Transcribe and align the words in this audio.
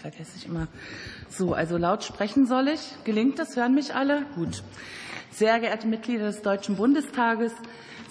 Vergesse 0.00 0.36
ich 0.36 0.46
immer. 0.46 0.68
So, 1.28 1.54
also 1.54 1.76
laut 1.76 2.04
sprechen 2.04 2.46
soll 2.46 2.68
ich. 2.68 2.80
Gelingt 3.02 3.40
das? 3.40 3.56
Hören 3.56 3.74
mich 3.74 3.94
alle? 3.94 4.22
Gut. 4.36 4.62
Sehr 5.30 5.60
geehrte 5.60 5.86
Mitglieder 5.86 6.26
des 6.26 6.42
Deutschen 6.42 6.76
Bundestages, 6.76 7.52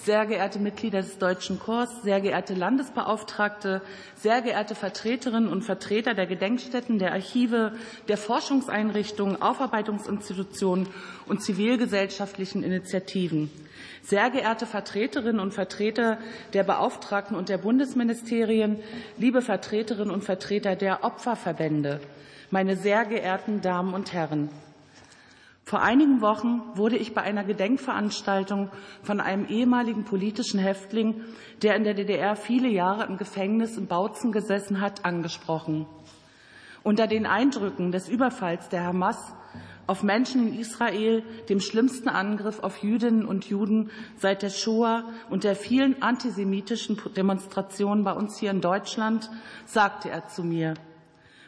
sehr 0.08 0.26
geehrte 0.26 0.60
Mitglieder 0.60 1.02
des 1.02 1.18
Deutschen 1.18 1.60
Chors, 1.60 1.90
sehr 2.04 2.22
geehrte 2.22 2.54
Landesbeauftragte, 2.54 3.82
sehr 4.16 4.42
geehrte 4.42 4.76
Vertreterinnen 4.76 5.50
und 5.50 5.64
Vertreter 5.64 6.14
der 6.14 6.28
Gedenkstätten, 6.28 7.00
der 7.00 7.12
Archive, 7.12 7.74
der 8.08 8.18
Forschungseinrichtungen, 8.18 9.42
Aufarbeitungsinstitutionen 9.42 10.88
und 11.28 11.44
zivilgesellschaftlichen 11.44 12.64
Initiativen. 12.64 13.52
Sehr 14.04 14.30
geehrte 14.30 14.66
Vertreterinnen 14.66 15.42
und 15.42 15.54
Vertreter 15.54 16.20
der 16.54 16.64
Beauftragten 16.64 17.36
und 17.36 17.50
der 17.50 17.58
Bundesministerien, 17.58 18.80
liebe 19.18 19.42
Vertreterinnen 19.42 20.12
und 20.12 20.24
Vertreter 20.24 20.78
der 20.78 21.04
Opferverbände, 21.04 22.00
meine 22.52 22.78
sehr 22.78 23.04
geehrten 23.04 23.60
Damen 23.60 23.94
und 23.94 24.14
Herren! 24.14 24.50
Vor 25.68 25.82
einigen 25.82 26.22
Wochen 26.22 26.62
wurde 26.76 26.96
ich 26.96 27.14
bei 27.14 27.24
einer 27.24 27.44
Gedenkveranstaltung 27.44 28.70
von 29.04 29.20
einem 29.20 29.46
ehemaligen 29.48 30.06
politischen 30.06 30.62
Häftling, 30.62 31.26
der 31.62 31.76
in 31.76 31.84
der 31.84 31.94
DDR 31.94 32.38
viele 32.38 32.70
Jahre 32.70 33.04
im 33.04 33.18
Gefängnis 33.18 33.76
in 33.76 33.86
Bautzen 33.86 34.32
gesessen 34.32 34.80
hat, 34.80 35.04
angesprochen. 35.04 35.86
Unter 36.84 37.06
den 37.06 37.26
Eindrücken 37.26 37.92
des 37.92 38.08
Überfalls 38.08 38.70
der 38.70 38.86
Hamas 38.86 39.34
auf 39.88 40.04
Menschen 40.04 40.48
in 40.48 40.58
Israel, 40.58 41.22
dem 41.50 41.60
schlimmsten 41.60 42.08
Angriff 42.08 42.62
auf 42.62 42.82
Jüdinnen 42.82 43.26
und 43.26 43.50
Juden 43.50 43.92
seit 44.16 44.44
der 44.44 44.52
Shoah 44.52 45.04
und 45.30 45.44
der 45.44 45.58
vielen 45.58 46.02
antisemitischen 46.02 46.98
Demonstrationen 47.18 48.06
bei 48.06 48.14
uns 48.14 48.38
hier 48.38 48.52
in 48.52 48.62
Deutschland, 48.62 49.30
sagte 49.66 50.10
er 50.10 50.30
zu 50.30 50.46
mir, 50.46 50.76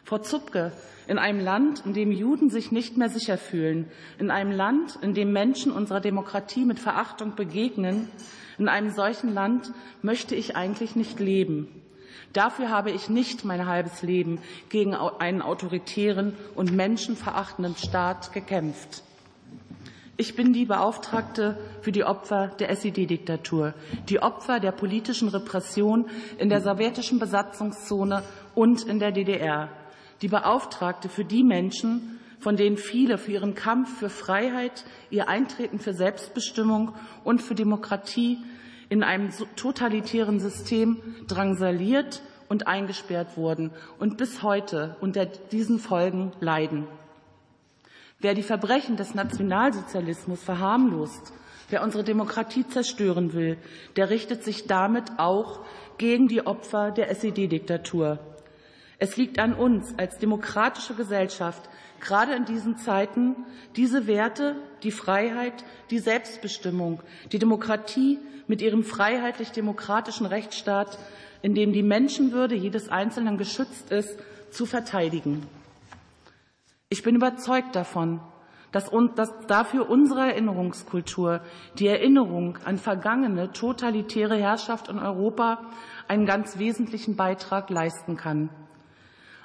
Frau 0.10 0.18
Zupke, 0.18 0.72
in 1.08 1.20
einem 1.20 1.40
Land, 1.40 1.86
in 1.86 1.94
dem 1.94 2.12
Juden 2.12 2.50
sich 2.50 2.72
nicht 2.72 2.98
mehr 2.98 3.10
sicher 3.10 3.38
fühlen, 3.38 3.92
in 4.18 4.32
einem 4.32 4.52
Land, 4.52 4.98
in 5.04 5.14
dem 5.14 5.32
Menschen 5.32 5.72
unserer 5.72 6.00
Demokratie 6.00 6.66
mit 6.66 6.80
Verachtung 6.80 7.36
begegnen, 7.36 8.10
in 8.58 8.70
einem 8.70 8.90
solchen 8.90 9.32
Land 9.32 9.72
möchte 10.02 10.34
ich 10.34 10.56
eigentlich 10.56 10.96
nicht 10.96 11.20
leben. 11.20 11.68
Dafür 12.34 12.72
habe 12.72 12.90
ich 12.90 13.08
nicht 13.08 13.46
mein 13.46 13.68
halbes 13.68 14.02
Leben 14.02 14.40
gegen 14.70 14.96
einen 14.96 15.44
autoritären 15.44 16.36
und 16.56 16.76
menschenverachtenden 16.76 17.76
Staat 17.76 18.34
gekämpft. 18.34 19.04
Ich 20.18 20.36
bin 20.36 20.54
die 20.54 20.66
Beauftragte 20.66 21.56
für 21.82 21.92
die 21.92 22.04
Opfer 22.04 22.48
der 22.60 22.72
SED-Diktatur, 22.72 23.76
die 24.10 24.24
Opfer 24.24 24.60
der 24.60 24.72
politischen 24.72 25.30
Repression 25.30 26.10
in 26.40 26.50
der 26.50 26.62
sowjetischen 26.62 27.20
Besatzungszone 27.20 28.24
und 28.56 28.88
in 28.88 28.98
der 28.98 29.12
DDR, 29.12 29.70
die 30.22 30.28
Beauftragte 30.28 31.10
für 31.10 31.26
die 31.26 31.44
Menschen, 31.44 32.20
von 32.40 32.56
denen 32.56 32.78
viele 32.78 33.18
für 33.18 33.32
ihren 33.32 33.56
Kampf 33.56 34.00
für 34.00 34.10
Freiheit, 34.10 34.86
ihr 35.10 35.28
Eintreten 35.28 35.80
für 35.80 35.94
Selbstbestimmung 35.94 36.94
und 37.24 37.42
für 37.42 37.56
Demokratie 37.56 38.38
in 38.90 39.04
einem 39.04 39.30
totalitären 39.56 40.40
System 40.40 40.98
drangsaliert 41.28 42.22
und 42.48 42.68
eingesperrt 42.68 43.38
wurden 43.38 43.72
und 44.00 44.18
bis 44.18 44.42
heute 44.42 44.96
unter 45.02 45.26
diesen 45.26 45.80
Folgen 45.80 46.32
leiden. 46.40 46.88
Wer 48.20 48.34
die 48.34 48.44
Verbrechen 48.44 48.98
des 48.98 49.16
Nationalsozialismus 49.16 50.44
verharmlost, 50.44 51.32
wer 51.70 51.84
unsere 51.84 52.04
Demokratie 52.04 52.68
zerstören 52.68 53.34
will, 53.34 53.58
der 53.96 54.10
richtet 54.10 54.44
sich 54.44 54.66
damit 54.66 55.04
auch 55.18 55.62
gegen 55.98 56.28
die 56.28 56.46
Opfer 56.46 56.92
der 56.92 57.10
SED-Diktatur. 57.12 58.20
Es 59.00 59.16
liegt 59.16 59.40
an 59.40 59.54
uns 59.54 59.98
als 59.98 60.18
demokratische 60.18 60.94
Gesellschaft, 60.94 61.70
gerade 62.02 62.34
in 62.34 62.44
diesen 62.44 62.78
Zeiten, 62.78 63.36
diese 63.78 64.08
Werte, 64.08 64.58
die 64.84 64.92
Freiheit, 64.92 65.64
die 65.90 66.00
Selbstbestimmung, 66.00 67.02
die 67.32 67.40
Demokratie 67.40 68.20
mit 68.48 68.62
ihrem 68.62 68.84
freiheitlich-demokratischen 68.84 70.26
Rechtsstaat, 70.26 71.00
in 71.42 71.56
dem 71.56 71.72
die 71.72 71.84
Menschenwürde 71.84 72.56
jedes 72.56 72.90
Einzelnen 72.90 73.38
geschützt 73.38 73.90
ist, 73.92 74.20
zu 74.52 74.66
verteidigen. 74.66 75.48
Ich 76.90 77.02
bin 77.02 77.16
überzeugt 77.16 77.76
davon, 77.76 78.20
dass, 78.74 78.92
dass 79.16 79.32
dafür 79.48 79.90
unsere 79.90 80.22
Erinnerungskultur, 80.22 81.42
die 81.78 81.88
Erinnerung 81.88 82.58
an 82.66 82.78
vergangene 82.78 83.52
totalitäre 83.54 84.36
Herrschaft 84.36 84.90
in 84.90 85.00
Europa, 85.00 85.66
einen 86.08 86.26
ganz 86.26 86.58
wesentlichen 86.58 87.16
Beitrag 87.16 87.70
leisten 87.70 88.18
kann. 88.18 88.50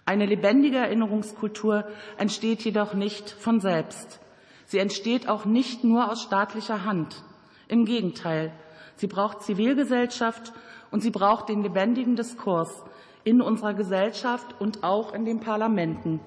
Eine 0.06 0.26
lebendige 0.26 0.78
Erinnerungskultur 0.78 1.84
entsteht 2.18 2.62
jedoch 2.64 2.94
nicht 2.94 3.30
von 3.30 3.60
selbst. 3.60 4.20
Sie 4.66 4.78
entsteht 4.78 5.28
auch 5.28 5.44
nicht 5.44 5.84
nur 5.84 6.10
aus 6.10 6.22
staatlicher 6.22 6.84
Hand. 6.84 7.22
Im 7.68 7.84
Gegenteil, 7.84 8.52
Sie 8.96 9.06
braucht 9.06 9.42
Zivilgesellschaft 9.42 10.52
und 10.90 11.02
sie 11.02 11.10
braucht 11.10 11.48
den 11.48 11.62
lebendigen 11.62 12.16
Diskurs 12.16 12.84
in 13.24 13.40
unserer 13.40 13.74
Gesellschaft 13.74 14.54
und 14.60 14.84
auch 14.84 15.14
in 15.14 15.24
den 15.24 15.40
Parlamenten. 15.40 16.20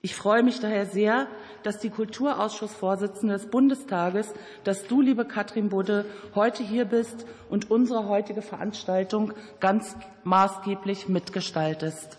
Ich 0.00 0.16
freue 0.16 0.42
mich 0.42 0.58
daher 0.58 0.86
sehr, 0.86 1.28
dass 1.62 1.78
die 1.78 1.90
Kulturausschussvorsitzende 1.90 3.34
des 3.34 3.46
Bundestages, 3.46 4.32
dass 4.64 4.86
du, 4.88 5.00
liebe 5.00 5.24
Katrin 5.24 5.68
Budde, 5.68 6.06
heute 6.34 6.64
hier 6.64 6.86
bist 6.86 7.24
und 7.50 7.70
unsere 7.70 8.08
heutige 8.08 8.42
Veranstaltung 8.42 9.32
ganz 9.60 9.94
maßgeblich 10.24 11.08
mitgestaltest. 11.08 12.18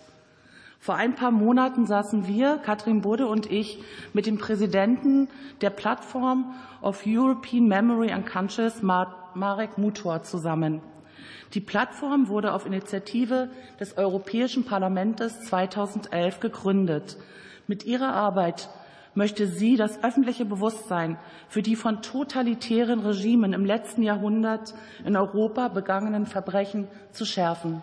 Vor 0.84 0.96
ein 0.96 1.14
paar 1.14 1.30
Monaten 1.30 1.86
saßen 1.86 2.26
wir, 2.26 2.58
Katrin 2.58 3.00
Budde 3.00 3.26
und 3.26 3.50
ich, 3.50 3.82
mit 4.12 4.26
dem 4.26 4.36
Präsidenten 4.36 5.28
der 5.62 5.70
Plattform 5.70 6.54
of 6.82 7.04
European 7.06 7.66
Memory 7.66 8.12
and 8.12 8.26
Conscious, 8.26 8.82
Marek 8.82 9.78
Mutor 9.78 10.24
zusammen. 10.24 10.82
Die 11.54 11.62
Plattform 11.62 12.28
wurde 12.28 12.52
auf 12.52 12.66
Initiative 12.66 13.48
des 13.80 13.96
Europäischen 13.96 14.66
Parlaments 14.66 15.40
2011 15.48 16.40
gegründet. 16.40 17.16
Mit 17.66 17.86
ihrer 17.86 18.12
Arbeit 18.12 18.68
möchte 19.14 19.46
sie 19.46 19.76
das 19.76 20.04
öffentliche 20.04 20.44
Bewusstsein 20.44 21.16
für 21.48 21.62
die 21.62 21.76
von 21.76 22.02
totalitären 22.02 23.00
Regimen 23.00 23.54
im 23.54 23.64
letzten 23.64 24.02
Jahrhundert 24.02 24.74
in 25.06 25.16
Europa 25.16 25.68
begangenen 25.68 26.26
Verbrechen 26.26 26.88
zu 27.10 27.24
schärfen. 27.24 27.80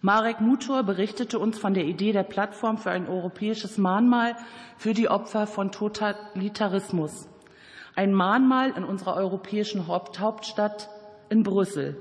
Marek 0.00 0.40
Mutor 0.40 0.82
berichtete 0.82 1.38
uns 1.38 1.58
von 1.58 1.74
der 1.74 1.84
Idee 1.84 2.12
der 2.12 2.22
Plattform 2.22 2.78
für 2.78 2.90
ein 2.90 3.08
europäisches 3.08 3.78
Mahnmal 3.78 4.36
für 4.76 4.94
die 4.94 5.08
Opfer 5.08 5.46
von 5.46 5.72
Totalitarismus 5.72 7.28
ein 7.96 8.12
Mahnmal 8.12 8.70
in 8.76 8.84
unserer 8.84 9.16
europäischen 9.16 9.88
Hauptstadt 9.88 10.90
in 11.30 11.42
Brüssel 11.42 11.96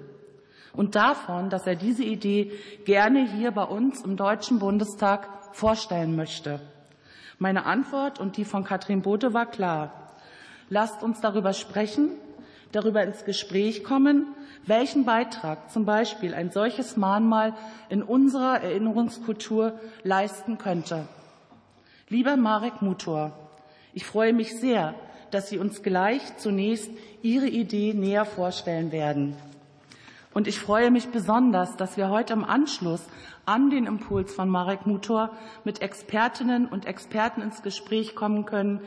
und 0.74 0.96
davon, 0.96 1.50
dass 1.50 1.66
er 1.66 1.76
diese 1.76 2.04
Idee 2.04 2.52
gerne 2.84 3.26
hier 3.26 3.52
bei 3.52 3.64
uns 3.64 4.04
im 4.04 4.18
Deutschen 4.18 4.60
Bundestag 4.60 5.56
vorstellen 5.56 6.18
möchte. 6.18 6.60
Meine 7.40 7.66
Antwort 7.66 8.20
und 8.20 8.36
die 8.36 8.44
von 8.44 8.66
Katrin 8.66 9.02
Bote 9.02 9.34
war 9.34 9.46
klar. 9.46 10.12
Lasst 10.70 11.02
uns 11.02 11.22
darüber 11.22 11.54
sprechen, 11.54 12.12
darüber 12.72 13.04
ins 13.04 13.26
Gespräch 13.26 13.84
kommen, 13.84 14.28
welchen 14.66 15.06
Beitrag 15.06 15.72
zum 15.72 15.86
Beispiel 15.86 16.34
ein 16.34 16.52
solches 16.52 16.98
Mahnmal 16.98 17.54
in 17.90 18.04
unserer 18.04 18.62
Erinnerungskultur 18.62 19.80
leisten 20.04 20.58
könnte. 20.58 21.08
Lieber 22.10 22.38
Marek 22.38 22.82
Mutor, 22.82 23.32
ich 23.94 24.06
freue 24.06 24.34
mich 24.34 24.60
sehr, 24.60 24.96
dass 25.32 25.50
Sie 25.50 25.58
uns 25.58 25.84
gleich 25.84 26.38
zunächst 26.38 26.90
Ihre 27.22 27.48
Idee 27.48 27.94
näher 27.94 28.26
vorstellen 28.26 28.92
werden. 28.92 29.36
Und 30.34 30.48
ich 30.48 30.60
freue 30.60 30.92
mich 30.92 31.08
besonders, 31.08 31.78
dass 31.78 31.96
wir 31.96 32.10
heute 32.10 32.34
im 32.34 32.44
Anschluss 32.44 33.02
an 33.46 33.70
den 33.70 33.86
Impuls 33.86 34.34
von 34.34 34.50
Marek 34.50 34.86
Mutor 34.86 35.32
mit 35.64 35.82
Expertinnen 35.82 36.68
und 36.68 36.86
Experten 36.86 37.42
ins 37.42 37.62
Gespräch 37.62 38.16
kommen 38.16 38.46
können, 38.46 38.82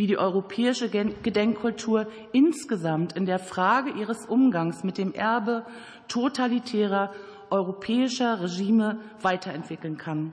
wie 0.00 0.06
die 0.06 0.16
europäische 0.16 0.88
Gedenkkultur 0.88 2.06
insgesamt 2.32 3.12
in 3.12 3.26
der 3.26 3.38
Frage 3.38 3.90
ihres 3.90 4.24
Umgangs 4.24 4.82
mit 4.82 4.96
dem 4.96 5.12
Erbe 5.12 5.66
totalitärer 6.08 7.12
europäischer 7.50 8.40
Regime 8.40 8.98
weiterentwickeln 9.20 9.98
kann. 9.98 10.32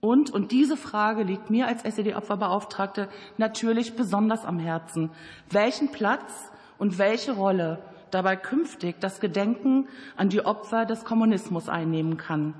Und, 0.00 0.32
und 0.32 0.50
diese 0.50 0.76
Frage 0.76 1.22
liegt 1.22 1.50
mir 1.50 1.68
als 1.68 1.84
SED-Opferbeauftragte 1.84 3.08
natürlich 3.38 3.94
besonders 3.94 4.44
am 4.44 4.58
Herzen, 4.58 5.12
welchen 5.50 5.92
Platz 5.92 6.50
und 6.76 6.98
welche 6.98 7.30
Rolle 7.30 7.78
dabei 8.10 8.34
künftig 8.34 8.96
das 8.98 9.20
Gedenken 9.20 9.86
an 10.16 10.30
die 10.30 10.44
Opfer 10.44 10.84
des 10.84 11.04
Kommunismus 11.04 11.68
einnehmen 11.68 12.16
kann. 12.16 12.54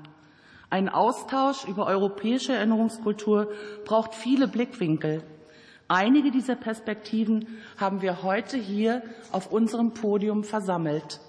Ein 0.69 0.87
Austausch 0.87 1.67
über 1.67 1.87
europäische 1.87 2.53
Erinnerungskultur 2.53 3.49
braucht 3.83 4.15
viele 4.15 4.47
Blickwinkel. 4.47 5.21
Einige 5.87 6.31
dieser 6.31 6.55
Perspektiven 6.55 7.47
haben 7.77 8.01
wir 8.01 8.23
heute 8.23 8.57
hier 8.57 9.03
auf 9.31 9.51
unserem 9.51 9.93
Podium 9.93 10.43
versammelt. 10.43 11.19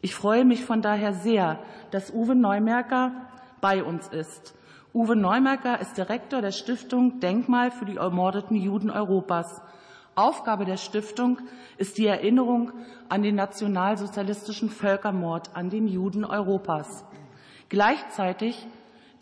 Ich 0.00 0.14
freue 0.14 0.44
mich 0.44 0.64
von 0.64 0.82
daher 0.82 1.14
sehr, 1.14 1.58
dass 1.90 2.12
Uwe 2.12 2.34
Neumerker 2.34 3.12
bei 3.60 3.82
uns 3.82 4.08
ist 4.08 4.54
Uwe 4.94 5.16
Neumerker 5.16 5.80
ist 5.80 5.96
Direktor 5.96 6.42
der 6.42 6.50
Stiftung 6.50 7.18
Denkmal 7.18 7.70
für 7.70 7.86
die 7.86 7.96
ermordeten 7.96 8.56
Juden 8.56 8.90
Europas. 8.90 9.62
Aufgabe 10.14 10.66
der 10.66 10.76
Stiftung 10.76 11.38
ist 11.78 11.96
die 11.96 12.06
Erinnerung 12.06 12.72
an 13.08 13.22
den 13.22 13.36
nationalsozialistischen 13.36 14.68
Völkermord 14.68 15.56
an 15.56 15.70
den 15.70 15.88
Juden 15.88 16.26
Europas. 16.26 17.06
Gleichzeitig 17.70 18.66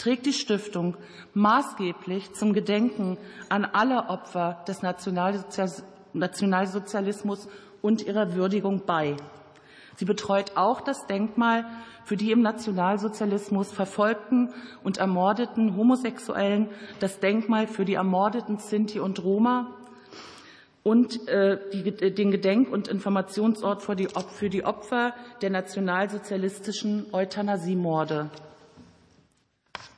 trägt 0.00 0.24
die 0.24 0.32
Stiftung 0.32 0.96
maßgeblich 1.34 2.32
zum 2.32 2.54
Gedenken 2.54 3.18
an 3.50 3.66
alle 3.66 4.08
Opfer 4.08 4.64
des 4.66 4.80
Nationalsozialismus 4.82 7.48
und 7.82 8.06
ihrer 8.06 8.34
Würdigung 8.34 8.86
bei. 8.86 9.16
Sie 9.96 10.06
betreut 10.06 10.52
auch 10.54 10.80
das 10.80 11.06
Denkmal 11.06 11.66
für 12.06 12.16
die 12.16 12.32
im 12.32 12.40
Nationalsozialismus 12.40 13.72
verfolgten 13.72 14.54
und 14.82 14.96
ermordeten 14.96 15.76
Homosexuellen, 15.76 16.70
das 17.00 17.20
Denkmal 17.20 17.66
für 17.66 17.84
die 17.84 17.92
ermordeten 17.94 18.56
Sinti 18.56 19.00
und 19.00 19.22
Roma 19.22 19.66
und 20.82 21.28
äh, 21.28 21.58
den 22.10 22.30
Gedenk- 22.30 22.72
und 22.72 22.88
Informationsort 22.88 23.82
für 23.82 24.48
die 24.48 24.64
Opfer 24.64 25.12
der 25.42 25.50
nationalsozialistischen 25.50 27.12
Euthanasiemorde. 27.12 28.30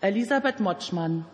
Elisabeth 0.02 0.58
Motschmann 0.58 1.26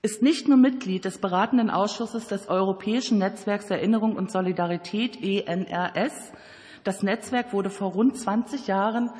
ist 0.00 0.22
nicht 0.22 0.48
nur 0.48 0.56
Mitglied 0.56 1.04
des 1.04 1.18
beratenden 1.18 1.68
Ausschusses 1.68 2.26
des 2.26 2.48
Europäischen 2.48 3.18
Netzwerks 3.18 3.68
Erinnerung 3.68 4.16
und 4.16 4.30
Solidarität 4.30 5.22
ENRS. 5.22 6.32
Das 6.84 7.02
Netzwerk 7.02 7.52
wurde 7.52 7.68
vor 7.68 7.92
rund 7.92 8.16
20 8.16 8.66
Jahren 8.66 9.10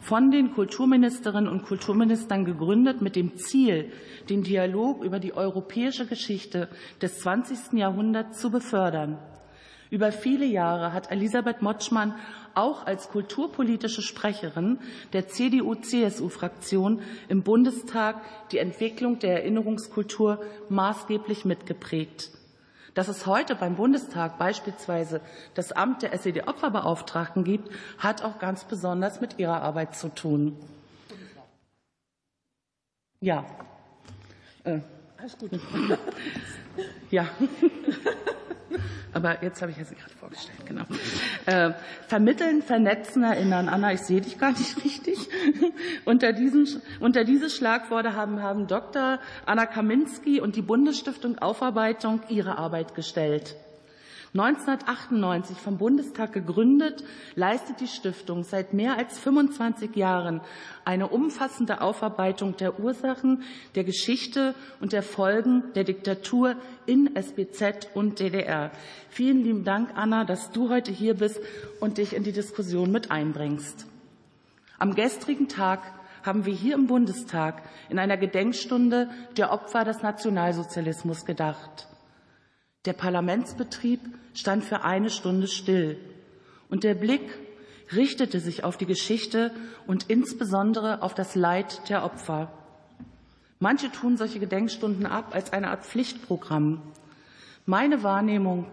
von 0.00 0.30
den 0.30 0.52
Kulturministerinnen 0.52 1.50
und 1.50 1.64
Kulturministern 1.64 2.44
gegründet 2.44 3.02
mit 3.02 3.16
dem 3.16 3.36
Ziel, 3.36 3.90
den 4.30 4.44
Dialog 4.44 5.02
über 5.02 5.18
die 5.18 5.34
europäische 5.34 6.06
Geschichte 6.06 6.68
des 7.00 7.18
20. 7.18 7.72
Jahrhunderts 7.72 8.38
zu 8.38 8.52
befördern. 8.52 9.18
Über 9.92 10.10
viele 10.10 10.46
Jahre 10.46 10.94
hat 10.94 11.10
Elisabeth 11.10 11.60
Motschmann 11.60 12.14
auch 12.54 12.86
als 12.86 13.10
kulturpolitische 13.10 14.00
Sprecherin 14.00 14.78
der 15.12 15.28
CDU-CSU-Fraktion 15.28 17.02
im 17.28 17.42
Bundestag 17.42 18.22
die 18.52 18.56
Entwicklung 18.56 19.18
der 19.18 19.42
Erinnerungskultur 19.42 20.40
maßgeblich 20.70 21.44
mitgeprägt. 21.44 22.30
Dass 22.94 23.08
es 23.08 23.26
heute 23.26 23.54
beim 23.54 23.76
Bundestag 23.76 24.38
beispielsweise 24.38 25.20
das 25.52 25.72
Amt 25.72 26.00
der 26.00 26.14
SED-Opferbeauftragten 26.14 27.44
gibt, 27.44 27.68
hat 27.98 28.24
auch 28.24 28.38
ganz 28.38 28.64
besonders 28.64 29.20
mit 29.20 29.38
ihrer 29.38 29.60
Arbeit 29.60 29.94
zu 29.94 30.08
tun. 30.08 30.56
Ja. 33.20 33.44
Äh, 34.64 34.80
alles 35.18 35.36
gut. 35.36 35.50
ja. 37.10 37.28
Aber 39.12 39.42
jetzt 39.42 39.60
habe 39.62 39.72
ich 39.72 39.78
ja 39.78 39.84
sie 39.84 39.94
gerade 39.94 40.14
vorgestellt, 40.14 40.58
genau. 40.66 40.84
Äh, 41.46 41.74
vermitteln, 42.06 42.62
vernetzen, 42.62 43.22
erinnern. 43.22 43.68
Anna, 43.68 43.92
ich 43.92 44.00
sehe 44.00 44.20
dich 44.20 44.38
gar 44.38 44.52
nicht 44.52 44.76
richtig. 44.84 45.18
unter, 46.04 46.32
diesen, 46.32 46.82
unter 47.00 47.24
diese 47.24 47.50
Schlagworte 47.50 48.14
haben, 48.14 48.42
haben 48.42 48.66
Dr. 48.66 49.18
Anna 49.46 49.66
Kaminski 49.66 50.40
und 50.40 50.56
die 50.56 50.62
Bundesstiftung 50.62 51.38
Aufarbeitung 51.38 52.20
ihre 52.28 52.58
Arbeit 52.58 52.94
gestellt. 52.94 53.56
1998 54.34 55.58
vom 55.58 55.76
Bundestag 55.76 56.32
gegründet, 56.32 57.04
leistet 57.34 57.80
die 57.80 57.86
Stiftung 57.86 58.44
seit 58.44 58.72
mehr 58.72 58.96
als 58.96 59.18
25 59.18 59.94
Jahren 59.94 60.40
eine 60.86 61.08
umfassende 61.08 61.82
Aufarbeitung 61.82 62.56
der 62.56 62.80
Ursachen, 62.80 63.42
der 63.74 63.84
Geschichte 63.84 64.54
und 64.80 64.94
der 64.94 65.02
Folgen 65.02 65.64
der 65.74 65.84
Diktatur 65.84 66.56
in 66.86 67.14
SBZ 67.14 67.90
und 67.92 68.20
DDR. 68.20 68.70
Vielen 69.10 69.44
lieben 69.44 69.64
Dank, 69.64 69.90
Anna, 69.96 70.24
dass 70.24 70.50
du 70.50 70.70
heute 70.70 70.92
hier 70.92 71.12
bist 71.12 71.38
und 71.80 71.98
dich 71.98 72.14
in 72.16 72.24
die 72.24 72.32
Diskussion 72.32 72.90
mit 72.90 73.10
einbringst. 73.10 73.86
Am 74.78 74.94
gestrigen 74.94 75.48
Tag 75.48 75.82
haben 76.22 76.46
wir 76.46 76.54
hier 76.54 76.74
im 76.74 76.86
Bundestag 76.86 77.62
in 77.90 77.98
einer 77.98 78.16
Gedenkstunde 78.16 79.10
der 79.36 79.52
Opfer 79.52 79.84
des 79.84 80.00
Nationalsozialismus 80.00 81.26
gedacht. 81.26 81.91
Der 82.84 82.92
Parlamentsbetrieb 82.94 84.00
stand 84.34 84.64
für 84.64 84.82
eine 84.82 85.10
Stunde 85.10 85.46
still 85.46 85.98
und 86.68 86.82
der 86.82 86.94
Blick 86.94 87.22
richtete 87.94 88.40
sich 88.40 88.64
auf 88.64 88.76
die 88.76 88.86
Geschichte 88.86 89.52
und 89.86 90.10
insbesondere 90.10 91.02
auf 91.02 91.14
das 91.14 91.34
Leid 91.34 91.88
der 91.88 92.04
Opfer. 92.04 92.52
Manche 93.60 93.92
tun 93.92 94.16
solche 94.16 94.40
Gedenkstunden 94.40 95.06
ab 95.06 95.32
als 95.32 95.52
eine 95.52 95.68
Art 95.68 95.84
Pflichtprogramm. 95.84 96.82
Meine 97.66 98.02
Wahrnehmung 98.02 98.66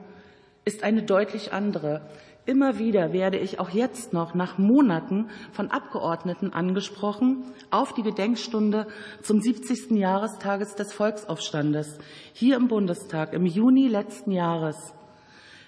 ist 0.65 0.83
eine 0.83 1.03
deutlich 1.03 1.53
andere. 1.53 2.01
Immer 2.49 2.79
wieder 2.79 3.13
werde 3.13 3.37
ich 3.37 3.59
auch 3.59 3.69
jetzt 3.69 4.11
noch 4.11 4.33
nach 4.33 4.57
Monaten 4.57 5.29
von 5.51 5.69
Abgeordneten 5.69 6.51
angesprochen 6.51 7.43
auf 7.69 7.93
die 7.93 8.01
Gedenkstunde 8.01 8.87
zum 9.21 9.39
70. 9.39 9.91
Jahrestages 9.91 10.73
des 10.73 10.91
Volksaufstandes 10.91 11.99
hier 12.33 12.55
im 12.55 12.67
Bundestag 12.67 13.33
im 13.33 13.45
Juni 13.45 13.87
letzten 13.87 14.31
Jahres. 14.31 14.95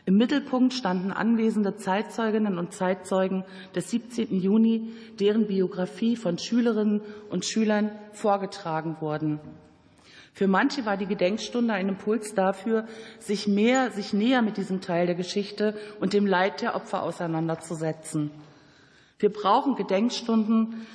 Im 0.07 0.18
Mittelpunkt 0.18 0.74
standen 0.74 1.12
anwesende 1.12 1.75
Zeitzeuginnen 1.75 2.57
und 2.57 2.74
Zeitzeugen 2.74 3.44
des 3.75 3.92
17. 3.92 4.42
Juni, 4.42 4.92
deren 5.19 5.45
Biografie 5.45 6.16
von 6.16 6.39
Schülerinnen 6.39 7.01
und 7.30 7.45
Schülern 7.45 7.92
vorgetragen 8.12 8.98
wurden. 9.01 9.39
Für 10.33 10.48
manche 10.48 10.86
war 10.86 10.98
die 10.98 11.07
Gedenkstunde 11.07 11.74
ein 11.74 11.89
Impuls 11.89 12.33
dafür, 12.33 12.88
sich 13.19 13.48
mehr, 13.48 13.92
sich 13.92 14.13
näher 14.13 14.42
mit 14.42 14.57
diesem 14.57 14.81
Teil 14.81 15.06
der 15.06 15.16
Geschichte 15.16 15.78
und 16.00 16.13
dem 16.13 16.25
Leid 16.25 16.62
der 16.62 16.75
Opfer 16.75 17.04
auseinanderzusetzen. 17.04 18.31
Wir 19.19 19.31
brauchen 19.31 19.75
Gedenkstunden, 19.75 20.88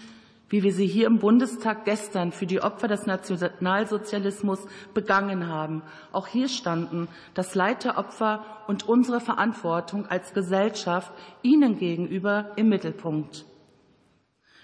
wie 0.48 0.62
wir 0.62 0.72
sie 0.72 0.86
hier 0.86 1.06
im 1.06 1.18
Bundestag 1.18 1.84
gestern 1.84 2.32
für 2.32 2.46
die 2.46 2.60
Opfer 2.60 2.88
des 2.88 3.06
Nationalsozialismus 3.06 4.60
begangen 4.94 5.48
haben. 5.48 5.82
Auch 6.12 6.28
hier 6.28 6.48
standen 6.48 7.08
das 7.34 7.54
Leid 7.54 7.84
der 7.84 7.98
Opfer 7.98 8.44
und 8.68 8.88
unsere 8.88 9.20
Verantwortung 9.20 10.06
als 10.06 10.32
Gesellschaft 10.32 11.12
ihnen 11.42 11.78
gegenüber 11.78 12.52
im 12.56 12.68
Mittelpunkt. 12.68 13.44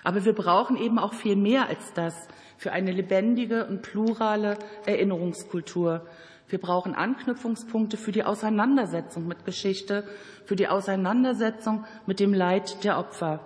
Aber 0.05 0.25
wir 0.25 0.35
brauchen 0.35 0.77
eben 0.77 0.99
auch 0.99 1.15
viel 1.15 1.37
mehr 1.37 1.69
als 1.69 1.93
das 1.95 2.15
für 2.63 2.71
eine 2.71 2.93
lebendige 2.93 3.67
und 3.67 3.83
plurale 3.83 4.57
Erinnerungskultur. 4.87 6.07
Wir 6.47 6.61
brauchen 6.61 6.95
Anknüpfungspunkte 6.95 7.97
für 7.97 8.13
die 8.13 8.23
Auseinandersetzung 8.23 9.27
mit 9.27 9.45
Geschichte, 9.45 10.05
für 10.45 10.55
die 10.55 10.69
Auseinandersetzung 10.69 11.85
mit 12.07 12.21
dem 12.21 12.33
Leid 12.33 12.85
der 12.85 13.01
Opfer. 13.01 13.41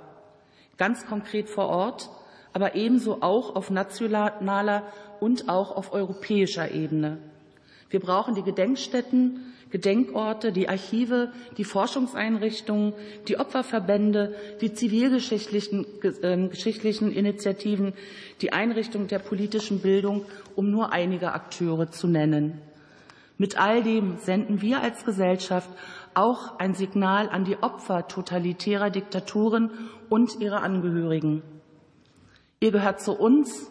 Ganz 0.76 1.06
konkret 1.06 1.48
vor 1.48 1.68
Ort, 1.68 2.10
aber 2.52 2.74
ebenso 2.74 3.22
auch 3.22 3.56
auf 3.56 3.70
nationaler 3.70 4.82
und 5.18 5.48
auch 5.48 5.74
auf 5.74 5.94
europäischer 5.94 6.70
Ebene. 6.72 7.16
Wir 7.88 8.00
brauchen 8.00 8.34
die 8.34 8.42
Gedenkstätten, 8.42 9.54
Gedenkorte, 9.70 10.52
die 10.52 10.68
Archive, 10.68 11.32
die 11.56 11.64
Forschungseinrichtungen, 11.64 12.92
die 13.26 13.38
Opferverbände, 13.38 14.34
die 14.60 14.72
zivilgeschichtlichen 14.72 15.86
äh, 16.02 16.48
geschichtlichen 16.48 17.12
Initiativen, 17.12 17.92
die 18.40 18.52
Einrichtung 18.52 19.08
der 19.08 19.18
politischen 19.18 19.80
Bildung, 19.80 20.24
um 20.54 20.70
nur 20.70 20.92
einige 20.92 21.32
Akteure 21.32 21.90
zu 21.90 22.06
nennen. 22.06 22.60
Mit 23.38 23.60
all 23.60 23.82
dem 23.82 24.16
senden 24.18 24.62
wir 24.62 24.80
als 24.80 25.04
Gesellschaft 25.04 25.68
auch 26.14 26.58
ein 26.58 26.74
Signal 26.74 27.28
an 27.28 27.44
die 27.44 27.62
Opfer 27.62 28.08
totalitärer 28.08 28.90
Diktaturen 28.90 29.70
und 30.08 30.40
ihre 30.40 30.60
Angehörigen. 30.60 31.42
Ihr 32.60 32.70
gehört 32.70 33.00
zu 33.02 33.12
uns, 33.12 33.70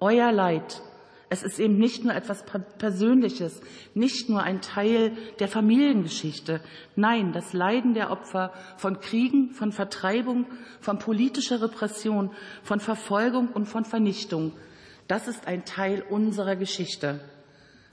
euer 0.00 0.30
Leid 0.32 0.82
es 1.30 1.42
ist 1.42 1.58
eben 1.58 1.76
nicht 1.78 2.04
nur 2.04 2.14
etwas 2.14 2.44
Persönliches, 2.78 3.60
nicht 3.94 4.30
nur 4.30 4.42
ein 4.42 4.60
Teil 4.60 5.12
der 5.40 5.48
Familiengeschichte. 5.48 6.60
Nein, 6.96 7.32
das 7.32 7.52
Leiden 7.52 7.94
der 7.94 8.10
Opfer 8.10 8.52
von 8.76 9.00
Kriegen, 9.00 9.50
von 9.50 9.72
Vertreibung, 9.72 10.46
von 10.80 10.98
politischer 10.98 11.60
Repression, 11.60 12.30
von 12.62 12.80
Verfolgung 12.80 13.48
und 13.48 13.66
von 13.66 13.84
Vernichtung, 13.84 14.52
das 15.08 15.26
ist 15.26 15.46
ein 15.46 15.64
Teil 15.64 16.02
unserer 16.02 16.54
Geschichte. 16.54 17.20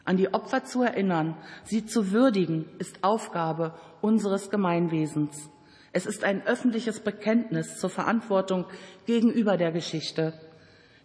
An 0.03 0.17
die 0.17 0.33
Opfer 0.33 0.65
zu 0.65 0.83
erinnern, 0.83 1.37
sie 1.63 1.85
zu 1.85 2.11
würdigen, 2.11 2.65
ist 2.77 3.03
Aufgabe 3.03 3.73
unseres 4.01 4.49
Gemeinwesens. 4.49 5.49
Es 5.93 6.05
ist 6.05 6.25
ein 6.25 6.45
öffentliches 6.45 6.99
Bekenntnis 6.99 7.77
zur 7.79 7.89
Verantwortung 7.89 8.65
gegenüber 9.05 9.55
der 9.55 9.71
Geschichte. 9.71 10.33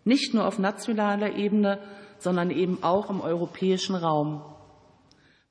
Nicht 0.04 0.34
nur 0.34 0.46
auf 0.46 0.58
nationaler 0.58 1.36
Ebene, 1.36 1.78
sondern 2.20 2.50
eben 2.50 2.82
auch 2.82 3.10
im 3.10 3.20
europäischen 3.20 3.94
Raum. 3.96 4.42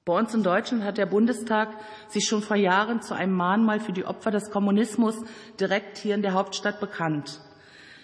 Bei 0.05 0.17
uns 0.17 0.33
in 0.33 0.41
Deutschland 0.41 0.83
hat 0.83 0.97
der 0.97 1.05
Bundestag 1.05 1.69
sich 2.07 2.25
schon 2.25 2.41
vor 2.41 2.57
Jahren 2.57 3.01
zu 3.01 3.13
einem 3.13 3.33
Mahnmal 3.33 3.79
für 3.79 3.91
die 3.91 4.05
Opfer 4.05 4.31
des 4.31 4.49
Kommunismus 4.49 5.15
direkt 5.59 5.97
hier 5.99 6.15
in 6.15 6.23
der 6.23 6.33
Hauptstadt 6.33 6.79
bekannt. 6.79 7.39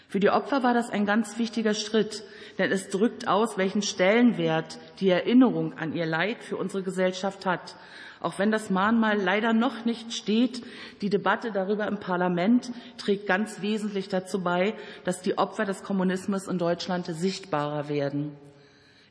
Für 0.07 0.19
die 0.19 0.29
Opfer 0.29 0.61
war 0.61 0.73
das 0.73 0.89
ein 0.91 1.05
ganz 1.05 1.39
wichtiger 1.39 1.73
Schritt, 1.73 2.23
denn 2.59 2.71
es 2.71 2.89
drückt 2.89 3.27
aus, 3.27 3.57
welchen 3.57 3.81
Stellenwert 3.81 4.77
die 4.99 5.09
Erinnerung 5.09 5.73
an 5.77 5.93
ihr 5.93 6.05
Leid 6.05 6.43
für 6.43 6.57
unsere 6.57 6.83
Gesellschaft 6.83 7.45
hat. 7.45 7.75
Auch 8.21 8.39
wenn 8.39 8.51
das 8.51 8.69
Mahnmal 8.69 9.19
leider 9.19 9.53
noch 9.53 9.83
nicht 9.85 10.13
steht, 10.13 10.61
die 11.01 11.09
Debatte 11.09 11.51
darüber 11.51 11.87
im 11.87 11.99
Parlament 11.99 12.71
trägt 12.97 13.27
ganz 13.27 13.61
wesentlich 13.61 14.09
dazu 14.09 14.41
bei, 14.41 14.75
dass 15.03 15.21
die 15.21 15.37
Opfer 15.37 15.65
des 15.65 15.83
Kommunismus 15.83 16.47
in 16.47 16.57
Deutschland 16.57 17.07
sichtbarer 17.07 17.89
werden. 17.89 18.37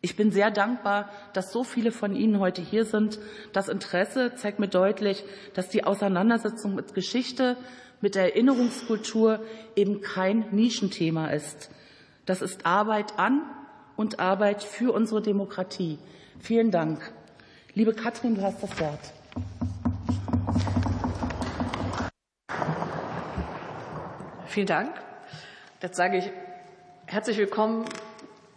Ich 0.04 0.16
bin 0.16 0.30
sehr 0.30 0.50
dankbar, 0.50 1.08
dass 1.32 1.50
so 1.50 1.64
viele 1.64 1.90
von 1.90 2.14
Ihnen 2.14 2.38
heute 2.38 2.60
hier 2.60 2.84
sind. 2.84 3.18
Das 3.54 3.70
Interesse 3.70 4.34
zeigt 4.34 4.58
mir 4.58 4.68
deutlich, 4.68 5.24
dass 5.54 5.70
die 5.70 5.84
Auseinandersetzung 5.84 6.74
mit 6.74 6.92
Geschichte, 6.92 7.56
mit 8.02 8.14
der 8.14 8.24
Erinnerungskultur 8.24 9.42
eben 9.74 10.02
kein 10.02 10.44
Nischenthema 10.50 11.28
ist. 11.28 11.70
Das 12.26 12.42
ist 12.42 12.66
Arbeit 12.66 13.18
an 13.18 13.44
und 13.96 14.20
Arbeit 14.20 14.62
für 14.62 14.92
unsere 14.92 15.22
Demokratie. 15.22 15.98
Vielen 16.38 16.70
Dank. 16.70 17.00
Liebe 17.72 17.94
Katrin, 17.94 18.34
du 18.34 18.42
hast 18.42 18.62
das 18.62 18.78
Wort. 18.78 19.00
Vielen 24.48 24.66
Dank. 24.66 24.94
Jetzt 25.80 25.96
sage 25.96 26.18
ich 26.18 26.30
herzlich 27.06 27.38
willkommen 27.38 27.86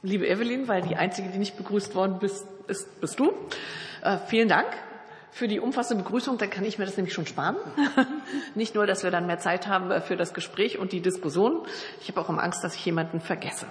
liebe 0.08 0.28
Evelyn, 0.28 0.68
weil 0.68 0.82
die 0.82 0.96
einzige, 0.96 1.30
die 1.30 1.38
nicht 1.38 1.58
begrüßt 1.58 1.94
worden 1.94 2.18
bist, 2.20 2.48
ist, 2.68 3.00
bist 3.02 3.20
du. 3.20 3.34
Äh, 4.02 4.18
vielen 4.28 4.48
Dank 4.48 4.68
für 5.32 5.48
die 5.48 5.60
umfassende 5.60 6.04
Begrüßung. 6.04 6.38
Dann 6.38 6.50
kann 6.50 6.66
ich 6.66 6.80
mir 6.80 6.86
das 6.86 6.96
nämlich 6.98 7.14
schon 7.14 7.26
sparen. 7.26 7.58
nicht 8.56 8.74
nur, 8.74 8.88
dass 8.88 9.04
wir 9.04 9.12
dann 9.12 9.28
mehr 9.28 9.40
Zeit 9.40 9.68
haben 9.68 9.92
äh, 9.92 10.02
für 10.02 10.16
das 10.16 10.34
Gespräch 10.34 10.80
und 10.80 10.94
die 10.94 11.02
Diskussion. 11.02 11.66
Ich 12.02 12.08
habe 12.08 12.22
auch 12.22 12.30
immer 12.30 12.44
Angst, 12.44 12.64
dass 12.64 12.76
ich 12.76 12.86
jemanden 12.86 13.20
vergesse. 13.20 13.66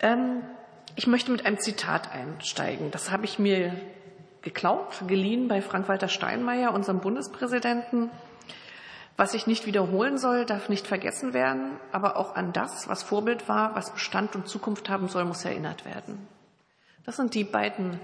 Ähm, 0.00 0.42
ich 0.96 1.06
möchte 1.06 1.32
mit 1.32 1.46
einem 1.46 1.58
Zitat 1.58 2.12
einsteigen. 2.12 2.90
Das 2.90 3.10
habe 3.10 3.24
ich 3.24 3.38
mir 3.38 3.74
geklaut, 4.42 5.02
geliehen 5.06 5.48
bei 5.48 5.62
Frank-Walter 5.62 6.08
Steinmeier, 6.08 6.74
unserem 6.74 7.00
Bundespräsidenten. 7.00 8.10
Was 9.22 9.34
ich 9.34 9.46
nicht 9.46 9.66
wiederholen 9.66 10.18
soll, 10.18 10.44
darf 10.46 10.68
nicht 10.68 10.88
vergessen 10.88 11.32
werden, 11.32 11.78
aber 11.92 12.16
auch 12.16 12.34
an 12.34 12.52
das, 12.52 12.88
was 12.88 13.04
Vorbild 13.04 13.48
war, 13.48 13.76
was 13.76 13.92
Bestand 13.92 14.34
und 14.34 14.48
Zukunft 14.48 14.88
haben 14.88 15.06
soll, 15.06 15.24
muss 15.24 15.44
erinnert 15.44 15.84
werden. 15.84 16.26
Das 17.06 17.18
sind 17.18 17.34
die 17.34 17.44
beiden 17.44 18.00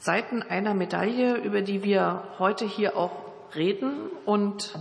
Seiten 0.00 0.42
einer 0.42 0.74
Medaille, 0.74 1.36
über 1.36 1.62
die 1.62 1.84
wir 1.84 2.24
heute 2.40 2.64
hier 2.66 2.96
auch 2.96 3.12
reden. 3.54 4.10
Und 4.24 4.76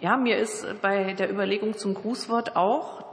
ja, 0.00 0.16
mir 0.16 0.38
ist 0.38 0.66
bei 0.82 1.12
der 1.12 1.30
Überlegung 1.30 1.78
zum 1.78 1.94
Grußwort 1.94 2.56
auch 2.56 3.04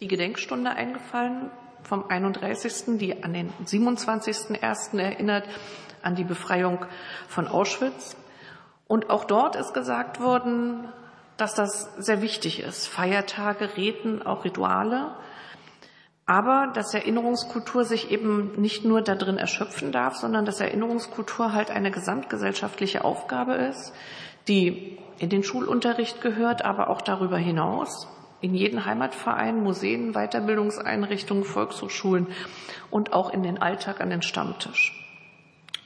die 0.00 0.08
Gedenkstunde 0.08 0.72
eingefallen 0.72 1.50
vom 1.84 2.06
31., 2.06 2.98
die 2.98 3.24
an 3.24 3.32
den 3.32 3.50
27.01. 3.64 4.98
erinnert, 4.98 5.48
an 6.02 6.16
die 6.16 6.24
Befreiung 6.24 6.84
von 7.28 7.48
Auschwitz. 7.48 8.14
Und 8.88 9.10
auch 9.10 9.24
dort 9.24 9.56
ist 9.56 9.74
gesagt 9.74 10.20
worden, 10.20 10.88
dass 11.36 11.54
das 11.54 11.92
sehr 11.98 12.22
wichtig 12.22 12.60
ist. 12.60 12.86
Feiertage, 12.86 13.76
Reden, 13.76 14.24
auch 14.24 14.44
Rituale. 14.44 15.14
Aber 16.24 16.72
dass 16.74 16.94
Erinnerungskultur 16.94 17.84
sich 17.84 18.10
eben 18.10 18.60
nicht 18.60 18.84
nur 18.84 19.02
darin 19.02 19.38
erschöpfen 19.38 19.92
darf, 19.92 20.16
sondern 20.16 20.44
dass 20.44 20.60
Erinnerungskultur 20.60 21.52
halt 21.52 21.70
eine 21.70 21.90
gesamtgesellschaftliche 21.90 23.04
Aufgabe 23.04 23.54
ist, 23.54 23.92
die 24.48 24.98
in 25.18 25.30
den 25.30 25.44
Schulunterricht 25.44 26.20
gehört, 26.20 26.64
aber 26.64 26.90
auch 26.90 27.00
darüber 27.00 27.38
hinaus 27.38 28.08
in 28.40 28.54
jeden 28.54 28.84
Heimatverein, 28.84 29.62
Museen, 29.62 30.12
Weiterbildungseinrichtungen, 30.12 31.44
Volkshochschulen 31.44 32.26
und 32.90 33.12
auch 33.12 33.30
in 33.30 33.42
den 33.42 33.62
Alltag 33.62 34.00
an 34.00 34.10
den 34.10 34.22
Stammtisch. 34.22 35.05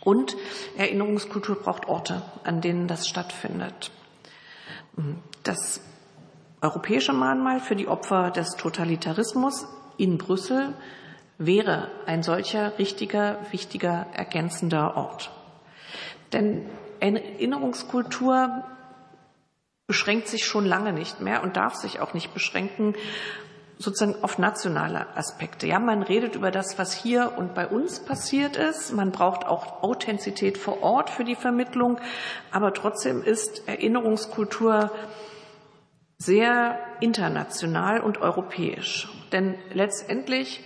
Und 0.03 0.37
Erinnerungskultur 0.77 1.57
braucht 1.57 1.89
Orte, 1.89 2.23
an 2.45 2.61
denen 2.61 2.89
das 2.89 3.07
stattfindet. 3.07 3.91
Das 5.43 5.81
europäische 6.63 7.13
Mahnmal 7.13 7.61
für 7.61 7.77
die 7.77 7.89
Opfer 7.89 8.31
des 8.31 8.57
Totalitarismus 8.57 9.67
in 9.97 10.19
Brüssel 10.19 10.75
wäre 11.39 11.91
ein 12.07 12.23
solcher 12.23 12.79
richtiger, 12.79 13.39
wichtiger, 13.51 14.07
ergänzender 14.13 14.97
Ort. 14.97 15.31
Denn 16.33 16.67
Erinnerungskultur 17.01 18.65
beschränkt 19.87 20.29
sich 20.29 20.45
schon 20.45 20.67
lange 20.67 20.93
nicht 20.93 21.21
mehr 21.21 21.43
und 21.43 21.57
darf 21.57 21.75
sich 21.75 22.01
auch 22.01 22.15
nicht 22.15 22.33
beschränken 22.33 22.95
sozusagen 23.81 24.23
auf 24.23 24.39
nationale 24.39 25.07
Aspekte. 25.17 25.67
Ja, 25.67 25.79
man 25.79 26.03
redet 26.03 26.37
über 26.37 26.51
das, 26.51 26.79
was 26.79 26.93
hier 26.93 27.33
und 27.39 27.55
bei 27.55 27.67
uns 27.67 28.01
passiert 28.01 28.57
ist. 28.57 28.93
Man 28.93 29.11
braucht 29.11 29.47
auch 29.47 29.83
Authentizität 29.83 30.59
vor 30.59 30.83
Ort 30.83 31.09
für 31.09 31.25
die 31.25 31.35
Vermittlung. 31.35 31.99
Aber 32.53 32.75
trotzdem 32.75 33.23
ist 33.23 33.67
Erinnerungskultur 33.67 34.93
sehr 36.19 36.79
international 37.01 38.01
und 38.01 38.21
europäisch. 38.21 39.09
Denn 39.33 39.55
letztendlich 39.73 40.63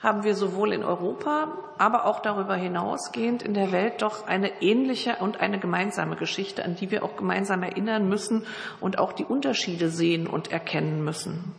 haben 0.00 0.24
wir 0.24 0.34
sowohl 0.34 0.74
in 0.74 0.84
Europa, 0.84 1.56
aber 1.78 2.04
auch 2.04 2.20
darüber 2.20 2.56
hinausgehend 2.56 3.42
in 3.42 3.54
der 3.54 3.72
Welt 3.72 4.02
doch 4.02 4.26
eine 4.26 4.60
ähnliche 4.60 5.16
und 5.20 5.40
eine 5.40 5.58
gemeinsame 5.58 6.16
Geschichte, 6.16 6.64
an 6.64 6.74
die 6.74 6.90
wir 6.90 7.02
auch 7.02 7.16
gemeinsam 7.16 7.62
erinnern 7.62 8.08
müssen 8.08 8.44
und 8.80 8.98
auch 8.98 9.12
die 9.12 9.24
Unterschiede 9.24 9.88
sehen 9.88 10.26
und 10.26 10.52
erkennen 10.52 11.02
müssen. 11.02 11.54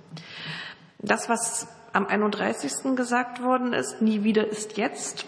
Das, 1.04 1.28
was 1.28 1.68
am 1.92 2.08
31. 2.08 2.96
gesagt 2.96 3.44
worden 3.44 3.74
ist, 3.74 4.02
nie 4.02 4.24
wieder 4.24 4.48
ist 4.48 4.78
jetzt, 4.78 5.26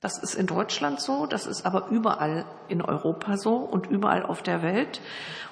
das 0.00 0.18
ist 0.18 0.34
in 0.34 0.46
Deutschland 0.46 1.00
so, 1.00 1.26
das 1.26 1.46
ist 1.46 1.64
aber 1.64 1.86
überall 1.88 2.44
in 2.68 2.82
Europa 2.82 3.36
so 3.36 3.54
und 3.54 3.86
überall 3.86 4.24
auf 4.24 4.42
der 4.42 4.62
Welt. 4.62 5.00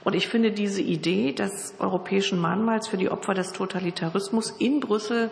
Und 0.03 0.15
ich 0.15 0.27
finde 0.27 0.51
diese 0.51 0.83
Idee 0.83 1.33
des 1.33 1.75
europäischen 1.79 2.41
Mahnmals 2.41 2.89
für 2.89 2.97
die 2.97 3.09
Opfer 3.09 3.35
des 3.35 3.53
Totalitarismus 3.53 4.51
in 4.51 4.81
Brüssel 4.81 5.31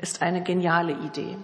ist 0.00 0.22
eine 0.22 0.42
geniale 0.42 0.92
Idee, 0.92 1.36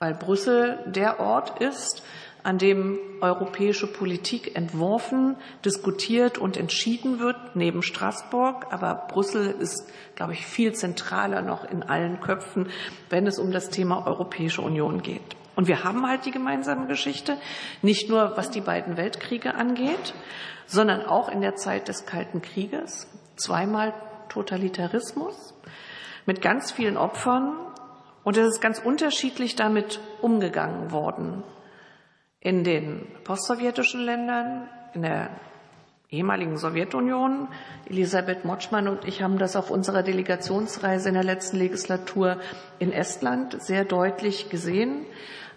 weil 0.00 0.14
Brüssel 0.14 0.80
der 0.86 1.20
Ort 1.20 1.60
ist, 1.60 2.02
an 2.44 2.58
dem 2.58 2.98
europäische 3.22 3.86
Politik 3.86 4.54
entworfen, 4.54 5.36
diskutiert 5.64 6.36
und 6.36 6.58
entschieden 6.58 7.18
wird, 7.18 7.56
neben 7.56 7.82
Straßburg. 7.82 8.66
Aber 8.70 9.06
Brüssel 9.08 9.50
ist, 9.50 9.90
glaube 10.14 10.34
ich, 10.34 10.46
viel 10.46 10.74
zentraler 10.74 11.40
noch 11.40 11.64
in 11.64 11.82
allen 11.82 12.20
Köpfen, 12.20 12.68
wenn 13.08 13.26
es 13.26 13.38
um 13.38 13.50
das 13.50 13.70
Thema 13.70 14.06
Europäische 14.06 14.60
Union 14.60 15.00
geht. 15.00 15.22
Und 15.56 15.68
wir 15.68 15.84
haben 15.84 16.06
halt 16.06 16.26
die 16.26 16.32
gemeinsame 16.32 16.86
Geschichte, 16.86 17.38
nicht 17.80 18.10
nur 18.10 18.36
was 18.36 18.50
die 18.50 18.60
beiden 18.60 18.98
Weltkriege 18.98 19.54
angeht, 19.54 20.14
sondern 20.66 21.06
auch 21.06 21.30
in 21.30 21.40
der 21.40 21.54
Zeit 21.54 21.88
des 21.88 22.04
Kalten 22.04 22.42
Krieges. 22.42 23.08
Zweimal 23.36 23.94
Totalitarismus 24.28 25.54
mit 26.26 26.42
ganz 26.42 26.72
vielen 26.72 26.98
Opfern. 26.98 27.56
Und 28.22 28.36
es 28.36 28.54
ist 28.54 28.60
ganz 28.60 28.80
unterschiedlich 28.80 29.56
damit 29.56 30.00
umgegangen 30.20 30.90
worden 30.90 31.42
in 32.44 32.62
den 32.62 33.06
postsowjetischen 33.24 34.00
Ländern, 34.00 34.68
in 34.92 35.02
der 35.02 35.30
ehemaligen 36.10 36.58
Sowjetunion. 36.58 37.48
Elisabeth 37.86 38.44
Motschmann 38.44 38.86
und 38.86 39.06
ich 39.06 39.22
haben 39.22 39.38
das 39.38 39.56
auf 39.56 39.70
unserer 39.70 40.02
Delegationsreise 40.02 41.08
in 41.08 41.14
der 41.14 41.24
letzten 41.24 41.56
Legislatur 41.56 42.38
in 42.78 42.92
Estland 42.92 43.60
sehr 43.62 43.84
deutlich 43.84 44.50
gesehen. 44.50 45.06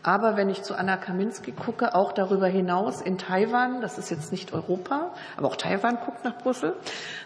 Aber 0.02 0.38
wenn 0.38 0.50
ich 0.50 0.64
zu 0.64 0.76
Anna 0.76 0.96
Kaminski 0.96 1.52
gucke, 1.52 1.94
auch 1.94 2.14
darüber 2.14 2.48
hinaus 2.48 3.02
in 3.02 3.18
Taiwan, 3.18 3.82
das 3.82 3.98
ist 3.98 4.10
jetzt 4.10 4.32
nicht 4.32 4.54
Europa, 4.54 5.12
aber 5.36 5.48
auch 5.48 5.58
Taiwan 5.58 5.98
guckt 5.98 6.24
nach 6.24 6.38
Brüssel, 6.38 6.74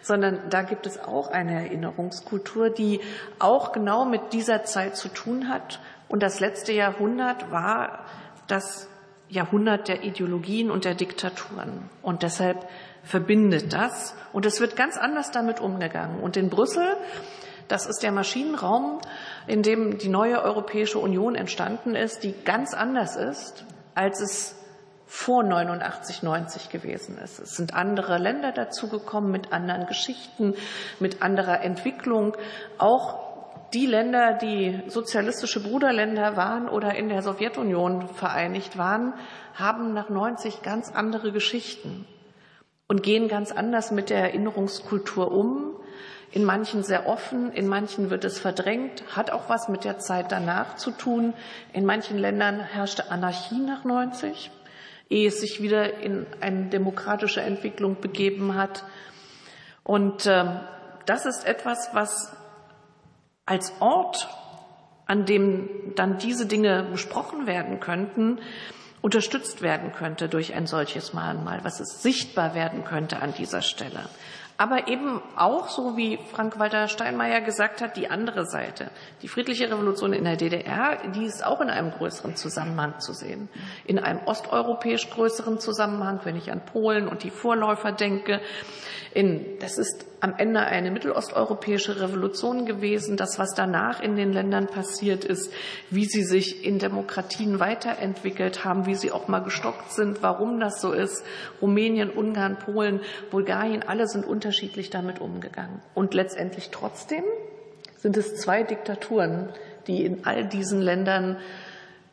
sondern 0.01 0.50
da 0.50 0.63
gibt 0.63 0.88
es 0.88 1.00
auch 1.03 1.30
eine 1.30 1.65
Erinnerungskultur, 1.65 2.72
die 2.72 3.00
auch 3.38 3.74
genau 3.74 4.06
mit 4.06 4.34
dieser 4.34 4.63
Zeit 4.63 4.98
zu 4.98 5.10
tun 5.10 5.50
hat. 5.50 5.80
Und 6.08 6.24
das 6.24 6.39
letzte 6.39 6.74
Jahrhundert 6.74 7.51
war 7.51 8.06
das 8.48 8.91
Jahrhundert 9.32 9.88
der 9.88 10.04
Ideologien 10.04 10.70
und 10.70 10.84
der 10.86 10.94
Diktaturen. 10.94 11.90
Und 12.02 12.22
deshalb 12.22 12.68
verbindet 13.04 13.74
das. 13.74 14.14
Und 14.34 14.46
es 14.46 14.60
wird 14.60 14.76
ganz 14.76 14.98
anders 14.98 15.32
damit 15.32 15.62
umgegangen. 15.62 16.20
Und 16.20 16.36
in 16.36 16.50
Brüssel, 16.50 16.98
das 17.70 17.88
ist 17.88 18.04
der 18.04 18.12
Maschinenraum, 18.12 19.00
in 19.48 19.64
dem 19.64 19.98
die 19.98 20.10
neue 20.10 20.44
Europäische 20.44 21.00
Union 21.00 21.36
entstanden 21.36 21.96
ist, 21.96 22.24
die 22.24 22.34
ganz 22.44 22.74
anders 22.74 23.16
ist, 23.16 23.66
als 23.96 24.20
es 24.20 24.56
vor 25.06 25.44
89, 25.44 26.24
90 26.24 26.70
gewesen 26.70 27.18
ist. 27.18 27.40
Es 27.40 27.56
sind 27.56 27.74
andere 27.74 28.18
Länder 28.18 28.52
dazugekommen 28.52 29.32
mit 29.32 29.54
anderen 29.54 29.86
Geschichten, 29.86 30.56
mit 31.00 31.22
anderer 31.22 31.62
Entwicklung, 31.62 32.36
auch 32.78 33.31
die 33.74 33.86
Länder, 33.86 34.34
die 34.34 34.82
sozialistische 34.88 35.62
Bruderländer 35.62 36.36
waren 36.36 36.68
oder 36.68 36.96
in 36.96 37.10
der 37.10 37.22
Sowjetunion 37.22 38.10
vereinigt 38.10 38.78
waren, 38.78 39.13
haben 39.54 39.94
nach 39.94 40.10
90 40.10 40.62
ganz 40.62 40.92
andere 40.92 41.32
Geschichten 41.32 42.06
und 42.88 43.04
gehen 43.04 43.28
ganz 43.28 43.51
anders 43.51 43.92
mit 43.92 44.10
der 44.10 44.20
Erinnerungskultur 44.20 45.32
um. 45.32 45.78
in 46.34 46.46
manchen 46.46 46.82
sehr 46.82 47.08
offen, 47.08 47.51
in 47.51 47.68
manchen 47.68 48.10
wird 48.10 48.24
es 48.24 48.40
verdrängt, 48.40 49.04
hat 49.16 49.32
auch 49.32 49.50
was 49.50 49.68
mit 49.68 49.84
der 49.84 50.00
Zeit 50.00 50.32
danach 50.32 50.78
zu 50.78 50.92
tun. 50.92 51.34
In 51.74 51.86
manchen 51.86 52.18
Ländern 52.18 52.62
herrschte 52.62 53.12
Anarchie 53.12 53.60
nach 53.60 53.84
90, 53.84 54.50
ehe 55.10 55.28
es 55.28 55.42
sich 55.42 55.62
wieder 55.62 56.00
in 56.00 56.25
eine 56.40 56.70
demokratische 56.70 57.42
Entwicklung 57.42 58.00
begeben 58.00 58.56
hat. 58.56 58.86
Und 59.84 60.25
äh, 60.25 60.46
das 61.06 61.25
ist 61.25 61.46
etwas, 61.46 61.90
was 61.92 62.34
als 63.46 63.74
Ort, 63.80 64.30
an 65.06 65.26
dem 65.26 65.94
dann 65.96 66.18
diese 66.18 66.46
Dinge 66.46 66.84
besprochen 66.92 67.48
werden 67.48 67.80
könnten, 67.80 68.40
unterstützt 69.02 69.62
werden 69.62 69.92
könnte 69.94 70.30
durch 70.30 70.54
ein 70.54 70.68
solches 70.68 71.14
Mahnmal, 71.14 71.64
was 71.64 71.80
es 71.80 72.04
sichtbar 72.04 72.54
werden 72.54 72.84
könnte 72.84 73.22
an 73.22 73.34
dieser 73.34 73.62
Stelle 73.62 74.10
aber 74.62 74.88
eben 74.88 75.24
auch, 75.38 75.70
so 75.70 75.98
wie 75.98 76.20
Frank-Walter 76.32 76.88
Steinmeier 76.88 77.42
gesagt 77.42 77.82
hat, 77.82 77.98
die 77.98 78.12
andere 78.12 78.46
Seite. 78.46 78.92
Die 79.24 79.28
friedliche 79.28 79.72
Revolution 79.72 80.14
in 80.14 80.24
der 80.24 80.36
DDR, 80.36 81.00
die 81.16 81.26
ist 81.26 81.44
auch 81.44 81.62
in 81.62 81.72
einem 81.72 81.90
größeren 81.90 82.36
Zusammenhang 82.36 83.00
zu 83.00 83.14
sehen. 83.14 83.50
In 83.86 83.98
einem 83.98 84.20
osteuropäisch 84.26 85.10
größeren 85.10 85.60
Zusammenhang, 85.60 86.20
wenn 86.26 86.36
ich 86.36 86.52
an 86.52 86.64
Polen 86.64 87.08
und 87.08 87.24
die 87.24 87.32
Vorläufer 87.32 87.92
denke. 87.92 88.40
In, 89.16 89.58
das 89.58 89.80
ist 89.80 90.06
am 90.22 90.36
Ende 90.38 90.62
eine 90.62 90.92
mittelosteuropäische 90.92 92.00
Revolution 92.00 92.66
gewesen. 92.66 93.18
Das, 93.18 93.40
was 93.40 93.54
danach 93.56 94.01
in 94.01 94.16
den 94.16 94.32
Ländern 94.32 94.68
passiert 94.68 95.25
ist, 95.25 95.51
wie 95.90 96.06
sie 96.06 96.24
sich 96.24 96.63
in 96.63 96.80
Demokratien 96.80 97.60
weiterentwickelt 97.60 98.63
haben, 98.63 98.86
wie 98.86 98.96
sie 98.96 99.12
auch 99.12 99.28
mal 99.28 99.40
gestockt 99.40 99.92
sind, 99.92 100.22
warum 100.22 100.60
das 100.60 100.80
so 100.80 100.94
ist. 100.94 101.25
Rumänien, 101.62 102.12
Ungarn, 102.12 102.60
Polen, 102.60 103.01
Bulgarien, 103.32 103.84
alle 103.84 104.08
sind 104.08 104.25
unterschiedlich 104.25 104.92
damit 104.92 105.20
umgegangen. 105.20 105.82
Und 105.96 106.13
letztendlich 106.13 106.70
trotzdem 106.70 107.24
sind 107.98 108.16
es 108.16 108.36
zwei 108.36 108.63
Diktaturen, 108.63 109.50
die 109.88 110.06
in 110.06 110.25
all 110.25 110.48
diesen 110.48 110.82
Ländern 110.82 111.38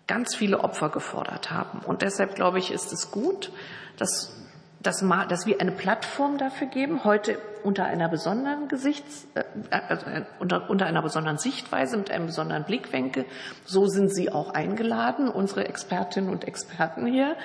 ganz 0.06 0.34
viele 0.34 0.60
Opfer 0.60 0.88
gefordert 0.88 1.50
haben. 1.50 1.80
Und 1.80 2.00
deshalb 2.00 2.34
glaube 2.34 2.58
ich, 2.58 2.72
ist 2.72 2.92
es 2.92 3.10
gut, 3.10 3.52
dass 3.98 4.34
dass, 4.80 5.04
dass 5.28 5.46
wir 5.46 5.60
eine 5.60 5.72
Plattform 5.72 6.38
dafür 6.38 6.68
geben, 6.68 7.04
heute 7.04 7.38
unter 7.64 7.84
einer 7.84 8.08
besonderen 8.08 8.68
Gesichts, 8.68 9.26
äh, 9.34 9.42
also 9.70 10.06
unter, 10.38 10.70
unter 10.70 10.86
einer 10.86 11.02
besonderen 11.02 11.38
Sichtweise, 11.38 11.96
mit 11.96 12.10
einem 12.10 12.26
besonderen 12.26 12.64
Blickwinkel. 12.64 13.24
So 13.64 13.86
sind 13.86 14.14
Sie 14.14 14.30
auch 14.30 14.50
eingeladen, 14.50 15.28
unsere 15.28 15.66
Expertinnen 15.66 16.30
und 16.30 16.46
Experten 16.46 17.06
hier. 17.06 17.36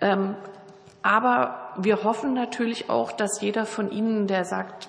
Ähm, 0.00 0.36
aber 1.02 1.72
wir 1.78 2.04
hoffen 2.04 2.34
natürlich 2.34 2.90
auch, 2.90 3.12
dass 3.12 3.40
jeder 3.40 3.66
von 3.66 3.90
Ihnen, 3.90 4.26
der 4.26 4.44
sagt, 4.44 4.88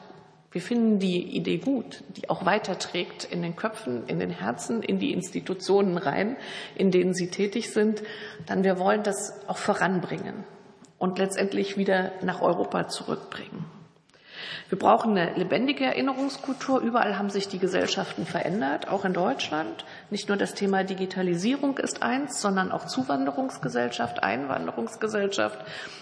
wir 0.51 0.61
finden 0.61 0.99
die 0.99 1.35
Idee 1.35 1.57
gut, 1.57 2.03
die 2.15 2.29
auch 2.29 2.45
weiterträgt 2.45 3.25
in 3.25 3.41
den 3.41 3.55
Köpfen, 3.55 4.07
in 4.07 4.19
den 4.19 4.29
Herzen, 4.29 4.81
in 4.81 4.97
die 4.97 5.11
Institutionen 5.11 5.97
rein, 5.97 6.37
in 6.75 6.89
denen 6.89 7.13
Sie 7.13 7.29
tätig 7.29 7.71
sind, 7.71 8.01
dann 8.45 8.63
wir 8.63 8.79
wollen 8.79 9.03
das 9.03 9.33
auch 9.47 9.57
voranbringen 9.57 10.45
und 10.97 11.19
letztendlich 11.19 11.77
wieder 11.77 12.11
nach 12.21 12.41
Europa 12.41 12.87
zurückbringen. 12.87 13.65
Wir 14.69 14.77
brauchen 14.77 15.17
eine 15.17 15.33
lebendige 15.35 15.85
Erinnerungskultur. 15.85 16.81
Überall 16.81 17.17
haben 17.17 17.29
sich 17.29 17.47
die 17.47 17.59
Gesellschaften 17.59 18.25
verändert, 18.25 18.89
auch 18.89 19.05
in 19.05 19.13
Deutschland. 19.13 19.85
Nicht 20.09 20.27
nur 20.27 20.35
das 20.37 20.55
Thema 20.55 20.83
Digitalisierung 20.83 21.77
ist 21.77 22.03
eins, 22.03 22.41
sondern 22.41 22.73
auch 22.73 22.85
Zuwanderungsgesellschaft, 22.85 24.23
Einwanderungsgesellschaft. 24.23 25.59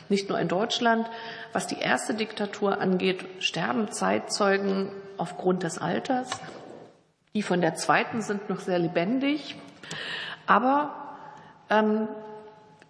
Nicht 0.10 0.30
nur 0.30 0.40
in 0.40 0.48
Deutschland. 0.48 1.08
Was 1.54 1.68
die 1.68 1.78
erste 1.78 2.16
Diktatur 2.16 2.82
angeht, 2.82 3.24
sterben 3.40 3.92
Zeitzeugen 3.92 4.92
aufgrund 5.18 5.62
des 5.62 5.78
Alters. 5.78 6.30
Die 7.36 7.44
von 7.44 7.62
der 7.62 7.76
zweiten 7.76 8.24
sind 8.24 8.50
noch 8.50 8.62
sehr 8.62 8.80
lebendig. 8.80 9.58
Aber 10.48 10.96
ähm, 11.70 12.08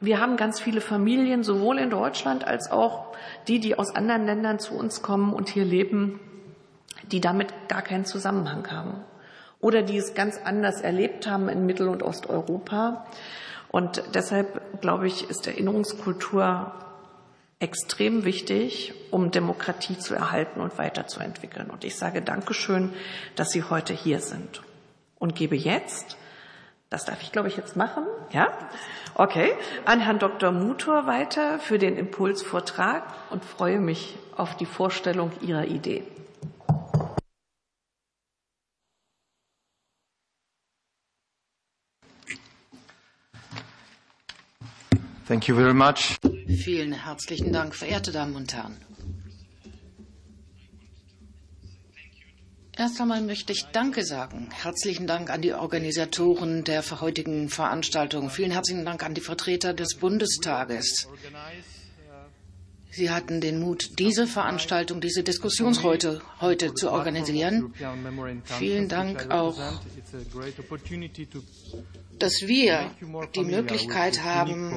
wir 0.05 0.19
haben 0.19 0.37
ganz 0.37 0.59
viele 0.59 0.81
Familien, 0.81 1.43
sowohl 1.43 1.79
in 1.79 1.89
Deutschland 1.89 2.45
als 2.45 2.71
auch 2.71 3.15
die, 3.47 3.59
die 3.59 3.77
aus 3.77 3.95
anderen 3.95 4.25
Ländern 4.25 4.59
zu 4.59 4.75
uns 4.75 5.01
kommen 5.01 5.33
und 5.33 5.49
hier 5.49 5.65
leben, 5.65 6.19
die 7.11 7.21
damit 7.21 7.53
gar 7.67 7.81
keinen 7.81 8.05
Zusammenhang 8.05 8.71
haben 8.71 9.03
oder 9.59 9.81
die 9.81 9.97
es 9.97 10.13
ganz 10.13 10.39
anders 10.43 10.81
erlebt 10.81 11.27
haben 11.27 11.49
in 11.49 11.65
Mittel- 11.65 11.89
und 11.89 12.03
Osteuropa. 12.03 13.05
Und 13.69 14.03
deshalb, 14.13 14.81
glaube 14.81 15.07
ich, 15.07 15.29
ist 15.29 15.47
Erinnerungskultur 15.47 16.71
extrem 17.59 18.25
wichtig, 18.25 18.93
um 19.11 19.31
Demokratie 19.31 19.97
zu 19.97 20.13
erhalten 20.13 20.61
und 20.61 20.77
weiterzuentwickeln. 20.77 21.69
Und 21.69 21.83
ich 21.83 21.95
sage 21.95 22.21
Dankeschön, 22.21 22.93
dass 23.35 23.49
Sie 23.49 23.63
heute 23.63 23.93
hier 23.93 24.19
sind 24.19 24.61
und 25.17 25.35
gebe 25.35 25.55
jetzt 25.55 26.17
das 26.89 27.05
darf 27.05 27.21
ich, 27.21 27.31
glaube 27.31 27.47
ich, 27.47 27.57
jetzt 27.57 27.75
machen. 27.75 28.05
Ja? 28.31 28.47
Okay. 29.15 29.53
An 29.85 29.99
Herrn 29.99 30.19
Dr. 30.19 30.51
Mutor 30.51 31.07
weiter 31.07 31.59
für 31.59 31.79
den 31.79 31.97
Impulsvortrag 31.97 33.03
und 33.29 33.43
freue 33.43 33.79
mich 33.79 34.17
auf 34.35 34.55
die 34.57 34.65
Vorstellung 34.65 35.31
Ihrer 35.41 35.65
Idee. 35.65 36.03
Thank 45.27 45.47
you 45.47 45.55
very 45.55 45.73
much. 45.73 46.17
Vielen 46.47 46.93
herzlichen 46.93 47.51
Dank, 47.51 47.73
verehrte 47.73 48.11
Damen 48.11 48.35
und 48.35 48.53
Herren. 48.53 48.77
Erst 52.77 52.99
einmal 52.99 53.21
möchte 53.21 53.53
ich 53.53 53.65
Danke 53.71 54.03
sagen. 54.03 54.49
Herzlichen 54.51 55.07
Dank 55.07 55.29
an 55.29 55.41
die 55.41 55.53
Organisatoren 55.53 56.65
der 56.65 56.83
heutigen 56.99 57.47
Veranstaltung. 57.47 58.29
Vielen 58.29 58.51
herzlichen 58.51 58.83
Dank 58.83 59.01
an 59.03 59.13
die 59.13 59.21
Vertreter 59.21 59.73
des 59.73 59.95
Bundestages. 59.95 61.07
Sie 62.91 63.09
hatten 63.09 63.39
den 63.39 63.59
Mut, 63.59 63.99
diese 63.99 64.27
Veranstaltung, 64.27 64.99
diese 64.99 65.23
Diskussion 65.23 65.83
heute, 65.83 66.21
heute 66.41 66.73
zu 66.73 66.91
organisieren. 66.91 67.73
Vielen 68.43 68.89
Dank 68.89 69.31
auch, 69.31 69.57
dass 72.19 72.41
wir 72.47 72.91
die 73.35 73.43
Möglichkeit 73.43 74.23
haben, 74.23 74.73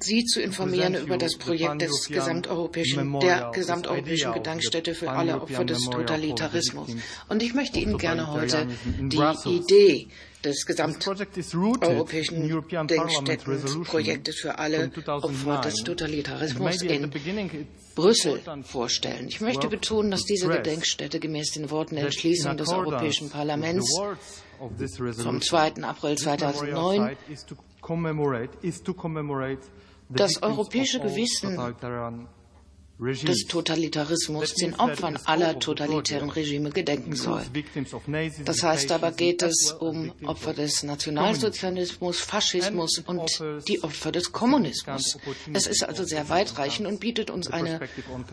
Sie 0.00 0.24
zu 0.24 0.40
informieren 0.40 0.94
über 0.96 1.16
das 1.18 1.36
Projekt 1.36 1.82
des 1.82 2.08
gesamteuropäischen, 2.08 3.20
der 3.20 3.52
gesamteuropäischen 3.54 4.32
Gedenkstätte 4.32 4.92
für 4.94 5.10
alle 5.10 5.40
Opfer 5.40 5.64
des 5.64 5.84
Totalitarismus. 5.84 6.90
Und 7.28 7.42
ich 7.42 7.54
möchte 7.54 7.78
Ihnen 7.78 7.96
gerne 7.98 8.32
heute 8.32 8.66
die 8.98 9.22
Idee 9.48 10.08
des 10.42 10.66
gesamteuropäischen 10.66 12.48
Gedenkstättenprojektes 12.48 14.40
für 14.40 14.58
alle 14.58 14.90
Opfer 15.06 15.60
des 15.60 15.74
Totalitarismus 15.76 16.82
in 16.82 17.10
Brüssel 17.94 18.40
vorstellen. 18.64 19.28
Ich 19.28 19.40
möchte 19.40 19.68
betonen, 19.68 20.10
dass 20.10 20.24
diese 20.24 20.48
Gedenkstätte 20.48 21.20
gemäß 21.20 21.52
den 21.52 21.70
Worten 21.70 21.94
der 21.94 22.06
Entschließung 22.06 22.56
des 22.56 22.70
Europäischen 22.70 23.30
Parlaments 23.30 23.96
vom 25.22 25.40
2. 25.40 25.82
April 25.82 26.18
2009 26.18 27.16
das 30.08 30.42
europäische 30.42 31.00
Gewissen 31.00 31.58
des 32.98 33.46
Totalitarismus 33.46 34.54
den 34.54 34.74
Opfern 34.76 35.18
aller 35.24 35.58
totalitären 35.58 36.30
Regime 36.30 36.70
gedenken 36.70 37.16
soll. 37.16 37.42
Das 38.44 38.62
heißt 38.62 38.92
aber 38.92 39.10
geht 39.12 39.42
es 39.42 39.72
um 39.72 40.12
Opfer 40.24 40.54
des 40.54 40.84
Nationalsozialismus, 40.84 42.20
Faschismus 42.20 43.02
und 43.04 43.42
die 43.66 43.82
Opfer 43.82 44.12
des 44.12 44.30
Kommunismus. 44.30 45.18
Es 45.52 45.66
ist 45.66 45.82
also 45.82 46.04
sehr 46.04 46.28
weitreichend 46.28 46.86
und 46.86 47.00
bietet 47.00 47.30
uns 47.30 47.48
eine 47.48 47.80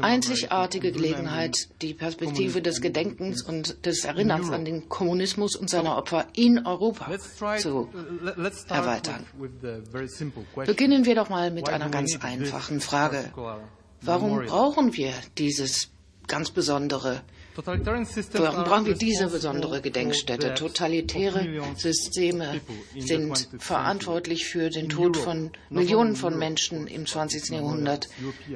einzigartige 0.01 0.91
Gelegenheit, 0.91 1.69
die 1.81 1.93
Perspektive 1.95 2.61
des 2.61 2.81
Gedenkens 2.81 3.41
und 3.41 3.85
des 3.85 4.05
Erinnerns 4.05 4.51
an 4.51 4.65
den 4.65 4.89
Kommunismus 4.89 5.55
und 5.55 5.69
seine 5.69 5.95
Opfer 5.95 6.27
in 6.33 6.65
Europa 6.67 7.09
zu 7.57 7.89
erweitern. 8.69 9.25
Beginnen 10.65 11.05
wir 11.05 11.15
doch 11.15 11.29
mal 11.29 11.49
mit 11.49 11.67
einer 11.67 11.89
ganz 11.89 12.15
einfachen 12.21 12.79
Frage. 12.79 13.31
Warum 14.01 14.45
brauchen 14.45 14.95
wir 14.97 15.13
dieses 15.37 15.89
ganz 16.27 16.49
besondere 16.49 17.21
brauchen 17.55 18.85
wir 18.85 18.95
diese 18.95 19.27
besondere 19.27 19.81
Gedenkstätte? 19.81 20.53
Totalitäre 20.53 21.47
Systeme 21.75 22.61
sind 22.97 23.47
verantwortlich 23.59 24.45
für 24.45 24.69
den 24.69 24.89
Tod 24.89 25.17
von 25.17 25.51
Millionen 25.69 26.15
von 26.15 26.37
Menschen 26.37 26.87
im 26.87 27.05
20. 27.05 27.49
Jahrhundert. 27.49 28.09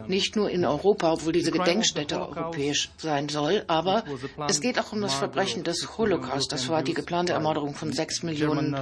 Nicht 0.08 0.36
nur 0.36 0.50
in 0.50 0.66
Europa, 0.66 1.14
obwohl 1.14 1.34
diese 1.34 1.52
Gedenkstätte 1.52 2.20
europäisch 2.20 2.90
sein 2.98 3.30
soll, 3.30 3.64
aber 3.68 4.04
es 4.48 4.62
geht 4.62 4.80
auch 4.80 4.94
um 4.94 5.02
das 5.02 5.14
Verbrechen 5.14 5.64
des 5.64 5.98
Holocaust. 5.98 6.52
Das 6.52 6.70
war 6.70 6.84
die 6.84 6.94
geplante 6.94 7.34
Ermordung 7.34 7.76
von 7.76 7.92
sechs 7.94 8.24
Millionen 8.24 8.76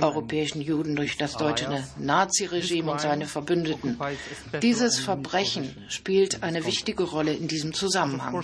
europäischen 0.00 0.60
Juden 0.60 0.96
durch 0.96 1.16
das 1.16 1.36
deutsche 1.36 1.84
Naziregime 1.98 2.92
und 2.92 3.00
seine 3.00 3.26
Verbündeten. 3.26 3.98
Dieses 4.62 4.98
Verbrechen 4.98 5.76
spielt 5.88 6.42
eine 6.42 6.64
wichtige 6.64 7.04
Rolle 7.04 7.32
in 7.32 7.48
diesem 7.48 7.72
Zusammenhang. 7.72 8.42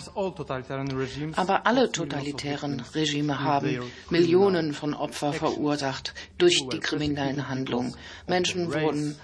Aber 1.37 1.66
alle 1.66 1.90
totalitären 1.90 2.83
Regime 2.94 3.40
haben 3.40 3.81
Millionen 4.11 4.73
von 4.73 4.94
Opfern 4.94 5.33
verursacht 5.33 6.14
durch 6.38 6.66
die 6.73 6.79
kriminellen 6.79 7.49
Handlungen. 7.49 7.94
Menschen 8.27 8.73
wurden 8.73 9.16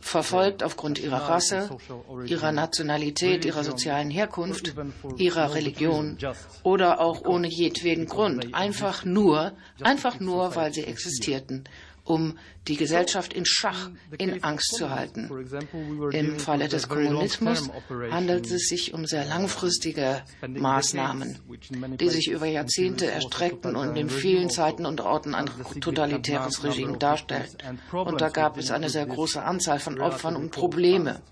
verfolgt 0.00 0.62
aufgrund 0.62 0.98
ihrer 0.98 1.28
Rasse, 1.28 1.70
ihrer 2.26 2.52
Nationalität, 2.52 3.44
ihrer 3.44 3.64
sozialen 3.64 4.10
Herkunft, 4.10 4.74
ihrer 5.16 5.54
Religion 5.54 6.18
oder 6.62 7.00
auch 7.00 7.24
ohne 7.24 7.48
jedweden 7.48 8.06
Grund, 8.06 8.54
einfach 8.54 9.04
nur, 9.04 9.52
einfach 9.82 10.20
nur, 10.20 10.54
weil 10.56 10.72
sie 10.74 10.84
existierten 10.84 11.64
um 12.04 12.38
die 12.68 12.76
Gesellschaft 12.76 13.32
in 13.32 13.44
Schach, 13.46 13.90
in 14.18 14.42
Angst 14.44 14.74
zu 14.76 14.90
halten. 14.90 15.30
Im 16.12 16.38
Falle 16.38 16.68
des 16.68 16.88
Kommunismus 16.88 17.70
handelt 18.10 18.50
es 18.50 18.68
sich 18.68 18.94
um 18.94 19.06
sehr 19.06 19.24
langfristige 19.24 20.22
Maßnahmen, 20.46 21.38
die 21.98 22.08
sich 22.08 22.28
über 22.30 22.46
Jahrzehnte 22.46 23.10
erstreckten 23.10 23.74
und 23.74 23.96
in 23.96 24.10
vielen 24.10 24.50
Zeiten 24.50 24.86
und 24.86 25.00
Orten 25.00 25.34
ein 25.34 25.50
totalitäres 25.80 26.62
Regime 26.62 26.98
darstellten. 26.98 27.80
Und 27.92 28.20
da 28.20 28.28
gab 28.28 28.58
es 28.58 28.70
eine 28.70 28.90
sehr 28.90 29.06
große 29.06 29.42
Anzahl 29.42 29.78
von 29.78 30.00
Opfern 30.00 30.36
und 30.36 30.50
Probleme 30.50 31.22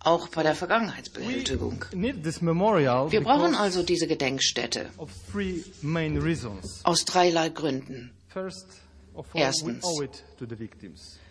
auch 0.00 0.28
bei 0.28 0.42
der 0.42 0.54
Vergangenheitsbewältigung. 0.54 1.84
Wir 1.92 3.20
brauchen 3.20 3.54
also 3.54 3.82
diese 3.82 4.06
Gedenkstätte 4.06 4.86
aus 6.84 7.04
dreierlei 7.04 7.48
Gründen. 7.48 8.12
Erstens, 9.34 9.84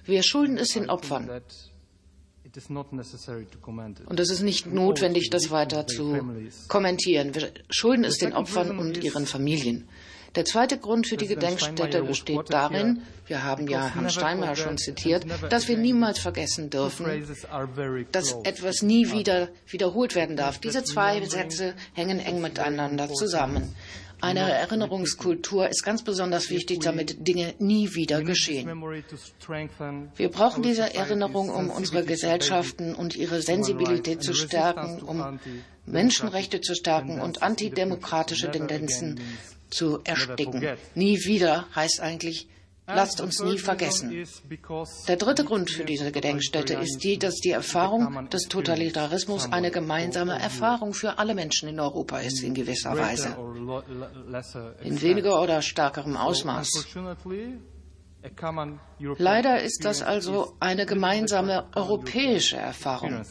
wir 0.06 0.24
schulden 0.24 0.58
es 0.58 0.70
den 0.70 0.90
Opfern. 0.90 1.30
Und 4.06 4.20
es 4.20 4.30
ist 4.30 4.42
nicht 4.42 4.66
notwendig, 4.68 5.30
das 5.30 5.52
weiter 5.52 5.86
zu 5.86 6.18
kommentieren. 6.68 7.36
Wir 7.36 7.52
schulden 7.70 8.04
es 8.04 8.18
den 8.18 8.34
Opfern 8.34 8.80
und 8.80 9.04
ihren 9.04 9.26
Familien. 9.26 9.88
Der 10.36 10.46
zweite 10.46 10.78
Grund 10.78 11.08
für 11.08 11.18
die 11.18 11.28
Gedenkstätte 11.28 12.04
besteht 12.04 12.52
darin, 12.52 13.02
wir 13.26 13.44
haben 13.44 13.68
ja 13.68 13.88
Herrn 13.88 14.10
Steinmeier 14.10 14.56
schon 14.56 14.78
zitiert, 14.78 15.26
dass 15.50 15.68
wir 15.68 15.78
niemals 15.78 16.20
vergessen 16.20 16.70
dürfen, 16.70 17.06
dass 18.12 18.36
etwas 18.44 18.82
nie 18.82 19.12
wieder 19.12 19.50
wiederholt 19.68 20.14
werden 20.16 20.36
darf. 20.36 20.60
Diese 20.60 20.84
zwei 20.84 21.26
Sätze 21.26 21.74
hängen 21.94 22.20
eng 22.20 22.42
miteinander 22.42 23.12
zusammen. 23.12 23.74
Eine 24.20 24.52
Erinnerungskultur 24.52 25.70
ist 25.70 25.84
ganz 25.84 26.04
besonders 26.04 26.50
wichtig, 26.50 26.80
damit 26.80 27.28
Dinge 27.28 27.54
nie 27.60 27.94
wieder 27.94 28.24
geschehen. 28.24 28.68
Wir 30.16 30.30
brauchen 30.30 30.64
diese 30.64 30.96
Erinnerung, 30.96 31.50
um 31.50 31.70
unsere 31.70 32.04
Gesellschaften 32.04 32.96
und 32.96 33.16
ihre 33.16 33.42
Sensibilität 33.42 34.24
zu 34.24 34.34
stärken, 34.34 35.02
um 35.04 35.40
Menschenrechte 35.86 36.62
zu 36.62 36.74
stärken 36.74 37.22
und 37.22 37.44
antidemokratische 37.44 38.50
Tendenzen 38.50 39.20
zu 39.70 40.00
ersticken. 40.04 40.66
Nie 40.96 41.24
wieder 41.26 41.68
heißt 41.76 42.02
eigentlich 42.02 42.48
Lasst 42.88 43.20
uns 43.20 43.42
nie 43.42 43.58
vergessen. 43.58 44.26
Der 45.08 45.18
dritte 45.18 45.44
Grund 45.44 45.70
für 45.70 45.84
diese 45.84 46.12
Gedenkstätte 46.12 46.76
ist 46.76 47.04
die, 47.04 47.20
dass 47.20 47.36
die 47.36 47.52
Erfahrung 47.52 48.30
des 48.30 48.44
Totalitarismus 48.44 49.52
eine 49.52 49.72
gemeinsame 49.72 50.40
Erfahrung 50.40 50.94
für 50.94 51.20
alle 51.20 51.36
Menschen 51.36 51.68
in 51.68 51.80
Europa 51.82 52.20
ist, 52.20 52.42
in 52.44 52.54
gewisser 52.54 52.98
Weise. 52.98 53.36
In 54.84 55.02
weniger 55.02 55.42
oder 55.42 55.62
stärkerem 55.62 56.16
Ausmaß. 56.16 56.88
Leider 59.18 59.62
ist 59.62 59.86
das 59.86 60.02
also 60.02 60.56
eine 60.60 60.86
gemeinsame 60.86 61.66
europäische 61.76 62.58
Erfahrung. 62.58 63.22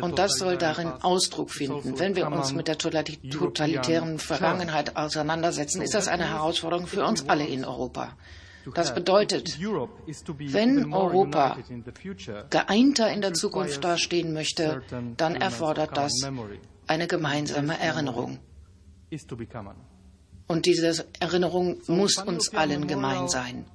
Und 0.00 0.18
das 0.18 0.38
soll 0.38 0.56
darin 0.56 0.88
Ausdruck 0.88 1.50
finden. 1.50 1.98
Wenn 1.98 2.14
wir 2.14 2.28
uns 2.28 2.52
mit 2.52 2.68
der 2.68 2.78
totalitären 2.78 4.18
Vergangenheit 4.18 4.96
auseinandersetzen, 4.96 5.82
ist 5.82 5.94
das 5.94 6.08
eine 6.08 6.28
Herausforderung 6.28 6.86
für 6.86 7.04
uns 7.04 7.28
alle 7.28 7.46
in 7.46 7.64
Europa. 7.64 8.16
Das 8.74 8.94
bedeutet, 8.94 9.58
wenn 9.60 10.92
Europa 10.92 11.56
geeinter 12.50 13.10
in 13.10 13.20
der 13.20 13.34
Zukunft 13.34 13.84
dastehen 13.84 14.32
möchte, 14.32 14.82
dann 15.16 15.36
erfordert 15.36 15.96
das 15.96 16.12
eine 16.86 17.06
gemeinsame 17.06 17.78
Erinnerung. 17.78 18.38
Und 20.46 20.66
diese 20.66 21.06
Erinnerung 21.20 21.76
muss 21.86 22.16
uns 22.18 22.54
allen 22.54 22.86
gemein 22.86 23.28
sein. 23.28 23.66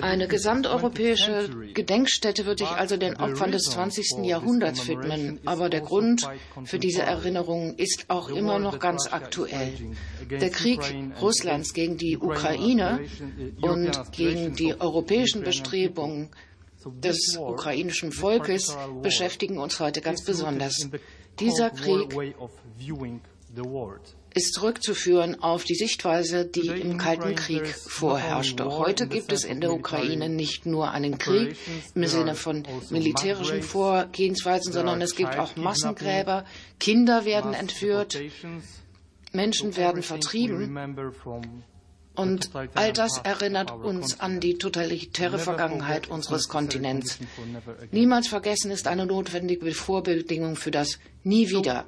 Eine 0.00 0.28
gesamteuropäische 0.28 1.48
Gedenkstätte 1.74 2.46
wird 2.46 2.58
sich 2.58 2.68
also 2.68 2.96
den 2.96 3.16
Opfern 3.16 3.52
des 3.52 3.64
20. 3.64 4.24
Jahrhunderts 4.24 4.88
widmen, 4.88 5.38
aber 5.44 5.68
der 5.68 5.80
Grund 5.80 6.28
für 6.64 6.78
diese 6.78 7.02
Erinnerung 7.02 7.74
ist 7.76 8.06
auch 8.08 8.28
immer 8.28 8.58
noch 8.58 8.78
ganz 8.78 9.08
aktuell. 9.10 9.72
Der 10.28 10.50
Krieg 10.50 10.80
Russlands 11.20 11.72
gegen 11.72 11.96
die 11.96 12.18
Ukraine 12.18 13.00
und 13.60 14.12
gegen 14.12 14.54
die 14.54 14.80
europäischen 14.80 15.42
Bestrebungen 15.42 16.30
des 16.84 17.36
ukrainischen 17.38 18.10
Volkes 18.12 18.76
beschäftigen 19.02 19.58
uns 19.58 19.78
heute 19.80 20.00
ganz 20.00 20.24
besonders. 20.24 20.88
Dieser 21.38 21.70
Krieg 21.70 22.34
ist 24.34 24.54
zurückzuführen 24.54 25.42
auf 25.42 25.64
die 25.64 25.74
Sichtweise, 25.74 26.44
die 26.44 26.68
im 26.68 26.98
Kalten 26.98 27.34
Krieg 27.34 27.66
vorherrschte. 27.66 28.64
Heute 28.64 29.08
gibt 29.08 29.32
es 29.32 29.44
in 29.44 29.60
der 29.60 29.72
Ukraine 29.72 30.28
nicht 30.28 30.66
nur 30.66 30.90
einen 30.90 31.18
Krieg 31.18 31.56
im 31.94 32.06
Sinne 32.06 32.34
von 32.34 32.62
militärischen 32.90 33.62
Vorgehensweisen, 33.62 34.72
sondern 34.72 35.00
es 35.02 35.16
gibt 35.16 35.36
auch 35.38 35.56
Massengräber, 35.56 36.44
Kinder 36.78 37.24
werden 37.24 37.54
entführt, 37.54 38.20
Menschen 39.32 39.76
werden 39.76 40.02
vertrieben. 40.02 40.76
Und 42.16 42.50
all 42.74 42.92
das 42.92 43.18
erinnert 43.18 43.70
uns 43.70 44.20
an 44.20 44.40
die 44.40 44.58
totalitäre 44.58 45.38
Vergangenheit 45.38 46.08
unseres 46.08 46.48
Kontinents. 46.48 47.18
Niemals 47.92 48.28
vergessen 48.28 48.70
ist 48.70 48.86
eine 48.86 49.06
notwendige 49.06 49.72
Vorbedingung 49.72 50.56
für 50.56 50.70
das 50.70 50.98
Nie 51.22 51.50
wieder. 51.50 51.86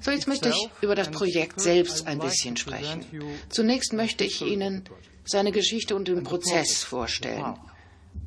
So, 0.00 0.10
jetzt 0.10 0.26
möchte 0.26 0.48
ich 0.48 0.68
über 0.80 0.94
das 0.94 1.10
Projekt 1.10 1.60
selbst 1.60 2.06
ein 2.06 2.18
bisschen 2.18 2.56
sprechen. 2.56 3.04
Zunächst 3.50 3.92
möchte 3.92 4.24
ich 4.24 4.40
Ihnen 4.42 4.84
seine 5.24 5.52
Geschichte 5.52 5.94
und 5.96 6.08
den 6.08 6.22
Prozess 6.22 6.82
vorstellen. 6.82 7.56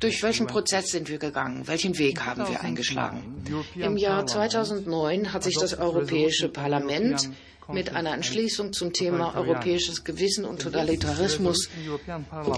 Durch 0.00 0.22
welchen 0.22 0.46
Prozess 0.46 0.88
sind 0.90 1.08
wir 1.08 1.18
gegangen? 1.18 1.66
Welchen 1.66 1.98
Weg 1.98 2.24
haben 2.24 2.48
wir 2.48 2.60
eingeschlagen? 2.60 3.44
Im 3.74 3.96
Jahr 3.96 4.26
2009 4.26 5.32
hat 5.32 5.42
sich 5.44 5.56
das 5.58 5.78
Europäische 5.78 6.48
Parlament 6.48 7.30
mit 7.68 7.94
einer 7.94 8.14
Entschließung 8.14 8.72
zum 8.72 8.92
Thema 8.92 9.34
europäisches 9.34 10.04
Gewissen 10.04 10.44
und 10.44 10.62
Totalitarismus 10.62 11.68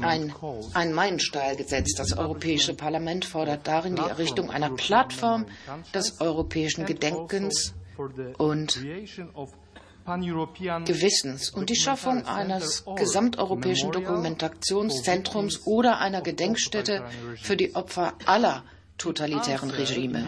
ein, 0.02 0.32
ein 0.74 0.92
Meilenstein 0.92 1.56
gesetzt. 1.56 1.98
Das 1.98 2.16
Europäische 2.16 2.74
Parlament 2.74 3.24
fordert 3.24 3.66
darin 3.66 3.96
die 3.96 4.02
Errichtung 4.02 4.50
einer 4.50 4.70
Plattform 4.70 5.46
des 5.94 6.20
europäischen 6.20 6.86
Gedenkens 6.86 7.74
und 8.38 8.80
Gewissens 10.04 11.50
und 11.50 11.70
die 11.70 11.76
Schaffung 11.76 12.26
eines 12.26 12.84
gesamteuropäischen 12.96 13.92
Dokumentationszentrums 13.92 15.66
oder 15.66 15.98
einer 15.98 16.22
Gedenkstätte 16.22 17.04
für 17.40 17.56
die 17.56 17.74
Opfer 17.74 18.14
aller 18.26 18.64
totalitären 18.98 19.70
Regime. 19.70 20.26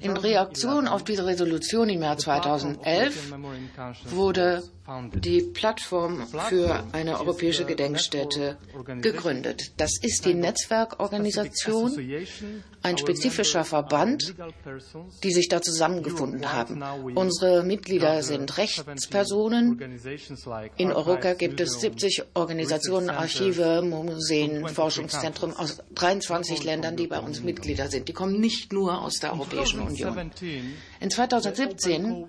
In 0.00 0.16
Reaktion 0.16 0.88
auf 0.88 1.02
diese 1.04 1.26
Resolution 1.26 1.88
im 1.88 2.02
Jahr 2.02 2.18
2011 2.18 3.32
wurde 4.10 4.62
die 5.14 5.42
Plattform 5.42 6.26
für 6.48 6.84
eine 6.92 7.18
europäische 7.18 7.64
Gedenkstätte 7.64 8.56
gegründet. 9.02 9.72
Das 9.76 9.92
ist 10.00 10.24
die 10.24 10.34
Netzwerkorganisation, 10.34 11.92
ein 12.82 12.98
spezifischer 12.98 13.64
Verband, 13.64 14.34
die 15.24 15.32
sich 15.32 15.48
da 15.48 15.60
zusammengefunden 15.60 16.52
haben. 16.52 16.82
Unsere 17.16 17.64
Mitglieder 17.64 18.22
sind 18.22 18.56
Rechtspersonen. 18.58 19.98
In 20.76 20.92
Europa 20.92 21.34
gibt 21.34 21.60
es 21.60 21.80
70 21.80 22.22
Organisationen, 22.34 23.10
Archive, 23.10 23.82
Museen, 23.82 24.68
Forschungszentren 24.68 25.52
aus 25.56 25.82
23 25.96 26.62
Ländern, 26.62 26.96
die 26.96 27.08
bei 27.08 27.18
uns 27.18 27.42
Mitglieder 27.42 27.88
sind. 27.88 28.08
Die 28.08 28.12
kommen 28.12 28.40
nicht 28.40 28.72
nur 28.72 29.02
aus 29.02 29.18
der 29.18 29.32
Europäischen 29.32 29.80
Union. 29.80 30.30
In 31.00 31.10
2017 31.10 32.26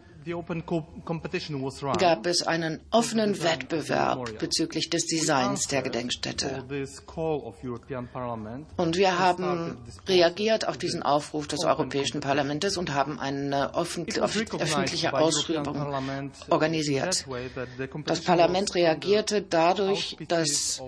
gab 1.99 2.25
es 2.25 2.41
einen 2.43 2.79
offenen 2.91 3.43
Wettbewerb 3.43 4.39
bezüglich 4.39 4.89
des 4.89 5.05
Designs 5.05 5.67
der 5.67 5.81
Gedenkstätte. 5.81 6.63
Und 8.77 8.97
wir 8.97 9.19
haben 9.19 9.77
reagiert 10.07 10.67
auf 10.67 10.77
diesen 10.77 11.03
Aufruf 11.03 11.47
des 11.47 11.63
Europäischen 11.63 12.19
Parlaments 12.21 12.77
und 12.77 12.93
haben 12.93 13.19
eine 13.19 13.73
öffentliche 13.75 15.13
Ausschreibung 15.13 15.77
organisiert. 16.49 17.25
Das 18.05 18.21
Parlament 18.21 18.75
reagierte 18.75 19.41
dadurch, 19.41 20.17
dass 20.27 20.81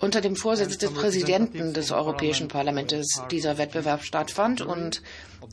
unter 0.00 0.20
dem 0.20 0.36
Vorsitz 0.36 0.78
des 0.78 0.92
Präsidenten 0.92 1.72
des 1.72 1.90
Europäischen 1.90 2.48
Parlaments 2.48 3.22
dieser 3.30 3.58
Wettbewerb 3.58 4.02
stattfand 4.04 4.60
und 4.60 5.02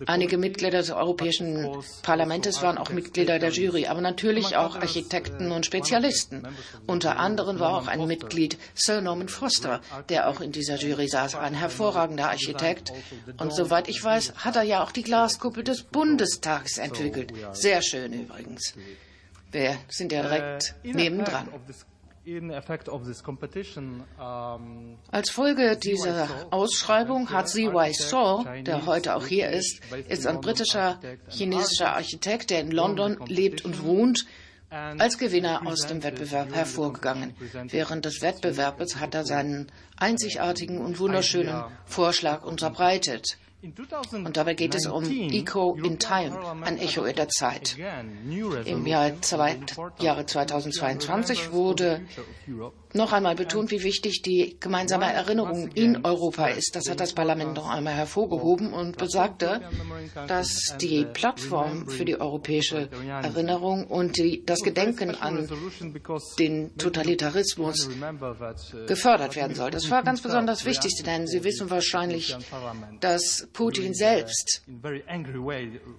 einige 0.05 0.37
Mitglieder 0.37 0.79
des 0.79 0.91
Europäischen 0.91 1.67
Parlaments 2.03 2.61
waren 2.61 2.77
auch 2.77 2.89
Mitglieder 2.89 3.39
der 3.39 3.49
Jury, 3.49 3.87
aber 3.87 4.01
natürlich 4.01 4.55
auch 4.55 4.75
Architekten 4.75 5.51
und 5.51 5.65
Spezialisten. 5.65 6.47
Unter 6.85 7.17
anderem 7.19 7.59
war 7.59 7.75
auch 7.75 7.87
ein 7.87 8.05
Mitglied 8.07 8.57
Sir 8.75 9.01
Norman 9.01 9.29
Foster, 9.29 9.81
der 10.09 10.29
auch 10.29 10.41
in 10.41 10.51
dieser 10.51 10.75
Jury 10.77 11.07
saß, 11.07 11.35
ein 11.35 11.53
hervorragender 11.53 12.29
Architekt. 12.29 12.93
Und 13.37 13.53
soweit 13.53 13.87
ich 13.87 14.03
weiß, 14.03 14.33
hat 14.37 14.55
er 14.55 14.63
ja 14.63 14.83
auch 14.83 14.91
die 14.91 15.03
Glaskuppel 15.03 15.63
des 15.63 15.83
Bundestags 15.83 16.77
entwickelt. 16.77 17.33
Sehr 17.53 17.81
schön 17.81 18.13
übrigens. 18.13 18.73
Wir 19.51 19.77
sind 19.87 20.11
ja 20.11 20.21
direkt 20.21 20.75
nebendran. 20.83 21.47
Als 25.11 25.29
Folge 25.29 25.77
dieser 25.77 26.27
Ausschreibung 26.49 27.29
hat 27.29 27.49
Z.Y. 27.49 27.93
Saw, 27.93 28.63
der 28.63 28.85
heute 28.87 29.15
auch 29.15 29.27
hier 29.27 29.51
ist, 29.51 29.81
ist 30.07 30.25
ein 30.25 30.41
britischer 30.41 30.99
chinesischer 31.29 31.95
Architekt, 31.95 32.49
der 32.49 32.61
in 32.61 32.71
London 32.71 33.19
lebt 33.27 33.63
und 33.63 33.83
wohnt, 33.83 34.25
als 34.71 35.19
Gewinner 35.19 35.67
aus 35.67 35.85
dem 35.85 36.03
Wettbewerb 36.03 36.53
hervorgegangen. 36.55 37.35
Während 37.69 38.05
des 38.05 38.23
Wettbewerbs 38.23 38.95
hat 38.95 39.13
er 39.13 39.23
seinen 39.23 39.71
einzigartigen 39.95 40.79
und 40.79 40.97
wunderschönen 40.97 41.63
Vorschlag 41.85 42.43
unterbreitet. 42.43 43.37
Und 44.11 44.37
dabei 44.37 44.53
geht 44.53 44.75
es 44.75 44.85
um 44.85 45.03
Eco 45.09 45.75
in 45.75 45.97
Time, 45.97 46.37
ein 46.61 46.77
Echo 46.77 47.03
in 47.05 47.15
der 47.15 47.29
Zeit. 47.29 47.77
Im 48.65 48.85
Jahr, 48.85 49.21
zwei, 49.21 49.57
Jahre 49.99 50.25
2022 50.25 51.51
wurde 51.51 52.01
noch 52.93 53.11
einmal 53.11 53.35
betont, 53.35 53.71
wie 53.71 53.83
wichtig 53.83 54.21
die 54.21 54.57
gemeinsame 54.59 55.11
Erinnerung 55.11 55.69
in 55.69 56.05
Europa 56.05 56.47
ist. 56.47 56.75
Das 56.75 56.89
hat 56.89 56.99
das 56.99 57.13
Parlament 57.13 57.55
noch 57.55 57.69
einmal 57.69 57.93
hervorgehoben 57.93 58.71
und 58.71 58.97
besagte, 58.97 59.61
dass 60.27 60.75
die 60.79 61.05
Plattform 61.05 61.87
für 61.87 62.05
die 62.05 62.19
europäische 62.19 62.89
Erinnerung 63.07 63.87
und 63.87 64.17
die, 64.17 64.45
das 64.45 64.61
Gedenken 64.61 65.15
an 65.15 65.49
den 66.39 66.77
Totalitarismus 66.77 67.89
gefördert 68.87 69.35
werden 69.35 69.55
soll. 69.55 69.71
Das 69.71 69.89
war 69.89 70.03
ganz 70.03 70.21
besonders 70.21 70.65
wichtig, 70.65 71.01
denn 71.05 71.27
Sie 71.27 71.43
wissen 71.43 71.69
wahrscheinlich, 71.69 72.35
dass 73.01 73.44
Putin 73.51 73.93
selbst 73.93 74.61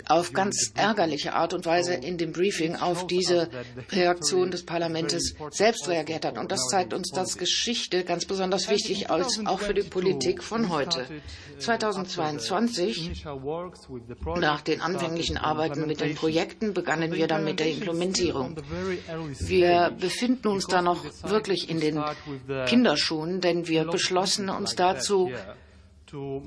auf 0.08 0.32
ganz 0.32 0.72
ärgerliche 0.74 1.34
Art 1.34 1.52
und 1.52 1.66
Weise 1.66 1.94
in 1.94 2.16
dem 2.16 2.32
Briefing 2.32 2.76
auf 2.76 3.06
diese 3.06 3.50
Reaktion 3.90 4.50
des 4.50 4.64
Parlaments 4.64 5.34
selbst 5.50 5.88
reagiert 5.88 6.24
hat. 6.24 6.38
Und 6.38 6.52
das 6.52 6.68
zeigt, 6.68 6.86
zeigt 6.86 6.94
uns, 6.94 7.10
dass 7.10 7.38
Geschichte 7.38 8.04
ganz 8.04 8.26
besonders 8.26 8.68
wichtig 8.68 9.06
ist, 9.10 9.46
auch 9.46 9.58
für 9.58 9.74
die 9.74 9.82
Politik 9.82 10.42
von 10.42 10.68
heute. 10.68 11.06
2022, 11.58 13.24
nach 14.36 14.60
den 14.60 14.80
anfänglichen 14.80 15.38
Arbeiten 15.38 15.86
mit 15.86 16.00
den 16.00 16.14
Projekten, 16.14 16.74
begannen 16.74 17.12
wir 17.12 17.26
dann 17.26 17.44
mit 17.44 17.60
der 17.60 17.70
Implementierung. 17.70 18.56
Wir 19.40 19.90
befinden 19.98 20.48
uns 20.48 20.66
da 20.66 20.82
noch 20.82 21.04
wirklich 21.22 21.70
in 21.70 21.80
den 21.80 22.02
Kinderschuhen, 22.66 23.40
denn 23.40 23.66
wir 23.68 23.84
beschlossen 23.84 24.48
uns 24.48 24.74
dazu, 24.74 25.30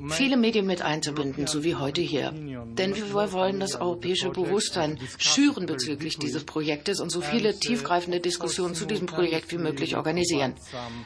viele 0.09 0.37
Medien 0.37 0.65
mit 0.65 0.81
einzubinden, 0.81 1.47
so 1.47 1.63
wie 1.63 1.75
heute 1.75 2.01
hier. 2.01 2.31
Denn 2.31 2.95
wir 2.95 3.11
wollen 3.13 3.59
das 3.59 3.75
europäische 3.75 4.29
Bewusstsein 4.29 4.99
schüren 5.17 5.65
bezüglich 5.65 6.17
dieses 6.17 6.43
Projektes 6.45 6.99
und 6.99 7.09
so 7.09 7.21
viele 7.21 7.57
tiefgreifende 7.59 8.19
Diskussionen 8.19 8.75
zu 8.75 8.85
diesem 8.85 9.07
Projekt 9.07 9.51
wie 9.51 9.57
möglich 9.57 9.97
organisieren. 9.97 10.53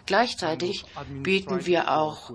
Gleichzeitig 0.05 0.85
bieten 1.23 1.65
wir 1.65 1.91
auch 1.91 2.31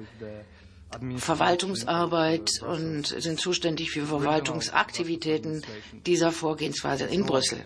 Verwaltungsarbeit 1.17 2.63
und 2.63 3.07
sind 3.07 3.39
zuständig 3.39 3.91
für 3.91 4.07
Verwaltungsaktivitäten 4.07 5.63
dieser 6.07 6.33
Vorgehensweise 6.33 7.05
in 7.05 7.27
Brüssel. 7.27 7.65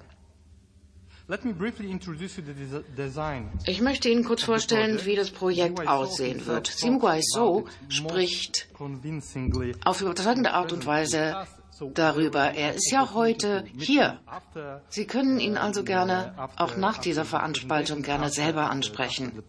Ich 3.65 3.81
möchte 3.81 4.09
Ihnen 4.11 4.25
kurz 4.25 4.43
vorstellen, 4.43 5.01
wie 5.05 5.17
das 5.17 5.31
Projekt 5.31 5.89
aussehen 5.89 6.45
wird. 6.47 6.67
Simguai 6.67 7.21
So 7.23 7.65
spricht 7.89 8.69
auf 9.85 10.03
überzeugende 10.03 10.53
Art 10.53 10.73
und 10.75 10.85
Weise 10.85 11.47
darüber. 11.95 12.53
Er 12.53 12.75
ist 12.75 12.91
ja 12.91 13.15
heute 13.15 13.65
hier. 13.79 14.21
Sie 14.89 15.07
können 15.07 15.41
ihn 15.41 15.57
also 15.57 15.85
gerne 15.85 16.35
auch 16.57 16.77
nach 16.77 16.99
dieser 16.99 17.25
Veranstaltung 17.25 18.03
gerne 18.03 18.29
selber 18.29 18.69
ansprechen. 18.69 19.43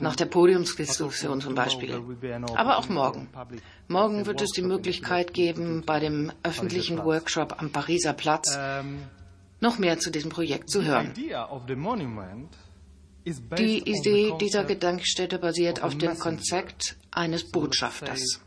Nach 0.00 0.16
der 0.16 0.26
Podiumsdiskussion 0.26 1.40
zum 1.40 1.54
Beispiel. 1.54 2.02
Aber 2.56 2.78
auch 2.78 2.88
morgen. 2.88 3.28
Morgen 3.86 4.26
wird 4.26 4.42
es 4.42 4.50
die 4.50 4.62
Möglichkeit 4.62 5.32
geben, 5.32 5.84
bei 5.86 6.00
dem 6.00 6.32
öffentlichen 6.42 7.04
Workshop 7.04 7.60
am 7.60 7.70
Pariser 7.70 8.12
Platz 8.12 8.58
noch 9.60 9.78
mehr 9.78 9.98
zu 9.98 10.10
diesem 10.10 10.30
Projekt 10.30 10.70
zu 10.70 10.84
hören. 10.84 11.12
Die 13.58 13.78
Idee 13.78 14.34
dieser 14.40 14.64
Gedenkstätte 14.64 15.38
basiert 15.38 15.82
auf 15.82 15.96
dem 15.96 16.18
Konzept 16.18 16.96
eines 17.10 17.50
Botschafters. 17.50 18.40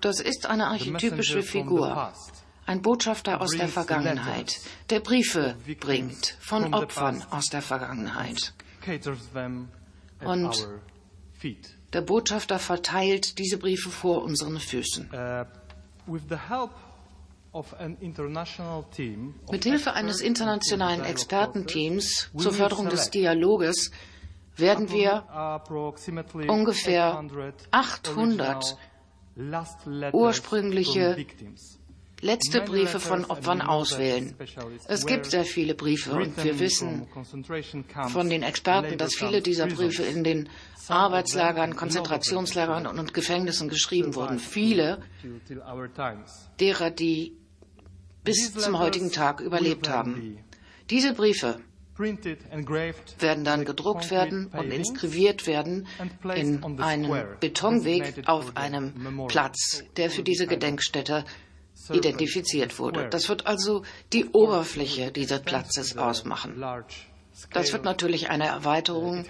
Das 0.00 0.20
ist 0.20 0.46
eine 0.46 0.66
archetypische 0.66 1.42
Figur, 1.42 2.12
ein 2.66 2.82
Botschafter 2.82 3.40
aus 3.40 3.52
der 3.52 3.68
Vergangenheit, 3.68 4.60
der 4.90 5.00
Briefe 5.00 5.56
bringt 5.80 6.36
von 6.40 6.74
Opfern 6.74 7.24
aus 7.30 7.46
der 7.46 7.62
Vergangenheit. 7.62 8.52
Und 10.22 10.68
der 11.92 12.00
Botschafter 12.02 12.58
verteilt 12.58 13.38
diese 13.38 13.56
Briefe 13.56 13.90
vor 13.90 14.22
unseren 14.22 14.60
Füßen. 14.60 15.10
Mit 19.50 19.64
Hilfe 19.64 19.92
eines 19.92 20.20
internationalen 20.20 21.04
Expertenteams 21.04 22.30
zur 22.36 22.52
Förderung 22.52 22.88
des 22.88 23.10
Dialoges 23.10 23.90
werden 24.56 24.90
wir 24.90 25.24
ungefähr 26.48 27.22
800 27.70 28.76
ursprüngliche 30.12 31.16
letzte 32.20 32.60
Briefe 32.62 33.00
von 33.00 33.24
Opfern 33.24 33.60
auswählen. 33.60 34.34
Es 34.86 35.06
gibt 35.06 35.26
sehr 35.26 35.44
viele 35.44 35.74
Briefe 35.74 36.12
und 36.12 36.42
wir 36.42 36.58
wissen 36.58 37.06
von 38.08 38.30
den 38.30 38.42
Experten, 38.42 38.98
dass 38.98 39.14
viele 39.14 39.40
dieser 39.40 39.66
Briefe 39.66 40.02
in 40.02 40.24
den 40.24 40.48
Arbeitslagern, 40.88 41.76
Konzentrationslagern 41.76 42.86
und 42.86 43.14
Gefängnissen 43.14 43.68
geschrieben 43.68 44.14
wurden. 44.14 44.38
Viele 44.38 45.02
derer, 46.58 46.90
die 46.90 47.36
bis 48.24 48.52
zum 48.54 48.78
heutigen 48.78 49.12
Tag 49.12 49.40
überlebt 49.40 49.88
haben. 49.88 50.38
Diese 50.90 51.14
Briefe 51.14 51.60
werden 53.18 53.44
dann 53.44 53.64
gedruckt 53.64 54.10
werden 54.10 54.46
und 54.46 54.70
inskriviert 54.70 55.46
werden 55.46 55.86
in 56.34 56.80
einen 56.80 57.26
Betonweg 57.40 58.22
auf 58.26 58.56
einem 58.56 59.26
Platz, 59.28 59.84
der 59.96 60.10
für 60.10 60.22
diese 60.22 60.46
Gedenkstätte 60.46 61.24
identifiziert 61.92 62.78
wurde. 62.78 63.08
Das 63.08 63.28
wird 63.28 63.46
also 63.46 63.82
die 64.12 64.26
Oberfläche 64.26 65.12
dieses 65.12 65.40
Platzes 65.40 65.96
ausmachen. 65.96 66.62
Das 67.52 67.72
wird 67.72 67.84
natürlich 67.84 68.30
eine 68.30 68.46
Erweiterung 68.46 69.24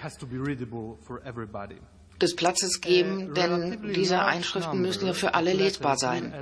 des 2.20 2.36
Platzes 2.36 2.80
geben, 2.80 3.34
denn 3.34 3.92
diese 3.94 4.22
Einschriften 4.22 4.80
müssen 4.80 5.06
ja 5.06 5.12
für 5.12 5.34
alle 5.34 5.52
lesbar 5.52 5.96
sein. 5.96 6.32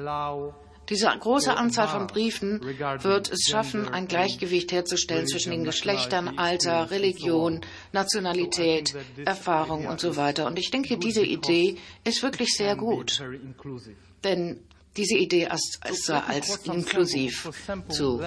Diese 0.89 1.07
große 1.07 1.55
Anzahl 1.55 1.89
von 1.89 2.07
Briefen 2.07 2.61
wird 2.63 3.31
es 3.31 3.45
schaffen, 3.51 3.89
ein 3.89 4.09
Gleichgewicht 4.09 4.73
herzustellen 4.73 5.27
zwischen 5.27 5.51
den 5.51 5.65
Geschlechtern, 5.65 6.39
Alter, 6.39 6.91
Religion, 6.91 7.61
Nationalität, 7.93 8.95
Erfahrung 9.27 9.87
und 9.87 10.01
so 10.01 10.17
weiter. 10.17 10.47
Und 10.47 10.59
ich 10.59 10.71
denke, 10.71 10.97
diese 10.97 11.23
Idee 11.23 11.77
ist 12.05 12.23
wirklich 12.23 12.57
sehr 12.57 12.75
gut. 12.75 13.23
Denn 14.25 14.61
diese 14.99 15.17
Idee 15.17 15.49
ist 15.89 16.11
als 16.11 16.57
inklusiv 16.65 17.49
zu 17.89 18.21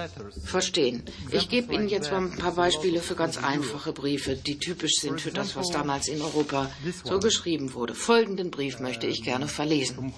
verstehen. 0.44 1.02
Ich 1.30 1.48
gebe 1.48 1.74
Ihnen 1.74 1.88
jetzt 1.88 2.10
mal 2.10 2.22
ein 2.22 2.36
paar 2.36 2.54
Beispiele 2.54 3.00
für 3.00 3.14
ganz 3.14 3.36
einfache 3.36 3.92
Briefe, 3.92 4.36
die 4.36 4.58
typisch 4.58 4.96
sind 4.96 5.20
für 5.20 5.30
das, 5.30 5.54
was 5.54 5.68
damals 5.68 6.08
in 6.08 6.20
Europa 6.22 6.70
so 7.04 7.20
geschrieben 7.20 7.74
wurde. 7.74 7.94
Folgenden 7.94 8.50
Brief 8.50 8.80
möchte 8.80 9.06
ich 9.06 9.22
gerne 9.22 9.48
verlesen. 9.48 10.12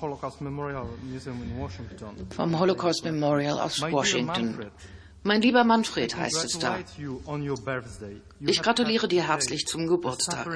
Vom 2.30 2.58
Holocaust 2.58 3.04
Memorial 3.04 3.60
aus 3.60 3.82
Washington. 3.82 4.70
Mein 5.26 5.40
lieber 5.40 5.64
Manfred 5.64 6.16
heißt 6.16 6.44
es 6.44 6.58
da. 6.58 6.78
Ich 8.40 8.62
gratuliere 8.62 9.08
dir 9.08 9.26
herzlich 9.26 9.66
zum 9.66 9.86
Geburtstag. 9.86 10.46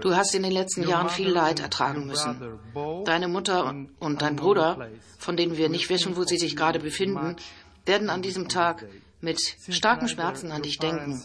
Du 0.00 0.16
hast 0.16 0.34
in 0.34 0.42
den 0.42 0.52
letzten 0.52 0.88
Jahren 0.88 1.10
viel 1.10 1.28
Leid 1.28 1.60
ertragen 1.60 2.06
müssen. 2.06 2.58
Deine 3.04 3.28
Mutter 3.28 3.74
und 4.00 4.22
dein 4.22 4.36
Bruder, 4.36 4.88
von 5.18 5.36
denen 5.36 5.58
wir 5.58 5.68
nicht 5.68 5.90
wissen, 5.90 6.16
wo 6.16 6.24
sie 6.24 6.38
sich 6.38 6.56
gerade 6.56 6.78
befinden, 6.78 7.36
werden 7.84 8.08
an 8.08 8.22
diesem 8.22 8.48
Tag 8.48 8.86
mit 9.20 9.38
starken 9.68 10.08
Schmerzen 10.08 10.50
an 10.50 10.62
dich 10.62 10.78
denken. 10.78 11.22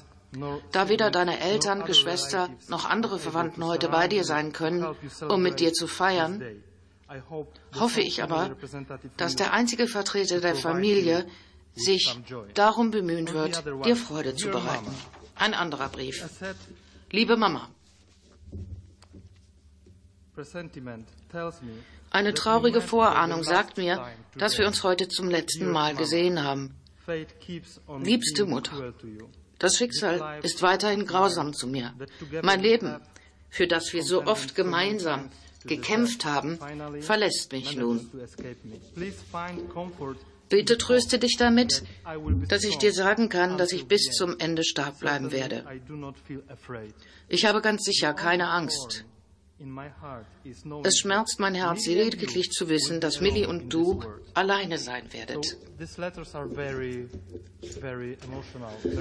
Da 0.73 0.89
weder 0.89 1.11
deine 1.11 1.39
Eltern, 1.39 1.85
Geschwister 1.85 2.49
noch 2.67 2.89
andere 2.89 3.19
Verwandten 3.19 3.65
heute 3.65 3.87
bei 3.87 4.09
dir 4.09 4.25
sein 4.25 4.51
können, 4.51 4.85
um 5.29 5.41
mit 5.41 5.61
dir 5.61 5.71
zu 5.71 5.87
feiern, 5.87 6.43
hoffe 7.77 8.01
ich 8.01 8.21
aber, 8.21 8.55
dass 9.15 9.35
der 9.37 9.53
einzige 9.53 9.87
Vertreter 9.87 10.41
der 10.41 10.55
Familie 10.55 11.25
sich 11.75 12.17
darum 12.53 12.91
bemühen 12.91 13.31
wird, 13.33 13.63
dir 13.85 13.95
Freude 13.95 14.35
zu 14.35 14.49
bereiten. 14.49 14.93
Ein 15.35 15.53
anderer 15.53 15.89
Brief. 15.89 16.23
Liebe 17.11 17.37
Mama, 17.37 17.69
eine 22.11 22.33
traurige 22.33 22.81
Vorahnung 22.81 23.43
sagt 23.43 23.77
mir, 23.77 24.05
dass 24.37 24.57
wir 24.57 24.67
uns 24.67 24.83
heute 24.83 25.07
zum 25.07 25.29
letzten 25.29 25.71
Mal 25.71 25.95
gesehen 25.95 26.43
haben. 26.43 26.75
Liebste 28.03 28.45
Mutter, 28.45 28.93
das 29.59 29.77
Schicksal 29.77 30.39
ist 30.43 30.61
weiterhin 30.61 31.05
grausam 31.05 31.53
zu 31.53 31.67
mir. 31.67 31.93
Mein 32.41 32.61
Leben, 32.61 32.99
für 33.49 33.67
das 33.67 33.93
wir 33.93 34.03
so 34.03 34.25
oft 34.25 34.55
gemeinsam 34.55 35.29
gekämpft 35.65 36.25
haben, 36.25 36.59
verlässt 37.01 37.51
mich 37.51 37.75
nun. 37.75 38.09
Bitte 40.51 40.77
tröste 40.77 41.17
dich 41.17 41.37
damit, 41.39 41.81
dass 42.49 42.65
ich 42.65 42.77
dir 42.77 42.91
sagen 42.91 43.29
kann, 43.29 43.57
dass 43.57 43.71
ich 43.71 43.87
bis 43.87 44.11
zum 44.11 44.35
Ende 44.37 44.65
stark 44.65 44.99
bleiben 44.99 45.31
werde. 45.31 45.63
Ich 47.29 47.45
habe 47.45 47.61
ganz 47.61 47.83
sicher 47.83 48.13
keine 48.13 48.49
Angst. 48.49 49.05
Es 50.83 50.97
schmerzt 50.97 51.39
mein 51.39 51.53
Herz 51.53 51.85
lediglich 51.85 52.49
zu 52.49 52.67
wissen, 52.67 52.99
dass 52.99 53.21
Millie 53.21 53.47
und 53.47 53.71
du 53.71 54.01
alleine 54.33 54.77
sein 54.79 55.03
werdet. 55.13 55.57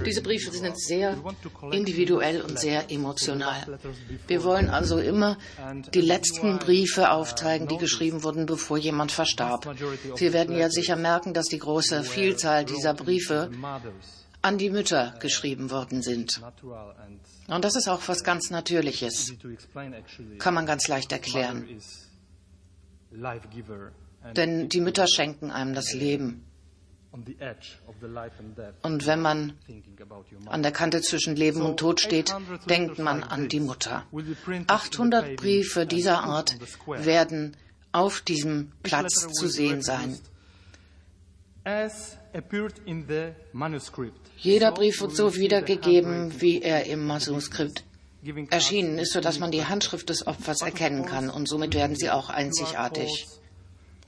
Diese 0.07 0.23
Briefe 0.23 0.51
sind 0.51 0.79
sehr 0.79 1.17
individuell 1.71 2.43
und 2.43 2.59
sehr 2.59 2.91
emotional. 2.91 3.79
Wir 4.27 4.45
wollen 4.45 4.69
also 4.69 4.99
immer 4.99 5.39
die 5.95 6.01
letzten 6.01 6.59
Briefe 6.59 7.11
aufzeigen, 7.11 7.67
die 7.69 7.79
geschrieben 7.79 8.23
wurden, 8.23 8.45
bevor 8.47 8.77
jemand 8.77 9.13
verstarb. 9.13 9.67
Sie 10.17 10.33
werden 10.33 10.57
ja 10.57 10.69
sicher 10.69 10.97
merken, 10.97 11.33
dass 11.33 11.47
die 11.47 11.59
große 11.59 12.03
Vielzahl 12.03 12.65
dieser 12.65 12.95
Briefe 12.95 13.51
an 14.43 14.59
die 14.59 14.71
Mütter 14.71 15.15
geschrieben 15.21 15.71
worden 15.71 16.03
sind. 16.03 16.41
Und 17.49 17.65
das 17.65 17.77
ist 17.77 17.89
auch 17.89 18.01
was 18.07 18.25
ganz 18.25 18.51
Natürliches. 18.51 19.35
Kann 20.39 20.55
man 20.55 20.67
ganz 20.67 20.89
leicht 20.89 21.13
erklären. 21.13 21.69
Denn 24.37 24.69
die 24.69 24.81
Mütter 24.81 25.07
schenken 25.07 25.51
einem 25.51 25.75
das 25.75 25.93
Leben. 25.93 26.45
Und 28.83 29.07
wenn 29.07 29.21
man 29.21 29.59
an 30.47 30.63
der 30.63 30.71
Kante 30.71 31.01
zwischen 31.01 31.35
Leben 31.35 31.63
und 31.63 31.79
Tod 31.79 32.01
steht, 32.01 32.33
denkt 32.69 32.99
man 32.99 33.25
an 33.25 33.49
die 33.49 33.61
Mutter. 33.61 34.07
800 34.69 35.37
Briefe 35.37 35.87
dieser 35.87 36.23
Art 36.23 36.57
werden 36.87 37.57
auf 37.93 38.21
diesem 38.21 38.71
Platz 38.85 39.27
zu 39.33 39.49
sehen 39.49 39.83
sein. 39.83 40.19
Jeder 44.37 44.73
Brief 44.73 45.01
wird 45.01 45.17
so 45.17 45.35
wiedergegeben, 45.35 46.41
wie 46.41 46.63
er 46.63 46.87
im 46.87 47.07
Manuskript 47.07 47.85
erschienen 48.51 48.99
ist, 48.99 49.13
sodass 49.13 49.39
man 49.39 49.51
die 49.51 49.65
Handschrift 49.65 50.09
des 50.09 50.27
Opfers 50.27 50.63
erkennen 50.63 51.07
kann 51.07 51.31
und 51.31 51.49
somit 51.49 51.75
werden 51.75 51.97
sie 51.97 52.11
auch 52.11 52.29
einzigartig. 52.31 53.27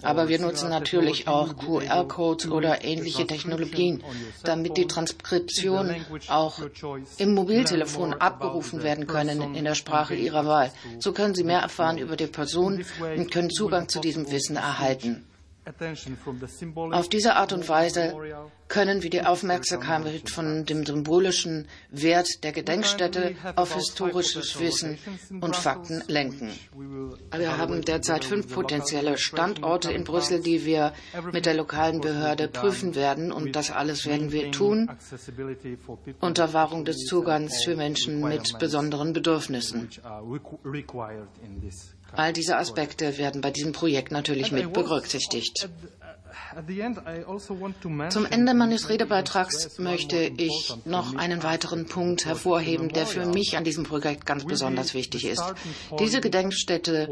Aber 0.03 0.29
wir 0.29 0.41
nutzen 0.41 0.69
natürlich 0.69 1.29
auch 1.29 1.57
QR-Codes 1.57 2.51
oder 2.51 2.85
ähnliche 2.85 3.27
Technologien, 3.27 4.03
damit 4.43 4.77
die 4.77 4.87
Transkriptionen 4.89 6.05
auch 6.29 6.59
im 7.19 7.35
Mobiltelefon 7.35 8.15
abgerufen 8.15 8.83
werden 8.83 9.07
können 9.07 9.55
in 9.55 9.65
der 9.65 9.77
Sprache 9.77 10.15
Ihrer 10.15 10.45
Wahl. 10.45 10.73
So 10.99 11.13
können 11.13 11.35
Sie 11.35 11.45
mehr 11.45 11.61
erfahren 11.61 11.99
über 11.99 12.17
die 12.17 12.27
Person 12.27 12.85
und 13.17 13.31
können 13.31 13.51
Zugang 13.51 13.89
zu 13.89 14.01
diesem 14.01 14.31
Wissen 14.31 14.57
erhalten. 14.57 15.25
Auf 16.91 17.09
diese 17.09 17.37
Art 17.37 17.53
und 17.53 17.69
Weise 17.69 18.15
können 18.67 19.03
wir 19.03 19.11
die 19.11 19.23
Aufmerksamkeit 19.23 20.29
von 20.29 20.65
dem 20.65 20.85
symbolischen 20.85 21.69
Wert 21.91 22.43
der 22.43 22.51
Gedenkstätte 22.51 23.37
auf 23.55 23.75
historisches 23.75 24.59
Wissen 24.59 24.99
und 25.41 25.55
Fakten 25.55 26.03
lenken. 26.09 26.51
Wir 27.37 27.59
haben 27.59 27.83
derzeit 27.83 28.25
fünf 28.25 28.53
potenzielle 28.53 29.19
Standorte 29.19 29.93
in 29.93 30.03
Brüssel, 30.03 30.41
die 30.41 30.65
wir 30.65 30.95
mit 31.33 31.47
der 31.47 31.55
lokalen 31.55 32.01
Behörde 32.01 32.49
prüfen 32.49 32.97
werden. 32.97 33.31
Und 33.31 33.55
das 33.55 33.71
alles 33.71 34.05
werden 34.05 34.33
wir 34.33 34.51
tun 34.51 34.91
unter 36.21 36.53
Wahrung 36.53 36.85
des 36.85 37.05
Zugangs 37.05 37.63
für 37.63 37.77
Menschen 37.77 38.21
mit 38.21 38.59
besonderen 38.59 39.13
Bedürfnissen. 39.13 39.89
All 42.15 42.33
diese 42.33 42.57
Aspekte 42.57 43.19
werden 43.19 43.41
bei 43.41 43.51
diesem 43.51 43.73
Projekt 43.73 44.13
natürlich 44.13 44.53
mit 44.53 44.73
berücksichtigt. 44.73 45.69
Also 46.55 47.59
Zum 48.11 48.27
Ende 48.27 48.55
meines 48.55 48.89
Redebeitrags 48.89 49.79
möchte 49.79 50.31
ich 50.37 50.75
noch 50.85 51.15
einen 51.17 51.43
weiteren 51.43 51.87
Punkt 51.87 52.27
hervorheben, 52.27 52.91
der 52.91 53.07
für 53.07 53.27
mich 53.27 53.57
an 53.57 53.65
diesem 53.65 53.85
Projekt 53.85 54.27
ganz 54.27 54.45
besonders 54.45 54.95
wichtig 54.95 55.25
ist. 55.27 55.43
Diese 55.99 56.21
Gedenkstätte 56.21 57.09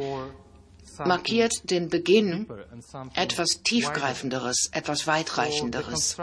markiert 1.04 1.70
den 1.70 1.88
Beginn 1.88 2.46
etwas 3.14 3.62
Tiefgreifenderes, 3.62 4.68
etwas 4.72 5.06
Weitreichenderes. 5.06 6.16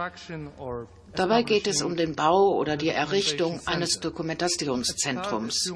Dabei 1.15 1.41
geht 1.43 1.67
es 1.67 1.81
um 1.81 1.95
den 1.95 2.15
Bau 2.15 2.55
oder 2.55 2.77
die 2.77 2.89
Errichtung 2.89 3.59
eines 3.65 3.99
Dokumentationszentrums. 3.99 5.73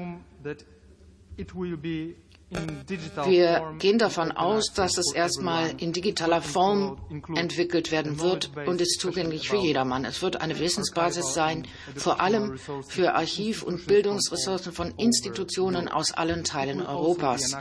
Wir 3.24 3.74
gehen 3.78 3.98
davon 3.98 4.32
aus, 4.32 4.72
dass 4.74 4.98
es 4.98 5.12
erstmal 5.14 5.74
in 5.78 5.92
digitaler 5.92 6.42
Form 6.42 6.98
entwickelt 7.34 7.90
werden 7.90 8.20
wird 8.20 8.50
und 8.66 8.80
ist 8.80 9.00
zugänglich 9.00 9.48
für 9.48 9.56
jedermann. 9.56 10.04
Es 10.04 10.22
wird 10.22 10.40
eine 10.40 10.58
Wissensbasis 10.58 11.34
sein, 11.34 11.66
vor 11.96 12.20
allem 12.20 12.58
für 12.88 13.14
Archiv- 13.14 13.62
und 13.62 13.86
Bildungsressourcen 13.86 14.72
von 14.72 14.92
Institutionen 14.96 15.88
aus 15.88 16.12
allen 16.12 16.44
Teilen 16.44 16.82
Europas. 16.82 17.56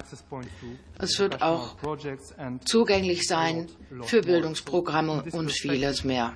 Es 0.99 1.19
wird 1.19 1.41
auch 1.41 1.75
zugänglich 2.65 3.27
sein 3.27 3.67
für 4.03 4.21
Bildungsprogramme 4.21 5.23
und 5.31 5.51
vieles 5.51 6.03
mehr. 6.03 6.33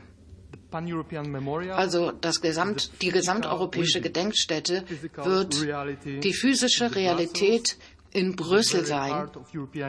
Also 0.72 2.12
Gesamt, 2.41 3.02
die 3.02 3.10
gesamteuropäische 3.10 4.02
Gedenkstätte 4.02 4.84
wird 5.24 5.65
die 6.24 6.34
physische 6.34 6.96
Realität 6.96 7.78
in 8.15 8.36
Brüssel 8.36 8.86
sein, 8.86 9.30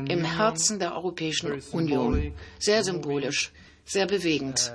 im 0.08 0.24
Herzen 0.24 0.78
der 0.78 0.96
Europäischen 0.96 1.62
Union. 1.72 2.32
Sehr 2.58 2.82
symbolisch, 2.82 3.52
sehr 3.84 4.06
bewegend. 4.06 4.72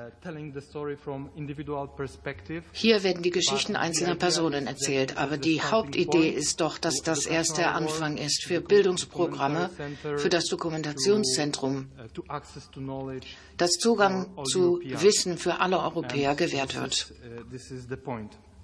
Hier 2.72 3.04
werden 3.04 3.24
die 3.24 3.30
Geschichten 3.30 3.76
einzelner 3.76 4.16
Personen 4.16 4.68
erzählt, 4.68 5.18
aber 5.18 5.38
die 5.38 5.62
Hauptidee 5.62 6.30
ist 6.30 6.62
doch, 6.62 6.78
dass 6.78 7.02
das 7.04 7.26
erst 7.26 7.58
der 7.58 7.76
Anfang 7.76 8.18
ist 8.18 8.46
für 8.46 8.62
Bildungsprogramme, 8.62 9.70
für 10.18 10.30
das 10.30 10.46
Dokumentationszentrum, 10.46 11.90
dass 13.58 13.72
Zugang 13.72 14.30
zu 14.46 14.80
Wissen 14.84 15.38
für 15.38 15.60
alle 15.60 15.80
Europäer 15.80 16.36
gewährt 16.36 16.80
wird. 16.80 17.14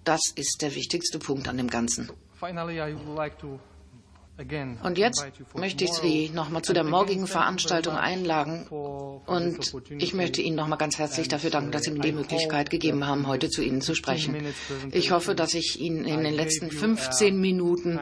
Das 0.06 0.22
ist 0.36 0.62
der 0.62 0.74
wichtigste 0.74 1.20
Punkt 1.20 1.50
an 1.50 1.58
dem 1.58 1.70
Ganzen. 1.70 2.10
Und 4.84 5.00
jetzt 5.00 5.26
möchte 5.56 5.84
ich 5.84 5.94
Sie 5.94 6.30
nochmal 6.30 6.62
zu 6.62 6.74
der 6.74 6.84
morgigen 6.84 7.26
Veranstaltung 7.26 7.96
einladen 7.96 8.68
und 8.68 9.74
ich 9.98 10.14
möchte 10.14 10.44
Ihnen 10.44 10.56
nochmal 10.56 10.78
ganz 10.78 11.00
herzlich 11.00 11.28
dafür 11.28 11.50
danken, 11.50 11.72
dass 11.72 11.84
Sie 11.84 11.92
mir 11.92 12.02
die 12.02 12.12
Möglichkeit 12.12 12.70
gegeben 12.70 13.08
haben, 13.08 13.26
heute 13.26 13.50
zu 13.50 13.64
Ihnen 13.64 13.82
zu 13.82 13.96
sprechen. 13.96 14.36
Ich 14.92 15.12
hoffe, 15.12 15.34
dass 15.34 15.56
ich 15.56 15.82
Ihnen 15.82 16.06
in 16.06 16.24
den 16.24 16.36
letzten 16.36 16.70
15 16.70 17.40
Minuten 17.40 18.00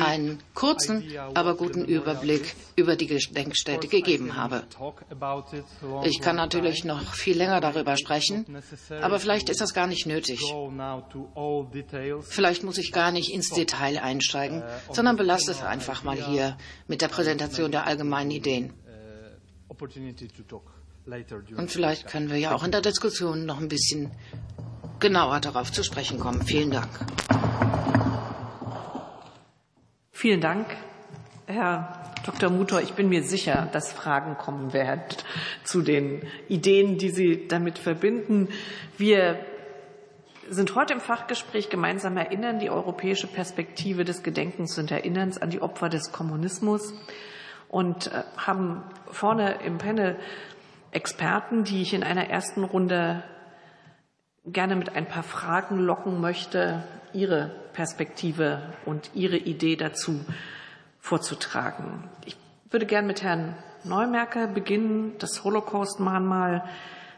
einen 0.00 0.38
kurzen, 0.54 1.04
aber 1.34 1.54
guten 1.54 1.84
Überblick 1.84 2.54
über 2.76 2.96
die 2.96 3.06
Gedenkstätte 3.06 3.86
gegeben 3.86 4.36
habe. 4.36 4.62
Ich 6.04 6.20
kann 6.20 6.36
natürlich 6.36 6.84
noch 6.84 7.12
viel 7.12 7.36
länger 7.36 7.60
darüber 7.60 7.98
sprechen, 7.98 8.46
aber 9.02 9.18
vielleicht 9.18 9.50
ist 9.50 9.60
das 9.60 9.74
gar 9.74 9.86
nicht 9.86 10.06
nötig. 10.06 10.40
Vielleicht 12.22 12.64
muss 12.64 12.78
ich 12.78 12.90
gar 12.90 13.10
nicht 13.10 13.34
ins 13.34 13.50
Detail 13.50 13.98
einsteigen, 13.98 14.62
sondern 14.90 15.16
belasse 15.16 15.50
es 15.50 15.60
einfach 15.60 15.73
mal 16.04 16.16
hier 16.16 16.56
mit 16.88 17.02
der 17.02 17.08
Präsentation 17.08 17.70
der 17.70 17.86
allgemeinen 17.86 18.30
Ideen. 18.30 18.72
Und 21.56 21.70
vielleicht 21.70 22.06
können 22.06 22.30
wir 22.30 22.38
ja 22.38 22.54
auch 22.54 22.64
in 22.64 22.70
der 22.70 22.80
Diskussion 22.80 23.44
noch 23.44 23.60
ein 23.60 23.68
bisschen 23.68 24.10
genauer 25.00 25.40
darauf 25.40 25.70
zu 25.72 25.82
sprechen 25.82 26.18
kommen. 26.18 26.42
Vielen 26.42 26.70
Dank. 26.70 26.88
Vielen 30.12 30.40
Dank, 30.40 30.66
Herr 31.46 32.14
Dr. 32.24 32.48
Mutor. 32.48 32.80
Ich 32.80 32.94
bin 32.94 33.10
mir 33.10 33.22
sicher, 33.22 33.68
dass 33.72 33.92
Fragen 33.92 34.38
kommen 34.38 34.72
werden 34.72 35.02
zu 35.64 35.82
den 35.82 36.22
Ideen, 36.48 36.96
die 36.96 37.10
Sie 37.10 37.46
damit 37.48 37.78
verbinden. 37.78 38.48
Wir 38.96 39.44
sind 40.50 40.74
heute 40.74 40.94
im 40.94 41.00
Fachgespräch 41.00 41.70
gemeinsam 41.70 42.16
erinnern, 42.16 42.58
die 42.58 42.70
europäische 42.70 43.26
Perspektive 43.26 44.04
des 44.04 44.22
Gedenkens 44.22 44.78
und 44.78 44.90
Erinnerns 44.90 45.40
an 45.40 45.50
die 45.50 45.62
Opfer 45.62 45.88
des 45.88 46.12
Kommunismus 46.12 46.92
und 47.68 48.08
äh, 48.08 48.22
haben 48.36 48.82
vorne 49.06 49.58
im 49.64 49.78
Panel 49.78 50.16
Experten, 50.90 51.64
die 51.64 51.82
ich 51.82 51.92
in 51.92 52.04
einer 52.04 52.30
ersten 52.30 52.62
Runde 52.62 53.24
gerne 54.46 54.76
mit 54.76 54.94
ein 54.94 55.08
paar 55.08 55.22
Fragen 55.22 55.78
locken 55.78 56.20
möchte, 56.20 56.84
ihre 57.12 57.50
Perspektive 57.72 58.74
und 58.84 59.10
ihre 59.14 59.36
Idee 59.36 59.76
dazu 59.76 60.24
vorzutragen. 61.00 62.08
Ich 62.24 62.36
würde 62.70 62.86
gerne 62.86 63.06
mit 63.06 63.22
Herrn 63.22 63.56
Neumerker 63.84 64.46
beginnen. 64.46 65.14
Das 65.18 65.44
Holocaust-Mahnmal 65.44 66.64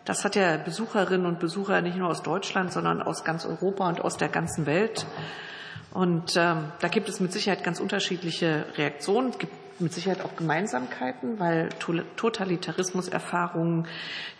das 0.07 0.25
hat 0.25 0.37
ja 0.37 0.57
Besucherinnen 0.57 1.27
und 1.27 1.41
Besucher 1.41 1.83
nicht 1.83 1.97
nur 1.97 2.09
aus 2.09 2.23
Deutschland, 2.23 2.73
sondern 2.73 3.03
aus 3.03 3.25
ganz 3.25 3.45
Europa 3.45 3.89
und 3.89 4.01
aus 4.01 4.17
der 4.17 4.29
ganzen 4.29 4.65
Welt. 4.65 5.05
Und 5.93 6.37
ähm, 6.37 6.73
da 6.81 6.89
gibt 6.89 7.09
es 7.09 7.19
mit 7.21 7.33
Sicherheit 7.33 7.65
ganz 7.65 7.81
unterschiedliche 7.81 8.67
Reaktionen. 8.77 9.31
Es 9.31 9.39
gibt 9.39 9.81
mit 9.81 9.93
Sicherheit 9.93 10.25
auch 10.25 10.37
Gemeinsamkeiten, 10.37 11.41
weil 11.41 11.71
Totalitarismuserfahrungen, 12.17 13.89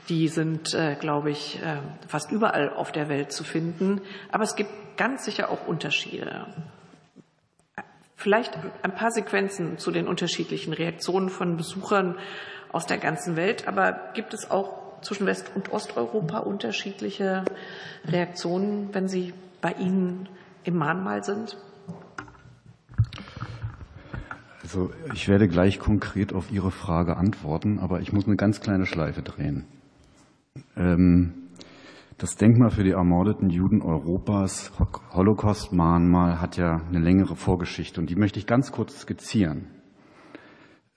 die 0.09 0.29
sind, 0.29 0.73
äh, 0.73 0.95
glaube 0.95 1.33
ich, 1.33 1.61
äh, 1.63 1.79
fast 2.07 2.31
überall 2.31 2.71
auf 2.73 2.93
der 2.93 3.09
Welt 3.09 3.33
zu 3.33 3.43
finden. 3.43 4.03
Aber 4.31 4.45
es 4.45 4.55
gibt 4.55 4.71
ganz 4.97 5.25
sicher 5.25 5.51
auch 5.51 5.67
Unterschiede. 5.67 6.47
Vielleicht 8.15 8.57
ein 8.83 8.95
paar 8.95 9.11
Sequenzen 9.11 9.79
zu 9.79 9.91
den 9.91 10.07
unterschiedlichen 10.07 10.73
Reaktionen 10.73 11.29
von 11.29 11.57
Besuchern 11.57 12.17
aus 12.71 12.87
der 12.87 12.99
ganzen 12.99 13.35
Welt. 13.35 13.67
Aber 13.67 14.11
gibt 14.15 14.33
es 14.33 14.51
auch 14.51 14.86
zwischen 15.03 15.27
West- 15.27 15.51
und 15.55 15.73
Osteuropa 15.73 16.39
unterschiedliche 16.39 17.45
Reaktionen, 18.07 18.89
wenn 18.93 19.09
sie 19.09 19.35
bei 19.61 19.73
Ihnen 19.73 20.29
im 20.65 20.77
Mahnmal 20.77 21.25
sind? 21.25 21.57
Also 24.63 24.91
ich 25.15 25.29
werde 25.29 25.47
gleich 25.47 25.79
konkret 25.79 26.33
auf 26.33 26.51
Ihre 26.51 26.73
Frage 26.73 27.17
antworten, 27.17 27.79
aber 27.79 28.01
ich 28.01 28.13
muss 28.13 28.27
eine 28.27 28.37
ganz 28.37 28.61
kleine 28.61 28.85
Schleife 28.85 29.23
drehen. 29.23 29.65
Ähm, 30.77 31.35
das 32.19 32.37
Denkmal 32.37 32.71
für 32.71 32.83
die 32.83 32.93
ermordeten 32.93 33.51
Juden 33.51 33.83
Europas, 33.83 34.73
Holocaust-Mahnmal, 35.13 36.41
hat 36.41 36.57
ja 36.57 36.81
eine 36.89 36.99
längere 36.99 37.37
Vorgeschichte 37.37 38.01
und 38.01 38.09
die 38.09 38.17
möchte 38.17 38.39
ich 38.39 38.47
ganz 38.47 38.73
kurz 38.73 39.01
skizzieren. 39.01 39.67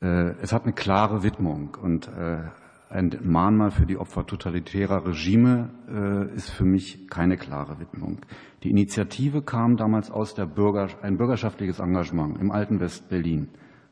Äh, 0.01 0.31
es 0.41 0.53
hat 0.53 0.63
eine 0.63 0.73
klare 0.73 1.23
Widmung 1.23 1.77
und 1.81 2.07
äh, 2.07 2.43
ein 2.89 3.15
Mahnmal 3.21 3.69
für 3.69 3.85
die 3.85 3.97
Opfer 3.97 4.25
totalitärer 4.25 5.05
Regime 5.05 5.69
äh, 5.87 6.35
ist 6.35 6.49
für 6.49 6.65
mich 6.65 7.07
keine 7.07 7.37
klare 7.37 7.79
Widmung. 7.79 8.17
Die 8.63 8.71
Initiative 8.71 9.43
kam 9.43 9.77
damals 9.77 10.09
aus 10.09 10.33
der 10.33 10.47
Bürger, 10.47 10.87
ein 11.03 11.17
bürgerschaftliches 11.17 11.79
Engagement 11.79 12.39
im 12.41 12.51
alten 12.51 12.79
West-Berlin. 12.79 13.49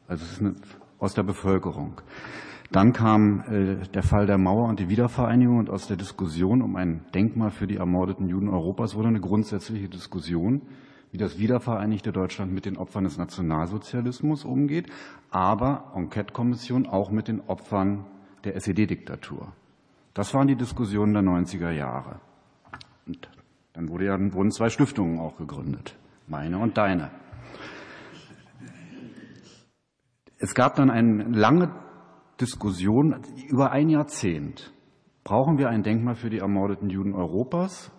Also 0.07 0.25
es 0.25 0.31
ist 0.33 0.41
eine, 0.41 0.55
aus 0.97 1.13
der 1.13 1.23
Bevölkerung. 1.23 2.01
Dann 2.71 2.91
kam 2.91 3.41
äh, 3.41 3.87
der 3.93 4.03
Fall 4.03 4.25
der 4.25 4.39
Mauer 4.39 4.67
und 4.67 4.79
die 4.79 4.89
Wiedervereinigung 4.89 5.59
und 5.59 5.69
aus 5.69 5.87
der 5.87 5.95
Diskussion 5.95 6.63
um 6.63 6.75
ein 6.75 7.05
Denkmal 7.13 7.51
für 7.51 7.67
die 7.67 7.77
ermordeten 7.77 8.27
Juden 8.27 8.49
Europas 8.49 8.95
wurde 8.95 9.09
eine 9.09 9.21
grundsätzliche 9.21 9.89
Diskussion, 9.89 10.63
wie 11.11 11.17
das 11.17 11.37
wiedervereinigte 11.37 12.11
Deutschland 12.11 12.51
mit 12.51 12.65
den 12.65 12.77
Opfern 12.77 13.03
des 13.03 13.17
Nationalsozialismus 13.17 14.43
umgeht, 14.43 14.87
aber 15.29 15.93
Enquete-Kommission 15.95 16.87
auch 16.87 17.11
mit 17.11 17.27
den 17.27 17.41
Opfern 17.41 18.05
der 18.43 18.55
SED-Diktatur. 18.55 19.53
Das 20.13 20.33
waren 20.33 20.47
die 20.47 20.55
Diskussionen 20.55 21.13
der 21.13 21.23
90er 21.23 21.71
Jahre. 21.71 22.19
Und 23.05 23.29
dann 23.73 23.89
wurde 23.89 24.05
ja, 24.05 24.33
wurden 24.33 24.51
zwei 24.51 24.69
Stiftungen 24.69 25.19
auch 25.19 25.37
gegründet, 25.37 25.95
meine 26.27 26.57
und 26.57 26.77
deine. 26.77 27.11
Es 30.39 30.53
gab 30.53 30.75
dann 30.75 30.89
eine 30.89 31.23
lange 31.23 31.71
Diskussion 32.39 33.21
über 33.47 33.71
ein 33.71 33.89
Jahrzehnt. 33.89 34.73
Brauchen 35.23 35.57
wir 35.57 35.69
ein 35.69 35.83
Denkmal 35.83 36.15
für 36.15 36.29
die 36.29 36.39
ermordeten 36.39 36.89
Juden 36.89 37.13
Europas 37.13 37.91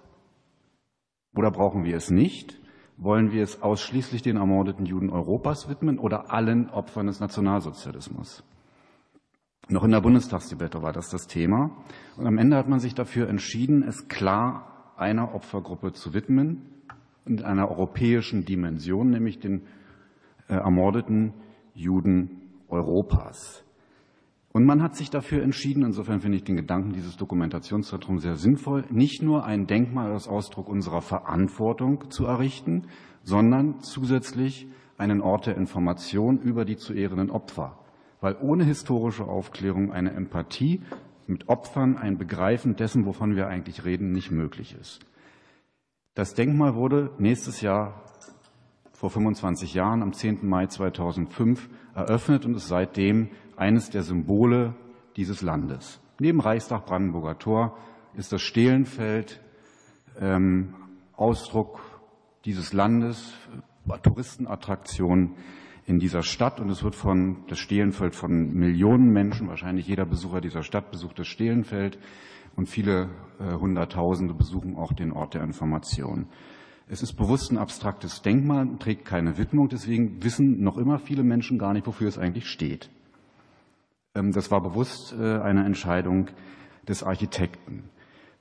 oder 1.35 1.51
brauchen 1.51 1.85
wir 1.85 1.97
es 1.97 2.11
nicht? 2.11 2.59
Wollen 2.97 3.31
wir 3.31 3.43
es 3.43 3.63
ausschließlich 3.63 4.23
den 4.23 4.37
ermordeten 4.37 4.87
Juden 4.87 5.11
Europas 5.11 5.69
widmen 5.69 5.99
oder 5.99 6.33
allen 6.33 6.69
Opfern 6.71 7.07
des 7.07 7.21
Nationalsozialismus? 7.21 8.43
Noch 9.71 9.85
in 9.85 9.91
der 9.91 10.01
Bundestagsdebatte 10.01 10.81
war 10.81 10.95
das 10.95 11.11
das 11.11 11.27
Thema. 11.27 11.71
Und 12.17 12.27
am 12.27 12.39
Ende 12.39 12.57
hat 12.57 12.69
man 12.69 12.81
sich 12.81 12.95
dafür 12.95 13.29
entschieden, 13.29 13.83
es 13.83 14.09
klar 14.09 14.93
einer 14.97 15.35
Opfergruppe 15.35 15.93
zu 15.93 16.15
widmen, 16.15 16.63
in 17.27 17.43
einer 17.45 17.71
europäischen 17.71 18.47
Dimension, 18.47 19.11
nämlich 19.11 19.41
den 19.41 19.63
äh, 20.49 20.55
ermordeten 20.55 21.35
Juden 21.75 22.41
Europas. 22.69 23.63
Und 24.53 24.65
man 24.65 24.83
hat 24.83 24.97
sich 24.97 25.11
dafür 25.11 25.43
entschieden, 25.43 25.85
insofern 25.85 26.21
finde 26.21 26.39
ich 26.39 26.45
den 26.45 26.57
Gedanken 26.57 26.95
dieses 26.95 27.19
Dokumentationszentrums 27.19 28.23
sehr 28.23 28.37
sinnvoll, 28.37 28.85
nicht 28.89 29.23
nur 29.23 29.45
ein 29.45 29.67
Denkmal 29.67 30.11
als 30.11 30.29
Ausdruck 30.29 30.67
unserer 30.69 31.03
Verantwortung 31.03 32.11
zu 32.11 32.25
errichten, 32.25 32.85
sondern 33.23 33.81
zusätzlich 33.81 34.67
einen 34.97 35.21
Ort 35.21 35.47
der 35.47 35.59
Information 35.59 36.41
über 36.41 36.65
die 36.65 36.79
zu 36.79 36.95
ehrenden 36.95 37.31
Opfer 37.31 37.79
weil 38.21 38.37
ohne 38.41 38.65
historische 38.65 39.25
Aufklärung 39.25 39.93
eine 39.93 40.13
Empathie 40.13 40.83
mit 41.27 41.49
Opfern, 41.49 41.97
ein 41.97 42.19
Begreifen 42.19 42.77
dessen, 42.77 43.07
wovon 43.07 43.37
wir 43.37 43.47
eigentlich 43.49 43.85
reden, 43.85 44.13
nicht 44.13 44.31
möglich 44.31 44.75
ist. 44.81 45.01
Das 46.15 46.35
Denkmal 46.35 46.75
wurde 46.75 47.11
nächstes 47.19 47.61
Jahr 47.61 48.03
vor 48.93 49.11
25 49.11 49.75
Jahren 49.75 50.03
am 50.03 50.13
10. 50.13 50.49
Mai 50.49 50.67
2005 50.67 51.69
eröffnet 51.95 52.45
und 52.45 52.57
ist 52.57 52.67
seitdem 52.67 53.29
eines 53.57 53.91
der 53.91 54.03
Symbole 54.03 54.75
dieses 55.17 55.43
Landes. 55.43 56.01
Neben 56.19 56.41
Reichstag 56.41 56.87
Brandenburger 56.87 57.39
Tor 57.39 57.79
ist 58.15 58.33
das 58.33 58.43
Stehlenfeld 58.43 59.41
ähm, 60.21 60.75
Ausdruck 61.17 61.81
dieses 62.45 62.73
Landes, 62.73 63.35
Touristenattraktion 64.03 65.37
in 65.89 65.99
dieser 65.99 66.23
Stadt 66.23 66.61
und 66.61 66.69
es 66.69 66.85
wird 66.85 66.95
von 66.95 67.45
das 67.49 67.59
Stehlenfeld 67.59 68.15
von 68.15 68.53
Millionen 68.53 69.11
Menschen, 69.11 69.49
wahrscheinlich 69.49 69.87
jeder 69.87 70.05
Besucher 70.05 70.43
dieser 70.43 70.63
Stadt 70.63 70.91
besucht 70.91 71.19
das 71.19 71.27
Stehlenfeld 71.29 71.99
und 72.57 72.69
viele 72.69 73.09
äh, 73.41 73.55
Hunderttausende 73.55 74.35
besuchen 74.35 74.77
auch 74.77 74.93
den 74.93 75.13
Ort 75.13 75.33
der 75.33 75.43
Information. 75.43 76.27
Es 76.89 77.03
ist 77.03 77.15
bewusst 77.15 77.51
ein 77.51 77.57
abstraktes 77.57 78.21
Denkmal, 78.21 78.69
trägt 78.79 79.07
keine 79.07 79.39
Widmung, 79.39 79.71
deswegen 79.71 80.23
wissen 80.23 80.63
noch 80.63 80.77
immer 80.77 80.99
viele 80.99 81.23
Menschen 81.23 81.59
gar 81.59 81.73
nicht, 81.73 81.87
wofür 81.87 82.09
es 82.09 82.19
eigentlich 82.19 82.49
steht. 82.49 82.91
Ähm, 84.15 84.33
das 84.33 84.51
war 84.51 84.61
bewusst 84.61 85.15
äh, 85.19 85.39
eine 85.39 85.65
Entscheidung 85.65 86.29
des 86.87 87.03
Architekten. 87.03 87.85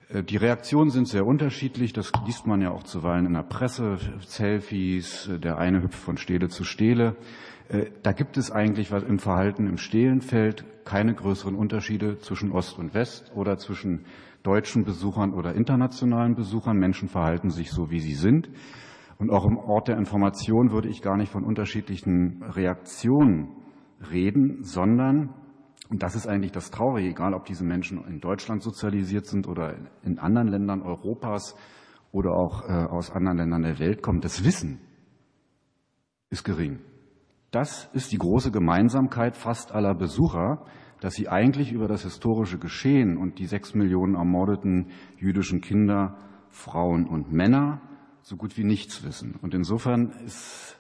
Äh, 0.10 0.24
die 0.24 0.38
Reaktionen 0.38 0.89
sind 0.89 1.08
sehr 1.08 1.26
unterschiedlich. 1.26 1.93
Das 1.93 2.12
liest 2.26 2.47
man 2.47 2.62
ja 2.62 2.72
auch 2.72 2.84
zuweilen 2.84 3.26
in 3.26 3.34
der 3.34 3.43
Presse. 3.43 3.97
Selfies, 4.20 5.28
äh, 5.28 5.39
der 5.39 5.58
eine 5.58 5.82
hüpft 5.84 5.99
von 5.99 6.18
Stele 6.18 6.49
zu 6.49 6.64
Stele. 6.64 7.16
Äh, 7.70 7.88
da 8.03 8.12
gibt 8.14 8.38
es 8.38 8.51
eigentlich 8.51 8.91
was 8.91 9.03
im 9.03 9.20
Verhalten 9.20 9.68
im 9.68 9.78
Stehlenfeld 9.78 10.66
keine 10.86 11.14
größeren 11.14 11.55
Unterschiede 11.55 12.18
zwischen 12.20 12.51
Ost 12.51 12.80
und 12.80 12.93
West 12.93 13.32
oder 13.36 13.58
zwischen 13.58 14.05
deutschen 14.43 14.86
Besuchern 14.86 15.34
oder 15.34 15.53
internationalen 15.53 16.36
Besuchern. 16.36 16.78
Menschen 16.78 17.10
verhalten 17.10 17.49
sich 17.49 17.72
so, 17.72 17.91
wie 17.91 17.99
sie 17.99 18.14
sind. 18.14 18.49
Und 19.20 19.32
auch 19.32 19.45
im 19.45 19.58
Ort 19.58 19.88
der 19.88 19.97
Information 19.97 20.72
würde 20.72 20.89
ich 20.89 21.01
gar 21.01 21.18
nicht 21.18 21.32
von 21.32 21.43
unterschiedlichen 21.43 22.43
Reaktionen 22.43 23.49
reden, 24.12 24.64
sondern 24.64 25.34
und 25.90 26.04
das 26.04 26.16
ist 26.16 26.28
eigentlich 26.28 26.52
das 26.52 26.72
Traurige, 26.72 27.10
egal 27.10 27.34
ob 27.34 27.46
diese 27.46 27.64
Menschen 27.64 28.04
in 28.06 28.20
Deutschland 28.20 28.62
sozialisiert 28.62 29.26
sind 29.26 29.48
oder 29.48 29.76
in 30.04 30.20
anderen 30.20 30.48
Ländern 30.50 30.82
Europas 30.82 31.56
oder 32.12 32.34
auch 32.34 32.68
äh, 32.68 32.74
aus 32.74 33.12
anderen 33.12 33.38
Ländern 33.38 33.64
der 33.64 33.80
Welt 33.80 34.02
kommen. 34.02 34.22
Das 34.22 34.44
Wissen 34.44 34.80
ist 36.30 36.44
gering. 36.44 36.80
Das 37.52 37.90
ist 37.94 38.12
die 38.12 38.18
große 38.18 38.52
Gemeinsamkeit 38.52 39.38
fast 39.38 39.72
aller 39.72 39.96
Besucher, 39.96 40.66
dass 41.00 41.14
sie 41.14 41.30
eigentlich 41.30 41.72
über 41.72 41.88
das 41.88 42.04
historische 42.04 42.58
Geschehen 42.58 43.18
und 43.18 43.40
die 43.40 43.46
sechs 43.46 43.74
Millionen 43.74 44.16
ermordeten 44.16 44.88
jüdischen 45.18 45.62
Kinder, 45.62 46.18
Frauen 46.50 47.08
und 47.08 47.32
Männer 47.32 47.82
so 48.22 48.36
gut 48.36 48.58
wie 48.58 48.66
nichts 48.66 49.04
wissen. 49.04 49.36
Und 49.42 49.54
insofern 49.54 50.10
ist 50.26 50.77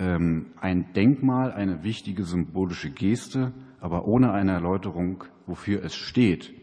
ein 0.00 0.92
Denkmal 0.94 1.52
eine 1.52 1.82
wichtige 1.82 2.24
symbolische 2.24 2.90
Geste, 2.90 3.52
aber 3.80 4.06
ohne 4.06 4.32
eine 4.32 4.52
Erläuterung, 4.52 5.24
wofür 5.46 5.84
es 5.84 5.94
steht, 5.94 6.54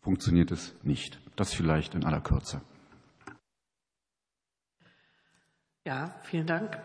funktioniert 0.00 0.50
es 0.50 0.74
nicht. 0.82 1.20
Das 1.36 1.54
vielleicht 1.54 1.94
in 1.94 2.04
aller 2.04 2.20
Kürze. 2.20 2.60
Ja, 5.84 6.14
vielen 6.22 6.46
Dank. 6.46 6.78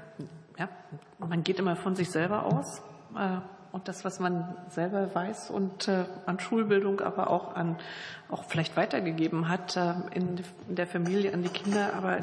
Ja, 0.57 0.69
man 1.19 1.43
geht 1.43 1.59
immer 1.59 1.75
von 1.75 1.95
sich 1.95 2.09
selber 2.09 2.45
aus. 2.45 2.81
Äh, 3.15 3.39
und 3.71 3.87
das, 3.87 4.05
was 4.05 4.19
man 4.19 4.55
selber 4.69 5.13
weiß 5.13 5.51
und 5.51 5.87
äh, 5.87 6.05
an 6.25 6.39
Schulbildung, 6.39 7.01
aber 7.01 7.29
auch 7.29 7.55
an 7.55 7.77
auch 8.29 8.45
vielleicht 8.45 8.75
weitergegeben 8.75 9.49
hat 9.49 9.77
äh, 9.77 9.93
in, 10.13 10.39
in 10.67 10.75
der 10.75 10.87
Familie 10.87 11.33
an 11.33 11.43
die 11.43 11.49
Kinder. 11.49 11.93
Aber 11.93 12.19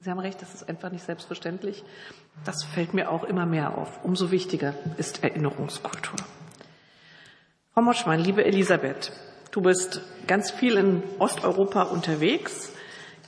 Sie 0.00 0.10
haben 0.10 0.20
recht, 0.20 0.40
das 0.40 0.54
ist 0.54 0.68
einfach 0.68 0.92
nicht 0.92 1.04
selbstverständlich. 1.04 1.82
Das 2.44 2.62
fällt 2.62 2.94
mir 2.94 3.10
auch 3.10 3.24
immer 3.24 3.46
mehr 3.46 3.76
auf. 3.76 4.04
Umso 4.04 4.30
wichtiger 4.30 4.74
ist 4.96 5.24
Erinnerungskultur. 5.24 6.16
Frau 7.74 7.82
Moschmann, 7.82 8.20
liebe 8.20 8.44
Elisabeth, 8.44 9.10
du 9.50 9.60
bist 9.60 10.02
ganz 10.28 10.52
viel 10.52 10.76
in 10.76 11.02
Osteuropa 11.18 11.82
unterwegs, 11.82 12.72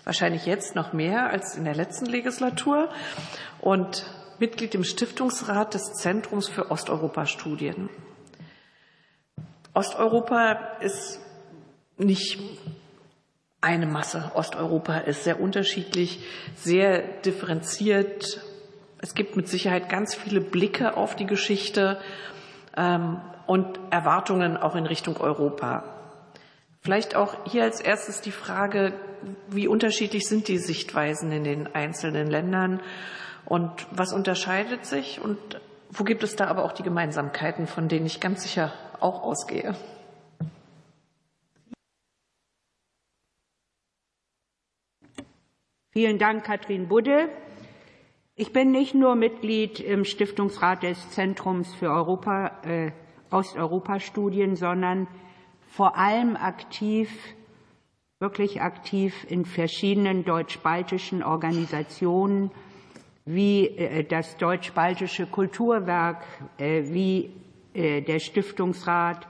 wahrscheinlich 0.04 0.46
jetzt 0.46 0.76
noch 0.76 0.92
mehr 0.92 1.30
als 1.30 1.56
in 1.56 1.64
der 1.64 1.74
letzten 1.74 2.06
Legislatur 2.06 2.88
und 3.60 4.06
Mitglied 4.38 4.74
im 4.76 4.84
Stiftungsrat 4.84 5.74
des 5.74 5.94
Zentrums 5.94 6.48
für 6.48 6.70
Osteuropa-Studien. 6.70 7.90
Osteuropa 9.74 10.52
ist 10.80 11.20
nicht 11.98 12.38
eine 13.60 13.86
Masse. 13.86 14.30
Osteuropa 14.34 14.98
ist 14.98 15.24
sehr 15.24 15.40
unterschiedlich, 15.40 16.20
sehr 16.56 17.02
differenziert. 17.24 18.40
Es 19.00 19.14
gibt 19.14 19.36
mit 19.36 19.48
Sicherheit 19.48 19.88
ganz 19.88 20.14
viele 20.14 20.40
Blicke 20.40 20.96
auf 20.96 21.16
die 21.16 21.26
Geschichte 21.26 21.98
ähm, 22.76 23.20
und 23.46 23.78
Erwartungen 23.90 24.56
auch 24.56 24.76
in 24.76 24.86
Richtung 24.86 25.16
Europa. 25.18 25.84
Vielleicht 26.82 27.14
auch 27.14 27.36
hier 27.46 27.64
als 27.64 27.80
erstes 27.80 28.22
die 28.22 28.32
Frage, 28.32 28.94
wie 29.48 29.68
unterschiedlich 29.68 30.26
sind 30.26 30.48
die 30.48 30.58
Sichtweisen 30.58 31.30
in 31.30 31.44
den 31.44 31.74
einzelnen 31.74 32.28
Ländern 32.28 32.80
und 33.44 33.70
was 33.90 34.12
unterscheidet 34.14 34.86
sich 34.86 35.20
und 35.20 35.38
wo 35.90 36.04
gibt 36.04 36.22
es 36.22 36.36
da 36.36 36.46
aber 36.46 36.64
auch 36.64 36.72
die 36.72 36.82
Gemeinsamkeiten, 36.82 37.66
von 37.66 37.88
denen 37.88 38.06
ich 38.06 38.20
ganz 38.20 38.42
sicher 38.42 38.72
auch 39.00 39.22
ausgehe? 39.22 39.74
Vielen 45.92 46.18
Dank, 46.18 46.44
Katrin 46.44 46.86
Budde. 46.86 47.28
Ich 48.36 48.52
bin 48.52 48.70
nicht 48.70 48.94
nur 48.94 49.16
Mitglied 49.16 49.80
im 49.80 50.04
Stiftungsrat 50.04 50.84
des 50.84 51.10
Zentrums 51.10 51.74
für 51.74 51.90
Europa, 51.90 52.62
äh, 52.62 52.92
Osteuropa-Studien, 53.32 54.54
sondern 54.54 55.08
vor 55.66 55.96
allem 55.96 56.36
aktiv, 56.36 57.10
wirklich 58.20 58.62
aktiv 58.62 59.26
in 59.28 59.44
verschiedenen 59.44 60.24
deutsch-baltischen 60.24 61.24
Organisationen 61.24 62.52
wie 63.24 63.66
äh, 63.66 64.04
das 64.04 64.36
deutsch-baltische 64.36 65.26
Kulturwerk, 65.26 66.24
äh, 66.58 66.84
wie 66.84 67.32
äh, 67.74 68.00
der 68.00 68.20
Stiftungsrat 68.20 69.26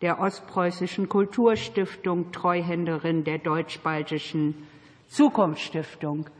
der 0.00 0.18
Ostpreußischen 0.18 1.08
Kulturstiftung, 1.08 2.32
Treuhänderin 2.32 3.22
der 3.22 3.38
deutsch-baltischen 3.38 4.66
Zukunftsstiftung. 5.12 6.30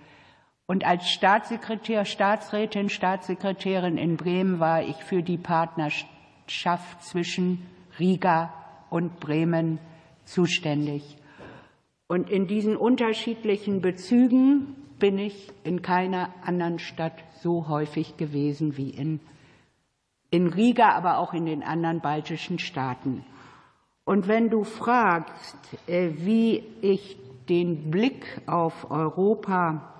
Und 0.66 0.86
als 0.86 1.10
Staatssekretär, 1.10 2.04
Staatsrätin, 2.04 2.88
Staatssekretärin 2.88 3.98
in 3.98 4.16
Bremen 4.16 4.60
war 4.60 4.82
ich 4.82 4.96
für 4.96 5.22
die 5.22 5.36
Partnerschaft 5.36 7.02
zwischen 7.02 7.66
Riga 7.98 8.52
und 8.88 9.20
Bremen 9.20 9.78
zuständig. 10.24 11.16
Und 12.06 12.30
in 12.30 12.46
diesen 12.46 12.76
unterschiedlichen 12.76 13.82
Bezügen 13.82 14.76
bin 14.98 15.18
ich 15.18 15.52
in 15.64 15.82
keiner 15.82 16.30
anderen 16.44 16.78
Stadt 16.78 17.24
so 17.42 17.68
häufig 17.68 18.16
gewesen 18.16 18.76
wie 18.76 18.90
in, 18.90 19.20
in 20.30 20.46
Riga, 20.46 20.92
aber 20.92 21.18
auch 21.18 21.34
in 21.34 21.44
den 21.44 21.62
anderen 21.62 22.00
baltischen 22.00 22.58
Staaten. 22.58 23.24
Und 24.04 24.28
wenn 24.28 24.50
du 24.50 24.64
fragst, 24.64 25.56
äh, 25.86 26.10
wie 26.16 26.64
ich 26.80 27.16
den 27.49 27.90
Blick 27.90 28.40
auf 28.47 28.90
Europa, 28.90 29.93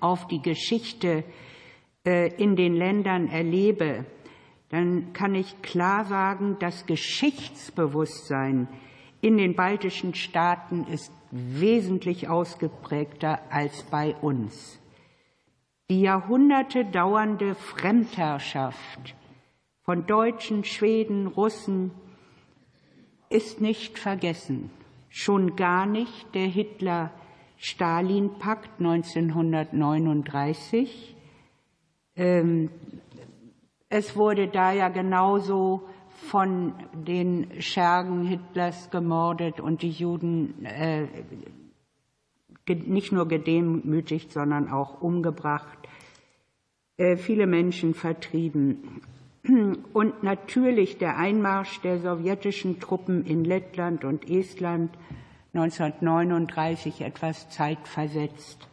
auf 0.00 0.26
die 0.28 0.42
Geschichte 0.42 1.24
äh, 2.04 2.34
in 2.34 2.56
den 2.56 2.74
Ländern 2.74 3.28
erlebe, 3.28 4.04
dann 4.70 5.12
kann 5.12 5.34
ich 5.34 5.60
klar 5.62 6.04
sagen, 6.04 6.56
das 6.58 6.86
Geschichtsbewusstsein 6.86 8.68
in 9.20 9.36
den 9.36 9.54
baltischen 9.54 10.14
Staaten 10.14 10.84
ist 10.84 11.12
wesentlich 11.30 12.28
ausgeprägter 12.28 13.40
als 13.50 13.82
bei 13.84 14.14
uns. 14.16 14.80
Die 15.90 16.00
Jahrhunderte 16.00 16.84
dauernde 16.86 17.54
Fremdherrschaft 17.54 19.14
von 19.82 20.06
Deutschen, 20.06 20.64
Schweden, 20.64 21.26
Russen 21.26 21.90
ist 23.28 23.60
nicht 23.60 23.98
vergessen 23.98 24.70
schon 25.12 25.54
gar 25.56 25.84
nicht 25.84 26.34
der 26.34 26.46
Hitler-Stalin-Pakt 26.46 28.80
1939. 28.80 31.14
Ähm, 32.16 32.70
es 33.90 34.16
wurde 34.16 34.48
da 34.48 34.72
ja 34.72 34.88
genauso 34.88 35.86
von 36.08 36.72
den 36.94 37.60
Schergen 37.60 38.24
Hitlers 38.24 38.88
gemordet 38.90 39.60
und 39.60 39.82
die 39.82 39.90
Juden 39.90 40.64
äh, 40.64 41.08
nicht 42.68 43.12
nur 43.12 43.28
gedemütigt, 43.28 44.32
sondern 44.32 44.70
auch 44.70 45.02
umgebracht, 45.02 45.76
äh, 46.96 47.16
viele 47.16 47.46
Menschen 47.46 47.92
vertrieben. 47.92 49.02
Und 49.92 50.22
natürlich 50.22 50.98
der 50.98 51.16
Einmarsch 51.16 51.80
der 51.80 51.98
sowjetischen 51.98 52.78
Truppen 52.80 53.24
in 53.26 53.44
Lettland 53.44 54.04
und 54.04 54.28
Estland 54.28 54.90
1939 55.54 57.02
etwas 57.02 57.50
zeitversetzt, 57.50 58.68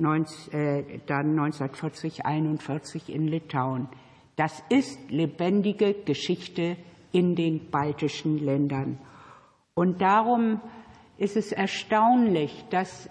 äh, 0.00 0.82
dann 1.06 1.38
1940, 1.38 2.26
41 2.26 3.12
in 3.12 3.26
Litauen. 3.26 3.88
Das 4.36 4.62
ist 4.68 5.10
lebendige 5.10 5.94
Geschichte 5.94 6.76
in 7.12 7.34
den 7.34 7.70
baltischen 7.70 8.38
Ländern. 8.38 8.98
Und 9.74 10.00
darum 10.00 10.60
ist 11.18 11.36
es 11.36 11.52
erstaunlich, 11.52 12.64
dass 12.70 13.08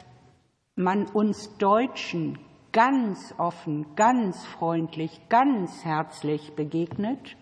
man 0.75 1.05
uns 1.07 1.57
Deutschen 1.57 2.37
ganz 2.71 3.33
offen, 3.37 3.95
ganz 3.95 4.45
freundlich, 4.45 5.21
ganz 5.29 5.83
herzlich 5.85 6.53
begegnet. 6.53 7.35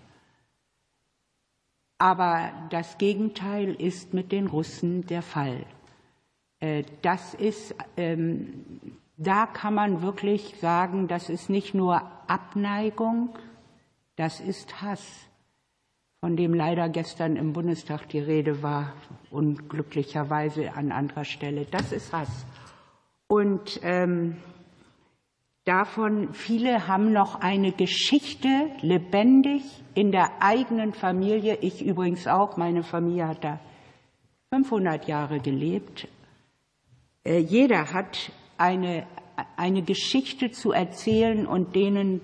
Aber 2.00 2.52
das 2.70 2.98
Gegenteil 2.98 3.74
ist 3.74 4.14
mit 4.14 4.32
den 4.32 4.48
Russen 4.48 5.06
der 5.08 5.22
Fall. 5.22 5.66
Äh, 6.60 6.84
das 7.02 7.34
ist, 7.34 7.76
ähm, 7.98 8.92
da 9.18 9.48
kann 9.48 9.74
man 9.74 10.02
wirklich 10.02 10.56
sagen, 10.60 11.08
das 11.08 11.30
ist 11.30 11.50
nicht 11.50 11.74
nur 11.74 12.02
Abneigung, 12.28 13.30
das 14.16 14.40
ist 14.40 14.82
Hass, 14.82 15.28
von 16.20 16.36
dem 16.36 16.54
leider 16.54 16.90
gestern 16.90 17.36
im 17.36 17.54
Bundestag 17.54 18.10
die 18.10 18.20
Rede 18.20 18.62
war, 18.62 18.94
unglücklicherweise 19.32 20.74
an 20.74 20.92
anderer 20.92 21.26
Stelle. 21.26 21.66
Das 21.66 21.92
ist 21.92 22.14
Hass. 22.14 22.46
Und 23.28 23.80
ähm, 23.84 24.38
davon, 25.68 26.34
viele 26.34 26.88
haben 26.88 27.12
noch 27.12 27.42
eine 27.42 27.72
Geschichte 27.72 28.70
lebendig 28.82 29.64
in 29.94 30.12
der 30.12 30.42
eigenen 30.42 30.94
Familie. 30.94 31.58
Ich 31.62 31.84
übrigens 31.84 32.28
auch. 32.28 32.58
Meine 32.58 32.84
Familie 32.84 33.28
hat 33.28 33.44
da 33.44 33.60
500 34.54 35.08
Jahre 35.08 35.40
gelebt. 35.40 36.08
Äh, 37.24 37.40
jeder 37.40 37.94
hat 37.94 38.32
eine, 38.58 39.06
eine 39.58 39.82
Geschichte 39.82 40.52
zu 40.52 40.72
erzählen 40.72 41.46
und 41.46 41.76
denen 41.76 42.22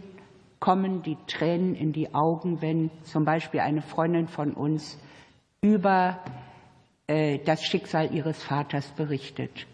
kommen 0.59 1.03
die 1.03 1.17
Tränen 1.27 1.75
in 1.75 1.91
die 1.91 2.13
Augen, 2.13 2.61
wenn 2.61 2.89
zum 3.03 3.25
Beispiel 3.25 3.59
eine 3.59 3.81
Freundin 3.81 4.29
von 4.29 4.53
uns 4.53 4.97
über 5.61 6.23
äh, 7.07 7.39
das 7.39 7.63
Schicksal 7.65 8.15
ihres 8.15 8.41
Vaters 8.41 8.87
berichtet. 8.91 9.67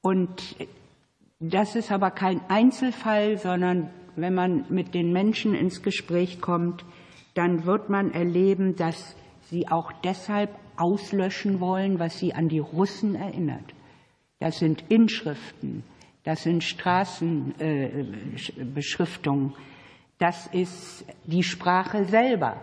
Und 0.00 0.56
das 1.40 1.74
ist 1.74 1.90
aber 1.90 2.10
kein 2.10 2.42
Einzelfall, 2.48 3.38
sondern 3.38 3.88
wenn 4.14 4.34
man 4.34 4.66
mit 4.68 4.92
den 4.94 5.10
Menschen 5.12 5.54
ins 5.54 5.82
Gespräch 5.82 6.42
kommt, 6.42 6.84
dann 7.34 7.64
wird 7.64 7.88
man 7.88 8.12
erleben, 8.12 8.76
dass 8.76 9.16
sie 9.48 9.66
auch 9.68 9.90
deshalb 10.04 10.50
auslöschen 10.76 11.60
wollen, 11.60 11.98
was 11.98 12.18
sie 12.18 12.34
an 12.34 12.48
die 12.48 12.58
Russen 12.58 13.14
erinnert. 13.14 13.64
Das 14.38 14.58
sind 14.58 14.84
Inschriften, 14.90 15.82
das 16.24 16.42
sind 16.42 16.62
Straßenbeschriftungen, 16.62 19.54
das 20.18 20.46
ist 20.48 21.06
die 21.24 21.42
Sprache 21.42 22.04
selber. 22.04 22.62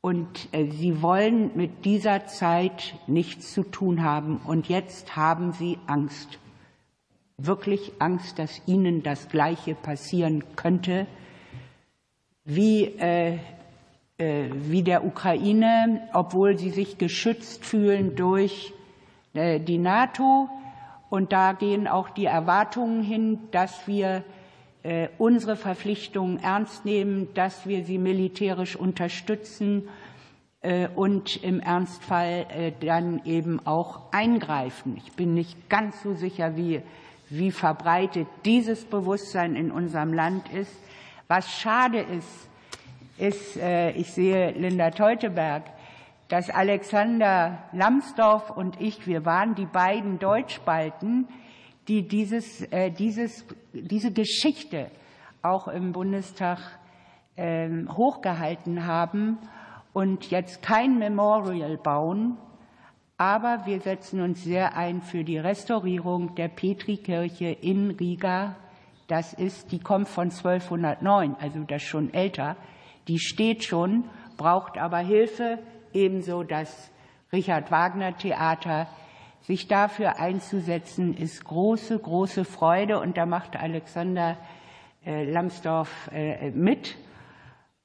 Und 0.00 0.48
äh, 0.52 0.68
sie 0.70 1.00
wollen 1.02 1.56
mit 1.56 1.84
dieser 1.84 2.26
Zeit 2.26 2.96
nichts 3.06 3.52
zu 3.52 3.62
tun 3.64 4.02
haben. 4.04 4.38
Und 4.38 4.68
jetzt 4.68 5.16
haben 5.16 5.52
sie 5.52 5.78
Angst 5.86 6.38
wirklich 7.38 7.92
Angst, 7.98 8.38
dass 8.38 8.62
ihnen 8.66 9.02
das 9.02 9.28
Gleiche 9.28 9.74
passieren 9.74 10.44
könnte, 10.56 11.06
wie 12.44 12.84
äh, 12.84 13.38
äh, 14.18 14.48
wie 14.50 14.82
der 14.82 15.04
Ukraine, 15.04 16.08
obwohl 16.14 16.56
sie 16.56 16.70
sich 16.70 16.96
geschützt 16.96 17.66
fühlen 17.66 18.16
durch 18.16 18.72
äh, 19.34 19.60
die 19.60 19.76
NATO. 19.76 20.48
Und 21.10 21.32
da 21.32 21.52
gehen 21.52 21.86
auch 21.86 22.08
die 22.08 22.24
Erwartungen 22.24 23.02
hin, 23.02 23.40
dass 23.50 23.86
wir 23.86 24.24
äh, 24.82 25.08
unsere 25.18 25.54
Verpflichtungen 25.54 26.42
ernst 26.42 26.86
nehmen, 26.86 27.28
dass 27.34 27.66
wir 27.66 27.84
sie 27.84 27.98
militärisch 27.98 28.76
unterstützen 28.76 29.88
und 30.96 31.44
im 31.44 31.60
Ernstfall 31.60 32.72
dann 32.80 33.20
eben 33.24 33.64
auch 33.64 34.10
eingreifen. 34.10 34.96
Ich 34.96 35.12
bin 35.12 35.32
nicht 35.32 35.68
ganz 35.68 36.02
so 36.02 36.14
sicher, 36.14 36.56
wie, 36.56 36.82
wie 37.28 37.50
verbreitet 37.50 38.28
dieses 38.44 38.84
Bewusstsein 38.84 39.56
in 39.56 39.70
unserem 39.70 40.12
Land 40.12 40.52
ist. 40.52 40.72
Was 41.28 41.50
schade 41.50 42.00
ist, 42.00 42.48
ist, 43.18 43.56
ich 43.56 44.12
sehe 44.12 44.52
Linda 44.52 44.90
Teuteberg, 44.90 45.64
dass 46.28 46.50
Alexander 46.50 47.58
Lambsdorff 47.72 48.50
und 48.50 48.80
ich, 48.80 49.06
wir 49.06 49.24
waren 49.24 49.54
die 49.54 49.66
beiden 49.66 50.18
Deutschspalten, 50.18 51.28
die 51.88 52.08
dieses, 52.08 52.62
äh, 52.72 52.90
dieses, 52.90 53.44
diese 53.72 54.12
Geschichte 54.12 54.90
auch 55.42 55.68
im 55.68 55.92
Bundestag 55.92 56.58
äh, 57.36 57.68
hochgehalten 57.88 58.86
haben 58.86 59.38
und 59.92 60.30
jetzt 60.30 60.62
kein 60.62 60.98
Memorial 60.98 61.76
bauen, 61.76 62.36
aber 63.18 63.64
wir 63.64 63.80
setzen 63.80 64.20
uns 64.20 64.44
sehr 64.44 64.76
ein 64.76 65.00
für 65.00 65.24
die 65.24 65.38
Restaurierung 65.38 66.34
der 66.34 66.48
Petrikirche 66.48 67.46
in 67.46 67.92
Riga. 67.92 68.56
Das 69.06 69.32
ist, 69.32 69.72
die 69.72 69.78
kommt 69.78 70.08
von 70.08 70.30
1209, 70.30 71.36
also 71.40 71.60
das 71.60 71.82
schon 71.82 72.12
älter. 72.12 72.56
Die 73.08 73.18
steht 73.18 73.64
schon, 73.64 74.04
braucht 74.36 74.76
aber 74.76 74.98
Hilfe 74.98 75.60
ebenso 75.94 76.42
das 76.42 76.90
Richard 77.32 77.70
Wagner 77.70 78.16
Theater. 78.16 78.86
Sich 79.40 79.68
dafür 79.68 80.18
einzusetzen, 80.18 81.14
ist 81.16 81.44
große, 81.44 81.98
große 81.98 82.44
Freude. 82.44 82.98
Und 82.98 83.16
da 83.16 83.26
macht 83.26 83.56
Alexander 83.56 84.36
äh, 85.06 85.24
Lambsdorff 85.30 86.10
äh, 86.12 86.50
mit. 86.50 86.96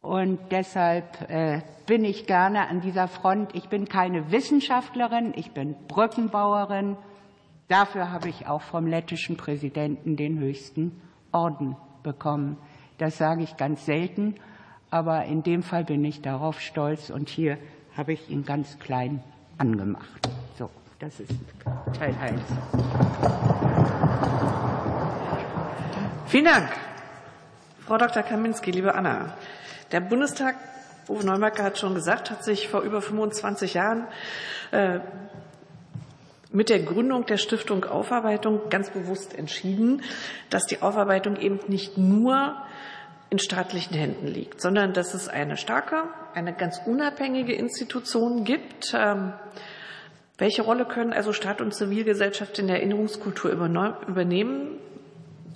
Und 0.01 0.39
deshalb 0.49 1.29
äh, 1.29 1.61
bin 1.85 2.03
ich 2.03 2.25
gerne 2.25 2.67
an 2.67 2.81
dieser 2.81 3.07
Front. 3.07 3.53
Ich 3.53 3.69
bin 3.69 3.87
keine 3.87 4.31
Wissenschaftlerin, 4.31 5.33
ich 5.35 5.51
bin 5.51 5.75
Brückenbauerin. 5.87 6.97
Dafür 7.67 8.11
habe 8.11 8.27
ich 8.27 8.47
auch 8.47 8.63
vom 8.63 8.87
lettischen 8.87 9.37
Präsidenten 9.37 10.15
den 10.15 10.39
höchsten 10.39 10.99
Orden 11.31 11.75
bekommen. 12.01 12.57
Das 12.97 13.17
sage 13.17 13.43
ich 13.43 13.57
ganz 13.57 13.85
selten, 13.85 14.35
aber 14.89 15.25
in 15.25 15.43
dem 15.43 15.61
Fall 15.61 15.85
bin 15.85 16.03
ich 16.03 16.21
darauf 16.21 16.59
stolz. 16.59 17.11
Und 17.11 17.29
hier 17.29 17.59
habe 17.95 18.13
ich 18.13 18.29
ihn 18.29 18.43
ganz 18.43 18.79
klein 18.79 19.23
angemacht. 19.59 20.29
So, 20.57 20.69
das 20.99 21.19
ist 21.19 21.33
Teil 21.97 22.15
1. 22.19 22.41
Vielen 26.25 26.45
Dank, 26.45 26.69
Frau 27.85 27.97
Dr. 27.97 28.23
Kaminski, 28.23 28.71
liebe 28.71 28.95
Anna. 28.95 29.35
Der 29.91 29.99
Bundestag, 29.99 30.55
Uwe 31.09 31.25
Neumacker 31.25 31.63
hat 31.63 31.77
schon 31.77 31.95
gesagt, 31.95 32.31
hat 32.31 32.43
sich 32.45 32.69
vor 32.69 32.81
über 32.81 33.01
25 33.01 33.73
Jahren 33.73 34.07
äh, 34.71 34.99
mit 36.53 36.69
der 36.69 36.79
Gründung 36.79 37.25
der 37.25 37.37
Stiftung 37.37 37.83
Aufarbeitung 37.83 38.69
ganz 38.69 38.89
bewusst 38.89 39.37
entschieden, 39.37 40.01
dass 40.49 40.65
die 40.65 40.81
Aufarbeitung 40.81 41.35
eben 41.35 41.59
nicht 41.67 41.97
nur 41.97 42.55
in 43.29 43.39
staatlichen 43.39 43.95
Händen 43.95 44.27
liegt, 44.27 44.61
sondern 44.61 44.93
dass 44.93 45.13
es 45.13 45.27
eine 45.27 45.57
starke, 45.57 46.03
eine 46.33 46.53
ganz 46.53 46.81
unabhängige 46.85 47.53
Institution 47.53 48.45
gibt. 48.45 48.93
Ähm, 48.93 49.33
welche 50.37 50.61
Rolle 50.61 50.85
können 50.85 51.11
also 51.11 51.33
Staat 51.33 51.61
und 51.61 51.73
Zivilgesellschaft 51.73 52.59
in 52.59 52.67
der 52.67 52.77
Erinnerungskultur 52.77 53.51
übernehmen? 53.51 54.77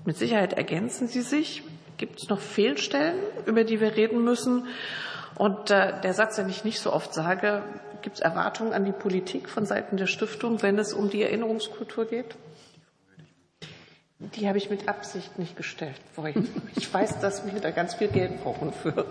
Mit 0.05 0.17
Sicherheit 0.17 0.53
ergänzen 0.53 1.07
sie 1.07 1.21
sich. 1.21 1.63
Gibt 1.97 2.21
es 2.21 2.29
noch 2.29 2.39
Fehlstellen, 2.39 3.19
über 3.45 3.63
die 3.63 3.79
wir 3.79 3.95
reden 3.95 4.23
müssen? 4.23 4.67
Und 5.35 5.69
äh, 5.69 5.99
der 6.01 6.13
Satz, 6.13 6.35
den 6.37 6.49
ich 6.49 6.63
nicht 6.63 6.79
so 6.79 6.93
oft 6.93 7.13
sage, 7.13 7.63
gibt 8.01 8.17
es 8.17 8.21
Erwartungen 8.21 8.73
an 8.73 8.85
die 8.85 8.91
Politik 8.91 9.49
von 9.49 9.65
Seiten 9.65 9.97
der 9.97 10.07
Stiftung, 10.07 10.61
wenn 10.61 10.77
es 10.77 10.93
um 10.93 11.09
die 11.09 11.23
Erinnerungskultur 11.23 12.05
geht? 12.05 12.35
Die 14.19 14.47
habe 14.47 14.57
ich 14.57 14.69
mit 14.69 14.87
Absicht 14.87 15.37
nicht 15.37 15.57
gestellt. 15.57 15.99
Ich 16.75 16.93
weiß, 16.93 17.19
dass 17.19 17.45
wir 17.45 17.59
da 17.59 17.71
ganz 17.71 17.95
viel 17.95 18.07
Geld 18.07 18.41
brauchen 18.43 18.71
für. 18.71 19.05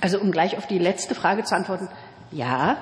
Also 0.00 0.20
um 0.20 0.30
gleich 0.30 0.56
auf 0.56 0.66
die 0.66 0.78
letzte 0.78 1.14
Frage 1.14 1.42
zu 1.42 1.56
antworten, 1.56 1.88
ja, 2.30 2.76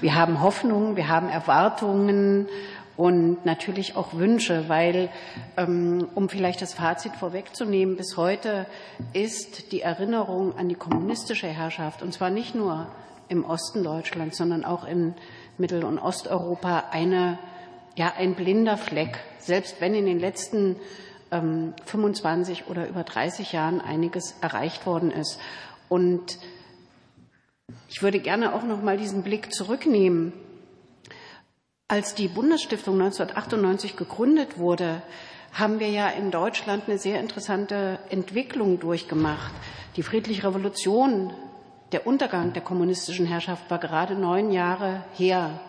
wir 0.00 0.14
haben 0.14 0.42
Hoffnungen, 0.42 0.96
wir 0.96 1.08
haben 1.08 1.30
Erwartungen 1.30 2.48
und 2.96 3.44
natürlich 3.44 3.96
auch 3.96 4.14
Wünsche, 4.14 4.68
weil, 4.68 5.10
ähm, 5.56 6.08
um 6.14 6.28
vielleicht 6.28 6.62
das 6.62 6.74
Fazit 6.74 7.12
vorwegzunehmen, 7.16 7.96
bis 7.96 8.16
heute 8.16 8.66
ist 9.12 9.72
die 9.72 9.82
Erinnerung 9.82 10.56
an 10.56 10.68
die 10.68 10.74
kommunistische 10.74 11.48
Herrschaft, 11.48 12.02
und 12.02 12.12
zwar 12.12 12.30
nicht 12.30 12.54
nur 12.54 12.86
im 13.28 13.44
Osten 13.44 13.82
Deutschlands, 13.82 14.38
sondern 14.38 14.64
auch 14.64 14.86
in 14.86 15.14
Mittel- 15.58 15.84
und 15.84 15.98
Osteuropa, 15.98 16.84
eine, 16.90 17.38
ja, 17.96 18.12
ein 18.16 18.34
blinder 18.34 18.76
Fleck 18.76 19.18
selbst 19.46 19.80
wenn 19.80 19.94
in 19.94 20.06
den 20.06 20.18
letzten 20.18 20.76
25 21.30 22.60
ähm, 22.60 22.66
oder 22.68 22.88
über 22.88 23.02
30 23.02 23.52
Jahren 23.52 23.80
einiges 23.80 24.36
erreicht 24.40 24.86
worden 24.86 25.10
ist. 25.10 25.40
Und 25.88 26.38
ich 27.88 28.02
würde 28.02 28.20
gerne 28.20 28.54
auch 28.54 28.62
noch 28.62 28.82
mal 28.82 28.96
diesen 28.96 29.22
Blick 29.22 29.52
zurücknehmen. 29.52 30.32
Als 31.88 32.16
die 32.16 32.26
Bundesstiftung 32.26 32.94
1998 32.94 33.94
gegründet 33.94 34.58
wurde, 34.58 35.02
haben 35.52 35.78
wir 35.78 35.88
ja 35.88 36.08
in 36.08 36.32
Deutschland 36.32 36.88
eine 36.88 36.98
sehr 36.98 37.20
interessante 37.20 38.00
Entwicklung 38.10 38.80
durchgemacht. 38.80 39.52
Die 39.94 40.02
friedliche 40.02 40.48
Revolution, 40.48 41.32
der 41.92 42.04
Untergang 42.04 42.52
der 42.52 42.62
kommunistischen 42.62 43.24
Herrschaft 43.24 43.70
war 43.70 43.78
gerade 43.78 44.16
neun 44.16 44.50
Jahre 44.50 45.04
her. 45.14 45.60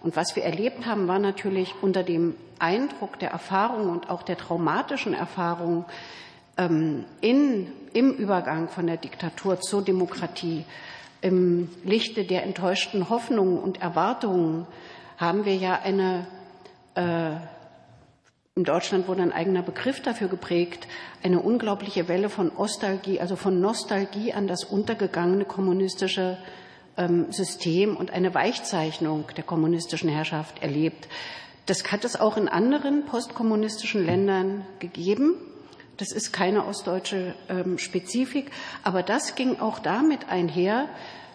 Und 0.00 0.14
was 0.14 0.36
wir 0.36 0.44
erlebt 0.44 0.86
haben, 0.86 1.08
war 1.08 1.18
natürlich 1.18 1.74
unter 1.82 2.04
dem 2.04 2.36
Eindruck 2.60 3.18
der 3.18 3.30
Erfahrung 3.30 3.90
und 3.90 4.10
auch 4.10 4.22
der 4.22 4.38
traumatischen 4.38 5.12
Erfahrung 5.12 5.86
ähm, 6.56 7.04
in, 7.20 7.72
im 7.92 8.12
Übergang 8.12 8.68
von 8.68 8.86
der 8.86 8.98
Diktatur 8.98 9.60
zur 9.60 9.82
Demokratie, 9.82 10.64
im 11.20 11.68
Lichte 11.82 12.22
der 12.22 12.44
enttäuschten 12.44 13.10
Hoffnungen 13.10 13.58
und 13.58 13.82
Erwartungen 13.82 14.68
haben 15.16 15.44
wir 15.44 15.56
ja 15.56 15.80
eine, 15.82 16.26
äh, 16.94 17.36
in 18.56 18.64
Deutschland 18.64 19.08
wurde 19.08 19.22
ein 19.22 19.32
eigener 19.32 19.62
Begriff 19.62 20.00
dafür 20.00 20.28
geprägt, 20.28 20.86
eine 21.22 21.40
unglaubliche 21.40 22.08
Welle 22.08 22.28
von 22.28 22.52
Nostalgie, 22.56 23.20
also 23.20 23.36
von 23.36 23.60
Nostalgie 23.60 24.32
an 24.32 24.46
das 24.46 24.64
untergegangene 24.64 25.44
kommunistische 25.44 26.38
ähm, 26.96 27.32
System 27.32 27.96
und 27.96 28.12
eine 28.12 28.34
Weichzeichnung 28.34 29.24
der 29.36 29.44
kommunistischen 29.44 30.08
Herrschaft 30.08 30.62
erlebt. 30.62 31.08
Das 31.66 31.90
hat 31.90 32.04
es 32.04 32.20
auch 32.20 32.36
in 32.36 32.48
anderen 32.48 33.06
postkommunistischen 33.06 34.04
Ländern 34.04 34.66
gegeben. 34.80 35.34
Das 35.96 36.12
ist 36.12 36.32
keine 36.32 36.66
ostdeutsche 36.66 37.34
ähm, 37.48 37.78
Spezifik, 37.78 38.50
aber 38.82 39.02
das 39.02 39.34
ging 39.34 39.60
auch 39.60 39.78
damit 39.78 40.28
einher, 40.28 40.88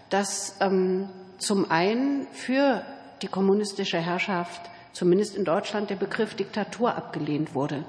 dass 0.10 0.58
ähm, 0.60 1.10
zum 1.38 1.72
einen 1.72 2.28
für 2.32 2.84
die 3.22 3.28
kommunistische 3.28 4.00
Herrschaft, 4.00 4.62
zumindest 4.94 5.36
in 5.36 5.46
Deutschland, 5.46 5.90
der 5.90 5.96
Begriff 5.96 6.36
Diktatur 6.36 6.96
abgelehnt 6.96 7.54
wurde. 7.54 7.86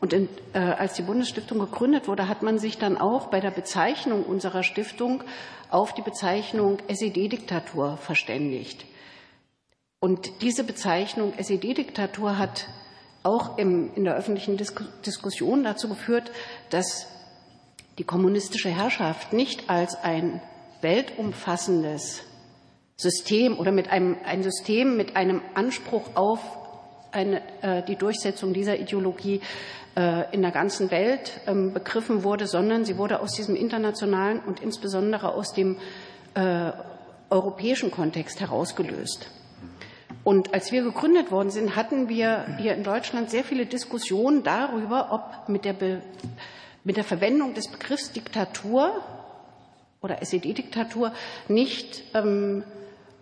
Und 0.00 0.12
in, 0.12 0.28
äh, 0.52 0.58
als 0.58 0.94
die 0.94 1.02
Bundesstiftung 1.02 1.58
gegründet 1.58 2.06
wurde, 2.06 2.28
hat 2.28 2.42
man 2.42 2.58
sich 2.58 2.78
dann 2.78 2.98
auch 2.98 3.28
bei 3.28 3.40
der 3.40 3.50
Bezeichnung 3.50 4.24
unserer 4.24 4.62
Stiftung 4.62 5.22
auf 5.70 5.94
die 5.94 6.02
Bezeichnung 6.02 6.78
SED-Diktatur 6.86 7.96
verständigt. 7.96 8.84
Und 9.98 10.42
diese 10.42 10.64
Bezeichnung 10.64 11.32
SED-Diktatur 11.38 12.38
hat 12.38 12.68
auch 13.22 13.58
im, 13.58 13.92
in 13.94 14.04
der 14.04 14.14
öffentlichen 14.14 14.56
Diskussion 14.56 15.64
dazu 15.64 15.88
geführt, 15.88 16.30
dass 16.70 17.08
die 17.98 18.04
kommunistische 18.04 18.68
Herrschaft 18.68 19.32
nicht 19.32 19.68
als 19.68 19.96
ein 19.96 20.40
weltumfassendes 20.82 22.22
System 22.96 23.58
oder 23.58 23.72
mit 23.72 23.90
einem 23.90 24.16
ein 24.24 24.42
System 24.42 24.96
mit 24.96 25.16
einem 25.16 25.42
Anspruch 25.54 26.10
auf 26.14 26.40
eine, 27.12 27.42
äh, 27.62 27.82
die 27.82 27.96
Durchsetzung 27.96 28.54
dieser 28.54 28.78
Ideologie 28.78 29.40
äh, 29.96 30.32
in 30.34 30.42
der 30.42 30.50
ganzen 30.50 30.90
Welt 30.90 31.40
ähm, 31.46 31.72
begriffen 31.72 32.24
wurde, 32.24 32.46
sondern 32.46 32.84
sie 32.84 32.96
wurde 32.96 33.20
aus 33.20 33.32
diesem 33.32 33.54
internationalen 33.54 34.40
und 34.40 34.60
insbesondere 34.60 35.34
aus 35.34 35.52
dem 35.52 35.76
äh, 36.34 36.72
europäischen 37.28 37.90
Kontext 37.90 38.40
herausgelöst. 38.40 39.30
Und 40.24 40.54
als 40.54 40.72
wir 40.72 40.82
gegründet 40.82 41.30
worden 41.30 41.50
sind, 41.50 41.76
hatten 41.76 42.08
wir 42.08 42.46
hier 42.58 42.74
in 42.74 42.82
Deutschland 42.82 43.30
sehr 43.30 43.44
viele 43.44 43.66
Diskussionen 43.66 44.42
darüber, 44.42 45.12
ob 45.12 45.48
mit 45.48 45.64
der, 45.64 45.72
Be 45.72 46.02
mit 46.82 46.96
der 46.96 47.04
Verwendung 47.04 47.54
des 47.54 47.68
Begriffs 47.68 48.10
Diktatur 48.12 49.02
oder 50.02 50.22
SED-Diktatur 50.22 51.12
nicht 51.48 52.02
ähm, 52.14 52.64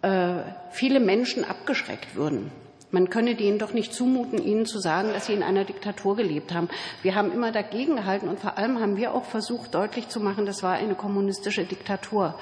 äh, 0.05 0.45
viele 0.71 1.01
Menschen 1.01 1.45
abgeschreckt 1.45 2.15
würden. 2.15 2.53
Man 2.91 3.09
könne 3.09 3.35
denen 3.35 3.59
doch 3.59 3.73
nicht 3.73 3.95
zumuten, 3.95 4.39
ihnen 4.39 4.67
zu 4.67 4.79
sagen, 4.79 5.09
dass 5.15 5.27
sie 5.27 5.33
in 5.33 5.43
einer 5.43 5.65
Diktatur 5.65 6.15
gelebt 6.15 6.53
haben. 6.53 6.69
Wir 7.03 7.15
haben 7.15 7.33
immer 7.33 7.53
dagegen 7.53 7.97
gehalten 7.97 8.29
und 8.29 8.39
vor 8.39 8.59
allem 8.59 8.81
haben 8.81 8.99
wir 8.99 9.15
auch 9.15 9.25
versucht, 9.25 9.75
deutlich 9.75 10.09
zu 10.09 10.21
machen, 10.21 10.45
das 10.45 10.63
war 10.63 10.75
eine 10.75 10.95
kommunistische 10.95 11.65
Diktatur. 11.65 12.39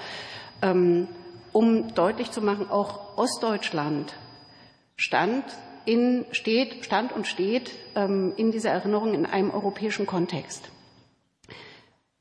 Ähm, 0.60 1.06
um 1.52 1.94
deutlich 1.94 2.32
zu 2.32 2.42
machen, 2.42 2.68
auch 2.68 3.16
Ostdeutschland 3.16 4.12
stand, 4.96 5.44
in, 5.84 6.24
steht, 6.32 6.84
stand 6.84 7.12
und 7.12 7.28
steht 7.28 7.70
ähm, 7.94 8.32
in 8.36 8.50
dieser 8.50 8.70
Erinnerung 8.70 9.14
in 9.14 9.24
einem 9.24 9.52
europäischen 9.52 10.06
Kontext. 10.06 10.71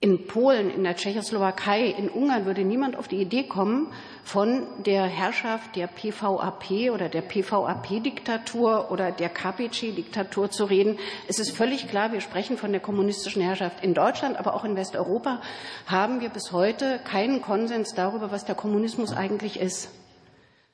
In 0.04 0.26
Polen, 0.26 0.72
in 0.72 0.84
der 0.84 0.96
Tschechoslowakei, 0.96 1.86
in 1.86 2.10
Ungarn 2.10 2.48
würde 2.48 2.64
niemand 2.64 2.96
auf 2.96 3.08
die 3.08 3.22
Idee 3.22 3.44
kommen, 3.44 3.94
von 4.24 4.64
der 4.84 5.04
Herrschaft 5.04 5.76
der 5.76 5.86
PVAP 5.86 6.90
oder 6.92 7.08
der 7.08 7.22
PVAP-Diktatur 7.22 8.90
oder 8.90 9.12
der 9.12 9.30
KPC-Diktatur 9.30 10.50
zu 10.50 10.66
reden. 10.66 10.98
Es 11.28 11.38
ist 11.38 11.52
völlig 11.52 11.88
klar, 11.88 12.12
wir 12.14 12.22
sprechen 12.22 12.58
von 12.58 12.72
der 12.72 12.82
kommunistischen 12.82 13.44
Herrschaft. 13.44 13.84
In 13.84 13.94
Deutschland, 13.94 14.38
aber 14.38 14.56
auch 14.56 14.66
in 14.66 14.76
Westeuropa 14.76 15.40
haben 15.86 16.20
wir 16.20 16.30
bis 16.30 16.52
heute 16.52 17.00
keinen 17.04 17.44
Konsens 17.44 17.94
darüber, 17.94 18.32
was 18.32 18.44
der 18.44 18.56
Kommunismus 18.56 19.14
eigentlich 19.14 19.60
ist, 19.60 19.92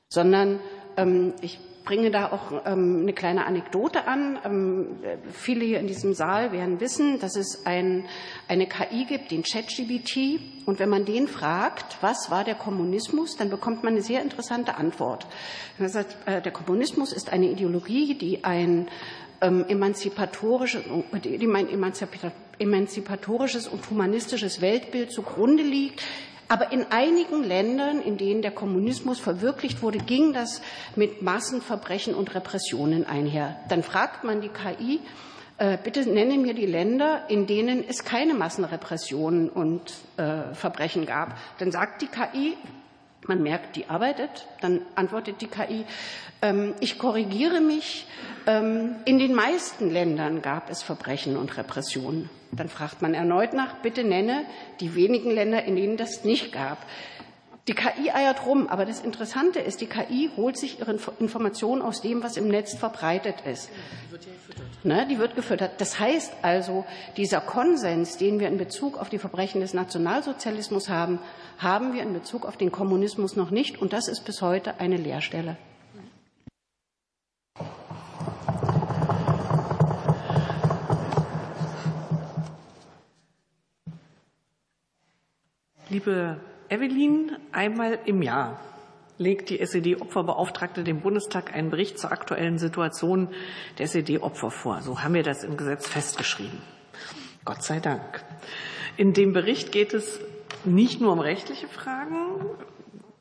sondern 0.08 0.58
ähm, 0.96 1.34
ich 1.42 1.60
bringe 1.88 2.10
da 2.10 2.30
auch 2.32 2.66
ähm, 2.66 3.00
eine 3.00 3.14
kleine 3.14 3.46
Anekdote 3.46 4.06
an. 4.06 4.38
Ähm, 4.44 4.86
viele 5.32 5.64
hier 5.64 5.80
in 5.80 5.86
diesem 5.86 6.12
Saal 6.12 6.52
werden 6.52 6.80
wissen, 6.80 7.18
dass 7.18 7.34
es 7.34 7.64
ein, 7.64 8.04
eine 8.46 8.66
KI 8.66 9.06
gibt, 9.06 9.30
den 9.30 9.42
ChatGBT. 9.42 10.38
Und 10.66 10.80
wenn 10.80 10.90
man 10.90 11.06
den 11.06 11.28
fragt, 11.28 11.96
was 12.02 12.30
war 12.30 12.44
der 12.44 12.56
Kommunismus, 12.56 13.38
dann 13.38 13.48
bekommt 13.48 13.84
man 13.84 13.94
eine 13.94 14.02
sehr 14.02 14.20
interessante 14.20 14.74
Antwort. 14.76 15.26
Er 15.78 15.88
sagt, 15.88 16.14
äh, 16.26 16.42
der 16.42 16.52
Kommunismus 16.52 17.14
ist 17.14 17.32
eine 17.32 17.46
Ideologie, 17.46 18.18
die 18.18 18.44
ein 18.44 18.88
ähm, 19.40 19.64
emanzipatorisches, 19.66 20.82
die 21.24 21.46
ein 21.46 21.68
emanzipatorisches 22.58 23.66
und 23.66 23.88
humanistisches 23.88 24.60
Weltbild 24.60 25.10
zugrunde 25.10 25.62
liegt, 25.62 26.02
aber 26.48 26.72
in 26.72 26.86
einigen 26.90 27.44
Ländern, 27.44 28.00
in 28.00 28.16
denen 28.16 28.42
der 28.42 28.50
Kommunismus 28.50 29.20
verwirklicht 29.20 29.82
wurde, 29.82 29.98
ging 29.98 30.32
das 30.32 30.62
mit 30.96 31.22
Massenverbrechen 31.22 32.14
und 32.14 32.34
Repressionen 32.34 33.06
einher. 33.06 33.56
Dann 33.68 33.82
fragt 33.82 34.24
man 34.24 34.40
die 34.40 34.48
KI, 34.48 35.00
äh, 35.58 35.76
bitte 35.82 36.08
nenne 36.08 36.38
mir 36.38 36.54
die 36.54 36.66
Länder, 36.66 37.24
in 37.28 37.46
denen 37.46 37.84
es 37.86 38.04
keine 38.04 38.34
Massenrepressionen 38.34 39.50
und 39.50 39.92
äh, 40.16 40.54
Verbrechen 40.54 41.04
gab. 41.04 41.36
Dann 41.58 41.70
sagt 41.70 42.00
die 42.00 42.06
KI, 42.06 42.56
man 43.28 43.42
merkt, 43.42 43.76
die 43.76 43.88
arbeitet, 43.88 44.46
dann 44.60 44.82
antwortet 44.94 45.40
die 45.40 45.46
KI, 45.46 45.84
ähm, 46.42 46.74
ich 46.80 46.98
korrigiere 46.98 47.60
mich, 47.60 48.06
ähm, 48.46 48.96
in 49.04 49.18
den 49.18 49.34
meisten 49.34 49.90
Ländern 49.90 50.42
gab 50.42 50.70
es 50.70 50.82
Verbrechen 50.82 51.36
und 51.36 51.56
Repressionen. 51.56 52.30
Dann 52.52 52.68
fragt 52.68 53.02
man 53.02 53.14
erneut 53.14 53.52
nach, 53.52 53.76
bitte 53.82 54.04
nenne 54.04 54.44
die 54.80 54.94
wenigen 54.94 55.30
Länder, 55.30 55.64
in 55.64 55.76
denen 55.76 55.96
das 55.96 56.24
nicht 56.24 56.52
gab. 56.52 56.78
Die 57.68 57.74
KI 57.74 58.10
eiert 58.10 58.46
rum, 58.46 58.66
aber 58.66 58.86
das 58.86 59.00
Interessante 59.00 59.58
ist, 59.60 59.82
die 59.82 59.86
KI 59.86 60.30
holt 60.38 60.56
sich 60.56 60.80
ihre 60.80 60.96
Informationen 61.20 61.82
aus 61.82 62.00
dem, 62.00 62.22
was 62.22 62.38
im 62.38 62.48
Netz 62.48 62.74
verbreitet 62.74 63.42
ist. 63.44 63.68
Ne, 64.84 65.06
die 65.06 65.18
wird 65.18 65.34
gefüttert. 65.36 65.72
Das 65.78 66.00
heißt 66.00 66.32
also, 66.40 66.86
dieser 67.18 67.42
Konsens, 67.42 68.16
den 68.16 68.40
wir 68.40 68.48
in 68.48 68.56
Bezug 68.56 68.96
auf 68.96 69.10
die 69.10 69.18
Verbrechen 69.18 69.60
des 69.60 69.74
Nationalsozialismus 69.74 70.88
haben, 70.88 71.18
haben 71.58 71.92
wir 71.92 72.02
in 72.02 72.12
Bezug 72.12 72.46
auf 72.46 72.56
den 72.56 72.72
Kommunismus 72.72 73.36
noch 73.36 73.50
nicht. 73.50 73.82
Und 73.82 73.92
das 73.92 74.08
ist 74.08 74.24
bis 74.24 74.40
heute 74.42 74.80
eine 74.80 74.96
Leerstelle. 74.96 75.56
Liebe 85.90 86.38
Evelyn, 86.68 87.36
einmal 87.50 87.98
im 88.04 88.22
Jahr 88.22 88.60
legt 89.16 89.50
die 89.50 89.58
SED-Opferbeauftragte 89.58 90.84
dem 90.84 91.00
Bundestag 91.00 91.54
einen 91.54 91.70
Bericht 91.70 91.98
zur 91.98 92.12
aktuellen 92.12 92.58
Situation 92.58 93.28
der 93.78 93.86
SED-Opfer 93.86 94.50
vor. 94.50 94.82
So 94.82 95.02
haben 95.02 95.14
wir 95.14 95.22
das 95.22 95.44
im 95.44 95.56
Gesetz 95.56 95.88
festgeschrieben. 95.88 96.60
Gott 97.44 97.62
sei 97.64 97.80
Dank. 97.80 98.22
In 98.96 99.12
dem 99.12 99.32
Bericht 99.32 99.72
geht 99.72 99.94
es 99.94 100.20
nicht 100.64 101.00
nur 101.00 101.12
um 101.12 101.20
rechtliche 101.20 101.68
Fragen, 101.68 102.46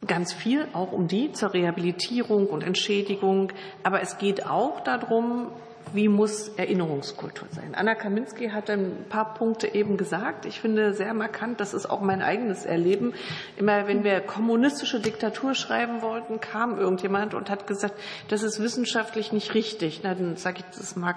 ganz 0.06 0.34
viel 0.34 0.68
auch 0.74 0.92
um 0.92 1.08
die 1.08 1.32
zur 1.32 1.54
Rehabilitierung 1.54 2.48
und 2.48 2.64
Entschädigung, 2.64 3.52
aber 3.84 4.02
es 4.02 4.18
geht 4.18 4.48
auch 4.48 4.82
darum, 4.82 5.48
wie 5.94 6.10
muss 6.10 6.50
Erinnerungskultur 6.50 7.48
sein? 7.52 7.74
Anna 7.74 7.96
Kaminski 7.96 8.50
hat 8.50 8.70
ein 8.70 9.06
paar 9.10 9.34
Punkte 9.36 9.74
eben 9.74 9.98
gesagt. 9.98 10.46
Ich 10.46 10.60
finde 10.60 10.94
sehr 10.94 11.14
markant, 11.14 11.60
das 11.60 11.74
ist 11.74 11.90
auch 11.90 12.02
mein 12.02 12.22
eigenes 12.22 12.66
Erleben. 12.66 13.14
Immer 13.56 13.88
wenn 13.88 14.04
wir 14.04 14.20
kommunistische 14.20 15.00
Diktatur 15.00 15.56
schreiben 15.56 16.02
wollten, 16.02 16.40
kam 16.40 16.78
irgendjemand 16.78 17.34
und 17.34 17.50
hat 17.50 17.68
gesagt, 17.68 17.96
das 18.28 18.44
ist 18.44 18.62
wissenschaftlich 18.62 19.32
nicht 19.32 19.54
richtig. 19.54 20.02
Na, 20.04 20.14
dann 20.14 20.36
sage 20.36 20.60
ich, 20.60 20.78
das 20.78 20.96
mag 20.96 21.16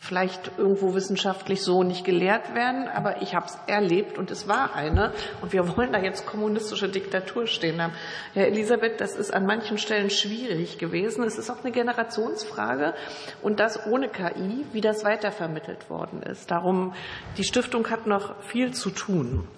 vielleicht 0.00 0.52
irgendwo 0.56 0.94
wissenschaftlich 0.94 1.62
so 1.62 1.82
nicht 1.82 2.04
gelehrt 2.04 2.54
werden, 2.54 2.86
aber 2.88 3.20
ich 3.20 3.34
habe 3.34 3.46
es 3.46 3.58
erlebt 3.66 4.16
und 4.16 4.30
es 4.30 4.46
war 4.46 4.74
eine. 4.74 5.12
Und 5.42 5.52
wir 5.52 5.76
wollen 5.76 5.92
da 5.92 5.98
jetzt 6.00 6.24
kommunistische 6.24 6.88
Diktatur 6.88 7.46
stehen 7.46 7.82
haben. 7.82 7.92
Ja, 8.34 8.42
Elisabeth, 8.42 9.00
das 9.00 9.16
ist 9.16 9.34
an 9.34 9.44
manchen 9.44 9.76
Stellen 9.76 10.08
schwierig 10.08 10.78
gewesen. 10.78 11.24
Es 11.24 11.36
ist 11.36 11.50
auch 11.50 11.64
eine 11.64 11.72
Generationsfrage 11.72 12.94
und 13.42 13.58
das 13.58 13.86
ohne 13.86 14.08
KI, 14.08 14.64
wie 14.72 14.80
das 14.80 15.04
weitervermittelt 15.04 15.90
worden 15.90 16.22
ist. 16.22 16.50
Darum, 16.50 16.94
die 17.36 17.44
Stiftung 17.44 17.90
hat 17.90 18.06
noch 18.06 18.40
viel 18.42 18.72
zu 18.72 18.90
tun. 18.90 19.48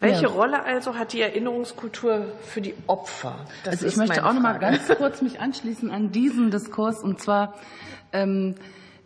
Welche 0.00 0.24
ja. 0.24 0.28
Rolle 0.28 0.62
also 0.64 0.96
hat 0.96 1.14
die 1.14 1.22
Erinnerungskultur 1.22 2.26
für 2.42 2.60
die 2.60 2.74
Opfer? 2.86 3.46
Das 3.64 3.76
also 3.76 3.86
ich 3.86 3.96
möchte 3.96 4.26
auch 4.26 4.34
noch 4.34 4.42
mal 4.42 4.58
ganz 4.58 4.86
kurz 4.88 5.22
mich 5.22 5.40
anschließen 5.40 5.90
an 5.90 6.12
diesen 6.12 6.50
Diskurs 6.50 7.02
und 7.02 7.22
zwar 7.22 7.54
ähm, 8.12 8.54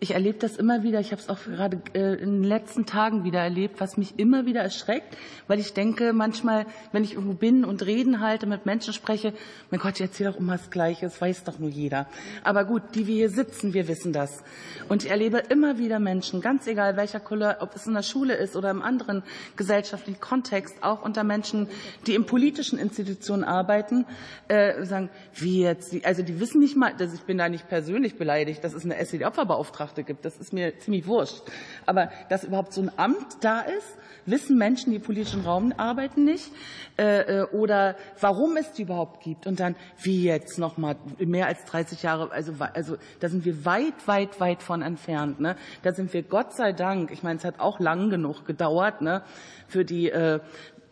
ich 0.00 0.12
erlebe 0.12 0.38
das 0.38 0.56
immer 0.56 0.84
wieder. 0.84 1.00
Ich 1.00 1.10
habe 1.10 1.20
es 1.20 1.28
auch 1.28 1.42
gerade 1.42 1.80
äh, 1.92 2.14
in 2.14 2.42
den 2.42 2.44
letzten 2.44 2.86
Tagen 2.86 3.24
wieder 3.24 3.40
erlebt, 3.40 3.80
was 3.80 3.96
mich 3.96 4.16
immer 4.16 4.46
wieder 4.46 4.60
erschreckt, 4.60 5.16
weil 5.48 5.58
ich 5.58 5.72
denke 5.72 6.12
manchmal, 6.12 6.66
wenn 6.92 7.02
ich 7.02 7.14
irgendwo 7.14 7.34
bin 7.34 7.64
und 7.64 7.84
Reden 7.84 8.20
halte, 8.20 8.46
mit 8.46 8.64
Menschen 8.64 8.92
spreche, 8.92 9.32
mein 9.70 9.80
Gott, 9.80 9.94
ich 9.96 10.02
erzähle 10.02 10.30
doch 10.30 10.38
immer 10.38 10.52
das 10.52 10.70
Gleiche, 10.70 11.06
das 11.06 11.20
weiß 11.20 11.44
doch 11.44 11.58
nur 11.58 11.68
jeder. 11.68 12.06
Aber 12.44 12.64
gut, 12.64 12.82
die 12.94 13.08
wir 13.08 13.14
hier 13.16 13.30
sitzen, 13.30 13.74
wir 13.74 13.88
wissen 13.88 14.12
das. 14.12 14.44
Und 14.88 15.04
ich 15.04 15.10
erlebe 15.10 15.38
immer 15.48 15.78
wieder 15.78 15.98
Menschen, 15.98 16.40
ganz 16.40 16.68
egal 16.68 16.96
welcher 16.96 17.20
Couleur, 17.20 17.58
ob 17.60 17.74
es 17.74 17.86
in 17.86 17.94
der 17.94 18.02
Schule 18.02 18.34
ist 18.34 18.54
oder 18.54 18.70
im 18.70 18.82
anderen 18.82 19.24
gesellschaftlichen 19.56 20.20
Kontext, 20.20 20.76
auch 20.82 21.02
unter 21.02 21.24
Menschen, 21.24 21.66
die 22.06 22.14
in 22.14 22.24
politischen 22.24 22.78
Institutionen 22.78 23.42
arbeiten, 23.42 24.06
äh, 24.46 24.84
sagen, 24.84 25.10
wie 25.34 25.62
jetzt, 25.62 25.92
also 26.06 26.22
die 26.22 26.38
wissen 26.38 26.60
nicht 26.60 26.76
mal, 26.76 26.94
dass 26.96 27.12
ich 27.12 27.22
bin 27.22 27.36
da 27.36 27.48
nicht 27.48 27.68
persönlich 27.68 28.16
beleidigt, 28.16 28.62
das 28.62 28.74
ist 28.74 28.84
eine 28.84 28.96
SED-Opferbeauftragte 28.96 29.87
Beauftragte 29.88 30.04
gibt. 30.04 30.24
Das 30.24 30.36
ist 30.36 30.52
mir 30.52 30.78
ziemlich 30.78 31.06
wurscht. 31.06 31.42
Aber 31.86 32.10
dass 32.28 32.44
überhaupt 32.44 32.72
so 32.72 32.82
ein 32.82 32.90
Amt 32.96 33.42
da 33.42 33.60
ist, 33.60 33.96
wissen 34.26 34.58
Menschen, 34.58 34.90
die 34.90 34.96
im 34.96 35.02
politischen 35.02 35.42
Raum 35.42 35.72
arbeiten, 35.76 36.24
nicht. 36.24 36.50
Äh, 36.98 37.40
äh, 37.40 37.42
oder 37.50 37.96
warum 38.20 38.56
es 38.56 38.72
die 38.72 38.82
überhaupt 38.82 39.22
gibt. 39.22 39.46
Und 39.46 39.60
dann, 39.60 39.76
wie 40.02 40.24
jetzt 40.24 40.58
noch 40.58 40.76
mal 40.76 40.96
mehr 41.18 41.46
als 41.46 41.64
30 41.64 42.02
Jahre, 42.02 42.30
also, 42.30 42.52
also 42.74 42.96
da 43.20 43.28
sind 43.28 43.44
wir 43.44 43.64
weit, 43.64 44.06
weit, 44.06 44.40
weit 44.40 44.62
von 44.62 44.82
entfernt. 44.82 45.40
Ne? 45.40 45.56
Da 45.82 45.92
sind 45.92 46.12
wir 46.12 46.22
Gott 46.22 46.54
sei 46.54 46.72
Dank, 46.72 47.10
ich 47.10 47.22
meine, 47.22 47.38
es 47.38 47.44
hat 47.44 47.60
auch 47.60 47.80
lang 47.80 48.10
genug 48.10 48.44
gedauert, 48.44 49.00
ne, 49.00 49.22
für 49.66 49.84
die 49.84 50.10
äh, 50.10 50.40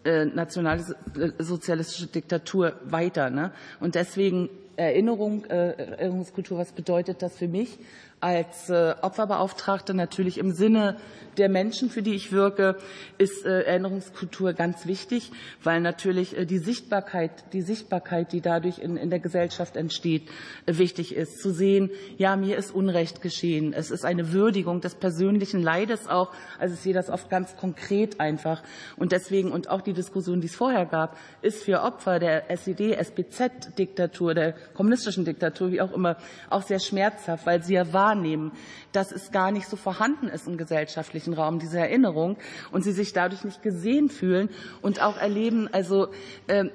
nationalsozialistische 0.04 2.06
Diktatur 2.06 2.74
weiter. 2.84 3.28
Ne? 3.28 3.50
Und 3.80 3.96
deswegen 3.96 4.48
Erinnerung, 4.76 5.44
Erinnerungskultur, 5.46 6.58
was 6.58 6.72
bedeutet 6.72 7.22
das 7.22 7.36
für 7.36 7.48
mich? 7.48 7.78
Als 8.26 8.68
äh, 8.70 8.96
Opferbeauftragte 9.02 9.94
natürlich 9.94 10.38
im 10.38 10.50
Sinne 10.50 10.96
der 11.38 11.48
Menschen, 11.48 11.90
für 11.90 12.02
die 12.02 12.14
ich 12.14 12.32
wirke, 12.32 12.76
ist 13.18 13.44
äh, 13.44 13.62
Erinnerungskultur 13.62 14.52
ganz 14.52 14.86
wichtig, 14.86 15.30
weil 15.62 15.80
natürlich 15.80 16.36
äh, 16.36 16.44
die 16.44 16.58
Sichtbarkeit, 16.58 17.52
die 17.52 17.62
Sichtbarkeit, 17.62 18.32
die 18.32 18.40
dadurch 18.40 18.78
in, 18.78 18.96
in 18.96 19.10
der 19.10 19.20
Gesellschaft 19.20 19.76
entsteht, 19.76 20.22
wichtig 20.66 21.14
ist. 21.14 21.40
Zu 21.40 21.52
sehen, 21.52 21.90
ja, 22.16 22.36
mir 22.36 22.56
ist 22.56 22.74
Unrecht 22.74 23.22
geschehen. 23.22 23.72
Es 23.72 23.90
ist 23.90 24.04
eine 24.04 24.32
Würdigung 24.32 24.80
des 24.80 24.94
persönlichen 24.94 25.62
Leides 25.62 26.08
auch. 26.08 26.32
Also 26.58 26.74
ich 26.74 26.80
sehe 26.80 26.94
das 26.94 27.10
oft 27.10 27.30
ganz 27.30 27.56
konkret 27.56 28.18
einfach. 28.18 28.62
Und 28.96 29.12
deswegen, 29.12 29.52
und 29.52 29.68
auch 29.68 29.82
die 29.82 29.92
Diskussion, 29.92 30.40
die 30.40 30.48
es 30.48 30.56
vorher 30.56 30.86
gab, 30.86 31.16
ist 31.42 31.62
für 31.62 31.82
Opfer 31.82 32.18
der 32.18 32.50
SED, 32.50 32.92
SBZ-Diktatur, 32.92 34.34
der 34.34 34.52
kommunistischen 34.74 35.24
Diktatur, 35.24 35.70
wie 35.70 35.80
auch 35.80 35.92
immer, 35.92 36.16
auch 36.50 36.62
sehr 36.62 36.80
schmerzhaft, 36.80 37.46
weil 37.46 37.62
sie 37.62 37.74
ja 37.74 37.92
wahrnehmen, 37.92 38.15
wahrnehmen, 38.16 38.52
dass 38.92 39.12
es 39.12 39.30
gar 39.30 39.50
nicht 39.50 39.68
so 39.68 39.76
vorhanden 39.76 40.28
ist 40.28 40.46
im 40.46 40.56
gesellschaftlichen 40.56 41.34
Raum, 41.34 41.58
diese 41.58 41.78
Erinnerung, 41.78 42.36
und 42.72 42.82
sie 42.82 42.92
sich 42.92 43.12
dadurch 43.12 43.44
nicht 43.44 43.62
gesehen 43.62 44.08
fühlen 44.08 44.48
und 44.82 45.02
auch 45.02 45.18
erleben, 45.18 45.68
also 45.72 46.08
äh, 46.46 46.66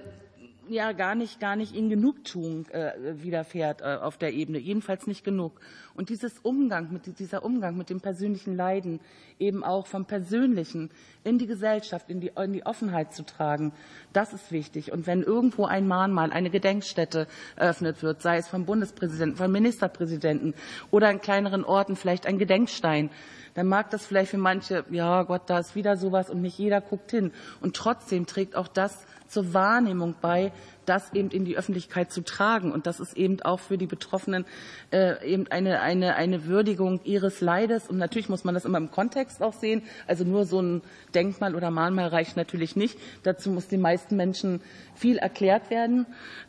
ja 0.71 0.91
gar 0.91 1.15
nicht, 1.15 1.39
gar 1.39 1.55
nicht 1.55 1.73
ihnen 1.73 1.89
Genugtuung 1.89 2.67
äh, 2.69 2.93
widerfährt 3.21 3.81
äh, 3.81 3.97
auf 4.01 4.17
der 4.17 4.33
Ebene, 4.33 4.59
jedenfalls 4.59 5.07
nicht 5.07 5.23
genug. 5.23 5.59
Und 5.93 6.09
dieses 6.09 6.39
Umgang 6.39 6.91
mit, 6.91 7.19
dieser 7.19 7.43
Umgang 7.43 7.77
mit 7.77 7.89
dem 7.89 8.01
persönlichen 8.01 8.55
Leiden, 8.55 8.99
eben 9.39 9.63
auch 9.63 9.87
vom 9.87 10.05
Persönlichen 10.05 10.89
in 11.23 11.37
die 11.37 11.47
Gesellschaft, 11.47 12.09
in 12.09 12.21
die, 12.21 12.31
in 12.37 12.53
die 12.53 12.65
Offenheit 12.65 13.13
zu 13.13 13.23
tragen, 13.23 13.73
das 14.13 14.33
ist 14.33 14.51
wichtig. 14.51 14.91
Und 14.91 15.07
wenn 15.07 15.23
irgendwo 15.23 15.65
ein 15.65 15.87
Mahnmal, 15.87 16.31
eine 16.31 16.49
Gedenkstätte 16.49 17.27
eröffnet 17.55 18.01
wird, 18.03 18.21
sei 18.21 18.37
es 18.37 18.47
vom 18.47 18.65
Bundespräsidenten, 18.65 19.37
vom 19.37 19.51
Ministerpräsidenten 19.51 20.53
oder 20.91 21.11
in 21.11 21.21
kleineren 21.21 21.63
Orten 21.63 21.95
vielleicht 21.95 22.25
ein 22.25 22.37
Gedenkstein, 22.37 23.09
dann 23.53 23.67
mag 23.67 23.89
das 23.89 24.05
vielleicht 24.05 24.31
für 24.31 24.37
manche, 24.37 24.85
ja 24.91 25.23
Gott, 25.23 25.43
da 25.47 25.59
ist 25.59 25.75
wieder 25.75 25.97
sowas 25.97 26.29
und 26.29 26.41
nicht 26.41 26.57
jeder 26.57 26.81
guckt 26.81 27.11
hin. 27.11 27.31
Und 27.59 27.75
trotzdem 27.75 28.25
trägt 28.25 28.55
auch 28.55 28.67
das 28.67 29.05
zur 29.31 29.53
Wahrnehmung 29.53 30.15
bei, 30.21 30.51
das 30.85 31.13
eben 31.13 31.29
in 31.29 31.45
die 31.45 31.57
Öffentlichkeit 31.57 32.11
zu 32.11 32.21
tragen. 32.21 32.71
Und 32.71 32.87
das 32.87 32.99
ist 32.99 33.15
eben 33.17 33.41
auch 33.41 33.59
für 33.59 33.77
die 33.77 33.87
Betroffenen 33.87 34.45
äh, 34.91 35.25
eben 35.25 35.47
eine, 35.49 35.81
eine, 35.81 36.15
eine 36.15 36.45
Würdigung 36.45 37.01
ihres 37.03 37.41
Leides. 37.41 37.89
Und 37.89 37.97
natürlich 37.97 38.29
muss 38.29 38.43
man 38.43 38.53
das 38.53 38.65
immer 38.65 38.77
im 38.77 38.91
Kontext 38.91 39.41
auch 39.41 39.53
sehen. 39.53 39.83
Also 40.07 40.23
nur 40.23 40.45
so 40.45 40.61
ein 40.61 40.81
Denkmal 41.13 41.55
oder 41.55 41.71
Mahnmal 41.71 42.07
reicht 42.07 42.37
natürlich 42.37 42.75
nicht. 42.75 42.97
Dazu 43.23 43.49
muss 43.51 43.67
den 43.67 43.81
meisten 43.81 44.15
Menschen 44.15 44.61
viel 44.95 45.17
erklärt 45.17 45.69
werden, 45.69 46.05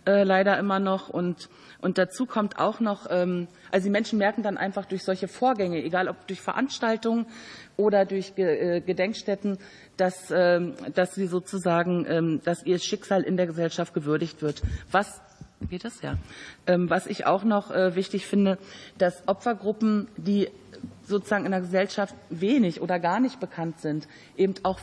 äh, 0.07 0.25
leider 0.25 0.59
immer 0.59 0.79
noch. 0.79 1.09
Und, 1.09 1.49
und 1.81 1.99
dazu 1.99 2.27
kommt 2.27 2.59
auch 2.59 2.81
noch, 2.81 3.07
ähm, 3.11 3.49
also 3.71 3.85
die 3.85 3.91
Menschen 3.91 4.19
merken 4.19 4.43
dann 4.43 4.59
einfach 4.59 4.85
durch 4.87 5.05
solche 5.05 5.29
Vorgänge, 5.29 5.83
egal 5.83 6.09
ob 6.09 6.27
durch 6.27 6.41
Veranstaltungen 6.41 7.27
oder 7.77 8.05
durch 8.05 8.33
äh, 8.37 8.81
Gedenkstätten, 8.81 9.59
dass, 9.97 10.31
ähm, 10.31 10.75
dass 10.95 11.15
sie 11.15 11.27
sozusagen, 11.27 12.07
ähm, 12.09 12.41
dass 12.45 12.65
ihr 12.65 12.79
Schicksal 12.79 13.23
in 13.23 13.37
der 13.37 13.47
Gesellschaft 13.47 13.95
gewürdigt 13.95 14.22
wird. 14.41 14.63
Was 14.91 15.21
geht 15.69 15.85
das 15.85 16.03
ja? 16.03 16.19
Ähm, 16.67 16.91
was 16.91 17.07
ich 17.07 17.27
auch 17.27 17.45
noch 17.45 17.71
äh, 17.71 17.95
wichtig 17.95 18.27
finde, 18.27 18.59
dass 18.99 19.27
Opfergruppen, 19.27 20.09
die 20.17 20.49
sozusagen 21.07 21.45
in 21.45 21.53
der 21.53 21.61
Gesellschaft 21.61 22.15
wenig 22.31 22.81
oder 22.81 22.99
gar 22.99 23.21
nicht 23.21 23.41
bekannt 23.41 23.81
sind, 23.81 24.09
eben 24.37 24.55
auch 24.63 24.81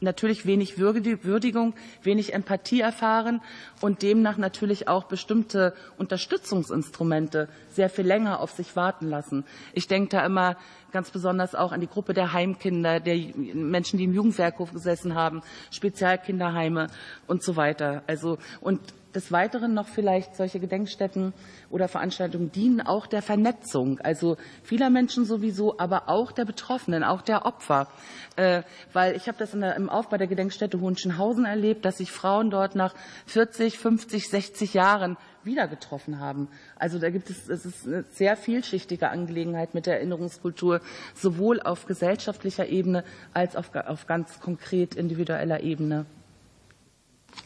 natürlich 0.00 0.46
wenig 0.46 0.78
Würdigung, 0.78 1.74
wenig 2.02 2.32
Empathie 2.32 2.80
erfahren 2.80 3.40
und 3.80 4.02
demnach 4.02 4.36
natürlich 4.36 4.88
auch 4.88 5.04
bestimmte 5.04 5.74
Unterstützungsinstrumente 5.98 7.48
sehr 7.70 7.90
viel 7.90 8.06
länger 8.06 8.40
auf 8.40 8.50
sich 8.50 8.76
warten 8.76 9.08
lassen. 9.08 9.44
Ich 9.72 9.88
denke 9.88 10.16
da 10.16 10.24
immer 10.24 10.56
ganz 10.92 11.10
besonders 11.10 11.54
auch 11.54 11.72
an 11.72 11.80
die 11.80 11.86
Gruppe 11.86 12.14
der 12.14 12.32
Heimkinder, 12.32 13.00
der 13.00 13.16
Menschen, 13.54 13.98
die 13.98 14.04
im 14.04 14.12
Jugendwerkhof 14.12 14.72
gesessen 14.72 15.14
haben, 15.14 15.42
Spezialkinderheime 15.70 16.88
und 17.26 17.42
so 17.42 17.56
weiter. 17.56 18.02
Also, 18.06 18.38
und 18.60 18.80
des 19.14 19.32
Weiteren 19.32 19.74
noch 19.74 19.88
vielleicht 19.88 20.36
solche 20.36 20.60
Gedenkstätten 20.60 21.32
oder 21.70 21.88
Veranstaltungen 21.88 22.52
dienen 22.52 22.80
auch 22.80 23.06
der 23.06 23.22
Vernetzung, 23.22 24.00
also 24.00 24.36
vieler 24.62 24.90
Menschen 24.90 25.24
sowieso, 25.24 25.78
aber 25.78 26.08
auch 26.08 26.32
der 26.32 26.44
Betroffenen, 26.44 27.04
auch 27.04 27.22
der 27.22 27.46
Opfer. 27.46 27.88
Äh, 28.36 28.62
weil 28.92 29.16
ich 29.16 29.28
habe 29.28 29.38
das 29.38 29.52
der, 29.52 29.76
im 29.76 29.88
Aufbau 29.88 30.16
der 30.16 30.26
Gedenkstätte 30.26 30.80
Hohenschenhausen 30.80 31.44
erlebt, 31.44 31.84
dass 31.84 31.98
sich 31.98 32.12
Frauen 32.12 32.50
dort 32.50 32.74
nach 32.74 32.94
40, 33.26 33.78
50, 33.78 34.28
60 34.28 34.74
Jahren 34.74 35.16
wieder 35.42 35.68
getroffen 35.68 36.20
haben. 36.20 36.48
Also 36.76 36.98
da 36.98 37.10
gibt 37.10 37.30
es, 37.30 37.48
es 37.48 37.64
ist 37.64 37.86
eine 37.86 38.04
sehr 38.10 38.36
vielschichtige 38.36 39.08
Angelegenheit 39.08 39.74
mit 39.74 39.86
der 39.86 39.96
Erinnerungskultur, 39.96 40.80
sowohl 41.14 41.60
auf 41.60 41.86
gesellschaftlicher 41.86 42.66
Ebene 42.66 43.04
als 43.32 43.56
auch 43.56 43.74
auf 43.74 44.06
ganz 44.06 44.40
konkret 44.40 44.94
individueller 44.94 45.60
Ebene. 45.60 46.06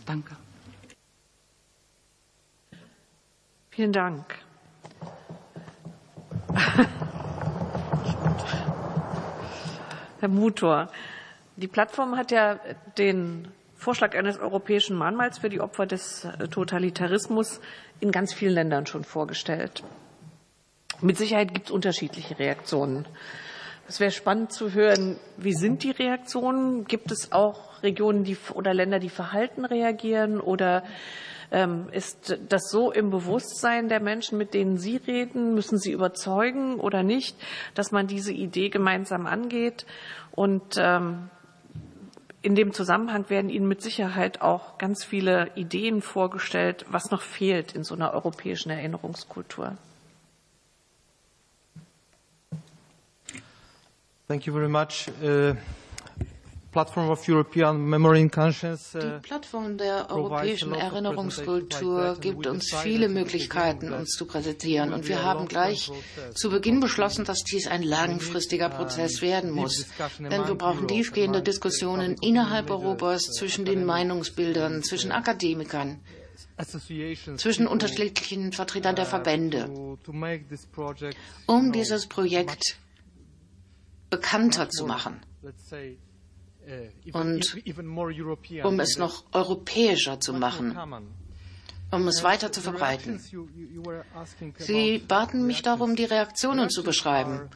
Danke. 0.06 0.36
Vielen 3.74 3.92
Dank. 3.92 4.24
Herr 10.20 10.28
Mutor, 10.28 10.92
die 11.56 11.66
Plattform 11.66 12.16
hat 12.16 12.30
ja 12.30 12.60
den 12.98 13.48
Vorschlag 13.74 14.14
eines 14.16 14.38
europäischen 14.38 14.96
Mahnmals 14.96 15.38
für 15.38 15.48
die 15.48 15.60
Opfer 15.60 15.86
des 15.86 16.28
Totalitarismus 16.52 17.60
in 17.98 18.12
ganz 18.12 18.32
vielen 18.32 18.54
Ländern 18.54 18.86
schon 18.86 19.02
vorgestellt. 19.02 19.82
Mit 21.00 21.18
Sicherheit 21.18 21.52
gibt 21.52 21.66
es 21.66 21.72
unterschiedliche 21.72 22.38
Reaktionen. 22.38 23.08
Es 23.88 23.98
wäre 23.98 24.12
spannend 24.12 24.52
zu 24.52 24.72
hören, 24.72 25.16
wie 25.36 25.52
sind 25.52 25.82
die 25.82 25.90
Reaktionen? 25.90 26.84
Gibt 26.84 27.10
es 27.10 27.32
auch 27.32 27.82
Regionen 27.82 28.22
die, 28.22 28.36
oder 28.52 28.72
Länder, 28.72 29.00
die 29.00 29.10
verhalten 29.10 29.64
reagieren 29.64 30.40
oder 30.40 30.84
ist 31.92 32.38
das 32.48 32.70
so 32.70 32.90
im 32.92 33.10
Bewusstsein 33.10 33.88
der 33.88 34.00
Menschen, 34.00 34.38
mit 34.38 34.54
denen 34.54 34.78
Sie 34.78 34.96
reden? 34.96 35.54
Müssen 35.54 35.78
Sie 35.78 35.92
überzeugen 35.92 36.80
oder 36.80 37.02
nicht, 37.02 37.36
dass 37.74 37.92
man 37.92 38.06
diese 38.06 38.32
Idee 38.32 38.68
gemeinsam 38.68 39.26
angeht? 39.26 39.86
Und 40.32 40.76
ähm, 40.78 41.30
in 42.42 42.54
dem 42.54 42.72
Zusammenhang 42.72 43.30
werden 43.30 43.50
Ihnen 43.50 43.68
mit 43.68 43.82
Sicherheit 43.82 44.42
auch 44.42 44.78
ganz 44.78 45.04
viele 45.04 45.50
Ideen 45.54 46.02
vorgestellt, 46.02 46.84
was 46.88 47.10
noch 47.10 47.22
fehlt 47.22 47.72
in 47.72 47.84
so 47.84 47.94
einer 47.94 48.12
europäischen 48.12 48.70
Erinnerungskultur. 48.70 49.76
Thank 54.26 54.46
you 54.46 54.54
very 54.54 54.68
much. 54.68 55.10
Uh 55.22 55.54
Platform 55.62 55.62
of 55.62 55.62
European 55.62 56.02
Memory 56.14 56.22
and 56.22 56.22
Conscience. 56.22 56.63
Die 56.74 56.80
uh, 56.80 57.44
Plattform 59.22 59.78
der 59.78 60.10
europäischen 60.10 60.74
Erinnerungskultur 60.74 62.16
gibt 62.20 62.48
uns 62.48 62.74
viele 62.82 63.08
Möglichkeiten, 63.08 63.92
uns 63.92 64.10
zu 64.10 64.26
präsentieren. 64.26 64.92
Und 64.92 65.06
wir 65.06 65.22
haben 65.22 65.46
gleich 65.46 65.92
zu 66.34 66.50
Beginn 66.50 66.80
beschlossen, 66.80 67.24
dass 67.24 67.44
dies 67.44 67.68
ein 67.68 67.84
langfristiger 67.84 68.70
Prozess 68.70 69.22
werden 69.22 69.52
muss. 69.52 69.86
Denn 70.18 70.48
wir 70.48 70.56
brauchen 70.56 70.88
tiefgehende 70.88 71.42
Diskussionen 71.42 72.16
innerhalb 72.20 72.70
Europas 72.70 73.22
zwischen 73.22 73.64
den 73.64 73.84
Meinungsbildern, 73.84 74.82
zwischen 74.82 75.12
Akademikern, 75.12 76.00
zwischen 77.36 77.68
unterschiedlichen 77.68 78.50
Vertretern 78.52 78.96
der 78.96 79.06
Verbände, 79.06 79.96
um 81.46 81.72
dieses 81.72 82.06
Projekt 82.08 82.78
bekannter 84.10 84.68
zu 84.70 84.86
machen 84.86 85.20
und 87.12 87.56
um 88.62 88.80
es 88.80 88.96
noch 88.98 89.24
europäischer 89.32 90.20
zu 90.20 90.32
machen, 90.32 90.76
um 91.90 92.08
es 92.08 92.22
weiter 92.22 92.52
zu 92.52 92.60
verbreiten. 92.60 93.20
Sie 94.58 94.98
baten 94.98 95.46
mich 95.46 95.62
darum, 95.62 95.96
die 95.96 96.04
Reaktionen 96.04 96.70
zu 96.70 96.82
beschreiben. 96.82 97.48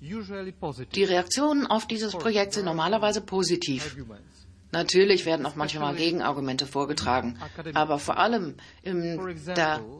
Die 0.00 1.04
Reaktionen 1.04 1.66
auf 1.66 1.86
dieses 1.86 2.12
Projekt 2.12 2.54
sind 2.54 2.64
normalerweise 2.64 3.20
positiv. 3.20 3.96
Natürlich 4.72 5.26
werden 5.26 5.44
auch 5.44 5.54
manchmal 5.54 5.94
Gegenargumente 5.94 6.66
vorgetragen, 6.66 7.38
aber 7.74 7.98
vor 7.98 8.16
allem 8.16 8.54
im 8.82 9.18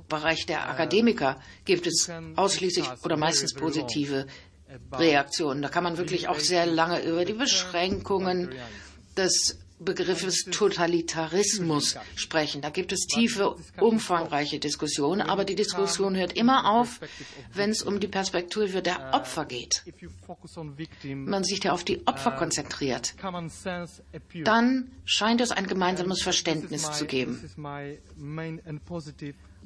Bereich 0.08 0.46
der 0.46 0.70
Akademiker 0.70 1.38
gibt 1.66 1.86
es 1.86 2.10
ausschließlich 2.36 2.88
oder 3.04 3.18
meistens 3.18 3.52
positive 3.52 4.26
Reaktionen. 4.92 5.62
Da 5.62 5.68
kann 5.68 5.84
man 5.84 5.98
wirklich 5.98 6.28
auch 6.28 6.38
sehr 6.38 6.66
lange 6.66 7.02
über 7.02 7.24
die 7.24 7.32
Beschränkungen 7.32 8.50
des 9.16 9.58
Begriffes 9.84 10.44
Totalitarismus 10.44 11.96
sprechen. 12.14 12.62
Da 12.62 12.70
gibt 12.70 12.92
es 12.92 13.06
tiefe, 13.06 13.56
umfangreiche 13.80 14.58
Diskussionen, 14.58 15.20
aber 15.20 15.44
die 15.44 15.54
Diskussion 15.54 16.16
hört 16.16 16.34
immer 16.34 16.70
auf, 16.70 17.00
wenn 17.52 17.70
es 17.70 17.82
um 17.82 18.00
die 18.00 18.08
Perspektive 18.08 18.82
der 18.82 19.12
Opfer 19.12 19.44
geht. 19.44 19.82
Man 21.14 21.44
sich 21.44 21.64
ja 21.64 21.72
auf 21.72 21.84
die 21.84 22.06
Opfer 22.06 22.32
konzentriert. 22.32 23.14
Dann 24.44 24.90
scheint 25.04 25.40
es 25.40 25.50
ein 25.50 25.66
gemeinsames 25.66 26.22
Verständnis 26.22 26.92
zu 26.92 27.06
geben. 27.06 27.40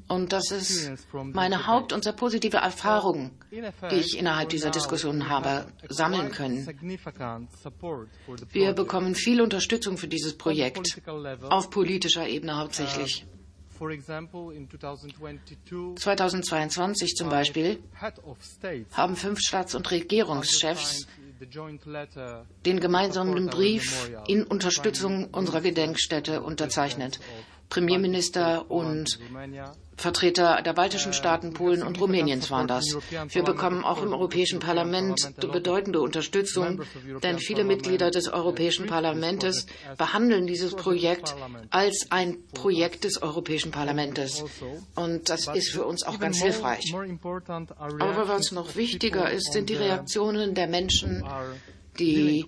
Und 0.08 0.32
das 0.32 0.50
ist 0.52 0.90
meine 1.32 1.66
Haupt- 1.66 1.92
und 1.92 2.04
sehr 2.04 2.12
positive 2.12 2.58
Erfahrung, 2.58 3.32
die 3.50 3.96
ich 3.96 4.18
innerhalb 4.18 4.50
dieser 4.50 4.70
Diskussion 4.70 5.28
habe 5.28 5.66
sammeln 5.88 6.30
können. 6.30 6.66
Wir 8.52 8.72
bekommen 8.72 9.14
viel 9.14 9.40
Unterstützung 9.40 9.98
für 9.98 10.06
dieses 10.08 10.36
Projekt, 10.38 11.02
auf 11.50 11.70
politischer 11.70 12.28
Ebene 12.28 12.56
hauptsächlich. 12.56 13.26
2022 15.96 17.14
zum 17.14 17.28
Beispiel 17.28 17.78
haben 18.92 19.16
fünf 19.16 19.40
Staats- 19.40 19.74
und 19.74 19.90
Regierungschefs 19.90 21.06
den 22.64 22.80
gemeinsamen 22.80 23.46
Brief 23.48 24.10
in 24.26 24.44
Unterstützung 24.44 25.26
unserer 25.32 25.60
Gedenkstätte 25.60 26.40
unterzeichnet. 26.42 27.20
Premierminister 27.68 28.70
und 28.70 29.18
Vertreter 29.96 30.60
der 30.62 30.74
baltischen 30.74 31.12
Staaten, 31.14 31.54
Polen 31.54 31.82
und 31.82 31.98
Rumäniens 31.98 32.50
waren 32.50 32.68
das. 32.68 32.84
Wir 33.28 33.42
bekommen 33.42 33.82
auch 33.82 34.02
im 34.02 34.12
Europäischen 34.12 34.58
Parlament 34.60 35.32
bedeutende 35.40 36.00
Unterstützung, 36.00 36.82
denn 37.22 37.38
viele 37.38 37.64
Mitglieder 37.64 38.10
des 38.10 38.28
Europäischen 38.28 38.86
Parlaments 38.86 39.66
behandeln 39.96 40.46
dieses 40.46 40.74
Projekt 40.74 41.34
als 41.70 42.08
ein 42.10 42.36
Projekt 42.52 43.04
des 43.04 43.22
Europäischen 43.22 43.70
Parlaments. 43.70 44.44
Und 44.94 45.30
das 45.30 45.48
ist 45.48 45.70
für 45.70 45.86
uns 45.86 46.02
auch 46.02 46.18
ganz 46.18 46.42
hilfreich. 46.42 46.94
Aber 46.94 48.28
was 48.28 48.52
noch 48.52 48.76
wichtiger 48.76 49.30
ist, 49.30 49.52
sind 49.52 49.70
die 49.70 49.74
Reaktionen 49.74 50.54
der 50.54 50.66
Menschen, 50.68 51.24
die 51.98 52.44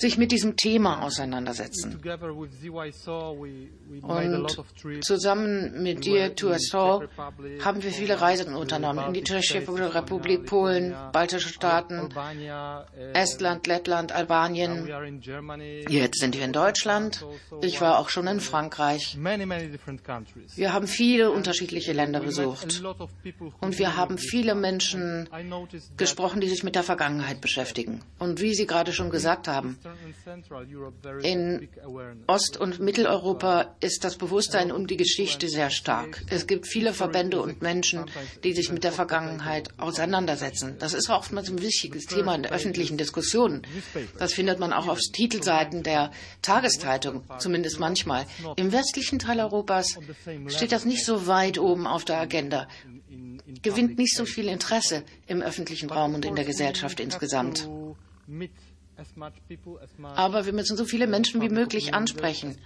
sich 0.00 0.18
mit 0.18 0.32
diesem 0.32 0.56
Thema 0.56 1.02
auseinandersetzen. 1.02 2.00
Und 4.02 4.58
zusammen 5.04 5.82
mit 5.82 6.04
dir, 6.04 6.34
TUSO, 6.34 7.04
haben 7.64 7.82
wir 7.82 7.90
viele 7.90 8.20
Reisen 8.20 8.54
unternommen 8.54 9.06
in 9.08 9.12
die 9.14 9.22
Tschechische 9.22 9.62
Republik, 9.94 10.46
Polen, 10.46 10.94
baltische 11.12 11.48
Staaten, 11.48 12.08
Estland, 13.12 13.66
Lettland, 13.66 14.12
Albanien. 14.12 14.88
Jetzt 15.88 16.20
sind 16.20 16.36
wir 16.36 16.44
in 16.44 16.52
Deutschland. 16.52 17.24
Ich 17.62 17.80
war 17.80 17.98
auch 17.98 18.08
schon 18.08 18.26
in 18.26 18.40
Frankreich. 18.40 19.18
Wir 20.56 20.72
haben 20.72 20.86
viele 20.86 21.30
unterschiedliche 21.30 21.92
Länder 21.92 22.20
besucht. 22.20 22.82
Und 23.60 23.78
wir 23.78 23.96
haben 23.96 24.18
viele 24.18 24.54
Menschen 24.54 25.28
gesprochen, 25.96 26.40
die 26.40 26.48
sich 26.48 26.62
mit 26.62 26.74
der 26.74 26.82
Vergangenheit 26.82 27.40
beschäftigen. 27.40 28.02
Und 28.18 28.40
wie 28.40 28.54
Sie 28.54 28.66
gerade 28.66 28.92
schon 28.92 29.10
gesagt 29.10 29.48
haben, 29.48 29.78
in 31.22 31.68
Ost- 32.26 32.56
und 32.56 32.80
Mitteleuropa 32.80 33.76
ist 33.80 34.04
das 34.04 34.16
Bewusstsein 34.16 34.72
um 34.72 34.86
die 34.86 34.96
Geschichte 34.96 35.48
sehr 35.48 35.70
stark. 35.70 36.22
Es 36.28 36.46
gibt 36.46 36.66
viele 36.66 36.92
Verbände 36.92 37.40
und 37.40 37.62
Menschen, 37.62 38.06
die 38.44 38.52
sich 38.52 38.72
mit 38.72 38.84
der 38.84 38.92
Vergangenheit 38.92 39.68
auseinandersetzen. 39.78 40.76
Das 40.78 40.94
ist 40.94 41.10
oftmals 41.10 41.50
ein 41.50 41.60
wichtiges 41.60 42.06
Thema 42.06 42.34
in 42.34 42.42
der 42.42 42.52
öffentlichen 42.52 42.96
Diskussion. 42.96 43.62
Das 44.18 44.34
findet 44.34 44.58
man 44.58 44.72
auch 44.72 44.88
auf 44.88 44.98
Titelseiten 45.12 45.82
der 45.82 46.10
Tageszeitung, 46.42 47.22
zumindest 47.38 47.80
manchmal. 47.80 48.26
Im 48.56 48.72
westlichen 48.72 49.18
Teil 49.18 49.40
Europas 49.40 49.98
steht 50.48 50.72
das 50.72 50.84
nicht 50.84 51.04
so 51.04 51.26
weit 51.26 51.58
oben 51.58 51.86
auf 51.86 52.04
der 52.04 52.18
Agenda 52.18 52.68
gewinnt 53.62 53.98
nicht 53.98 54.16
so 54.16 54.24
viel 54.24 54.48
Interesse 54.48 55.04
im 55.26 55.42
öffentlichen 55.42 55.90
Raum 55.90 56.14
und 56.14 56.24
in 56.24 56.36
der 56.36 56.44
Gesellschaft 56.44 57.00
insgesamt. 57.00 57.68
Aber 60.14 60.46
wir 60.46 60.52
müssen 60.52 60.76
so 60.76 60.84
viele 60.84 61.06
Menschen 61.06 61.40
wie 61.40 61.48
möglich 61.48 61.94
ansprechen, 61.94 62.56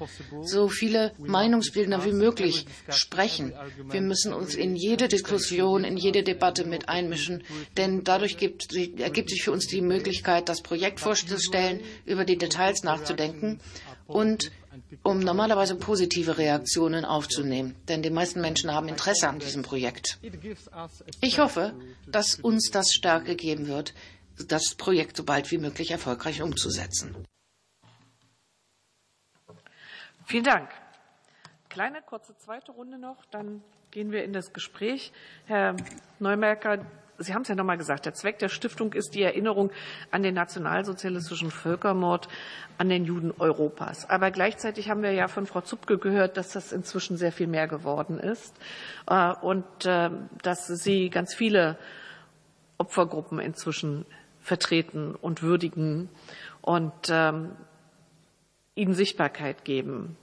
so 0.42 0.68
viele 0.68 1.12
Meinungsbildner 1.18 2.04
wie 2.04 2.12
möglich 2.12 2.66
sprechen. 2.88 3.52
Wir 3.90 4.00
müssen 4.00 4.32
uns 4.32 4.54
in 4.54 4.76
jede 4.76 5.08
Diskussion, 5.08 5.84
in 5.84 5.96
jede 5.96 6.22
Debatte 6.22 6.64
mit 6.64 6.88
einmischen, 6.88 7.42
denn 7.76 8.04
dadurch 8.04 8.36
gibt, 8.36 8.74
ergibt 8.74 9.30
sich 9.30 9.42
für 9.42 9.52
uns 9.52 9.66
die 9.66 9.80
Möglichkeit, 9.80 10.48
das 10.48 10.62
Projekt 10.62 11.00
vorzustellen, 11.00 11.80
über 12.04 12.24
die 12.24 12.38
Details 12.38 12.82
nachzudenken 12.82 13.60
und 14.06 14.50
um 15.02 15.20
normalerweise 15.20 15.76
positive 15.76 16.38
Reaktionen 16.38 17.04
aufzunehmen. 17.04 17.76
Denn 17.88 18.02
die 18.02 18.10
meisten 18.10 18.40
Menschen 18.40 18.72
haben 18.72 18.88
Interesse 18.88 19.28
an 19.28 19.38
diesem 19.38 19.62
Projekt. 19.62 20.18
Ich 21.20 21.38
hoffe, 21.38 21.74
dass 22.06 22.36
uns 22.36 22.70
das 22.70 22.92
Stärke 22.92 23.36
geben 23.36 23.66
wird, 23.68 23.94
das 24.48 24.74
Projekt 24.76 25.16
so 25.16 25.24
bald 25.24 25.50
wie 25.50 25.58
möglich 25.58 25.90
erfolgreich 25.90 26.42
umzusetzen. 26.42 27.14
Vielen 30.26 30.44
Dank. 30.44 30.70
Kleine 31.68 32.02
kurze 32.02 32.36
zweite 32.36 32.72
Runde 32.72 32.98
noch, 32.98 33.24
dann 33.26 33.62
gehen 33.90 34.10
wir 34.10 34.24
in 34.24 34.32
das 34.32 34.52
Gespräch. 34.52 35.12
Herr 35.46 35.76
Neumerker, 36.18 36.86
Sie 37.18 37.32
haben 37.32 37.42
es 37.42 37.48
ja 37.48 37.54
nochmal 37.54 37.78
gesagt, 37.78 38.06
der 38.06 38.14
Zweck 38.14 38.40
der 38.40 38.48
Stiftung 38.48 38.92
ist 38.92 39.14
die 39.14 39.22
Erinnerung 39.22 39.70
an 40.10 40.22
den 40.24 40.34
nationalsozialistischen 40.34 41.50
Völkermord 41.52 42.28
an 42.76 42.88
den 42.88 43.04
Juden 43.04 43.32
Europas. 43.38 44.08
Aber 44.10 44.32
gleichzeitig 44.32 44.90
haben 44.90 45.02
wir 45.02 45.12
ja 45.12 45.28
von 45.28 45.46
Frau 45.46 45.60
Zupke 45.60 45.98
gehört, 45.98 46.36
dass 46.36 46.50
das 46.50 46.72
inzwischen 46.72 47.16
sehr 47.16 47.30
viel 47.30 47.46
mehr 47.46 47.68
geworden 47.68 48.18
ist 48.18 48.54
äh, 49.06 49.32
und 49.42 49.64
äh, 49.84 50.10
dass 50.42 50.66
Sie 50.66 51.08
ganz 51.08 51.34
viele 51.34 51.78
Opfergruppen 52.78 53.38
inzwischen 53.38 54.06
vertreten 54.44 55.14
und 55.14 55.42
würdigen 55.42 56.10
und 56.60 56.92
ähm, 57.08 57.56
ihnen 58.74 58.92
Sichtbarkeit 58.92 59.64
geben. 59.64 60.16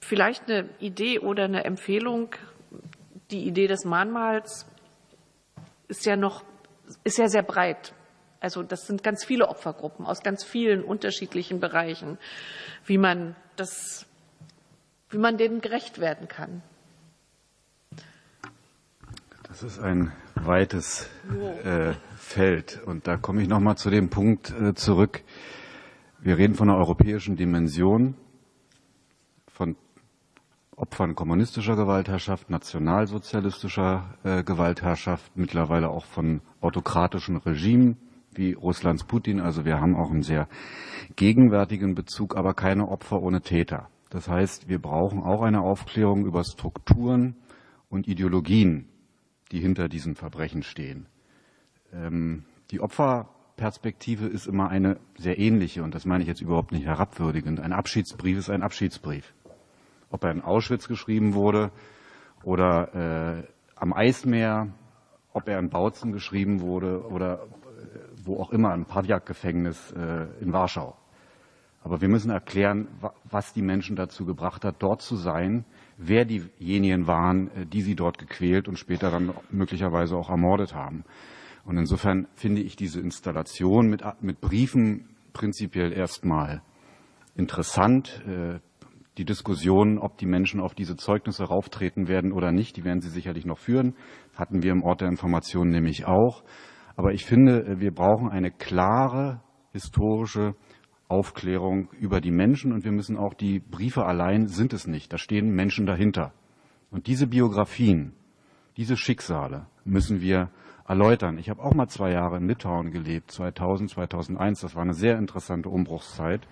Vielleicht 0.00 0.50
eine 0.50 0.68
Idee 0.80 1.20
oder 1.20 1.44
eine 1.44 1.64
Empfehlung. 1.64 2.34
Die 3.30 3.46
Idee 3.46 3.68
des 3.68 3.84
Mahnmals 3.84 4.66
ist 5.86 6.04
ja 6.04 6.16
noch, 6.16 6.44
ist 7.04 7.18
ja 7.18 7.28
sehr 7.28 7.44
breit. 7.44 7.94
Also 8.40 8.64
das 8.64 8.88
sind 8.88 9.04
ganz 9.04 9.24
viele 9.24 9.48
Opfergruppen 9.48 10.04
aus 10.04 10.22
ganz 10.22 10.42
vielen 10.42 10.82
unterschiedlichen 10.82 11.60
Bereichen, 11.60 12.18
wie 12.86 12.98
man 12.98 13.36
das, 13.54 14.04
wie 15.10 15.18
man 15.18 15.38
denen 15.38 15.60
gerecht 15.60 16.00
werden 16.00 16.26
kann. 16.26 16.62
Das 19.58 19.72
ist 19.72 19.78
ein 19.78 20.12
weites 20.34 21.08
äh, 21.64 21.94
Feld. 22.18 22.78
Und 22.84 23.06
da 23.06 23.16
komme 23.16 23.40
ich 23.40 23.48
nochmal 23.48 23.78
zu 23.78 23.88
dem 23.88 24.10
Punkt 24.10 24.52
äh, 24.52 24.74
zurück. 24.74 25.22
Wir 26.20 26.36
reden 26.36 26.54
von 26.54 26.68
einer 26.68 26.76
europäischen 26.76 27.36
Dimension, 27.36 28.16
von 29.46 29.76
Opfern 30.76 31.14
kommunistischer 31.14 31.74
Gewaltherrschaft, 31.74 32.50
nationalsozialistischer 32.50 34.18
äh, 34.24 34.44
Gewaltherrschaft, 34.44 35.34
mittlerweile 35.38 35.88
auch 35.88 36.04
von 36.04 36.42
autokratischen 36.60 37.38
Regimen 37.38 37.96
wie 38.34 38.52
Russlands 38.52 39.04
Putin. 39.04 39.40
Also 39.40 39.64
wir 39.64 39.80
haben 39.80 39.96
auch 39.96 40.10
einen 40.10 40.22
sehr 40.22 40.48
gegenwärtigen 41.16 41.94
Bezug, 41.94 42.36
aber 42.36 42.52
keine 42.52 42.88
Opfer 42.88 43.22
ohne 43.22 43.40
Täter. 43.40 43.88
Das 44.10 44.28
heißt, 44.28 44.68
wir 44.68 44.82
brauchen 44.82 45.22
auch 45.22 45.40
eine 45.40 45.62
Aufklärung 45.62 46.26
über 46.26 46.44
Strukturen 46.44 47.36
und 47.88 48.06
Ideologien, 48.06 48.90
die 49.52 49.60
hinter 49.60 49.88
diesen 49.88 50.14
Verbrechen 50.14 50.62
stehen. 50.62 51.06
Ähm, 51.92 52.44
die 52.70 52.80
Opferperspektive 52.80 54.26
ist 54.26 54.46
immer 54.46 54.68
eine 54.68 54.98
sehr 55.16 55.38
ähnliche 55.38 55.82
und 55.82 55.94
das 55.94 56.04
meine 56.04 56.22
ich 56.22 56.28
jetzt 56.28 56.40
überhaupt 56.40 56.72
nicht 56.72 56.86
herabwürdigend. 56.86 57.60
Ein 57.60 57.72
Abschiedsbrief 57.72 58.38
ist 58.38 58.50
ein 58.50 58.62
Abschiedsbrief. 58.62 59.34
Ob 60.10 60.24
er 60.24 60.30
in 60.30 60.42
Auschwitz 60.42 60.88
geschrieben 60.88 61.34
wurde 61.34 61.70
oder 62.42 63.42
äh, 63.42 63.42
am 63.76 63.92
Eismeer, 63.92 64.68
ob 65.32 65.48
er 65.48 65.58
in 65.58 65.70
Bautzen 65.70 66.12
geschrieben 66.12 66.60
wurde 66.60 67.06
oder 67.06 67.42
äh, 67.42 67.98
wo 68.24 68.40
auch 68.40 68.50
immer, 68.50 68.74
im 68.74 68.84
Pawjak-Gefängnis 68.84 69.92
äh, 69.92 70.26
in 70.40 70.52
Warschau. 70.52 70.96
Aber 71.82 72.00
wir 72.00 72.08
müssen 72.08 72.30
erklären, 72.30 72.88
was 73.30 73.52
die 73.52 73.62
Menschen 73.62 73.94
dazu 73.94 74.24
gebracht 74.24 74.64
hat, 74.64 74.76
dort 74.80 75.02
zu 75.02 75.14
sein, 75.14 75.64
wer 75.98 76.24
diejenigen 76.24 77.06
waren, 77.06 77.48
äh, 77.48 77.66
die 77.66 77.82
sie 77.82 77.94
dort 77.94 78.18
gequält 78.18 78.68
und 78.68 78.78
später 78.78 79.10
dann 79.10 79.32
möglicherweise 79.50 80.16
auch 80.16 80.30
ermordet 80.30 80.74
haben. 80.74 81.04
Und 81.64 81.78
insofern 81.78 82.28
finde 82.34 82.62
ich 82.62 82.76
diese 82.76 83.00
Installation 83.00 83.88
mit, 83.88 84.02
mit 84.20 84.40
Briefen 84.40 85.08
prinzipiell 85.32 85.92
erstmal 85.92 86.62
interessant. 87.34 88.22
Äh, 88.26 88.60
die 89.18 89.24
Diskussion, 89.24 89.98
ob 89.98 90.18
die 90.18 90.26
Menschen 90.26 90.60
auf 90.60 90.74
diese 90.74 90.96
Zeugnisse 90.96 91.44
rauftreten 91.44 92.06
werden 92.06 92.32
oder 92.32 92.52
nicht, 92.52 92.76
die 92.76 92.84
werden 92.84 93.00
sie 93.00 93.08
sicherlich 93.08 93.46
noch 93.46 93.58
führen. 93.58 93.94
Hatten 94.36 94.62
wir 94.62 94.72
im 94.72 94.82
Ort 94.82 95.00
der 95.00 95.08
Information 95.08 95.68
nämlich 95.68 96.06
auch. 96.06 96.44
Aber 96.96 97.12
ich 97.12 97.24
finde, 97.24 97.64
äh, 97.64 97.80
wir 97.80 97.92
brauchen 97.92 98.28
eine 98.28 98.50
klare 98.50 99.40
historische 99.72 100.54
Aufklärung 101.08 101.88
über 102.00 102.20
die 102.20 102.30
Menschen 102.30 102.72
und 102.72 102.84
wir 102.84 102.92
müssen 102.92 103.16
auch 103.16 103.34
die 103.34 103.60
Briefe 103.60 104.04
allein 104.04 104.48
sind 104.48 104.72
es 104.72 104.86
nicht. 104.86 105.12
Da 105.12 105.18
stehen 105.18 105.54
Menschen 105.54 105.86
dahinter. 105.86 106.32
Und 106.90 107.06
diese 107.06 107.26
Biografien, 107.26 108.12
diese 108.76 108.96
Schicksale 108.96 109.66
müssen 109.84 110.20
wir 110.20 110.50
erläutern. 110.88 111.38
Ich 111.38 111.50
habe 111.50 111.62
auch 111.62 111.74
mal 111.74 111.88
zwei 111.88 112.10
Jahre 112.12 112.36
in 112.36 112.48
Litauen 112.48 112.90
gelebt, 112.90 113.30
2000, 113.30 113.90
2001. 113.90 114.60
Das 114.60 114.74
war 114.74 114.82
eine 114.82 114.94
sehr 114.94 115.18
interessante 115.18 115.68
Umbruchszeit. 115.68 116.46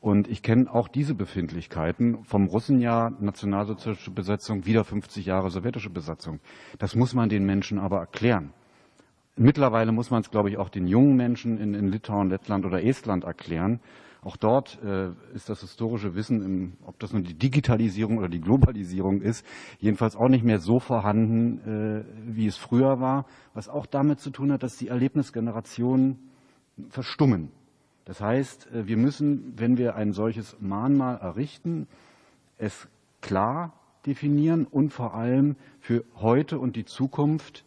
Und 0.00 0.28
ich 0.28 0.42
kenne 0.42 0.72
auch 0.72 0.88
diese 0.88 1.14
Befindlichkeiten 1.14 2.22
vom 2.24 2.46
Russenjahr 2.46 3.10
nationalsozialistische 3.18 4.10
Besetzung, 4.10 4.66
wieder 4.66 4.84
50 4.84 5.26
Jahre 5.26 5.50
sowjetische 5.50 5.90
Besatzung. 5.90 6.40
Das 6.78 6.94
muss 6.94 7.14
man 7.14 7.28
den 7.28 7.44
Menschen 7.44 7.78
aber 7.78 7.98
erklären. 7.98 8.52
Mittlerweile 9.36 9.92
muss 9.92 10.10
man 10.10 10.22
es, 10.22 10.30
glaube 10.30 10.48
ich, 10.48 10.56
auch 10.56 10.70
den 10.70 10.86
jungen 10.86 11.14
Menschen 11.14 11.58
in, 11.58 11.74
in 11.74 11.88
Litauen, 11.88 12.30
Lettland 12.30 12.64
oder 12.64 12.82
Estland 12.82 13.24
erklären. 13.24 13.80
Auch 14.22 14.36
dort 14.36 14.82
äh, 14.82 15.10
ist 15.34 15.50
das 15.50 15.60
historische 15.60 16.14
Wissen, 16.14 16.42
im, 16.42 16.72
ob 16.84 16.98
das 16.98 17.12
nun 17.12 17.22
die 17.22 17.34
Digitalisierung 17.34 18.16
oder 18.16 18.30
die 18.30 18.40
Globalisierung 18.40 19.20
ist, 19.20 19.44
jedenfalls 19.78 20.16
auch 20.16 20.28
nicht 20.28 20.42
mehr 20.42 20.58
so 20.58 20.80
vorhanden, 20.80 21.60
äh, 21.60 22.34
wie 22.34 22.46
es 22.46 22.56
früher 22.56 22.98
war, 22.98 23.26
was 23.52 23.68
auch 23.68 23.84
damit 23.84 24.20
zu 24.20 24.30
tun 24.30 24.50
hat, 24.52 24.62
dass 24.62 24.78
die 24.78 24.88
Erlebnisgenerationen 24.88 26.18
verstummen. 26.88 27.52
Das 28.06 28.22
heißt, 28.22 28.72
äh, 28.72 28.86
wir 28.86 28.96
müssen, 28.96 29.52
wenn 29.58 29.76
wir 29.76 29.96
ein 29.96 30.12
solches 30.12 30.56
Mahnmal 30.60 31.18
errichten, 31.18 31.88
es 32.56 32.88
klar 33.20 33.74
definieren 34.06 34.64
und 34.64 34.94
vor 34.94 35.14
allem 35.14 35.56
für 35.78 36.04
heute 36.14 36.58
und 36.58 36.74
die 36.74 36.86
Zukunft 36.86 37.65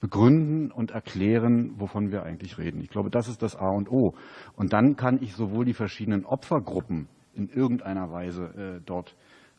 begründen 0.00 0.70
und 0.70 0.90
erklären, 0.90 1.74
wovon 1.76 2.10
wir 2.10 2.22
eigentlich 2.22 2.58
reden. 2.58 2.80
Ich 2.80 2.88
glaube, 2.88 3.10
das 3.10 3.28
ist 3.28 3.42
das 3.42 3.54
A 3.54 3.68
und 3.68 3.90
O. 3.90 4.14
Und 4.56 4.72
dann 4.72 4.96
kann 4.96 5.22
ich 5.22 5.34
sowohl 5.34 5.64
die 5.64 5.74
verschiedenen 5.74 6.24
Opfergruppen 6.24 7.08
in 7.34 7.48
irgendeiner 7.48 8.10
Weise 8.10 8.44
äh, 8.44 8.80
dort 8.84 9.14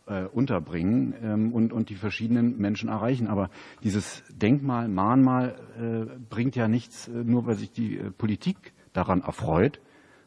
äh, 0.07 0.25
unterbringen 0.25 1.13
ähm, 1.21 1.53
und, 1.53 1.71
und 1.71 1.89
die 1.89 1.95
verschiedenen 1.95 2.57
Menschen 2.57 2.89
erreichen. 2.89 3.27
Aber 3.27 3.49
dieses 3.83 4.23
Denkmal, 4.29 4.87
Mahnmal 4.87 5.55
äh, 5.79 6.19
bringt 6.29 6.55
ja 6.55 6.67
nichts, 6.67 7.07
äh, 7.07 7.11
nur 7.11 7.45
weil 7.45 7.55
sich 7.55 7.71
die 7.71 7.97
äh, 7.97 8.11
Politik 8.11 8.73
daran 8.93 9.21
erfreut, 9.21 9.79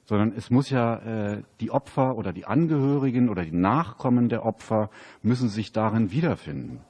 sondern 0.04 0.32
es 0.36 0.50
muss 0.50 0.70
ja 0.70 0.96
äh, 1.34 1.42
die 1.60 1.70
Opfer 1.70 2.16
oder 2.16 2.32
die 2.32 2.44
Angehörigen 2.44 3.28
oder 3.28 3.44
die 3.44 3.56
Nachkommen 3.56 4.28
der 4.28 4.44
Opfer 4.44 4.90
müssen 5.22 5.48
sich 5.48 5.72
darin 5.72 6.12
wiederfinden. 6.12 6.80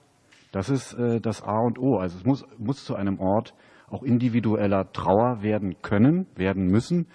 Das 0.55 0.69
ist 0.69 0.93
äh, 0.95 1.21
das 1.21 1.43
A 1.43 1.59
und 1.59 1.81
O. 1.81 1.97
Also 1.99 2.17
es 2.17 2.25
muss, 2.25 2.47
muss 2.59 2.85
zu 2.85 2.95
einem 2.95 3.19
Ort 3.19 3.55
auch 3.89 4.05
individueller 4.05 4.93
Trauer 4.93 5.43
werden 5.43 5.83
können, 5.83 6.29
werden 6.37 6.69
müssen. 6.69 7.09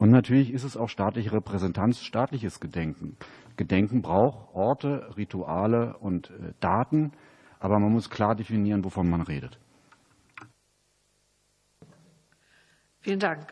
Und 0.00 0.10
natürlich 0.10 0.52
ist 0.52 0.64
es 0.64 0.76
auch 0.76 0.88
staatliche 0.88 1.32
Repräsentanz, 1.32 2.00
staatliches 2.00 2.58
Gedenken. 2.58 3.16
Gedenken 3.56 4.02
braucht 4.02 4.52
Orte, 4.52 5.16
Rituale 5.16 5.96
und 5.98 6.30
äh, 6.30 6.54
Daten, 6.58 7.12
aber 7.60 7.78
man 7.78 7.92
muss 7.92 8.10
klar 8.10 8.34
definieren, 8.34 8.84
wovon 8.84 9.08
man 9.08 9.22
redet. 9.22 9.60
Vielen 12.98 13.20
Dank. 13.20 13.46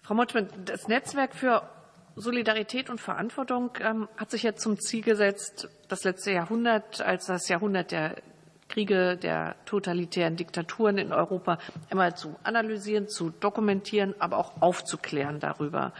Frau 0.00 0.14
Motschmann, 0.14 0.46
das 0.64 0.86
Netzwerk 0.86 1.34
für 1.34 1.68
Solidarität 2.16 2.90
und 2.90 3.00
Verantwortung 3.00 3.70
ähm, 3.80 4.08
hat 4.16 4.30
sich 4.30 4.42
jetzt 4.42 4.62
zum 4.62 4.78
Ziel 4.78 5.02
gesetzt, 5.02 5.68
das 5.88 6.04
letzte 6.04 6.32
Jahrhundert 6.32 7.00
als 7.00 7.26
das 7.26 7.48
Jahrhundert 7.48 7.90
der 7.90 8.16
Kriege, 8.68 9.16
der 9.16 9.56
totalitären 9.66 10.36
Diktaturen 10.36 10.96
in 10.98 11.12
Europa 11.12 11.58
einmal 11.90 12.16
zu 12.16 12.36
analysieren, 12.42 13.08
zu 13.08 13.30
dokumentieren, 13.30 14.14
aber 14.18 14.38
auch 14.38 14.62
aufzuklären 14.62 15.40
darüber. 15.40 15.92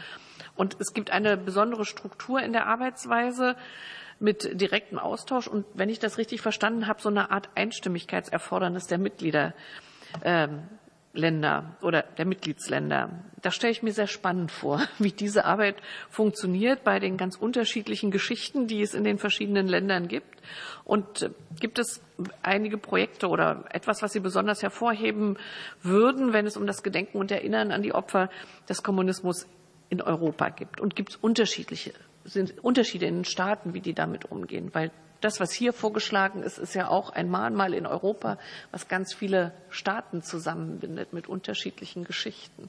Und 0.57 0.77
es 0.81 0.95
gibt 0.95 1.11
eine 1.11 1.37
besondere 1.37 1.85
Struktur 1.85 2.41
in 2.41 2.53
der 2.53 2.67
Arbeitsweise 2.67 3.57
mit 4.21 4.61
direktem 4.61 4.99
Austausch 4.99 5.49
und, 5.49 5.67
wenn 5.75 5.89
ich 5.89 5.99
das 5.99 6.17
richtig 6.17 6.41
verstanden 6.41 6.87
habe, 6.87 7.03
so 7.03 7.09
eine 7.09 7.31
Art 7.31 7.51
Einstimmigkeitserfordernis 7.57 8.87
der 8.87 8.99
Mitglieder. 8.99 9.55
Ähm, 10.23 10.63
Länder 11.13 11.77
oder 11.83 12.03
der 12.03 12.25
Mitgliedsländer. 12.25 13.11
Das 13.43 13.55
stelle 13.55 13.73
ich 13.73 13.83
mir 13.83 13.93
sehr 13.93 14.07
spannend 14.07 14.51
vor, 14.51 14.81
wie 14.99 15.13
diese 15.13 15.45
Arbeit 15.45 15.77
funktioniert 16.09 16.85
bei 16.85 16.99
den 16.99 17.17
ganz 17.17 17.37
unterschiedlichen 17.37 18.11
Geschichten, 18.11 18.67
die 18.67 18.81
es 18.81 18.95
in 18.95 19.05
den 19.05 19.19
verschiedenen 19.19 19.69
Ländern 19.69 20.09
gibt. 20.09 20.41
Und 20.85 21.23
äh, 21.23 21.31
gibt 21.61 21.79
es 21.79 22.03
einige 22.43 22.79
Projekte 22.79 23.29
oder 23.29 23.65
etwas, 23.71 24.03
was 24.03 24.13
Sie 24.13 24.21
besonders 24.21 24.63
hervorheben 24.63 25.37
würden, 25.83 26.33
wenn 26.33 26.47
es 26.47 26.57
um 26.57 26.67
das 26.67 26.83
Gedenken 26.83 27.19
und 27.19 27.31
Erinnern 27.31 27.73
an 27.73 27.83
die 27.83 27.95
Opfer 27.95 28.31
des 28.69 28.83
Kommunismus 28.83 29.47
in 29.91 30.01
Europa 30.01 30.49
gibt? 30.49 30.81
Und 30.81 30.97
gibt 30.97 31.11
es 31.11 31.17
unterschiedliche 31.17 31.93
sind 32.25 32.63
Unterschiede 32.63 33.07
in 33.07 33.17
den 33.17 33.25
Staaten, 33.25 33.75
wie 33.75 33.81
die 33.81 33.95
damit 33.95 34.31
umgehen? 34.31 34.71
Weil 34.73 34.91
das, 35.25 35.41
was 35.41 35.53
hier 35.53 35.73
vorgeschlagen 35.73 36.43
ist, 36.43 36.59
ist 36.59 36.75
ja 36.75 36.89
auch 36.89 37.11
ein 37.11 37.31
Mahnmal 37.31 37.75
in 37.75 37.87
Europa, 37.87 38.39
was 38.71 38.89
ganz 38.89 39.15
viele 39.15 39.53
Staaten 39.71 40.23
zusammenbindet 40.23 41.13
mit 41.13 41.29
unterschiedlichen 41.29 42.05
Geschichten. 42.05 42.69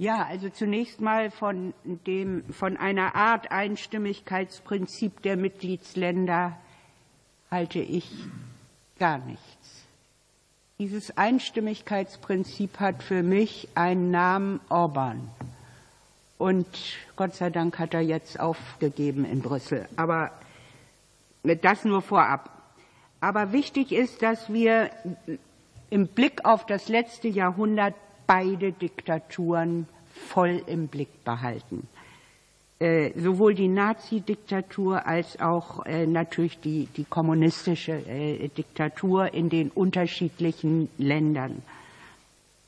Ja, 0.00 0.24
also 0.26 0.48
zunächst 0.48 1.00
mal 1.00 1.32
von, 1.32 1.74
dem, 1.84 2.44
von 2.52 2.76
einer 2.76 3.16
Art 3.16 3.50
Einstimmigkeitsprinzip 3.50 5.22
der 5.22 5.36
Mitgliedsländer 5.36 6.56
halte 7.50 7.80
ich 7.80 8.08
gar 9.00 9.18
nichts. 9.18 9.84
Dieses 10.78 11.18
Einstimmigkeitsprinzip 11.18 12.78
hat 12.78 13.02
für 13.02 13.24
mich 13.24 13.68
einen 13.74 14.12
Namen 14.12 14.60
Orban. 14.68 15.28
Und 16.38 16.66
Gott 17.16 17.34
sei 17.34 17.50
Dank 17.50 17.78
hat 17.78 17.94
er 17.94 18.00
jetzt 18.00 18.38
aufgegeben 18.38 19.24
in 19.24 19.42
Brüssel. 19.42 19.88
Aber 19.96 20.30
das 21.42 21.84
nur 21.84 22.00
vorab. 22.00 22.50
Aber 23.20 23.52
wichtig 23.52 23.90
ist, 23.90 24.22
dass 24.22 24.52
wir 24.52 24.90
im 25.90 26.06
Blick 26.06 26.44
auf 26.44 26.64
das 26.66 26.88
letzte 26.88 27.28
Jahrhundert 27.28 27.94
beide 28.28 28.72
Diktaturen 28.72 29.88
voll 30.28 30.62
im 30.66 30.86
Blick 30.86 31.24
behalten. 31.24 31.88
Äh, 32.80 33.10
sowohl 33.18 33.54
die 33.54 33.66
Nazi-Diktatur 33.66 35.04
als 35.04 35.40
auch 35.40 35.84
äh, 35.84 36.06
natürlich 36.06 36.60
die, 36.60 36.86
die 36.96 37.04
kommunistische 37.04 37.92
äh, 37.92 38.48
Diktatur 38.48 39.34
in 39.34 39.48
den 39.48 39.70
unterschiedlichen 39.70 40.88
Ländern. 40.96 41.62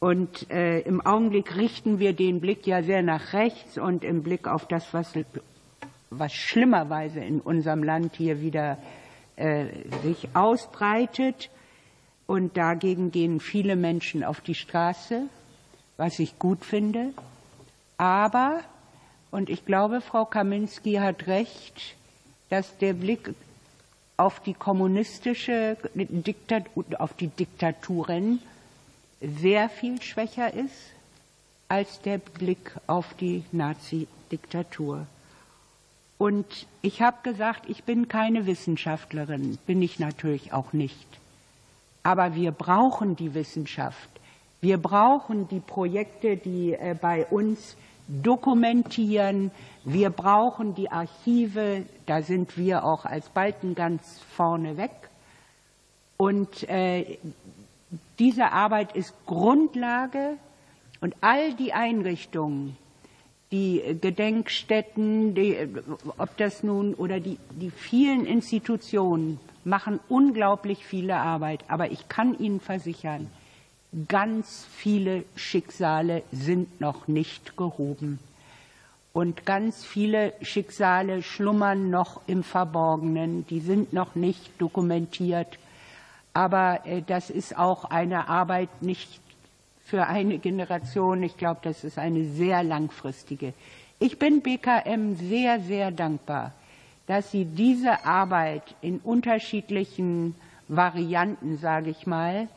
Und 0.01 0.51
äh, 0.51 0.81
im 0.81 1.05
Augenblick 1.05 1.57
richten 1.57 1.99
wir 1.99 2.15
den 2.15 2.41
Blick 2.41 2.67
ja 2.67 2.83
sehr 2.83 3.03
nach 3.03 3.35
rechts 3.35 3.77
und 3.77 4.03
im 4.03 4.23
Blick 4.23 4.49
auf 4.49 4.67
das, 4.67 4.95
was, 4.95 5.13
was 6.09 6.33
schlimmerweise 6.33 7.21
in 7.21 7.41
unserem 7.41 7.83
Land 7.83 8.17
hier 8.17 8.41
wieder 8.41 8.79
äh, 9.37 9.67
sich 10.03 10.29
ausbreitet. 10.33 11.51
Und 12.27 12.57
dagegen 12.57 13.11
gehen 13.11 13.41
viele 13.41 13.77
Menschen 13.77 14.25
auf 14.25 14.41
die 14.41 14.55
Straße, 14.55 15.25
was 15.99 16.19
ich 16.19 16.39
gut 16.39 16.65
finde. 16.65 17.13
Aber, 17.99 18.61
und 19.31 19.51
ich 19.51 19.67
glaube, 19.67 20.01
Frau 20.01 20.25
Kaminski 20.25 20.95
hat 20.95 21.27
recht, 21.27 21.97
dass 22.49 22.79
der 22.79 22.95
Blick 22.95 23.35
auf 24.17 24.41
die 24.41 24.55
kommunistische 24.55 25.77
Diktatur, 25.95 26.85
auf 26.99 27.13
die 27.15 27.29
Diktaturen 27.29 28.41
sehr 29.21 29.69
viel 29.69 30.01
schwächer 30.03 30.53
ist 30.53 30.75
als 31.69 32.01
der 32.01 32.19
Blick 32.19 32.73
auf 32.87 33.15
die 33.15 33.45
Nazi-Diktatur. 33.53 35.07
Und 36.19 36.67
ich 36.83 37.01
habe 37.01 37.17
gesagt, 37.23 37.69
ich 37.69 37.85
bin 37.85 38.09
keine 38.09 38.47
Wissenschaftlerin, 38.47 39.59
bin 39.67 39.81
ich 39.81 39.99
natürlich 39.99 40.53
auch 40.53 40.73
nicht. 40.73 41.07
Aber 42.03 42.35
wir 42.35 42.53
brauchen 42.53 43.17
die 43.17 43.35
Wissenschaft. 43.35 44.11
Wir 44.61 44.79
brauchen 44.79 45.49
die 45.49 45.61
Projekte, 45.61 46.37
die 46.37 46.75
äh, 46.75 46.95
bei 47.01 47.25
uns 47.27 47.77
dokumentieren. 48.09 49.51
Wir 49.85 50.11
brauchen 50.11 50.75
die 50.75 50.91
Archive. 50.91 51.85
Da 52.07 52.23
sind 52.23 52.59
wir 52.59 52.85
auch 52.85 53.05
als 53.05 53.29
Balken 53.29 53.75
ganz 53.75 54.21
vorne 54.37 54.77
weg. 54.77 54.91
Und 56.17 56.69
äh, 56.69 57.19
diese 58.21 58.53
Arbeit 58.53 58.95
ist 58.95 59.15
Grundlage 59.27 60.37
und 61.01 61.17
all 61.23 61.55
die 61.55 61.73
Einrichtungen, 61.73 62.77
die 63.51 63.83
Gedenkstätten, 64.01 65.35
die, 65.35 65.57
ob 66.19 66.37
das 66.37 66.63
nun 66.63 66.95
oder 66.95 67.19
die, 67.19 67.39
die 67.51 67.71
vielen 67.71 68.27
Institutionen 68.27 69.41
machen 69.65 69.99
unglaublich 70.09 70.85
viele 70.85 71.17
Arbeit. 71.17 71.65
Aber 71.67 71.91
ich 71.91 72.09
kann 72.09 72.39
Ihnen 72.39 72.61
versichern, 72.61 73.29
ganz 74.09 74.67
viele 74.71 75.25
Schicksale 75.35 76.23
sind 76.31 76.81
noch 76.81 77.09
nicht 77.09 77.57
gehoben. 77.57 78.21
Und 79.13 79.45
ganz 79.45 79.85
viele 79.85 80.35
Schicksale 80.43 81.23
schlummern 81.23 81.91
noch 81.91 82.21
im 82.29 82.45
Verborgenen, 82.45 83.45
die 83.49 83.59
sind 83.59 83.93
noch 83.93 84.15
nicht 84.15 84.53
dokumentiert. 84.61 85.59
Aber 86.33 86.81
äh, 86.85 87.03
das 87.03 87.31
ist 87.31 87.57
auch 87.57 87.85
eine 87.85 88.29
Arbeit 88.29 88.83
nicht 88.83 89.21
für 89.85 90.07
eine 90.07 90.39
Generation. 90.39 91.23
Ich 91.23 91.37
glaube, 91.37 91.61
das 91.63 91.85
ist 91.85 91.99
eine 91.99 92.25
sehr 92.25 92.63
langfristige. 92.63 93.55
Ich 93.99 94.19
bin 94.19 94.41
BKM 94.41 95.17
sehr, 95.17 95.61
sehr 95.61 95.91
dankbar, 95.91 96.53
dass 97.07 97.33
Sie 97.33 97.45
diese 97.45 98.05
Arbeit 98.05 98.63
in 98.81 98.99
unterschiedlichen 98.99 100.37
Varianten, 100.69 101.59
sage 101.59 101.91
ich 101.91 102.07
mal, 102.07 102.49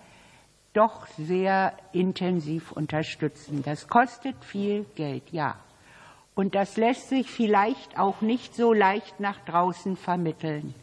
doch 0.73 1.07
sehr 1.17 1.73
intensiv 1.91 2.71
unterstützen. 2.71 3.63
Das 3.63 3.87
kostet 3.87 4.35
viel 4.43 4.85
Geld, 4.95 5.23
ja. 5.31 5.55
Und 6.35 6.55
das 6.55 6.77
lässt 6.77 7.09
sich 7.09 7.29
vielleicht 7.29 7.99
auch 7.99 8.21
nicht 8.21 8.55
so 8.55 8.73
leicht 8.73 9.19
nach 9.19 9.39
draußen 9.45 9.97
vermitteln. 9.97 10.73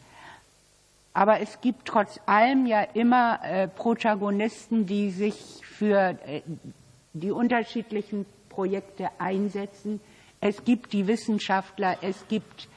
Aber 1.13 1.41
es 1.41 1.59
gibt 1.59 1.87
trotz 1.87 2.19
allem 2.25 2.65
ja 2.65 2.81
immer 2.81 3.39
äh, 3.43 3.67
Protagonisten, 3.67 4.85
die 4.85 5.11
sich 5.11 5.35
für 5.63 6.17
äh, 6.25 6.41
die 7.13 7.31
unterschiedlichen 7.31 8.25
Projekte 8.47 9.09
einsetzen. 9.17 9.99
Es 10.39 10.63
gibt 10.63 10.93
die 10.93 11.07
Wissenschaftler, 11.07 11.97
es 12.01 12.27
gibt 12.29 12.69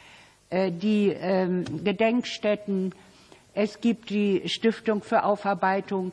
äh, 0.51 0.73
die 0.73 1.11
ähm, 1.11 1.65
Gedenkstätten, 1.85 2.93
es 3.55 3.81
gibt 3.81 4.11
die 4.11 4.49
Stiftung 4.49 5.03
für 5.03 5.23
Aufarbeitung. 5.23 6.13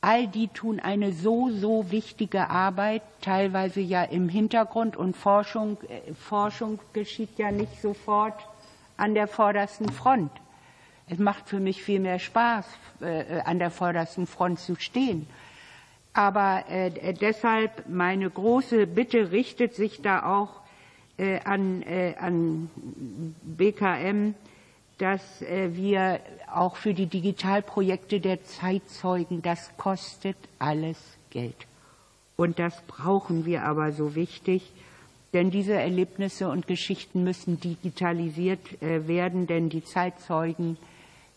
All 0.00 0.26
die 0.26 0.48
tun 0.48 0.80
eine 0.80 1.12
so, 1.12 1.50
so 1.50 1.90
wichtige 1.90 2.48
Arbeit, 2.48 3.02
teilweise 3.20 3.80
ja 3.80 4.02
im 4.02 4.30
Hintergrund 4.30 4.96
und 4.96 5.16
Forschung, 5.16 5.78
Forschung 6.18 6.78
geschieht 6.92 7.38
ja 7.38 7.50
nicht 7.50 7.80
sofort 7.80 8.46
an 8.96 9.14
der 9.14 9.28
vordersten 9.28 9.90
Front. 9.90 10.30
Es 11.08 11.18
macht 11.18 11.48
für 11.48 11.60
mich 11.60 11.82
viel 11.82 12.00
mehr 12.00 12.18
Spaß, 12.18 12.66
äh, 13.00 13.40
an 13.44 13.58
der 13.58 13.70
vordersten 13.70 14.26
Front 14.26 14.60
zu 14.60 14.74
stehen. 14.76 15.26
Aber 16.14 16.64
äh, 16.68 17.12
deshalb 17.12 17.88
meine 17.88 18.30
große 18.30 18.86
Bitte 18.86 19.32
richtet 19.32 19.74
sich 19.74 20.00
da 20.00 20.24
auch 20.24 20.60
äh, 21.18 21.40
an, 21.40 21.82
äh, 21.82 22.14
an 22.18 22.70
BKM, 23.42 24.34
dass 24.98 25.42
äh, 25.42 25.74
wir 25.74 26.20
auch 26.52 26.76
für 26.76 26.94
die 26.94 27.06
Digitalprojekte 27.06 28.20
der 28.20 28.42
Zeitzeugen, 28.44 29.42
das 29.42 29.76
kostet 29.76 30.36
alles 30.58 30.98
Geld. 31.30 31.56
Und 32.36 32.58
das 32.58 32.80
brauchen 32.86 33.44
wir 33.44 33.64
aber 33.64 33.92
so 33.92 34.14
wichtig, 34.14 34.72
denn 35.32 35.50
diese 35.50 35.74
Erlebnisse 35.74 36.48
und 36.48 36.68
Geschichten 36.68 37.24
müssen 37.24 37.60
digitalisiert 37.60 38.80
äh, 38.82 39.08
werden, 39.08 39.46
denn 39.48 39.68
die 39.68 39.82
Zeitzeugen 39.82 40.78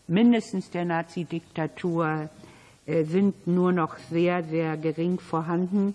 mindestens 0.08 0.70
der 0.70 0.84
Nazi-Diktatur 0.84 2.28
äh, 2.86 3.04
sind 3.04 3.46
nur 3.46 3.72
noch 3.72 3.98
sehr, 4.10 4.42
sehr 4.42 4.76
gering 4.76 5.20
vorhanden. 5.20 5.94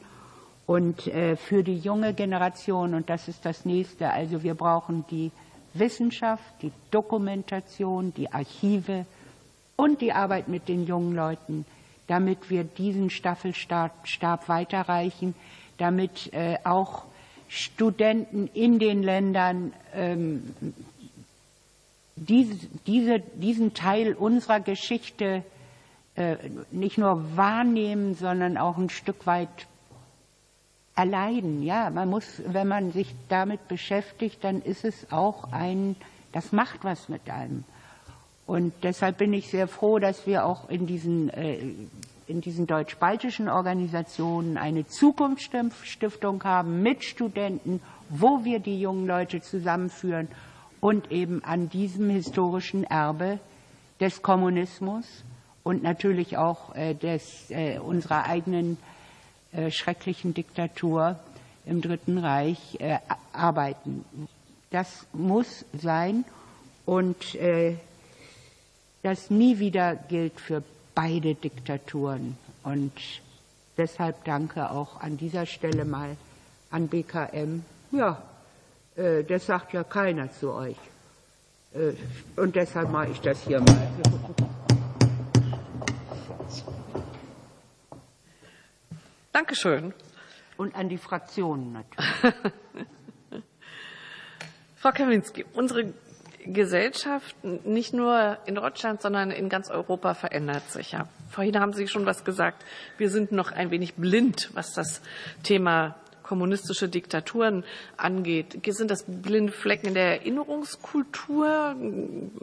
Und 0.66 1.08
äh, 1.08 1.36
für 1.36 1.64
die 1.64 1.78
junge 1.78 2.14
Generation, 2.14 2.94
und 2.94 3.10
das 3.10 3.28
ist 3.28 3.46
das 3.46 3.66
nächste, 3.66 4.10
also 4.10 4.44
wir 4.44 4.54
brauchen 4.56 5.04
die 5.12 5.32
Wissenschaft, 5.74 6.44
die 6.62 6.72
Dokumentation, 6.92 8.14
die 8.14 8.32
Archive 8.32 9.06
und 9.76 10.02
die 10.02 10.14
Arbeit 10.14 10.48
mit 10.48 10.70
den 10.70 10.86
jungen 10.86 11.16
Leuten, 11.16 11.66
damit 12.08 12.50
wir 12.50 12.64
diesen 12.64 13.10
Staffelstab 13.10 14.48
weiterreichen, 14.48 15.34
damit 15.78 16.32
äh, 16.34 16.58
auch 16.64 17.04
Studenten 17.50 18.50
in 18.54 18.80
den 18.80 19.04
Ländern 19.04 19.74
ähm, 19.94 20.54
diese, 22.16 22.68
diese, 22.86 23.20
diesen 23.20 23.74
Teil 23.74 24.14
unserer 24.14 24.60
Geschichte 24.60 25.44
äh, 26.16 26.38
nicht 26.72 26.98
nur 26.98 27.36
wahrnehmen, 27.36 28.16
sondern 28.16 28.58
auch 28.58 28.78
ein 28.78 28.90
Stück 28.90 29.26
weit 29.26 29.68
erleiden. 30.96 31.64
Ja, 31.64 31.90
man 31.90 32.10
muss, 32.10 32.42
wenn 32.46 32.68
man 32.68 32.92
sich 32.92 33.16
damit 33.30 33.68
beschäftigt, 33.68 34.44
dann 34.44 34.62
ist 34.62 34.86
es 34.86 35.12
auch 35.12 35.52
ein, 35.52 35.96
das 36.32 36.52
macht 36.52 36.84
was 36.84 37.10
mit 37.10 37.30
einem. 37.30 37.64
Und 38.46 38.74
deshalb 38.84 39.18
bin 39.18 39.34
ich 39.34 39.50
sehr 39.50 39.68
froh, 39.68 40.00
dass 40.00 40.28
wir 40.28 40.46
auch 40.46 40.70
in 40.70 40.86
diesen, 40.86 41.30
äh, 41.30 41.60
in 42.28 42.42
diesen 42.42 42.68
deutsch-baltischen 42.68 43.50
Organisationen 43.50 44.58
eine 44.58 44.86
Zukunftsstiftung 44.86 46.44
haben 46.44 46.84
mit 46.84 47.04
Studenten, 47.04 47.82
wo 48.10 48.44
wir 48.44 48.60
die 48.60 48.80
jungen 48.80 49.08
Leute 49.08 49.42
zusammenführen 49.42 50.28
und 50.84 51.14
eben 51.14 51.42
an 51.46 51.70
diesem 51.70 52.10
historischen 52.10 52.84
Erbe 52.84 53.40
des 54.02 54.22
Kommunismus 54.22 55.06
und 55.64 55.82
natürlich 55.82 56.36
auch 56.36 56.76
äh, 56.76 56.94
des, 56.94 57.50
äh, 57.52 57.80
unserer 57.80 58.26
eigenen 58.26 58.78
äh, 59.54 59.72
schrecklichen 59.72 60.34
Diktatur 60.34 61.18
im 61.66 61.80
Dritten 61.80 62.18
Reich 62.18 62.78
arbeiten. 63.32 64.04
Das 64.72 65.08
muss 65.14 65.64
sein 65.72 66.26
und 66.86 67.16
das 69.02 69.30
nie 69.30 69.60
wieder 69.60 69.96
gilt 69.96 70.42
für 70.42 70.62
beide 70.94 71.36
Diktaturen. 71.36 72.36
Und 72.64 72.92
deshalb 73.78 74.26
danke 74.26 74.72
auch 74.72 75.00
an 75.00 75.16
dieser 75.16 75.46
Stelle 75.46 75.86
mal 75.86 76.18
an 76.70 76.90
BKM. 76.90 77.64
Ja, 77.94 78.22
äh, 78.96 79.24
das 79.24 79.46
sagt 79.46 79.74
ja 79.74 79.84
keiner 79.84 80.32
zu 80.32 80.54
euch. 80.54 80.78
Äh, 81.74 81.94
und 82.36 82.56
deshalb 82.56 82.92
mache 82.92 83.10
ich 83.12 83.22
das 83.22 83.44
hier 83.44 83.60
mal. 83.60 83.90
Dankeschön. 89.32 89.94
Und 90.58 90.76
an 90.76 90.90
die 90.90 91.00
Fraktionen 91.00 91.74
natürlich. 91.74 92.36
Frau 94.76 94.92
Kaminski, 94.92 95.46
unsere 95.54 95.94
Gesellschaft 96.46 97.36
nicht 97.44 97.94
nur 97.94 98.38
in 98.46 98.56
Deutschland, 98.56 99.02
sondern 99.02 99.32
in 99.32 99.50
ganz 99.50 99.70
Europa 99.70 100.14
verändert 100.14 100.70
sich 100.70 100.92
ja. 100.92 101.08
Vorhin 101.30 101.60
haben 101.60 101.74
Sie 101.74 101.88
schon 101.88 102.06
was 102.06 102.24
gesagt. 102.26 102.64
Wir 102.98 103.10
sind 103.10 103.32
noch 103.32 103.52
ein 103.52 103.72
wenig 103.72 103.96
blind, 103.96 104.52
was 104.54 104.74
das 104.74 105.02
Thema 105.42 105.96
kommunistische 106.24 106.90
Diktaturen 106.90 107.64
angeht. 107.98 108.60
Sind 108.66 108.90
das 108.90 109.06
blinde 109.08 109.52
Flecken 109.52 109.88
in 109.88 109.94
der 109.94 110.20
Erinnerungskultur? 110.20 111.76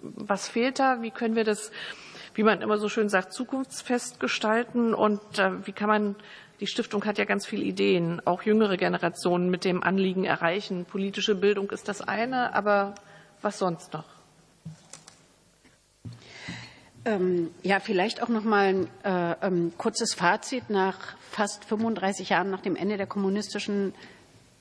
Was 0.02 0.48
fehlt 0.48 0.78
da? 0.78 1.02
Wie 1.02 1.10
können 1.10 1.34
wir 1.34 1.44
das, 1.44 1.72
wie 2.34 2.42
man 2.42 2.62
immer 2.62 2.78
so 2.78 2.88
schön 2.88 3.08
sagt, 3.08 3.32
zukunftsfest 3.32 4.20
gestalten? 4.20 4.94
Und 4.94 5.20
äh, 5.38 5.66
wie 5.66 5.72
kann 5.72 5.88
man 5.88 6.16
die 6.60 6.66
Stiftung 6.66 7.06
hat 7.06 7.16
ja 7.16 7.24
ganz 7.24 7.46
viele 7.46 7.62
Ideen, 7.62 8.20
auch 8.26 8.42
jüngere 8.42 8.76
Generationen 8.76 9.48
mit 9.48 9.64
dem 9.64 9.82
Anliegen 9.82 10.24
erreichen. 10.24 10.84
Politische 10.84 11.34
Bildung 11.34 11.70
ist 11.70 11.88
das 11.88 12.02
eine, 12.02 12.54
aber 12.54 12.94
was 13.40 13.58
sonst 13.58 13.94
noch? 13.94 14.19
Ähm, 17.04 17.50
ja, 17.62 17.80
vielleicht 17.80 18.22
auch 18.22 18.28
noch 18.28 18.44
mal 18.44 18.66
ein 18.66 18.88
äh, 19.04 19.46
ähm, 19.46 19.72
kurzes 19.78 20.12
Fazit 20.12 20.68
nach 20.68 21.16
fast 21.30 21.64
35 21.64 22.28
Jahren 22.28 22.50
nach 22.50 22.60
dem 22.60 22.76
Ende 22.76 22.98
der 22.98 23.06
kommunistischen 23.06 23.94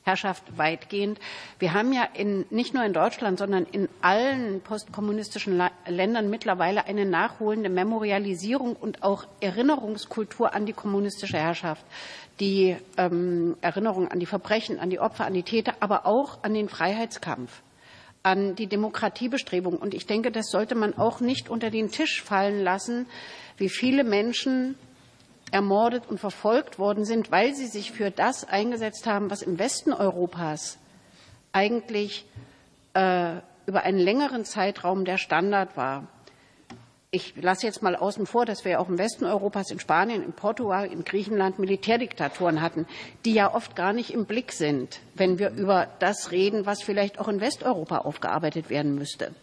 Herrschaft 0.03 0.57
weitgehend. 0.57 1.19
Wir 1.59 1.73
haben 1.73 1.91
ja 1.91 2.07
in, 2.13 2.45
nicht 2.49 2.73
nur 2.73 2.83
in 2.83 2.93
Deutschland, 2.93 3.37
sondern 3.37 3.65
in 3.65 3.89
allen 4.01 4.61
postkommunistischen 4.61 5.61
Ländern 5.85 6.29
mittlerweile 6.29 6.85
eine 6.85 7.05
nachholende 7.05 7.69
Memorialisierung 7.69 8.75
und 8.75 9.03
auch 9.03 9.25
Erinnerungskultur 9.41 10.53
an 10.53 10.65
die 10.65 10.73
kommunistische 10.73 11.37
Herrschaft. 11.37 11.85
Die 12.39 12.77
ähm, 12.97 13.57
Erinnerung 13.59 14.07
an 14.07 14.19
die 14.19 14.25
Verbrechen, 14.25 14.79
an 14.79 14.89
die 14.89 14.99
Opfer, 14.99 15.25
an 15.25 15.33
die 15.33 15.43
Täter, 15.43 15.73
aber 15.81 16.05
auch 16.05 16.41
an 16.41 16.53
den 16.53 16.69
Freiheitskampf 16.69 17.61
an 18.29 18.55
die 18.55 18.67
Demokratiebestrebung. 18.67 19.75
Und 19.77 19.93
ich 19.93 20.05
denke, 20.05 20.31
das 20.31 20.51
sollte 20.51 20.75
man 20.75 20.95
auch 20.95 21.19
nicht 21.19 21.49
unter 21.49 21.71
den 21.71 21.89
Tisch 21.89 22.21
fallen 22.21 22.63
lassen, 22.63 23.07
wie 23.57 23.69
viele 23.69 24.03
Menschen 24.03 24.75
ermordet 25.51 26.03
und 26.07 26.19
verfolgt 26.19 26.77
worden 26.77 27.05
sind, 27.05 27.31
weil 27.31 27.55
sie 27.55 27.65
sich 27.65 27.91
für 27.91 28.11
das 28.11 28.45
eingesetzt 28.45 29.07
haben, 29.07 29.31
was 29.31 29.41
im 29.41 29.57
Westen 29.57 29.93
Europas 29.93 30.77
eigentlich 31.51 32.25
äh, 32.93 33.37
über 33.65 33.83
einen 33.83 33.97
längeren 33.97 34.45
Zeitraum 34.45 35.05
der 35.05 35.17
Standard 35.17 35.75
war. 35.75 36.07
Ich 37.11 37.33
lasse 37.41 37.65
jetzt 37.65 37.81
mal 37.81 37.95
außen 37.95 38.27
vor, 38.27 38.45
dass 38.45 38.65
wir 38.65 38.79
auch 38.79 38.87
im 38.87 38.99
Westen 38.99 39.25
Europas, 39.25 39.71
in 39.71 39.79
Spanien, 39.79 40.21
in 40.21 40.31
Portugal, 40.31 40.85
in 40.85 41.03
Griechenland 41.03 41.57
Militärdiktaturen 41.57 42.61
hatten, 42.61 42.85
die 43.25 43.33
ja 43.33 43.51
oft 43.51 43.75
gar 43.75 43.93
nicht 43.93 44.13
im 44.13 44.25
Blick 44.25 44.51
sind, 44.51 44.99
wenn 45.15 45.39
wir 45.39 45.49
über 45.49 45.87
das 45.97 46.29
reden, 46.31 46.67
was 46.67 46.83
vielleicht 46.83 47.17
auch 47.17 47.27
in 47.27 47.41
Westeuropa 47.41 47.97
aufgearbeitet 47.97 48.69
werden 48.69 48.93
müsste. 48.93 49.33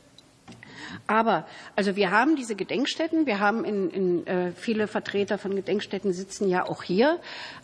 Aber 1.09 1.45
also 1.75 1.97
wir 1.97 2.13
haben 2.13 2.37
diese 2.37 2.55
Gedenkstätten, 2.55 3.27
wir 3.27 3.41
haben 3.41 3.65
in, 3.65 3.91
in 3.91 4.27
äh, 4.29 4.53
viele 4.53 4.87
Vertreter 4.87 5.37
von 5.37 5.57
Gedenkstätten 5.57 6.13
sitzen 6.13 6.49
ja 6.49 6.65
auch 6.69 6.85
hier, 6.85 7.19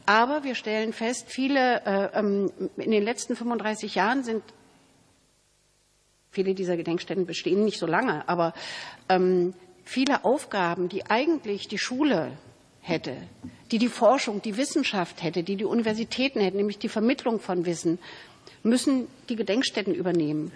aber 0.05 0.43
wir 0.43 0.57
stellen 0.57 0.93
fest, 0.93 1.27
viele 1.29 1.81
äh, 1.87 2.19
ähm, 2.19 2.51
in 2.77 2.91
den 2.91 3.05
letzten 3.05 3.37
35 3.37 3.95
Jahren 3.95 4.25
sind 4.25 4.43
viele 6.33 6.55
dieser 6.55 6.77
Gedenkstätten 6.77 7.25
bestehen 7.25 7.65
nicht 7.65 7.79
so 7.79 7.87
lange, 7.87 8.29
aber 8.29 8.53
ähm, 9.09 9.55
viele 9.85 10.25
Aufgaben, 10.25 10.89
die 10.89 11.07
eigentlich 11.07 11.69
die 11.69 11.79
Schule 11.79 12.33
hätte, 12.81 13.17
die 13.71 13.79
die 13.79 13.89
Forschung, 13.89 14.43
die 14.43 14.57
Wissenschaft 14.57 15.23
hätte, 15.23 15.43
die 15.43 15.57
die 15.57 15.65
Universitäten 15.65 16.41
hätten, 16.41 16.57
nämlich 16.57 16.79
die 16.79 16.89
Vermittlung 16.89 17.41
von 17.41 17.65
Wissen, 17.65 17.99
müssen 18.63 19.09
die 19.29 19.37
Gedenkstätten 19.37 19.95
übernehmen. 19.95 20.53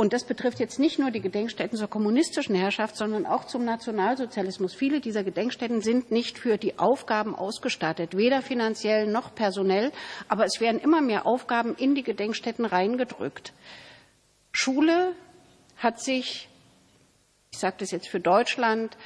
Und 0.00 0.12
das 0.12 0.22
betrifft 0.24 0.60
jetzt 0.60 0.78
nicht 0.78 1.00
nur 1.00 1.10
die 1.10 1.20
Gedenkstätten 1.20 1.76
zur 1.76 1.88
kommunistischen 1.88 2.54
Herrschaft, 2.54 2.96
sondern 2.96 3.26
auch 3.26 3.46
zum 3.46 3.64
Nationalsozialismus. 3.64 4.72
Viele 4.72 5.00
dieser 5.00 5.24
Gedenkstätten 5.24 5.80
sind 5.80 6.12
nicht 6.12 6.38
für 6.38 6.56
die 6.56 6.78
Aufgaben 6.78 7.34
ausgestattet, 7.34 8.16
weder 8.16 8.40
finanziell 8.40 9.08
noch 9.08 9.34
personell, 9.34 9.90
aber 10.28 10.44
es 10.44 10.60
werden 10.60 10.80
immer 10.80 11.00
mehr 11.00 11.26
Aufgaben 11.26 11.74
in 11.74 11.96
die 11.96 12.04
Gedenkstätten 12.04 12.64
reingedrückt. 12.64 13.52
Schule 14.52 15.14
hat 15.76 16.00
sich, 16.00 16.48
ich 17.50 17.58
sage 17.58 17.76
das 17.78 17.90
jetzt 17.90 18.08
für 18.08 18.20
Deutschland, 18.20 18.96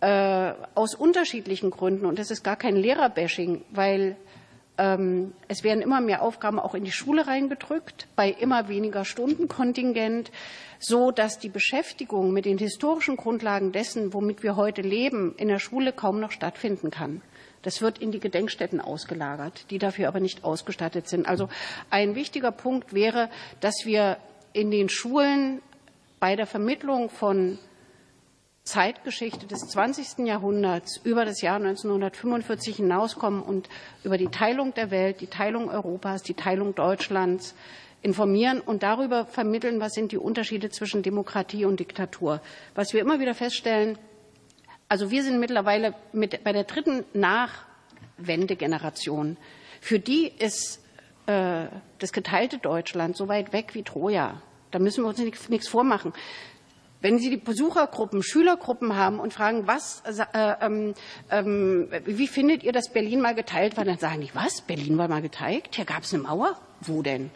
äh, 0.00 0.52
aus 0.74 0.94
unterschiedlichen 0.94 1.70
Gründen, 1.70 2.06
und 2.06 2.18
das 2.18 2.30
ist 2.30 2.44
gar 2.44 2.56
kein 2.56 2.76
Lehrerbashing, 2.76 3.62
weil 3.70 4.16
Ähm, 4.78 5.32
es 5.48 5.64
werden 5.64 5.80
immer 5.80 6.02
mehr 6.02 6.20
Aufgaben 6.20 6.58
auch 6.60 6.74
in 6.74 6.84
die 6.84 6.92
Schule 6.92 7.26
reingedrückt, 7.26 8.08
bei 8.14 8.28
immer 8.28 8.68
weniger 8.68 9.06
Stundenkontingent, 9.06 10.30
so 10.78 11.12
dass 11.12 11.38
die 11.38 11.48
Beschäftigung 11.48 12.30
mit 12.30 12.44
den 12.44 12.58
historischen 12.58 13.16
Grundlagen 13.16 13.72
dessen, 13.72 14.12
womit 14.12 14.42
wir 14.42 14.54
heute 14.54 14.82
leben, 14.82 15.34
in 15.38 15.48
der 15.48 15.60
Schule 15.60 15.94
kaum 15.94 16.20
noch 16.20 16.30
stattfinden 16.30 16.90
kann. 16.90 17.22
Das 17.62 17.80
wird 17.80 17.96
in 18.00 18.10
die 18.12 18.20
Gedenkstätten 18.20 18.82
ausgelagert, 18.82 19.64
die 19.70 19.78
dafür 19.78 20.08
aber 20.08 20.20
nicht 20.20 20.44
ausgestattet 20.44 21.08
sind. 21.08 21.26
Also 21.26 21.48
ein 21.88 22.14
wichtiger 22.14 22.52
Punkt 22.52 22.92
wäre, 22.92 23.30
dass 23.62 23.86
wir 23.86 24.18
in 24.52 24.70
den 24.70 24.90
Schulen 24.90 25.62
bei 26.20 26.36
der 26.36 26.46
Vermittlung 26.46 27.08
von 27.08 27.58
Zeitgeschichte 28.66 29.46
des 29.46 29.60
20. 29.60 30.26
Jahrhunderts 30.26 31.00
über 31.04 31.24
das 31.24 31.40
Jahr 31.40 31.56
1945 31.56 32.76
hinauskommen 32.76 33.42
und 33.42 33.70
über 34.02 34.18
die 34.18 34.26
Teilung 34.26 34.74
der 34.74 34.90
Welt, 34.90 35.20
die 35.20 35.28
Teilung 35.28 35.70
Europas, 35.70 36.22
die 36.22 36.34
Teilung 36.34 36.74
Deutschlands 36.74 37.54
informieren 38.02 38.60
und 38.60 38.82
darüber 38.82 39.24
vermitteln, 39.24 39.80
was 39.80 39.92
sind 39.92 40.10
die 40.10 40.18
Unterschiede 40.18 40.68
zwischen 40.70 41.02
Demokratie 41.02 41.64
und 41.64 41.78
Diktatur. 41.80 42.40
Was 42.74 42.92
wir 42.92 43.00
immer 43.00 43.20
wieder 43.20 43.34
feststellen, 43.34 43.96
also 44.88 45.10
wir 45.10 45.22
sind 45.22 45.38
mittlerweile 45.38 45.94
mit, 46.12 46.42
bei 46.44 46.52
der 46.52 46.64
dritten 46.64 47.04
Nachwendegeneration. 47.14 49.36
Für 49.80 50.00
die 50.00 50.26
ist 50.26 50.84
äh, 51.26 51.66
das 51.98 52.12
geteilte 52.12 52.58
Deutschland 52.58 53.16
so 53.16 53.28
weit 53.28 53.52
weg 53.52 53.74
wie 53.74 53.84
Troja. 53.84 54.42
Da 54.72 54.80
müssen 54.80 55.04
wir 55.04 55.08
uns 55.08 55.18
nichts, 55.18 55.48
nichts 55.48 55.68
vormachen. 55.68 56.12
Wenn 57.06 57.20
Sie 57.20 57.30
die 57.30 57.36
Besuchergruppen, 57.36 58.20
Schülergruppen 58.20 58.96
haben 58.96 59.20
und 59.20 59.32
fragen, 59.32 59.68
was, 59.68 60.02
äh, 60.06 60.54
ähm, 60.60 60.92
ähm, 61.30 61.88
wie 62.04 62.26
findet 62.26 62.64
ihr, 62.64 62.72
dass 62.72 62.88
Berlin 62.88 63.20
mal 63.20 63.36
geteilt 63.36 63.76
war, 63.76 63.84
dann 63.84 63.98
sagen 63.98 64.22
die, 64.22 64.34
was, 64.34 64.62
Berlin 64.62 64.98
war 64.98 65.06
mal 65.06 65.22
geteilt? 65.22 65.68
Hier 65.70 65.84
gab 65.84 66.02
es 66.02 66.12
eine 66.12 66.24
Mauer? 66.24 66.60
Wo 66.80 67.02
denn? 67.02 67.30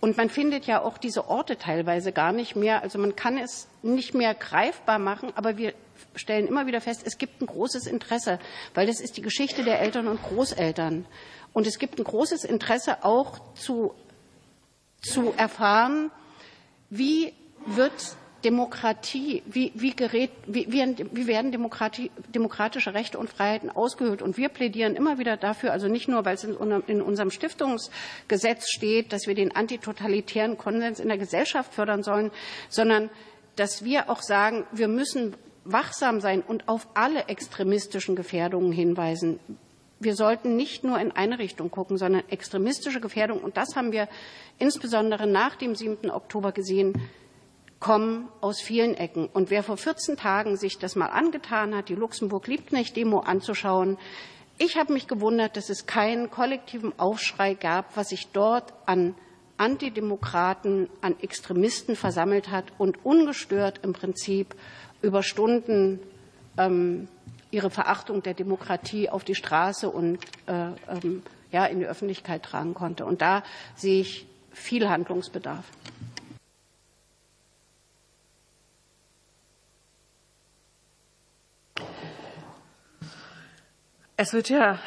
Und 0.00 0.16
man 0.16 0.30
findet 0.30 0.64
ja 0.64 0.80
auch 0.80 0.96
diese 0.96 1.28
Orte 1.28 1.58
teilweise 1.58 2.12
gar 2.12 2.32
nicht 2.32 2.56
mehr. 2.56 2.80
Also 2.80 2.98
man 2.98 3.14
kann 3.14 3.36
es 3.36 3.68
nicht 3.82 4.14
mehr 4.14 4.32
greifbar 4.32 4.98
machen, 4.98 5.32
aber 5.34 5.58
wir 5.58 5.74
stellen 6.14 6.46
immer 6.46 6.66
wieder 6.66 6.80
fest, 6.80 7.02
es 7.04 7.18
gibt 7.18 7.42
ein 7.42 7.46
großes 7.46 7.86
Interesse, 7.86 8.38
weil 8.72 8.86
das 8.86 9.02
ist 9.02 9.18
die 9.18 9.22
Geschichte 9.22 9.64
der 9.64 9.80
Eltern 9.80 10.08
und 10.08 10.22
Großeltern. 10.22 11.04
Und 11.52 11.66
es 11.66 11.78
gibt 11.78 11.98
ein 11.98 12.04
großes 12.04 12.44
Interesse 12.44 13.04
auch 13.04 13.52
zu, 13.52 13.92
zu 15.02 15.34
erfahren, 15.36 16.10
wie 16.88 17.34
wird 17.66 18.16
Demokratie, 18.44 19.42
wie, 19.46 19.72
wie, 19.74 19.94
gerät, 19.94 20.30
wie, 20.46 20.66
wie 20.70 21.26
werden 21.26 21.52
demokratische 21.52 22.94
Rechte 22.94 23.18
und 23.18 23.28
Freiheiten 23.28 23.70
ausgehöhlt? 23.70 24.22
Und 24.22 24.36
wir 24.36 24.48
plädieren 24.48 24.96
immer 24.96 25.18
wieder 25.18 25.36
dafür, 25.36 25.72
also 25.72 25.88
nicht 25.88 26.08
nur, 26.08 26.24
weil 26.24 26.34
es 26.34 26.44
in, 26.44 26.56
in 26.86 27.02
unserem 27.02 27.30
Stiftungsgesetz 27.30 28.68
steht, 28.68 29.12
dass 29.12 29.26
wir 29.26 29.34
den 29.34 29.54
antitotalitären 29.54 30.56
Konsens 30.56 31.00
in 31.00 31.08
der 31.08 31.18
Gesellschaft 31.18 31.74
fördern 31.74 32.02
sollen, 32.02 32.30
sondern 32.68 33.10
dass 33.56 33.84
wir 33.84 34.08
auch 34.08 34.22
sagen, 34.22 34.64
wir 34.72 34.88
müssen 34.88 35.34
wachsam 35.64 36.20
sein 36.20 36.40
und 36.40 36.68
auf 36.68 36.88
alle 36.94 37.28
extremistischen 37.28 38.16
Gefährdungen 38.16 38.72
hinweisen. 38.72 39.38
Wir 39.98 40.14
sollten 40.14 40.56
nicht 40.56 40.82
nur 40.82 40.98
in 40.98 41.12
eine 41.12 41.38
Richtung 41.38 41.70
gucken, 41.70 41.98
sondern 41.98 42.26
extremistische 42.30 43.00
Gefährdungen, 43.00 43.44
und 43.44 43.58
das 43.58 43.76
haben 43.76 43.92
wir 43.92 44.08
insbesondere 44.58 45.26
nach 45.26 45.56
dem 45.56 45.74
7. 45.74 46.10
Oktober 46.10 46.52
gesehen, 46.52 46.94
kommen 47.80 48.28
aus 48.42 48.60
vielen 48.60 48.94
Ecken. 48.94 49.26
Und 49.26 49.50
wer 49.50 49.62
vor 49.62 49.78
14 49.78 50.16
Tagen 50.16 50.56
sich 50.56 50.78
das 50.78 50.96
mal 50.96 51.06
angetan 51.06 51.74
hat, 51.74 51.88
die 51.88 51.94
Luxemburg-Liebknecht-Demo 51.94 53.20
anzuschauen, 53.20 53.98
ich 54.58 54.76
habe 54.76 54.92
mich 54.92 55.08
gewundert, 55.08 55.56
dass 55.56 55.70
es 55.70 55.86
keinen 55.86 56.30
kollektiven 56.30 56.92
Aufschrei 56.98 57.54
gab, 57.54 57.96
was 57.96 58.10
sich 58.10 58.28
dort 58.32 58.74
an 58.84 59.14
Antidemokraten, 59.56 60.90
an 61.00 61.18
Extremisten 61.20 61.96
versammelt 61.96 62.50
hat 62.50 62.66
und 62.76 63.04
ungestört 63.04 63.80
im 63.82 63.94
Prinzip 63.94 64.54
über 65.00 65.22
Stunden 65.22 65.98
ähm, 66.58 67.08
ihre 67.50 67.70
Verachtung 67.70 68.22
der 68.22 68.34
Demokratie 68.34 69.08
auf 69.08 69.24
die 69.24 69.34
Straße 69.34 69.88
und 69.88 70.18
äh, 70.46 70.72
ähm, 70.88 71.22
ja, 71.50 71.64
in 71.64 71.80
die 71.80 71.86
Öffentlichkeit 71.86 72.42
tragen 72.42 72.74
konnte. 72.74 73.06
Und 73.06 73.22
da 73.22 73.42
sehe 73.76 74.02
ich 74.02 74.26
viel 74.52 74.88
Handlungsbedarf. 74.88 75.64
Es 84.22 84.34
wird 84.34 84.50
ja, 84.50 84.78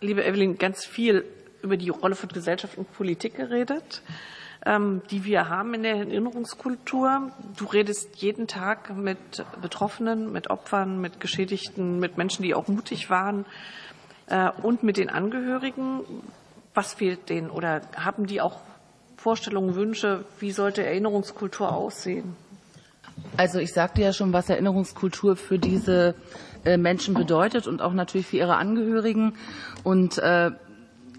liebe 0.00 0.24
Evelyn, 0.24 0.58
ganz 0.58 0.84
viel 0.84 1.24
über 1.62 1.76
die 1.76 1.90
Rolle 1.90 2.16
von 2.16 2.28
Gesellschaft 2.28 2.76
und 2.76 2.92
Politik 2.92 3.36
geredet, 3.36 4.02
ähm, 4.66 5.00
die 5.12 5.24
wir 5.24 5.48
haben 5.48 5.74
in 5.74 5.84
der 5.84 5.94
Erinnerungskultur. 5.94 7.30
Du 7.56 7.66
redest 7.66 8.16
jeden 8.16 8.48
Tag 8.48 8.96
mit 8.96 9.16
Betroffenen, 9.62 10.32
mit 10.32 10.50
Opfern, 10.50 11.00
mit 11.00 11.20
Geschädigten, 11.20 12.00
mit 12.00 12.18
Menschen, 12.18 12.42
die 12.42 12.52
auch 12.52 12.66
mutig 12.66 13.10
waren 13.10 13.46
äh, 14.26 14.50
und 14.64 14.82
mit 14.82 14.96
den 14.96 15.08
Angehörigen. 15.08 16.00
Was 16.74 16.94
fehlt 16.94 17.28
denen 17.28 17.50
oder 17.50 17.80
haben 17.96 18.26
die 18.26 18.40
auch 18.40 18.60
Vorstellungen, 19.16 19.76
Wünsche? 19.76 20.24
Wie 20.40 20.50
sollte 20.50 20.84
Erinnerungskultur 20.84 21.72
aussehen? 21.72 22.34
Also 23.36 23.60
ich 23.60 23.72
sagte 23.72 24.02
ja 24.02 24.12
schon, 24.12 24.32
was 24.32 24.48
Erinnerungskultur 24.50 25.36
für 25.36 25.60
diese 25.60 26.16
Menschen 26.76 27.14
bedeutet 27.14 27.66
und 27.66 27.82
auch 27.82 27.92
natürlich 27.92 28.26
für 28.26 28.36
ihre 28.38 28.56
Angehörigen. 28.56 29.34
Und 29.82 30.18
äh, 30.18 30.50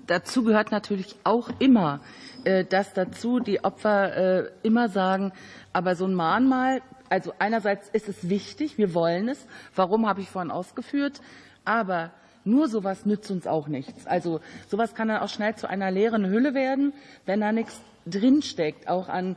dazu 0.08 0.44
gehört 0.44 0.72
natürlich 0.72 1.16
auch 1.24 1.50
immer, 1.60 2.00
äh, 2.44 2.64
dass 2.66 2.94
dazu 2.94 3.40
die 3.40 3.64
Opfer 3.64 4.16
äh, 4.16 4.52
immer 4.64 4.90
sagen, 4.90 5.32
aber 5.74 5.96
so 5.96 6.06
ein 6.06 6.14
Mahnmal, 6.14 6.82
also 7.10 7.34
einerseits 7.40 7.90
ist 7.90 8.10
es 8.10 8.30
wichtig, 8.30 8.78
wir 8.78 8.94
wollen 8.94 9.30
es, 9.30 9.48
warum 9.76 10.08
habe 10.08 10.22
ich 10.22 10.30
vorhin 10.30 10.52
ausgeführt, 10.52 11.22
aber 11.64 12.12
nur 12.44 12.68
sowas 12.68 13.06
nützt 13.06 13.32
uns 13.32 13.48
auch 13.48 13.68
nichts. 13.68 14.06
Also 14.06 14.40
sowas 14.68 14.94
kann 14.94 15.08
dann 15.08 15.22
auch 15.22 15.30
schnell 15.30 15.56
zu 15.56 15.68
einer 15.68 15.92
leeren 15.92 16.28
Hülle 16.28 16.54
werden, 16.54 16.94
wenn 17.26 17.42
da 17.42 17.52
nichts 17.52 17.82
drinsteckt, 18.06 18.88
auch 18.88 19.10
an 19.10 19.36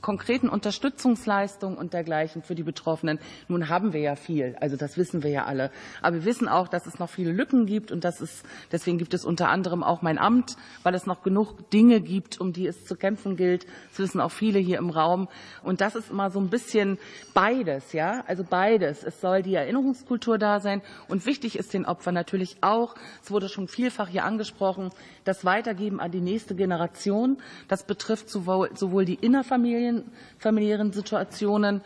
konkreten 0.00 0.48
Unterstützungsleistungen 0.48 1.76
und 1.76 1.92
dergleichen 1.92 2.42
für 2.42 2.54
die 2.54 2.62
Betroffenen. 2.62 3.18
Nun 3.48 3.68
haben 3.68 3.92
wir 3.92 4.00
ja 4.00 4.16
viel, 4.16 4.56
also 4.60 4.76
das 4.76 4.96
wissen 4.96 5.22
wir 5.22 5.30
ja 5.30 5.44
alle. 5.44 5.70
Aber 6.02 6.16
wir 6.16 6.24
wissen 6.24 6.48
auch, 6.48 6.68
dass 6.68 6.86
es 6.86 6.98
noch 6.98 7.10
viele 7.10 7.32
Lücken 7.32 7.66
gibt 7.66 7.92
und 7.92 8.04
das 8.04 8.20
ist, 8.20 8.44
deswegen 8.72 8.98
gibt 8.98 9.14
es 9.14 9.24
unter 9.24 9.48
anderem 9.48 9.82
auch 9.82 10.02
mein 10.02 10.18
Amt, 10.18 10.56
weil 10.82 10.94
es 10.94 11.06
noch 11.06 11.22
genug 11.22 11.70
Dinge 11.70 12.00
gibt, 12.00 12.40
um 12.40 12.52
die 12.52 12.66
es 12.66 12.84
zu 12.84 12.96
kämpfen 12.96 13.36
gilt. 13.36 13.66
Das 13.90 13.98
wissen 13.98 14.20
auch 14.20 14.32
viele 14.32 14.58
hier 14.58 14.78
im 14.78 14.90
Raum. 14.90 15.28
Und 15.62 15.80
das 15.80 15.94
ist 15.96 16.10
immer 16.10 16.30
so 16.30 16.40
ein 16.40 16.48
bisschen 16.48 16.98
beides, 17.34 17.92
ja, 17.92 18.24
also 18.26 18.44
beides. 18.44 19.02
Es 19.04 19.20
soll 19.20 19.42
die 19.42 19.54
Erinnerungskultur 19.54 20.38
da 20.38 20.60
sein 20.60 20.82
und 21.08 21.26
wichtig 21.26 21.58
ist 21.58 21.74
den 21.74 21.84
Opfern 21.84 22.14
natürlich 22.14 22.58
auch, 22.60 22.94
es 23.22 23.30
wurde 23.30 23.48
schon 23.48 23.68
vielfach 23.68 24.08
hier 24.08 24.24
angesprochen, 24.24 24.90
das 25.24 25.44
Weitergeben 25.44 26.00
an 26.00 26.10
die 26.10 26.20
nächste 26.20 26.54
Generation. 26.54 27.38
Das 27.68 27.84
betrifft 27.84 28.30
sowohl, 28.30 29.04
die 29.04 29.14
Innerfamilien 29.14 29.79
familien, 29.80 30.04
familiären 30.38 30.92
Situationen 30.92 31.82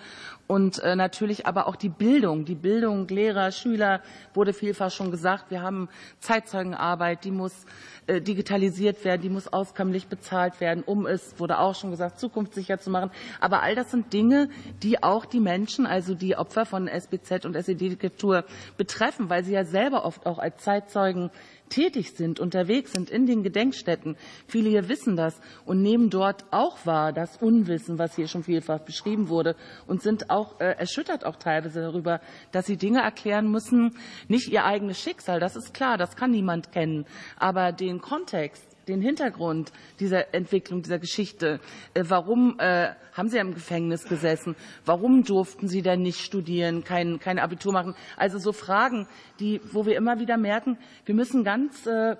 und 0.47 0.79
äh, 0.81 0.95
natürlich 0.95 1.47
aber 1.47 1.67
auch 1.69 1.77
die 1.77 1.89
Bildung. 1.89 2.45
Die 2.45 2.55
Bildung 2.55 3.09
Lehrer, 3.09 3.51
Schüler 3.51 4.03
wurde 4.35 4.53
vielfach 4.53 4.91
schon 4.91 5.11
gesagt. 5.11 5.51
Wir 5.51 5.63
haben 5.63 5.89
Zeitzeugenarbeit, 6.21 7.25
die 7.25 7.31
muss 7.31 7.65
äh, 8.07 8.21
digitalisiert 8.21 9.05
werden, 9.05 9.23
die 9.23 9.31
muss 9.31 9.51
auskömmlich 9.51 10.09
bezahlt 10.09 10.61
werden, 10.61 10.83
um 10.85 11.07
es, 11.07 11.39
wurde 11.39 11.59
auch 11.59 11.75
schon 11.75 11.91
gesagt, 11.91 12.21
zukunftssicher 12.21 12.79
zu 12.79 12.91
machen. 12.91 13.11
Aber 13.41 13.63
all 13.63 13.75
das 13.75 13.91
sind 13.91 14.13
Dinge, 14.13 14.51
die 14.83 15.03
auch 15.03 15.25
die 15.25 15.41
Menschen, 15.41 15.87
also 15.87 16.15
die 16.15 16.37
Opfer 16.37 16.67
von 16.67 16.89
SBZ 16.89 17.47
und 17.47 17.57
SED-Diktatur 17.57 18.45
betreffen, 18.77 19.31
weil 19.31 19.45
sie 19.45 19.55
ja 19.55 19.65
selber 19.65 20.05
oft 20.05 20.27
auch 20.27 20.39
als 20.39 20.59
Zeitzeugen 20.59 21.31
tätig 21.69 22.13
sind, 22.13 22.41
unterwegs 22.41 22.93
sind 22.93 23.11
in 23.11 23.27
den 23.27 23.43
Gedenkstätten. 23.43 24.17
Viele 24.47 24.71
hier 24.71 24.89
wissen 24.89 25.17
das 25.17 25.41
und 25.65 25.83
nehmen 25.83 26.11
dort 26.11 26.45
auch 26.51 26.85
wahr, 26.87 27.13
das 27.13 27.37
Unwissen, 27.39 27.99
was 27.99 28.17
hier 28.17 28.29
schon 28.29 28.45
vielfach 28.45 28.81
beschrieben 28.81 29.29
wurde 29.29 29.57
und 29.87 30.03
sind 30.03 30.31
auch 30.31 30.61
äh, 30.61 30.77
erschüttert 30.77 31.25
auch 31.25 31.37
teilweise 31.37 31.81
darüber, 31.81 32.21
dass 32.53 32.67
sie 32.67 32.77
Dinge 32.77 33.01
erklären 33.01 33.51
müssen, 33.51 33.97
nicht 34.29 34.49
ihr 34.49 34.65
eigenes 34.65 35.01
Schicksal, 35.01 35.41
das 35.41 35.57
ist 35.57 35.75
klar, 35.75 35.99
das 35.99 36.17
kann 36.17 36.31
niemand 36.31 36.73
kennen, 36.73 37.07
aber 37.37 37.73
den 37.73 38.01
Kontext, 38.01 38.74
den 38.89 39.01
Hintergrund 39.01 39.73
dieser 40.01 40.35
Entwicklung, 40.35 40.83
dieser 40.83 40.99
Geschichte. 40.99 41.61
Äh, 41.95 42.05
warum 42.09 42.59
äh, 42.59 42.91
haben 43.13 43.29
Sie 43.29 43.39
im 43.39 43.55
Gefängnis 43.55 44.05
gesessen? 44.05 44.57
Warum 44.85 45.25
durften 45.25 45.69
Sie 45.69 45.83
denn 45.83 46.03
nicht 46.03 46.21
studieren, 46.21 46.85
kein, 46.85 47.19
kein 47.21 47.39
Abitur 47.39 47.73
machen? 47.73 47.95
Also 48.17 48.39
so 48.39 48.53
Fragen, 48.53 49.07
die, 49.41 49.61
wo 49.73 49.87
wir 49.87 49.97
immer 49.97 50.19
wieder 50.19 50.37
merken, 50.37 50.79
wir 51.05 51.15
müssen 51.15 51.45
ganz 51.45 51.87
äh, 51.87 52.17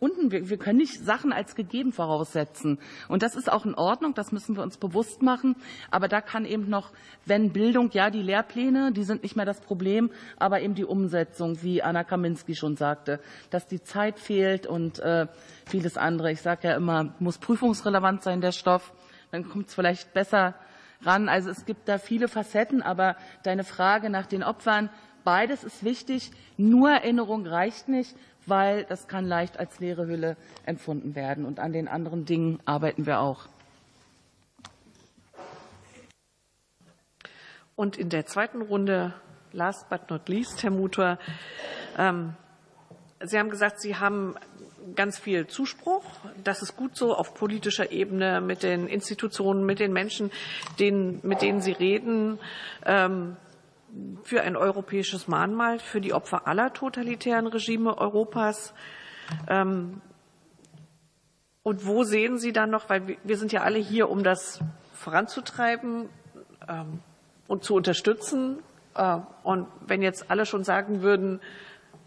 unten, 0.00 0.30
wir, 0.30 0.48
wir 0.48 0.58
können 0.58 0.78
nicht 0.78 1.04
Sachen 1.04 1.32
als 1.32 1.54
gegeben 1.54 1.92
voraussetzen. 1.92 2.78
Und 3.08 3.22
das 3.22 3.34
ist 3.34 3.50
auch 3.50 3.64
in 3.66 3.74
Ordnung, 3.74 4.14
das 4.14 4.32
müssen 4.32 4.56
wir 4.56 4.62
uns 4.62 4.76
bewusst 4.76 5.22
machen. 5.22 5.56
Aber 5.90 6.08
da 6.08 6.20
kann 6.20 6.44
eben 6.44 6.68
noch, 6.68 6.92
wenn 7.24 7.52
Bildung, 7.52 7.90
ja, 7.92 8.10
die 8.10 8.22
Lehrpläne, 8.22 8.92
die 8.92 9.04
sind 9.04 9.22
nicht 9.22 9.36
mehr 9.36 9.46
das 9.46 9.60
Problem, 9.60 10.10
aber 10.38 10.60
eben 10.60 10.74
die 10.74 10.84
Umsetzung, 10.84 11.62
wie 11.62 11.82
Anna 11.82 12.04
Kaminski 12.04 12.54
schon 12.54 12.76
sagte, 12.76 13.20
dass 13.50 13.66
die 13.66 13.82
Zeit 13.82 14.20
fehlt 14.20 14.66
und 14.66 14.98
äh, 15.00 15.26
vieles 15.66 15.96
andere. 15.96 16.30
Ich 16.32 16.42
sage 16.42 16.68
ja 16.68 16.76
immer, 16.76 17.14
muss 17.18 17.38
prüfungsrelevant 17.38 18.22
sein, 18.22 18.40
der 18.40 18.52
Stoff. 18.52 18.92
Dann 19.30 19.48
kommt 19.48 19.68
es 19.68 19.74
vielleicht 19.74 20.14
besser 20.14 20.54
ran. 21.02 21.28
Also 21.28 21.50
es 21.50 21.64
gibt 21.64 21.88
da 21.88 21.98
viele 21.98 22.28
Facetten, 22.28 22.82
aber 22.82 23.16
deine 23.42 23.64
Frage 23.64 24.10
nach 24.10 24.26
den 24.26 24.42
Opfern, 24.42 24.90
beides 25.24 25.64
ist 25.64 25.84
wichtig. 25.84 26.30
Nur 26.56 26.90
Erinnerung 26.90 27.46
reicht 27.46 27.88
nicht 27.88 28.16
weil 28.48 28.84
das 28.84 29.08
kann 29.08 29.26
leicht 29.26 29.58
als 29.58 29.78
leere 29.80 30.06
Hülle 30.06 30.36
empfunden 30.64 31.14
werden. 31.14 31.44
Und 31.44 31.60
an 31.60 31.72
den 31.72 31.88
anderen 31.88 32.24
Dingen 32.24 32.60
arbeiten 32.64 33.06
wir 33.06 33.20
auch. 33.20 33.46
Und 37.76 37.96
in 37.96 38.08
der 38.08 38.26
zweiten 38.26 38.60
Runde, 38.60 39.14
last 39.52 39.88
but 39.88 40.10
not 40.10 40.28
least, 40.28 40.62
Herr 40.62 40.70
Mutter, 40.70 41.18
ähm, 41.96 42.34
Sie 43.20 43.38
haben 43.38 43.50
gesagt, 43.50 43.80
Sie 43.80 43.96
haben 43.96 44.36
ganz 44.94 45.18
viel 45.18 45.46
Zuspruch. 45.46 46.04
Das 46.44 46.62
ist 46.62 46.76
gut 46.76 46.96
so 46.96 47.14
auf 47.14 47.34
politischer 47.34 47.90
Ebene 47.90 48.40
mit 48.40 48.62
den 48.62 48.86
Institutionen, 48.86 49.66
mit 49.66 49.80
den 49.80 49.92
Menschen, 49.92 50.30
denen, 50.78 51.20
mit 51.22 51.42
denen 51.42 51.60
Sie 51.60 51.72
reden. 51.72 52.38
Ähm, 52.86 53.36
für 54.22 54.42
ein 54.42 54.56
europäisches 54.56 55.28
Mahnmal 55.28 55.78
für 55.78 56.00
die 56.00 56.12
Opfer 56.12 56.46
aller 56.46 56.72
totalitären 56.72 57.46
Regime 57.46 57.96
Europas. 57.96 58.74
Ähm, 59.48 60.00
und 61.62 61.86
wo 61.86 62.04
sehen 62.04 62.38
Sie 62.38 62.52
dann 62.52 62.70
noch, 62.70 62.88
weil 62.88 63.18
wir 63.22 63.36
sind 63.36 63.52
ja 63.52 63.62
alle 63.62 63.78
hier, 63.78 64.08
um 64.08 64.22
das 64.22 64.60
voranzutreiben 64.94 66.08
ähm, 66.68 67.00
und 67.46 67.64
zu 67.64 67.74
unterstützen. 67.74 68.62
Äh, 68.94 69.18
und 69.42 69.66
wenn 69.86 70.02
jetzt 70.02 70.30
alle 70.30 70.46
schon 70.46 70.64
sagen 70.64 71.02
würden, 71.02 71.40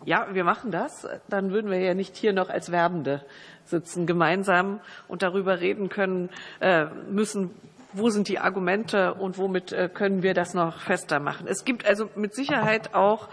ja, 0.06 0.28
wir 0.34 0.44
machen 0.44 0.72
das, 0.72 1.08
dann 1.30 1.52
würden 1.52 1.70
wir 1.70 1.80
ja 1.80 1.94
nicht 1.94 2.16
hier 2.16 2.34
noch 2.34 2.50
als 2.50 2.72
Werbende 2.72 3.24
sitzen, 3.66 4.08
gemeinsam 4.08 4.80
und 5.08 5.22
darüber 5.22 5.60
reden 5.60 5.90
können 5.90 6.30
äh, 6.60 6.86
müssen, 7.10 7.52
wo 7.94 8.10
sind 8.10 8.28
die 8.28 8.40
Argumente 8.40 9.14
und 9.14 9.38
womit 9.38 9.72
äh, 9.72 9.90
können 9.94 10.24
wir 10.24 10.34
das 10.34 10.54
noch 10.54 10.80
fester 10.80 11.20
machen. 11.20 11.48
Es 11.48 11.66
gibt 11.66 11.86
also 11.86 12.10
mit 12.16 12.36
Sicherheit 12.36 12.94
auch 12.94 13.30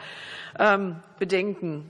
ähm, 0.58 0.96
Bedenken. 1.18 1.88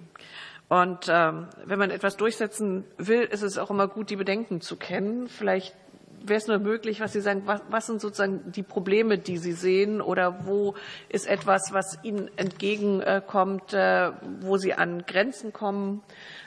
Und 0.68 1.06
ähm, 1.08 1.46
wenn 1.64 1.78
man 1.78 1.90
etwas 1.90 2.16
durchsetzen 2.16 2.84
will, 2.98 3.22
ist 3.22 3.42
es 3.42 3.56
auch 3.56 3.70
immer 3.70 3.88
gut, 3.88 4.10
die 4.10 4.16
Bedenken 4.16 4.60
zu 4.60 4.76
kennen. 4.76 5.26
Vielleicht 5.28 5.74
wäre 6.22 6.38
es 6.38 6.46
nur 6.46 6.58
möglich, 6.58 7.00
was 7.00 7.12
Sie 7.12 7.20
sagen, 7.20 7.42
was, 7.46 7.62
was, 7.70 7.86
sind 7.86 8.00
sozusagen 8.00 8.52
die 8.52 8.62
Probleme, 8.62 9.18
die 9.18 9.38
Sie 9.38 9.52
sehen 9.52 10.00
oder 10.00 10.46
wo 10.46 10.74
ist 11.08 11.26
etwas, 11.26 11.72
was 11.72 11.98
Ihnen 12.02 12.30
entgegenkommt, 12.36 13.72
äh, 13.72 14.10
wo 14.40 14.56
Sie 14.58 14.74
an 14.74 15.04
Grenzen 15.06 15.52
kommen 15.52 16.02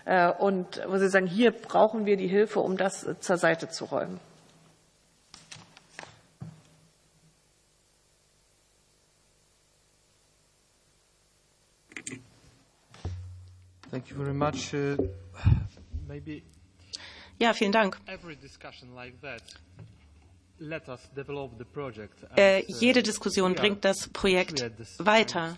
äh, 0.05 0.31
und 0.31 0.81
wo 0.87 0.97
Sie 0.97 1.09
sagen, 1.09 1.25
hier 1.25 1.51
brauchen 1.51 2.05
wir 2.05 2.17
die 2.17 2.27
Hilfe, 2.27 2.59
um 2.59 2.77
das 2.77 3.07
zur 3.21 3.37
Seite 3.37 3.69
zu 3.69 3.85
räumen. 3.85 4.19
Thank 11.93 12.09
you 12.09 12.19
very 12.19 12.19
much. 12.19 12.19
Uh, 12.19 12.19
maybe 12.19 12.21
ja, 17.39 17.53
vielen 17.53 17.71
Dank. 17.71 17.97
Äh, 22.35 22.63
jede 22.67 23.01
Diskussion 23.01 23.55
bringt 23.55 23.83
das 23.83 24.09
Projekt 24.09 24.61
weiter. 24.99 25.57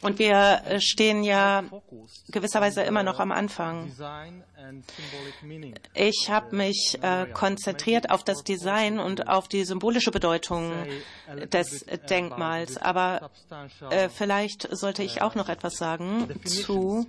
Und 0.00 0.18
wir 0.18 0.62
äh, 0.66 0.80
stehen 0.80 1.22
ja 1.22 1.62
gewisserweise 2.28 2.82
immer 2.82 3.04
noch 3.04 3.20
am 3.20 3.30
Anfang. 3.30 3.88
Ich 5.94 6.28
habe 6.28 6.56
mich 6.56 6.98
äh, 7.02 7.26
konzentriert 7.32 8.10
auf 8.10 8.24
das 8.24 8.42
Design 8.42 8.98
und 8.98 9.28
auf 9.28 9.46
die 9.46 9.64
symbolische 9.64 10.10
Bedeutung 10.10 10.72
des 11.52 11.86
Denkmals. 12.08 12.78
Aber 12.78 13.30
äh, 13.90 14.08
vielleicht 14.08 14.68
sollte 14.76 15.04
ich 15.04 15.22
auch 15.22 15.36
noch 15.36 15.48
etwas 15.48 15.74
sagen 15.74 16.28
zu 16.44 16.80
Uh, 16.80 17.06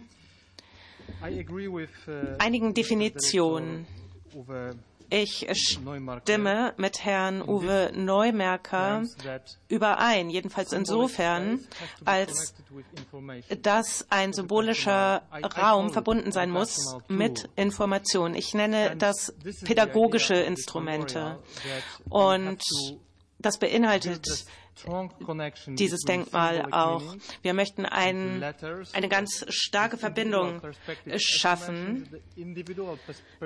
einigen 2.39 2.73
Definitionen. 2.73 3.85
Ich 5.13 5.45
stimme 5.51 6.73
mit 6.77 7.03
Herrn 7.03 7.41
Uwe 7.41 7.91
Neumerker 7.93 9.03
überein, 9.67 10.29
jedenfalls 10.29 10.71
insofern, 10.71 11.59
als 12.05 12.53
dass 13.61 14.05
ein 14.09 14.31
symbolischer 14.31 15.23
Raum 15.57 15.91
verbunden 15.91 16.31
sein 16.31 16.49
muss 16.49 16.95
mit 17.09 17.49
Information. 17.57 18.35
Ich 18.35 18.53
nenne 18.53 18.95
das 18.95 19.35
pädagogische 19.65 20.35
Instrumente. 20.35 21.39
Und 22.07 22.63
das 23.38 23.57
beinhaltet 23.59 24.45
dieses 25.68 26.02
Denkmal 26.02 26.68
auch. 26.72 27.15
Wir 27.41 27.53
möchten 27.53 27.85
ein, 27.85 28.43
eine 28.93 29.10
ganz 29.10 29.45
starke 29.49 29.98
Verbindung 29.98 30.61
schaffen 31.18 32.10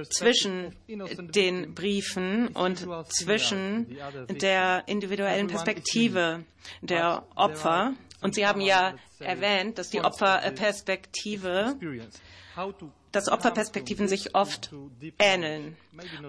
zwischen 0.09 0.75
den 0.87 1.73
Briefen 1.73 2.47
und 2.49 2.87
zwischen 3.09 3.97
der 4.29 4.83
individuellen 4.87 5.47
Perspektive 5.47 6.43
der 6.81 7.25
Opfer. 7.35 7.93
Und 8.21 8.33
Sie 8.35 8.47
haben 8.47 8.61
ja 8.61 8.95
erwähnt, 9.19 9.77
dass 9.77 9.89
die 9.89 10.01
Opferperspektive 10.01 11.75
dass 13.15 13.29
Opferperspektiven 13.29 14.07
sich 14.07 14.35
oft 14.35 14.71
ähneln. 15.19 15.77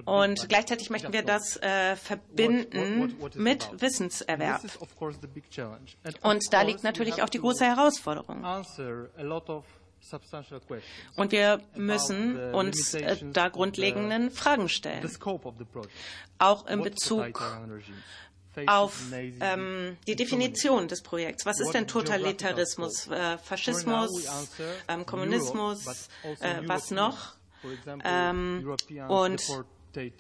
Und 0.05 0.49
gleichzeitig 0.49 0.91
möchten 0.91 1.13
wir 1.13 1.23
das 1.23 1.57
äh, 1.57 1.97
verbinden 1.97 3.17
mit 3.35 3.69
Wissenserwerb. 3.81 4.63
Und 6.23 6.53
da 6.53 6.63
liegt 6.63 6.85
natürlich 6.85 7.23
auch 7.23 7.29
die 7.29 7.41
große 7.41 7.65
Herausforderung. 7.65 8.45
Und 11.17 11.33
wir 11.33 11.61
müssen 11.75 12.55
uns 12.55 12.95
äh, 12.95 13.17
da 13.33 13.49
grundlegenden 13.49 14.31
Fragen 14.31 14.69
stellen, 14.69 15.11
auch 16.39 16.67
in 16.67 16.83
Bezug 16.83 17.43
auf 18.67 19.01
ähm, 19.13 19.97
die 20.07 20.17
Definition 20.17 20.89
des 20.89 21.03
Projekts. 21.03 21.47
Was 21.47 21.61
ist 21.61 21.73
denn 21.73 21.87
Totalitarismus? 21.87 23.09
Äh, 23.09 23.39
Faschismus, 23.39 24.27
ähm, 24.89 25.07
Kommunismus, 25.07 26.09
also 26.23 26.45
äh, 26.45 26.69
was 26.69 26.91
noch? 26.91 27.37
Ähm, 28.05 28.77
und 29.09 29.43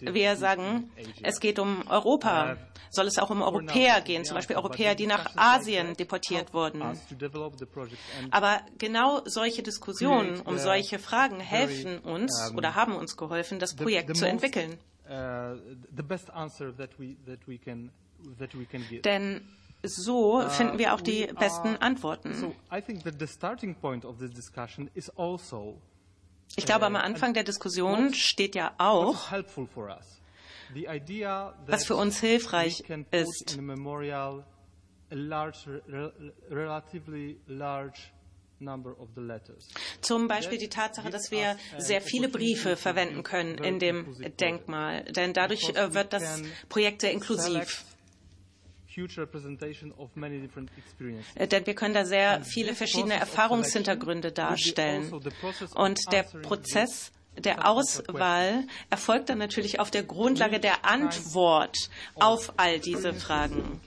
wir 0.00 0.36
sagen, 0.36 0.90
es 1.22 1.40
geht 1.40 1.58
um 1.58 1.86
Europa. 1.88 2.52
Uh, 2.52 2.56
Soll 2.90 3.06
es 3.08 3.18
auch 3.18 3.28
um 3.28 3.42
Europäer 3.42 4.00
gehen, 4.00 4.24
zum 4.24 4.36
Beispiel 4.36 4.56
Europäer, 4.56 4.94
die 4.94 5.06
nach 5.06 5.36
Asien 5.36 5.94
deportiert 5.94 6.54
wurden? 6.54 6.82
Aber 8.30 8.60
genau 8.78 9.20
solche 9.26 9.62
Diskussionen 9.62 10.40
um 10.40 10.56
solche 10.56 10.98
Fragen 10.98 11.40
helfen 11.40 11.98
uns 11.98 12.52
oder 12.56 12.74
haben 12.74 12.96
uns 12.96 13.16
geholfen, 13.16 13.58
das 13.58 13.74
Projekt 13.76 14.16
zu 14.16 14.26
entwickeln. 14.26 14.78
Uh, 15.08 15.56
denn 19.04 19.40
so 19.82 20.42
uh, 20.42 20.48
finden 20.48 20.78
wir 20.78 20.94
auch 20.94 21.00
die 21.00 21.26
besten 21.38 21.76
Antworten. 21.76 22.30
Also, 22.30 22.54
ich 26.56 26.66
glaube, 26.66 26.86
am 26.86 26.94
uh, 26.94 26.98
Anfang 26.98 27.34
der 27.34 27.44
Diskussion 27.44 28.14
steht 28.14 28.54
ja 28.54 28.74
auch, 28.78 29.30
was 31.66 31.84
für 31.84 31.96
uns 31.96 32.20
hilfreich 32.20 32.82
ist. 33.10 33.58
Zum 40.00 40.28
Beispiel 40.28 40.58
die 40.58 40.68
Tatsache, 40.68 41.10
dass 41.10 41.30
wir 41.30 41.56
sehr 41.78 42.00
viele 42.00 42.28
Briefe 42.28 42.76
verwenden 42.76 43.22
können 43.22 43.58
in 43.58 43.78
dem 43.78 44.16
Denkmal, 44.40 45.04
denn 45.04 45.34
dadurch 45.34 45.68
äh, 45.70 45.92
wird 45.92 46.12
das 46.12 46.42
Projekt 46.68 47.02
sehr 47.02 47.12
inklusiv. 47.12 47.84
Äh, 51.34 51.46
denn 51.48 51.66
wir 51.66 51.74
können 51.74 51.94
da 51.94 52.04
sehr 52.04 52.42
viele 52.44 52.74
verschiedene 52.74 53.14
Erfahrungshintergründe 53.14 54.32
darstellen. 54.32 55.12
Also 55.12 55.20
Und 55.74 56.00
der 56.12 56.22
Prozess 56.22 57.12
der 57.38 57.68
Auswahl 57.68 58.64
erfolgt 58.90 59.28
dann 59.28 59.38
natürlich 59.38 59.78
auf 59.80 59.90
der 59.90 60.02
Grundlage 60.02 60.60
der 60.60 60.84
Antwort 60.84 61.76
auf 62.14 62.54
all 62.56 62.80
diese 62.80 63.12
Fragen. 63.12 63.80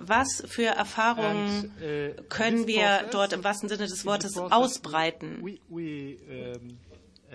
Was 0.00 0.42
für 0.48 0.66
Erfahrungen 0.66 1.72
uh, 1.80 2.22
können 2.28 2.66
wir 2.66 3.04
dort 3.10 3.32
im 3.32 3.42
wahrsten 3.42 3.68
Sinne 3.68 3.86
des 3.86 4.04
Wortes 4.04 4.36
ausbreiten? 4.36 5.42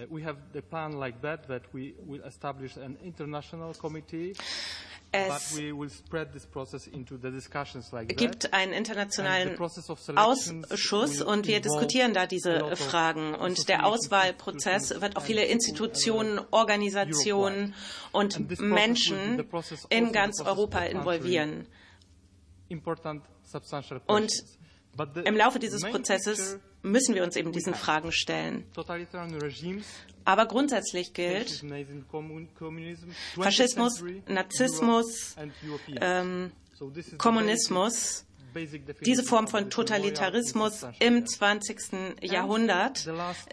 We 0.09 0.23
have 0.23 0.37
the 0.53 0.61
plan 0.61 0.93
like 0.93 1.21
that, 1.21 1.47
that 1.47 1.63
we 1.73 1.95
will 2.05 2.21
establish 2.23 2.77
an 2.77 2.97
international 3.03 3.73
committee 3.73 4.33
es 5.11 5.55
gibt 8.15 8.53
einen 8.53 8.73
internationalen 8.73 9.57
Ausschuss 10.15 11.21
und 11.21 11.47
wir 11.47 11.61
diskutieren 11.61 12.13
da 12.13 12.27
diese 12.27 12.75
Fragen. 12.75 13.33
Und 13.35 13.69
der 13.69 13.85
Auswahlprozess 13.85 15.01
wird 15.01 15.15
auch 15.15 15.21
viele 15.23 15.45
Institutionen, 15.45 16.41
Organisationen 16.51 17.73
und 18.11 18.59
Menschen 18.59 19.41
in 19.89 20.11
ganz 20.11 20.41
Europa 20.41 20.79
involvieren. 20.79 21.67
Und 24.07 24.31
im 25.23 25.37
Laufe 25.37 25.59
dieses 25.59 25.83
Prozesses 25.83 26.59
müssen 26.91 27.15
wir 27.15 27.23
uns 27.23 27.35
eben 27.35 27.51
diesen 27.51 27.73
Fragen 27.73 28.11
stellen. 28.11 28.65
Aber 30.25 30.45
grundsätzlich 30.45 31.13
gilt, 31.13 31.63
Faschismus, 33.35 34.03
Narzissmus, 34.27 35.35
ähm, 36.01 36.51
Kommunismus, 37.17 38.25
diese 39.05 39.23
Form 39.23 39.47
von 39.47 39.69
Totalitarismus 39.69 40.85
im 40.99 41.25
20. 41.25 42.21
Jahrhundert, 42.21 43.07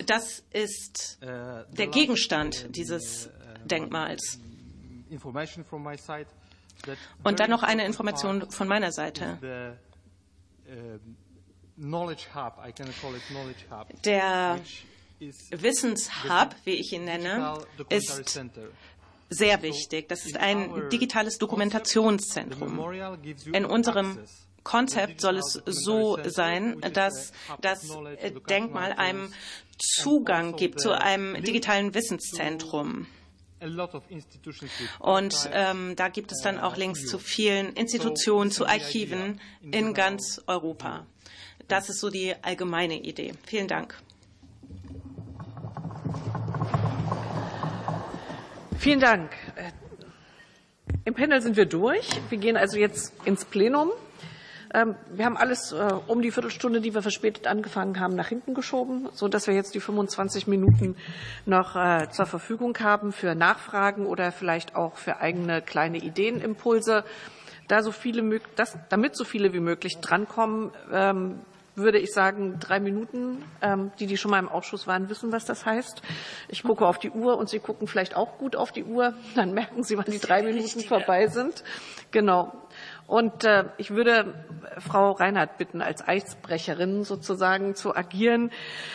das 0.07 0.43
ist 0.53 1.19
der 1.21 1.87
Gegenstand 1.87 2.77
dieses 2.77 3.31
Denkmals. 3.65 4.41
Und 7.23 7.41
dann 7.41 7.51
noch 7.51 7.63
eine 7.63 7.87
Information 7.87 8.51
von 8.51 8.69
meiner 8.69 8.93
Seite. 8.93 9.79
Der 14.05 14.61
Wissenshub, 15.51 16.55
wie 16.65 16.75
ich 16.75 16.93
ihn 16.93 17.05
nenne, 17.05 17.59
ist 17.89 18.41
sehr 19.31 19.63
wichtig. 19.63 20.09
Das 20.09 20.25
ist 20.27 20.37
ein 20.37 20.89
digitales 20.91 21.39
Dokumentationszentrum. 21.39 22.79
In 23.53 23.65
unserem 23.65 24.19
Konzept 24.63 25.21
soll 25.21 25.39
es 25.39 25.61
so 25.67 26.19
sein, 26.25 26.81
dass 26.93 27.33
das 27.61 27.87
Denkmal 28.49 28.93
einem 28.93 29.33
Zugang 29.79 30.57
gibt 30.57 30.81
zu 30.81 30.93
einem 30.93 31.43
digitalen 31.43 31.95
Wissenszentrum. 31.95 33.07
Und 34.99 35.51
ähm, 35.53 35.97
da 35.97 36.09
gibt 36.09 36.33
es 36.33 36.41
dann 36.43 36.59
auch 36.59 36.77
Links 36.77 37.07
zu 37.07 37.19
vielen 37.19 37.73
Institutionen, 37.75 38.51
zu 38.51 38.67
Archiven 38.67 39.41
in 39.63 39.95
ganz 39.95 40.43
Europa. 40.47 41.07
Das 41.69 41.89
ist 41.89 42.01
so 42.01 42.11
die 42.11 42.35
allgemeine 42.43 42.99
Idee. 43.01 43.35
Vielen 43.47 43.69
Dank. 43.69 43.97
Vielen 48.79 49.01
Dank. 49.01 49.31
Äh, 49.57 49.71
Im 51.07 51.15
Panel 51.15 51.41
sind 51.41 51.57
wir 51.57 51.65
durch. 51.65 52.07
Wir 52.29 52.39
gehen 52.39 52.57
also 52.59 52.79
jetzt 52.79 53.15
ins 53.25 53.47
Plenum. 53.47 53.91
Ähm, 54.75 54.97
wir 55.11 55.25
haben 55.25 55.37
alles 55.37 55.73
äh, 55.73 55.95
um 56.07 56.21
die 56.21 56.31
Viertelstunde, 56.31 56.81
die 56.81 56.93
wir 56.93 57.01
verspätet 57.01 57.47
angefangen 57.47 57.99
haben, 58.01 58.15
nach 58.15 58.29
hinten 58.29 58.53
geschoben, 58.53 59.09
so 59.13 59.29
dass 59.29 59.47
wir 59.47 59.55
jetzt 59.55 59.75
die 59.75 59.81
25 59.81 60.49
Minuten 60.49 60.97
noch 61.47 61.77
äh, 61.77 62.09
zur 62.11 62.27
Verfügung 62.27 62.77
haben 62.81 63.13
für 63.13 63.35
Nachfragen 63.35 64.05
oder 64.05 64.33
vielleicht 64.33 64.75
auch 64.75 64.97
für 64.97 65.19
eigene 65.19 65.63
kleine 65.63 65.99
Ideenimpulse. 65.99 67.05
Da 67.69 67.83
so 67.83 67.93
viele, 67.93 68.41
damit 68.91 69.17
so 69.17 69.25
viele 69.25 69.55
wie 69.55 69.61
möglich 69.61 69.99
drankommen, 70.01 70.73
ähm, 70.93 71.39
würde 71.77 71.99
ich 71.99 72.13
sagen, 72.13 72.59
drei 72.61 72.81
Minuten. 72.81 73.45
Ähm, 73.63 73.91
die, 73.99 74.07
die 74.07 74.17
schon 74.17 74.31
mal 74.31 74.39
im 74.39 74.49
Ausschuss 74.49 74.87
waren, 74.87 75.09
wissen, 75.09 75.33
was 75.33 75.45
das 75.45 75.67
heißt. 75.67 76.03
Ich 76.49 76.63
gucke 76.63 76.87
auf 76.87 76.99
die 76.99 77.11
Uhr 77.11 77.37
und 77.37 77.49
Sie 77.49 77.59
gucken 77.59 77.87
vielleicht 77.87 78.17
auch 78.17 78.39
gut 78.39 78.57
auf 78.57 78.73
die 78.73 78.85
Uhr. 78.85 79.15
Dann 79.35 79.53
merken 79.53 79.83
Sie, 79.83 79.97
wann 79.97 80.07
die 80.07 80.19
drei 80.19 80.43
Minuten 80.43 80.81
vorbei 80.81 81.27
sind. 81.27 81.65
Genau. 82.11 82.53
Und 83.07 83.45
äh, 83.45 83.65
ich 83.77 83.91
würde 83.91 84.35
Frau 84.79 85.13
Reinhardt 85.13 85.59
bitten, 85.59 85.83
als 85.83 86.07
Eisbrecherin 86.07 87.05
sozusagen 87.05 87.75
zu 87.75 87.95
agieren. 87.95 88.51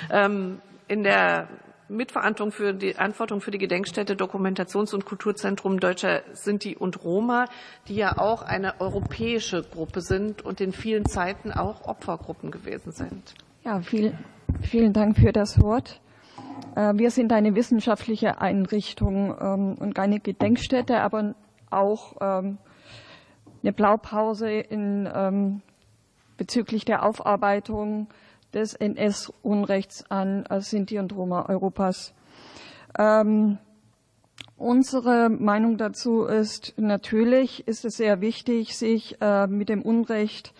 Ähm, 0.10 0.61
in 0.88 1.03
der 1.03 1.47
Mitverantwortung 1.90 2.52
für 2.52 2.74
die 2.74 2.94
Verantwortung 2.94 3.41
für 3.41 3.52
die 3.52 3.57
Gedenkstätte 3.57 4.14
Dokumentations- 4.16 4.94
und 4.94 5.06
Kulturzentrum 5.06 5.80
Deutscher 5.80 6.22
Sinti 6.34 6.76
und 6.76 7.03
Roma, 7.03 7.45
die 7.88 7.95
ja 7.95 8.18
auch 8.18 8.44
eine 8.44 8.80
europäische 8.80 9.64
Gruppe 9.64 10.02
sind 10.02 10.41
und 10.44 10.61
in 10.61 10.72
vielen 10.72 11.06
Zeiten 11.06 11.52
auch 11.52 11.88
Opfergruppen 11.88 12.52
gewesen 12.52 12.91
sind. 12.91 13.34
Ja, 13.64 13.82
viel, 13.82 14.18
vielen 14.61 14.94
Dank 14.94 15.18
für 15.18 15.32
das 15.32 15.60
Wort. 15.61 15.99
Äh, 16.76 16.94
wir 16.95 17.11
sind 17.11 17.34
eine 17.34 17.56
wissenschaftliche 17.56 18.40
Einrichtung 18.40 19.36
ähm, 19.40 19.76
und 19.80 19.95
keine 19.95 20.20
Gedenkstätte, 20.20 21.02
aber 21.02 21.36
auch 21.70 22.16
ähm, 22.22 22.57
eine 23.61 23.74
Blaupause 23.74 24.49
in, 24.49 25.10
ähm, 25.14 25.61
bezüglich 26.38 26.86
der 26.86 27.03
Aufarbeitung 27.03 28.07
des 28.53 28.73
NS-Unrechts 28.73 30.09
an 30.09 30.45
Sinti 30.59 30.99
und 30.99 31.15
Roma 31.15 31.45
Europas. 31.47 32.13
Ähm, 32.97 33.57
unsere 34.57 35.30
Meinung 35.30 35.77
dazu 35.77 36.23
ist, 36.23 36.73
natürlich 36.77 37.67
ist 37.67 37.85
es 37.85 37.97
sehr 37.97 38.21
wichtig, 38.21 38.77
sich 38.77 39.17
äh, 39.21 39.47
mit 39.47 39.69
dem 39.69 39.81
Unrecht 39.81 40.53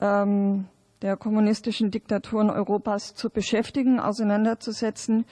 ähm, 0.00 0.66
der 1.02 1.16
kommunistischen 1.16 1.90
Diktaturen 1.90 2.50
Europas 2.50 3.14
zu 3.14 3.30
beschäftigen, 3.30 4.00
auseinanderzusetzen. 4.00 5.24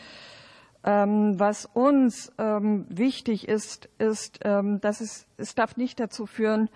Ähm, 0.85 1.39
was 1.41 1.67
uns 1.67 2.33
ähm, 2.39 2.87
wichtig 2.89 3.49
ist, 3.49 3.89
ist, 3.99 4.41
ähm, 4.45 4.81
dass 4.81 5.01
es, 5.01 5.27
es 5.37 5.55
darf 5.57 5.77
nicht 5.77 5.99
dazu 5.99 6.27
führen, 6.27 6.69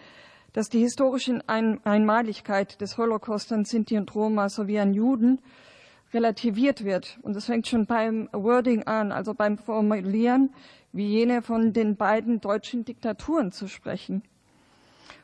dass 0.53 0.69
die 0.69 0.81
historische 0.81 1.41
Einmaligkeit 1.47 2.81
des 2.81 2.99
Holocaust 2.99 3.53
an 3.53 3.65
Sinti 3.65 3.97
und 3.97 4.15
Roma 4.15 4.49
sowie 4.49 4.79
an 4.79 4.95
Juden 4.95 5.41
relativiert 6.13 6.85
wird. 6.85 7.19
Und 7.23 7.37
das 7.37 7.47
fängt 7.47 7.69
schon 7.69 7.87
beim 7.87 8.29
Wording 8.33 8.85
an, 8.85 9.13
also 9.13 9.35
beim 9.35 9.59
Formulieren, 9.59 10.51
wie 10.93 11.07
jene 11.07 11.43
von 11.43 11.73
den 11.73 11.97
beiden 11.97 12.41
deutschen 12.41 12.85
Diktaturen 12.85 13.53
zu 13.53 13.69
sprechen. 13.69 14.23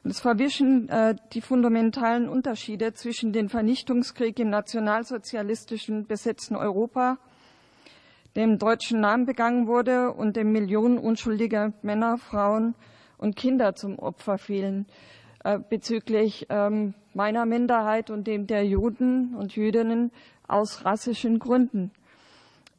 Und 0.05 0.11
es 0.11 0.20
verwischen 0.20 0.89
äh, 0.89 1.16
die 1.32 1.40
fundamentalen 1.40 2.28
Unterschiede 2.28 2.94
zwischen 2.94 3.32
dem 3.32 3.48
Vernichtungskrieg 3.48 4.39
im 4.39 4.51
nationalsozialistischen 4.51 6.07
besetzten 6.07 6.55
Europa, 6.55 7.19
dem 8.36 8.59
deutschen 8.59 9.01
Namen 9.01 9.27
begangen 9.27 9.66
wurde 9.66 10.12
und 10.12 10.36
dem 10.36 10.53
Millionen 10.53 10.98
unschuldiger 10.98 11.73
Männer, 11.82 12.19
Frauen 12.19 12.77
und 13.18 13.36
Kinder 13.36 13.74
zum 13.74 13.98
Opfer 13.98 14.38
fielen. 14.38 14.86
Äh, 15.47 15.60
bezüglich 15.60 16.47
ähm, 16.48 16.94
meiner 17.14 17.47
Minderheit 17.47 18.10
und 18.10 18.26
dem 18.26 18.48
der 18.48 18.66
Juden 18.66 19.36
und 19.36 19.55
Jüdinnen 19.55 20.10
aus 20.48 20.84
rassischen 20.84 21.38
Gründen. 21.38 21.93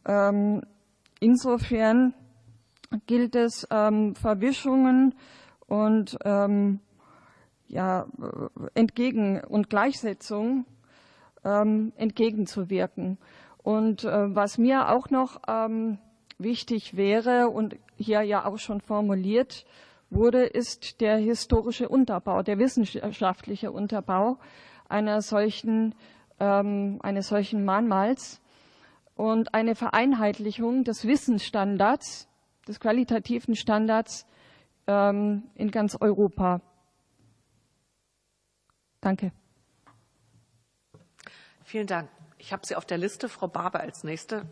Ähm, 0.06 0.64
insofern 1.22 2.14
gilt 3.06 3.38
es, 3.38 3.66
ähm, 3.72 4.16
Verwischungen 4.16 5.16
und 5.68 6.18
ja, 7.70 8.06
entgegen 8.74 9.44
und 9.44 9.70
Gleichsetzung 9.70 10.66
entgegenzuwirken. 11.44 13.18
Und 13.64 14.06
äh, 14.06 14.36
was 14.36 14.58
mir 14.58 14.90
auch 14.90 15.10
noch 15.10 15.42
wichtig 16.38 16.96
wäre 16.96 17.50
und 17.50 17.78
hier 17.98 18.22
ja 18.22 18.46
auch 18.46 18.58
schon 18.58 18.80
formuliert 18.82 19.66
wurde, 20.10 20.46
ist 20.46 21.02
der 21.02 21.18
historische 21.18 21.90
Unterbau, 21.90 22.44
der 22.44 22.60
wissenschaftliche 22.60 23.72
Unterbau 23.72 24.38
einer 24.90 25.22
solchen, 25.22 25.96
ähm, 26.40 27.00
eines 27.02 27.28
solchen 27.28 27.66
Mahnmals 27.66 28.42
und 29.16 29.54
eine 29.54 29.76
Vereinheitlichung 29.76 30.84
des 30.84 31.06
Wissensstandards, 31.06 32.28
des 32.68 32.80
qualitativen 32.80 33.56
Standards 33.56 34.26
ähm, 34.88 35.44
in 35.56 35.72
ganz 35.72 35.98
Europa. 36.00 36.62
Danke. 39.02 39.32
Vielen 41.64 41.88
Dank. 41.88 42.10
Ich 42.38 42.54
habe 42.54 42.66
Sie 42.66 42.76
auf 42.76 42.86
der 42.86 42.98
Liste, 42.98 43.28
Frau 43.28 43.48
Barber 43.48 43.82
als 43.82 44.04
Nächste 44.04 44.46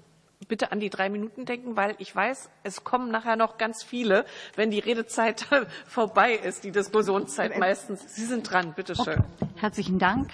bitte 0.47 0.71
an 0.71 0.79
die 0.79 0.89
drei 0.89 1.09
Minuten 1.09 1.45
denken, 1.45 1.75
weil 1.75 1.95
ich 1.97 2.15
weiß, 2.15 2.49
es 2.63 2.83
kommen 2.83 3.11
nachher 3.11 3.35
noch 3.35 3.57
ganz 3.57 3.83
viele, 3.83 4.25
wenn 4.55 4.71
die 4.71 4.79
Redezeit 4.79 5.47
vorbei 5.87 6.33
ist, 6.33 6.63
die 6.63 6.71
Diskussionszeit 6.71 7.57
meistens. 7.57 8.15
Sie 8.15 8.25
sind 8.25 8.49
dran, 8.49 8.73
bitte 8.75 8.95
schön. 8.95 9.19
Okay. 9.19 9.49
Herzlichen 9.55 9.99
Dank. 9.99 10.31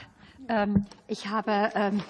Ähm, 0.50 0.86
ich 1.08 1.28
habe 1.28 1.72
ähm, 1.76 2.04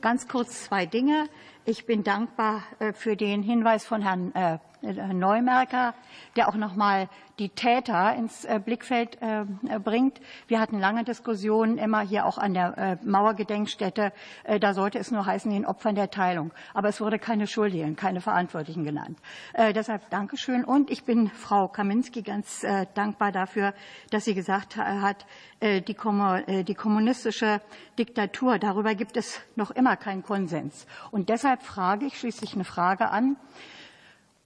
ganz 0.00 0.28
kurz 0.28 0.64
zwei 0.64 0.86
Dinge. 0.86 1.28
Ich 1.64 1.86
bin 1.86 2.04
dankbar 2.04 2.62
äh, 2.78 2.92
für 2.92 3.16
den 3.16 3.42
Hinweis 3.42 3.84
von 3.84 4.02
Herrn 4.02 4.34
äh, 4.34 4.58
Neumerker, 4.82 5.94
der 6.36 6.48
auch 6.48 6.54
noch 6.54 6.74
mal 6.74 7.08
die 7.38 7.50
Täter 7.50 8.14
ins 8.14 8.44
äh, 8.44 8.60
Blickfeld 8.64 9.18
äh, 9.20 9.44
bringt. 9.78 10.20
Wir 10.48 10.60
hatten 10.60 10.78
lange 10.78 11.04
Diskussionen 11.04 11.78
immer 11.78 12.00
hier 12.00 12.26
auch 12.26 12.38
an 12.38 12.54
der 12.54 12.76
äh, 12.76 12.96
Mauergedenkstätte. 13.04 14.12
Da 14.60 14.74
sollte 14.74 14.98
es 14.98 15.10
nur 15.10 15.24
heißen, 15.24 15.50
den 15.50 15.66
Opfern 15.66 15.94
der 15.94 16.10
Teilung. 16.10 16.52
Aber 16.74 16.88
es 16.88 17.00
wurde 17.00 17.18
keine 17.18 17.46
Schuldigen, 17.46 17.96
keine 17.96 18.20
Verantwortlichen 18.20 18.84
genannt. 18.84 19.18
Deshalb 19.56 20.08
Dankeschön. 20.10 20.64
Und 20.64 20.90
ich 20.90 21.04
bin 21.04 21.28
Frau 21.28 21.68
Kaminski 21.68 22.22
ganz 22.22 22.64
dankbar 22.94 23.32
dafür, 23.32 23.74
dass 24.10 24.24
sie 24.24 24.34
gesagt 24.34 24.76
hat, 24.76 25.26
die 25.62 26.74
kommunistische 26.74 27.60
Diktatur, 27.98 28.58
darüber 28.58 28.94
gibt 28.94 29.16
es 29.16 29.40
noch 29.56 29.70
immer 29.70 29.96
keinen 29.96 30.22
Konsens. 30.22 30.86
Und 31.10 31.28
deshalb 31.28 31.62
frage 31.62 32.06
ich 32.06 32.18
schließlich 32.18 32.54
eine 32.54 32.64
Frage 32.64 33.10
an. 33.10 33.36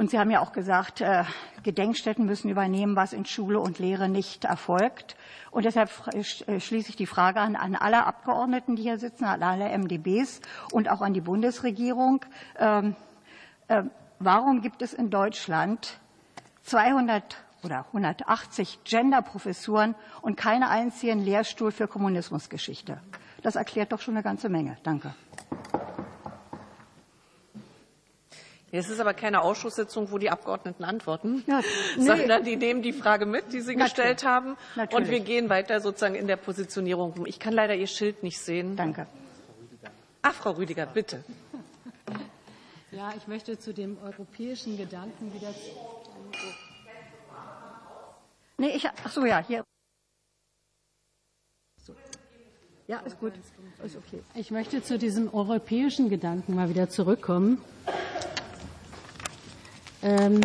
Und 0.02 0.10
Sie 0.10 0.18
haben 0.18 0.32
ja 0.32 0.40
auch 0.40 0.50
gesagt, 0.50 1.00
äh, 1.00 1.22
Gedenkstätten 1.62 2.26
müssen 2.26 2.50
übernehmen, 2.50 2.96
was 2.96 3.12
in 3.12 3.24
Schule 3.24 3.60
und 3.60 3.78
Lehre 3.78 4.08
nicht 4.08 4.44
erfolgt. 4.44 5.14
Und 5.52 5.64
deshalb 5.64 5.92
äh, 6.08 6.58
schließe 6.58 6.88
ich 6.88 6.96
die 6.96 7.06
Frage 7.06 7.38
an, 7.38 7.54
an 7.54 7.76
alle 7.76 8.04
Abgeordneten, 8.04 8.74
die 8.74 8.82
hier 8.82 8.98
sitzen, 8.98 9.26
an 9.26 9.44
alle 9.44 9.68
MdBs 9.78 10.40
und 10.72 10.90
auch 10.90 11.02
an 11.02 11.14
die 11.14 11.20
Bundesregierung. 11.20 12.24
Ähm, 12.58 12.96
äh, 13.68 13.84
warum 14.18 14.60
gibt 14.60 14.82
es 14.82 14.92
in 14.92 15.08
Deutschland 15.10 16.00
200 16.62 17.36
oder 17.62 17.86
180 17.86 18.80
Genderprofessuren 18.82 19.94
und 20.20 20.36
keinen 20.36 20.64
einzigen 20.64 21.20
Lehrstuhl 21.20 21.70
für 21.70 21.86
Kommunismusgeschichte? 21.86 23.00
Das 23.42 23.54
erklärt 23.54 23.92
doch 23.92 24.00
schon 24.00 24.14
eine 24.14 24.24
ganze 24.24 24.48
Menge. 24.48 24.78
Danke. 24.82 25.14
Es 28.74 28.88
ist 28.88 29.00
aber 29.00 29.12
keine 29.12 29.42
Ausschusssitzung, 29.42 30.10
wo 30.10 30.16
die 30.16 30.30
Abgeordneten 30.30 30.82
antworten, 30.84 31.44
ja, 31.46 31.60
nee. 31.96 32.04
sondern 32.04 32.42
die 32.42 32.56
nehmen 32.56 32.80
die 32.80 32.94
Frage 32.94 33.26
mit, 33.26 33.52
die 33.52 33.60
Sie 33.60 33.76
Natürlich. 33.76 33.94
gestellt 33.94 34.24
haben. 34.24 34.56
Natürlich. 34.76 35.04
Und 35.04 35.10
wir 35.10 35.20
gehen 35.20 35.50
weiter 35.50 35.80
sozusagen 35.80 36.14
in 36.14 36.26
der 36.26 36.36
Positionierung. 36.36 37.26
Ich 37.26 37.38
kann 37.38 37.52
leider 37.52 37.74
Ihr 37.74 37.86
Schild 37.86 38.22
nicht 38.22 38.40
sehen. 38.40 38.74
Danke. 38.76 39.06
Ach, 40.22 40.32
Frau 40.32 40.52
Rüdiger, 40.52 40.86
bitte. 40.86 41.22
Ja, 42.92 43.12
ich 43.16 43.26
möchte 43.26 43.58
zu 43.58 43.74
dem 43.74 43.98
europäischen 44.02 44.78
Gedanken 44.78 45.32
wieder. 45.34 45.54
Nee, 48.56 48.70
ich, 48.74 48.88
ach 48.88 49.10
so, 49.12 49.26
ja, 49.26 49.44
hier. 49.46 49.64
Ja, 52.86 53.00
ist 53.00 53.18
gut. 53.20 53.32
Ist 53.84 53.96
okay. 53.96 54.22
Ich 54.34 54.50
möchte 54.50 54.82
zu 54.82 54.98
diesem 54.98 55.32
europäischen 55.32 56.08
Gedanken 56.08 56.54
mal 56.54 56.68
wieder 56.68 56.88
zurückkommen. 56.88 57.62
Ähm, 60.02 60.40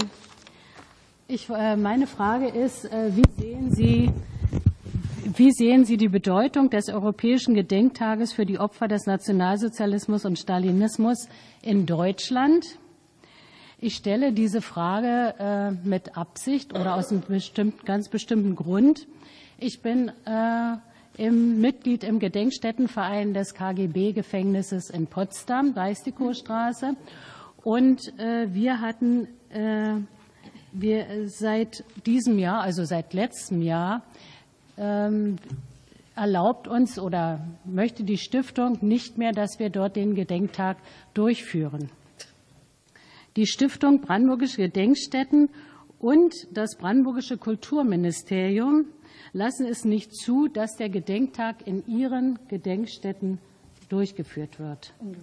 ich, 1.28 1.50
äh, 1.50 1.76
meine 1.76 2.08
Frage 2.08 2.48
ist, 2.48 2.86
äh, 2.86 3.12
wie 3.16 3.42
sehen 3.42 3.72
Sie 3.72 4.12
wie 5.36 5.52
sehen 5.52 5.84
Sie 5.84 5.98
die 5.98 6.08
Bedeutung 6.08 6.70
des 6.70 6.88
Europäischen 6.88 7.54
Gedenktages 7.54 8.32
für 8.32 8.46
die 8.46 8.60
Opfer 8.60 8.88
des 8.88 9.06
Nationalsozialismus 9.08 10.24
und 10.24 10.40
Stalinismus 10.40 11.28
in 11.62 11.86
Deutschland? 11.86 12.80
Ich 13.80 13.96
stelle 13.96 14.32
diese 14.32 14.62
Frage 14.62 15.36
äh, 15.38 15.72
mit 15.88 16.18
Absicht 16.18 16.74
oder 16.74 16.96
aus 16.96 17.12
einem 17.12 17.22
bestimmten, 17.28 17.86
ganz 17.86 18.10
bestimmten 18.10 18.56
Grund. 18.56 19.06
Ich 19.60 19.82
bin 19.82 20.12
äh, 20.26 20.78
im 21.18 21.60
Mitglied 21.60 22.04
im 22.04 22.20
Gedenkstättenverein 22.20 23.34
des 23.34 23.54
KGB-Gefängnisses 23.54 24.90
in 24.90 25.08
Potsdam, 25.08 25.76
Weißdikostraße. 25.76 26.96
Und 27.68 28.18
äh, 28.18 28.54
wir 28.54 28.80
hatten 28.80 29.28
äh, 29.50 29.98
wir 30.72 31.28
seit 31.28 31.84
diesem 32.06 32.40
Jahr, 32.40 32.62
also 32.62 32.86
seit 32.86 33.14
letztem 33.14 33.62
Jahr, 33.62 34.04
ähm, 34.78 35.36
erlaubt 36.16 36.70
uns 36.70 36.98
oder 36.98 37.46
möchte 37.66 38.06
die 38.06 38.18
Stiftung 38.18 38.78
nicht 38.80 39.18
mehr, 39.18 39.34
dass 39.34 39.60
wir 39.60 39.70
dort 39.70 39.98
den 39.98 40.16
Gedenktag 40.16 40.78
durchführen. 41.14 41.90
Die 43.36 43.46
Stiftung 43.46 44.00
Brandenburgische 44.00 44.62
Gedenkstätten 44.62 45.50
und 46.00 46.34
das 46.54 46.78
Brandenburgische 46.78 47.36
Kulturministerium 47.38 48.86
lassen 49.34 49.66
es 49.66 49.84
nicht 49.84 50.16
zu, 50.16 50.48
dass 50.48 50.78
der 50.78 50.88
Gedenktag 50.88 51.68
in 51.68 51.86
ihren 51.86 52.40
Gedenkstätten 52.48 53.40
durchgeführt 53.90 54.58
wird. 54.58 54.94
Ähm, 55.02 55.18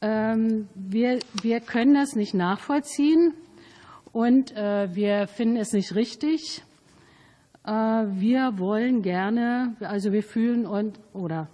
wir, 0.00 1.18
wir 1.42 1.60
können 1.60 1.94
das 1.94 2.14
nicht 2.16 2.34
nachvollziehen 2.34 3.34
und 4.12 4.56
äh, 4.56 4.94
wir 4.94 5.26
finden 5.26 5.56
es 5.56 5.72
nicht 5.72 5.94
richtig. 5.94 6.62
Äh, 7.66 7.70
wir 7.70 8.58
wollen 8.58 9.02
gerne, 9.02 9.76
also 9.80 10.12
wir 10.12 10.22
fühlen 10.22 10.66
und 10.66 10.98
oder 11.12 11.48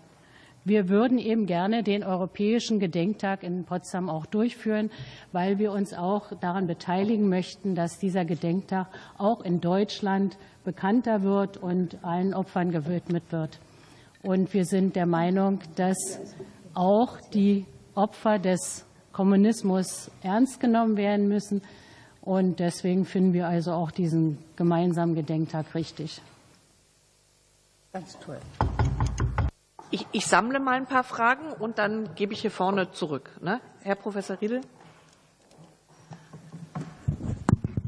wir 0.64 0.88
würden 0.88 1.18
eben 1.18 1.46
gerne 1.46 1.82
den 1.82 2.04
Europäischen 2.04 2.78
Gedenktag 2.78 3.42
in 3.42 3.64
Potsdam 3.64 4.08
auch 4.08 4.26
durchführen, 4.26 4.90
weil 5.32 5.58
wir 5.58 5.72
uns 5.72 5.92
auch 5.92 6.32
daran 6.38 6.68
beteiligen 6.68 7.28
möchten, 7.28 7.74
dass 7.74 7.98
dieser 7.98 8.24
Gedenktag 8.24 8.86
auch 9.18 9.40
in 9.40 9.60
Deutschland 9.60 10.38
bekannter 10.64 11.22
wird 11.22 11.56
und 11.56 12.04
allen 12.04 12.32
Opfern 12.32 12.70
gewidmet 12.70 13.24
wird. 13.30 13.58
Und 14.22 14.54
wir 14.54 14.64
sind 14.64 14.94
der 14.94 15.06
Meinung, 15.06 15.58
dass 15.74 15.98
auch 16.74 17.18
die 17.34 17.66
Opfer 17.94 18.38
des 18.38 18.84
Kommunismus 19.12 20.10
ernst 20.22 20.60
genommen 20.60 20.96
werden 20.96 21.28
müssen. 21.28 21.62
Und 22.20 22.60
deswegen 22.60 23.04
finden 23.04 23.32
wir 23.32 23.48
also 23.48 23.72
auch 23.72 23.90
diesen 23.90 24.38
gemeinsamen 24.56 25.14
Gedenktag 25.14 25.74
richtig. 25.74 26.22
Ganz 27.92 28.18
toll. 28.20 28.38
Ich, 29.90 30.06
ich 30.12 30.26
sammle 30.26 30.58
mal 30.60 30.76
ein 30.76 30.86
paar 30.86 31.04
Fragen 31.04 31.52
und 31.58 31.78
dann 31.78 32.14
gebe 32.14 32.32
ich 32.32 32.40
hier 32.40 32.50
vorne 32.50 32.92
zurück. 32.92 33.30
Ne? 33.42 33.60
Herr 33.82 33.96
Professor 33.96 34.40
Riedel. 34.40 34.62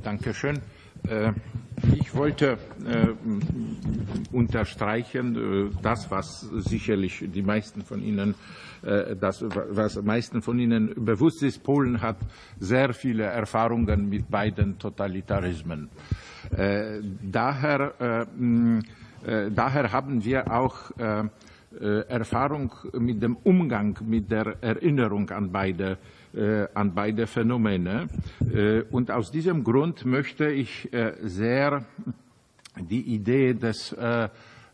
Danke 0.02 0.34
schön. 0.34 0.60
Äh, 1.08 1.32
ich 2.14 2.20
wollte 2.20 2.58
äh, 2.86 3.08
unterstreichen, 4.30 5.34
äh, 5.34 5.82
das, 5.82 6.08
was 6.12 6.42
sicherlich 6.42 7.24
die 7.26 7.42
meisten 7.42 7.82
von 7.82 8.00
Ihnen, 8.04 8.36
äh, 8.82 9.16
das, 9.16 9.42
was 9.42 10.00
meisten 10.00 10.40
von 10.40 10.60
Ihnen 10.60 10.94
bewusst 10.94 11.42
ist. 11.42 11.64
Polen 11.64 12.00
hat 12.00 12.18
sehr 12.60 12.94
viele 12.94 13.24
Erfahrungen 13.24 14.08
mit 14.08 14.30
beiden 14.30 14.78
Totalitarismen. 14.78 15.88
Äh, 16.56 17.00
daher, 17.20 17.94
äh, 18.00 19.50
daher 19.50 19.90
haben 19.90 20.24
wir 20.24 20.52
auch 20.52 20.92
Erfahrung 21.80 22.70
mit 22.96 23.20
dem 23.20 23.36
Umgang 23.42 23.98
mit 24.06 24.30
der 24.30 24.62
Erinnerung 24.62 25.28
an 25.30 25.50
beide 25.50 25.92
äh, 25.92 25.96
an 26.74 26.94
beide 26.94 27.26
Phänomene. 27.26 28.08
Äh, 28.52 28.82
und 28.90 29.10
aus 29.10 29.30
diesem 29.30 29.62
Grund 29.62 30.04
möchte 30.04 30.50
ich 30.50 30.92
äh, 30.92 31.14
sehr 31.22 31.84
die 32.76 33.14
Idee 33.14 33.54
des 33.54 33.94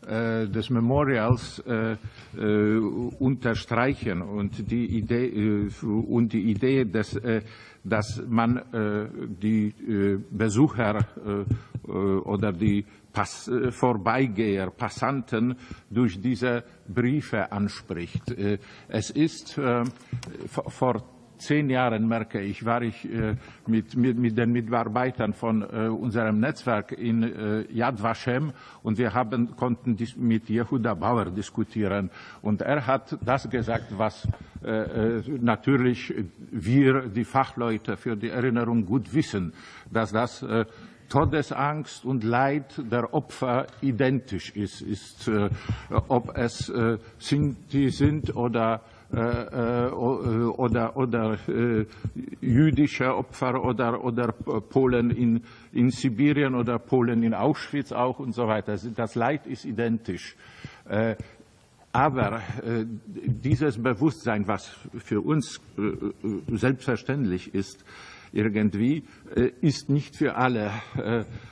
des 0.03 0.69
Memorials 0.69 1.59
äh, 1.59 1.95
äh, 2.35 2.77
unterstreichen 3.19 4.21
und 4.21 4.71
die 4.71 4.97
Idee 4.97 5.27
äh, 5.27 5.85
und 5.85 6.33
die 6.33 6.49
Idee, 6.49 6.85
dass, 6.85 7.19
dass 7.83 8.23
man 8.27 8.61
die 9.41 9.73
Besucher 10.29 11.05
oder 11.83 12.51
die 12.51 12.85
Pass 13.11 13.49
Vorbeigeher, 13.71 14.71
Passanten 14.71 15.55
durch 15.89 16.19
diese 16.21 16.63
Briefe 16.87 17.51
anspricht. 17.51 18.35
Es 18.87 19.09
ist 19.09 19.59
vor 20.47 21.03
zehn 21.41 21.69
Jahren, 21.69 22.07
merke 22.07 22.39
ich, 22.39 22.65
war 22.65 22.81
ich 22.81 23.05
äh, 23.05 23.35
mit, 23.67 23.95
mit, 23.95 24.17
mit 24.17 24.37
den 24.37 24.51
Mitarbeitern 24.51 25.33
von 25.33 25.61
äh, 25.61 25.87
unserem 25.87 26.39
Netzwerk 26.39 26.91
in 26.91 27.23
äh, 27.23 27.61
Yad 27.71 28.01
Vashem 28.01 28.53
und 28.83 28.97
wir 28.97 29.13
haben, 29.13 29.55
konnten 29.55 29.97
mit 30.17 30.49
Jehuda 30.49 30.93
Bauer 30.93 31.25
diskutieren. 31.25 32.09
Und 32.41 32.61
er 32.61 32.87
hat 32.87 33.17
das 33.25 33.49
gesagt, 33.49 33.97
was 33.97 34.27
natürlich 35.41 36.13
wir, 36.51 37.07
die 37.07 37.23
Fachleute 37.23 37.97
für 37.97 38.15
die 38.15 38.29
Erinnerung, 38.29 38.85
gut 38.85 39.11
wissen, 39.11 39.53
dass 39.89 40.11
das 40.11 40.45
Todesangst 41.11 42.05
und 42.05 42.23
Leid 42.23 42.81
der 42.89 43.13
Opfer 43.13 43.67
identisch 43.81 44.55
ist, 44.55 44.81
ist 44.81 45.27
äh, 45.27 45.49
ob 45.89 46.37
es 46.37 46.69
äh, 46.69 46.99
sind 47.19 48.33
oder 48.33 48.75
äh, 48.75 48.77
äh, 48.77 48.90
oder, 49.11 50.95
oder 50.95 51.37
äh, 51.47 51.85
jüdische 52.39 53.15
Opfer 53.15 53.63
oder, 53.63 54.03
oder 54.03 54.31
Polen 54.31 55.11
in, 55.11 55.43
in 55.73 55.89
Sibirien 55.89 56.55
oder 56.55 56.79
Polen 56.79 57.23
in 57.23 57.33
Auschwitz 57.33 57.91
auch 57.91 58.19
und 58.19 58.33
so 58.33 58.47
weiter. 58.47 58.77
Das 58.95 59.15
Leid 59.15 59.47
ist 59.47 59.65
identisch. 59.65 60.35
Aber 61.93 62.41
dieses 63.05 63.81
Bewusstsein, 63.81 64.47
was 64.47 64.77
für 64.97 65.19
uns 65.19 65.59
selbstverständlich 66.47 67.53
ist, 67.53 67.83
irgendwie 68.31 69.03
ist 69.59 69.89
nicht 69.89 70.15
für 70.15 70.35
alle 70.35 70.71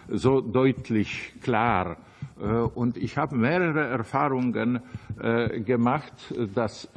so 0.07 0.40
deutlich 0.40 1.34
klar. 1.41 1.98
Und 2.73 2.95
ich 2.95 3.18
habe 3.18 3.36
mehrere 3.36 3.88
Erfahrungen 3.88 4.81
gemacht, 5.65 6.14
dass 6.56 6.88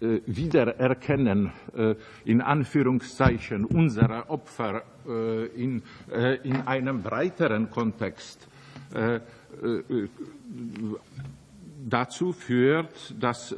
Wiedererkennen 0.00 1.52
in 2.24 2.40
Anführungszeichen 2.40 3.64
unserer 3.64 4.30
Opfer 4.30 4.82
in, 5.56 5.82
in 6.42 6.56
einem 6.66 7.02
breiteren 7.02 7.68
Kontext 7.70 8.46
dazu 11.88 12.32
führt, 12.32 13.14
dass 13.18 13.54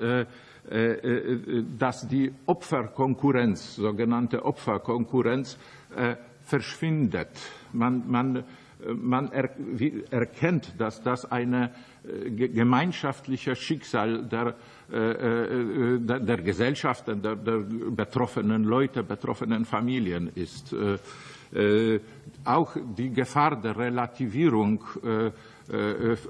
dass 1.79 2.07
die 2.07 2.33
Opferkonkurrenz, 2.47 3.77
sogenannte 3.77 4.45
Opferkonkurrenz, 4.45 5.59
verschwindet. 6.43 7.29
Man, 7.73 8.09
man, 8.09 8.45
man 8.95 9.31
erkennt, 9.33 10.75
dass 10.79 11.03
das 11.03 11.31
ein 11.31 11.71
gemeinschaftliches 12.05 13.59
Schicksal 13.59 14.25
der, 14.27 14.55
der, 14.91 16.21
der 16.21 16.43
Gesellschaften, 16.43 17.23
der, 17.23 17.37
der, 17.37 17.59
betroffenen 17.91 18.65
Leute, 18.65 19.03
betroffenen 19.03 19.65
Familien 19.65 20.31
ist. 20.35 20.75
Auch 22.45 22.77
die 22.97 23.11
Gefahr 23.11 23.61
der 23.61 23.77
Relativierung 23.77 24.85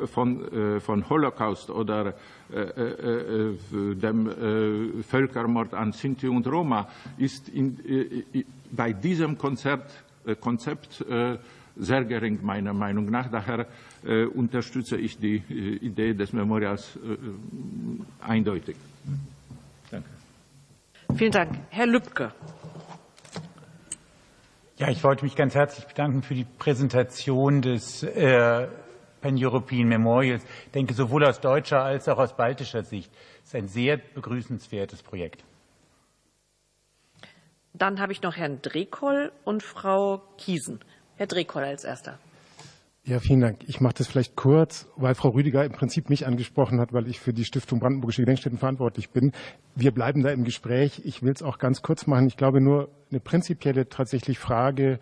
von, 0.07 0.81
von 0.81 1.09
Holocaust 1.09 1.71
oder 1.71 2.15
dem 2.51 4.31
Völkermord 5.03 5.75
an 5.75 5.93
Sinti 5.93 6.29
und 6.29 6.47
Roma 6.47 6.89
ist 7.19 7.49
in, 7.49 7.79
bei 8.71 8.93
diesem 8.93 9.37
Konzert, 9.37 9.91
Konzept 10.41 11.05
sehr 11.77 12.05
gering, 12.05 12.41
meiner 12.43 12.73
Meinung 12.73 13.07
nach. 13.07 13.31
Daher 13.31 13.67
unterstütze 14.35 14.97
ich 14.97 15.19
die 15.19 15.43
Idee 15.81 16.15
des 16.15 16.33
Memorials 16.33 16.99
eindeutig. 18.21 18.77
Danke. 19.91 20.09
Vielen 21.17 21.33
Dank. 21.33 21.59
Herr 21.71 21.87
Lübcke. 21.87 22.33
Ja, 24.81 24.89
ich 24.89 25.05
wollte 25.05 25.25
mich 25.25 25.37
ganz 25.37 25.55
herzlich 25.55 25.87
bedanken 25.87 26.23
für 26.23 26.35
die 26.35 26.47
Präsentation 26.59 27.61
des 27.61 28.03
äh, 28.03 28.67
Pan-European 29.21 29.87
Memorials. 29.87 30.43
Ich 30.65 30.71
denke, 30.71 30.95
sowohl 30.95 31.27
aus 31.27 31.39
deutscher 31.39 31.83
als 31.83 32.09
auch 32.09 32.17
aus 32.17 32.35
baltischer 32.35 32.83
Sicht 32.83 33.13
ist 33.45 33.55
ein 33.55 33.69
sehr 33.69 33.99
begrüßenswertes 33.99 35.03
Projekt. 35.03 35.45
Dann 37.75 38.01
habe 38.01 38.13
ich 38.13 38.23
noch 38.23 38.37
Herrn 38.37 38.63
Drekoll 38.63 39.33
und 39.45 39.63
Frau 39.63 40.23
Kiesen. 40.39 40.81
Herr 41.21 41.27
Drekoll 41.27 41.65
als 41.65 41.85
erster. 41.85 42.19
Ja, 43.05 43.21
vielen 43.21 43.41
Dank. 43.41 43.59
Ich 43.67 43.83
mache 43.83 43.93
das 43.99 44.07
vielleicht 44.07 44.37
kurz, 44.37 44.89
weil 44.97 45.15
Frau 45.15 45.29
Rüdiger 45.29 45.63
im 45.67 45.73
Prinzip 45.73 46.09
mich 46.09 46.27
angesprochen 46.27 46.81
hat, 46.81 46.95
weil 46.95 47.07
ich 47.09 47.21
für 47.21 47.35
die 47.35 47.45
Stiftung 47.45 47.79
Brandenburgische 47.79 48.23
Gedenkstätten 48.23 48.59
verantwortlich 48.59 49.11
bin. 49.11 49.33
Wir 49.75 49.91
bleiben 49.91 50.23
da 50.23 50.31
im 50.31 50.45
Gespräch. 50.45 51.03
Ich 51.05 51.23
will 51.23 51.35
es 51.35 51.43
auch 51.43 51.59
ganz 51.59 51.83
kurz 51.83 52.07
machen. 52.07 52.27
Ich 52.27 52.39
glaube 52.39 52.63
nur 52.63 52.89
eine 53.11 53.21
prinzipielle 53.21 53.91
tatsächlich 53.91 54.39
Frage 54.39 54.99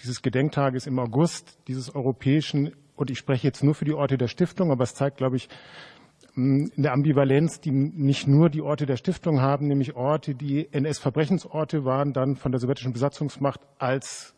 dieses 0.00 0.22
Gedenktages 0.22 0.86
im 0.86 1.00
August, 1.00 1.58
dieses 1.66 1.96
europäischen 1.96 2.70
und 2.94 3.10
ich 3.10 3.18
spreche 3.18 3.48
jetzt 3.48 3.64
nur 3.64 3.74
für 3.74 3.84
die 3.84 3.94
Orte 3.94 4.18
der 4.18 4.28
Stiftung, 4.28 4.70
aber 4.70 4.84
es 4.84 4.94
zeigt, 4.94 5.16
glaube 5.16 5.34
ich, 5.34 5.48
mm, 6.36 6.66
in 6.76 6.82
der 6.84 6.92
Ambivalenz, 6.92 7.60
die 7.60 7.72
nicht 7.72 8.28
nur 8.28 8.50
die 8.50 8.62
Orte 8.62 8.86
der 8.86 8.96
Stiftung 8.96 9.40
haben, 9.40 9.66
nämlich 9.66 9.96
Orte, 9.96 10.36
die 10.36 10.72
NS-Verbrechensorte 10.72 11.84
waren, 11.84 12.12
dann 12.12 12.36
von 12.36 12.52
der 12.52 12.60
sowjetischen 12.60 12.92
Besatzungsmacht 12.92 13.60
als 13.78 14.36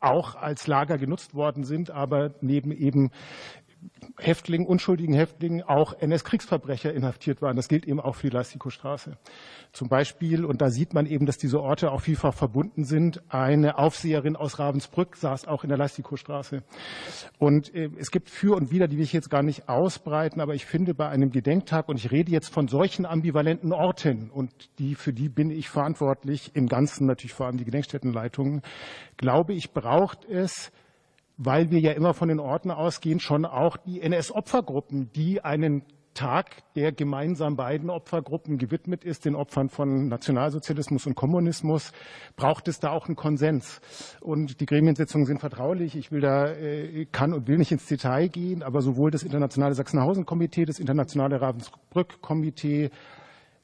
auch 0.00 0.34
als 0.34 0.66
Lager 0.66 0.98
genutzt 0.98 1.34
worden 1.34 1.64
sind, 1.64 1.90
aber 1.90 2.34
neben 2.40 2.72
eben 2.72 3.10
Häftlingen, 4.18 4.66
unschuldigen 4.66 5.14
Häftlingen 5.14 5.62
auch 5.62 5.94
NS-Kriegsverbrecher 5.98 6.92
inhaftiert 6.92 7.40
waren. 7.40 7.56
Das 7.56 7.68
gilt 7.68 7.86
eben 7.86 8.00
auch 8.00 8.14
für 8.14 8.28
die 8.28 8.36
Leistikostraße. 8.36 9.16
Zum 9.72 9.88
Beispiel, 9.88 10.44
und 10.44 10.60
da 10.60 10.70
sieht 10.70 10.94
man 10.94 11.06
eben, 11.06 11.26
dass 11.26 11.38
diese 11.38 11.60
Orte 11.60 11.90
auch 11.90 12.00
vielfach 12.00 12.34
verbunden 12.34 12.84
sind, 12.84 13.22
eine 13.28 13.78
Aufseherin 13.78 14.36
aus 14.36 14.58
Ravensbrück 14.58 15.16
saß 15.16 15.46
auch 15.46 15.62
in 15.64 15.68
der 15.68 15.78
Leistikostraße. 15.78 16.62
Und 17.38 17.74
äh, 17.74 17.90
es 17.98 18.10
gibt 18.10 18.28
für 18.28 18.56
und 18.56 18.70
wider, 18.70 18.88
die 18.88 18.96
will 18.96 19.04
ich 19.04 19.12
jetzt 19.12 19.30
gar 19.30 19.42
nicht 19.42 19.68
ausbreiten, 19.68 20.40
aber 20.40 20.54
ich 20.54 20.66
finde 20.66 20.94
bei 20.94 21.08
einem 21.08 21.30
Gedenktag, 21.30 21.88
und 21.88 21.96
ich 21.96 22.10
rede 22.10 22.30
jetzt 22.30 22.52
von 22.52 22.68
solchen 22.68 23.06
ambivalenten 23.06 23.72
Orten, 23.72 24.30
und 24.30 24.50
die, 24.78 24.94
für 24.94 25.12
die 25.12 25.28
bin 25.28 25.50
ich 25.50 25.68
verantwortlich, 25.70 26.50
im 26.54 26.66
Ganzen 26.66 27.06
natürlich 27.06 27.32
vor 27.32 27.46
allem 27.46 27.56
die 27.56 27.64
Gedenkstättenleitungen, 27.64 28.62
glaube 29.16 29.54
ich, 29.54 29.72
braucht 29.72 30.24
es 30.24 30.72
weil 31.42 31.70
wir 31.70 31.80
ja 31.80 31.92
immer 31.92 32.12
von 32.12 32.28
den 32.28 32.38
Orten 32.38 32.70
ausgehen, 32.70 33.18
schon 33.18 33.46
auch 33.46 33.78
die 33.78 34.02
NS-Opfergruppen, 34.02 35.10
die 35.12 35.42
einen 35.42 35.84
Tag, 36.12 36.62
der 36.74 36.92
gemeinsam 36.92 37.56
beiden 37.56 37.88
Opfergruppen 37.88 38.58
gewidmet 38.58 39.04
ist, 39.04 39.24
den 39.24 39.34
Opfern 39.34 39.70
von 39.70 40.08
Nationalsozialismus 40.08 41.06
und 41.06 41.14
Kommunismus, 41.14 41.92
braucht 42.36 42.68
es 42.68 42.78
da 42.78 42.90
auch 42.90 43.06
einen 43.06 43.16
Konsens. 43.16 43.80
Und 44.20 44.60
die 44.60 44.66
Gremiensitzungen 44.66 45.24
sind 45.24 45.40
vertraulich. 45.40 45.96
Ich 45.96 46.12
will 46.12 46.20
da, 46.20 46.48
äh, 46.48 47.06
kann 47.10 47.32
und 47.32 47.48
will 47.48 47.56
nicht 47.56 47.72
ins 47.72 47.86
Detail 47.86 48.28
gehen, 48.28 48.62
aber 48.62 48.82
sowohl 48.82 49.10
das 49.10 49.22
Internationale 49.22 49.74
Sachsenhausen-Komitee, 49.74 50.66
das 50.66 50.78
Internationale 50.78 51.40
Ravensbrück-Komitee, 51.40 52.90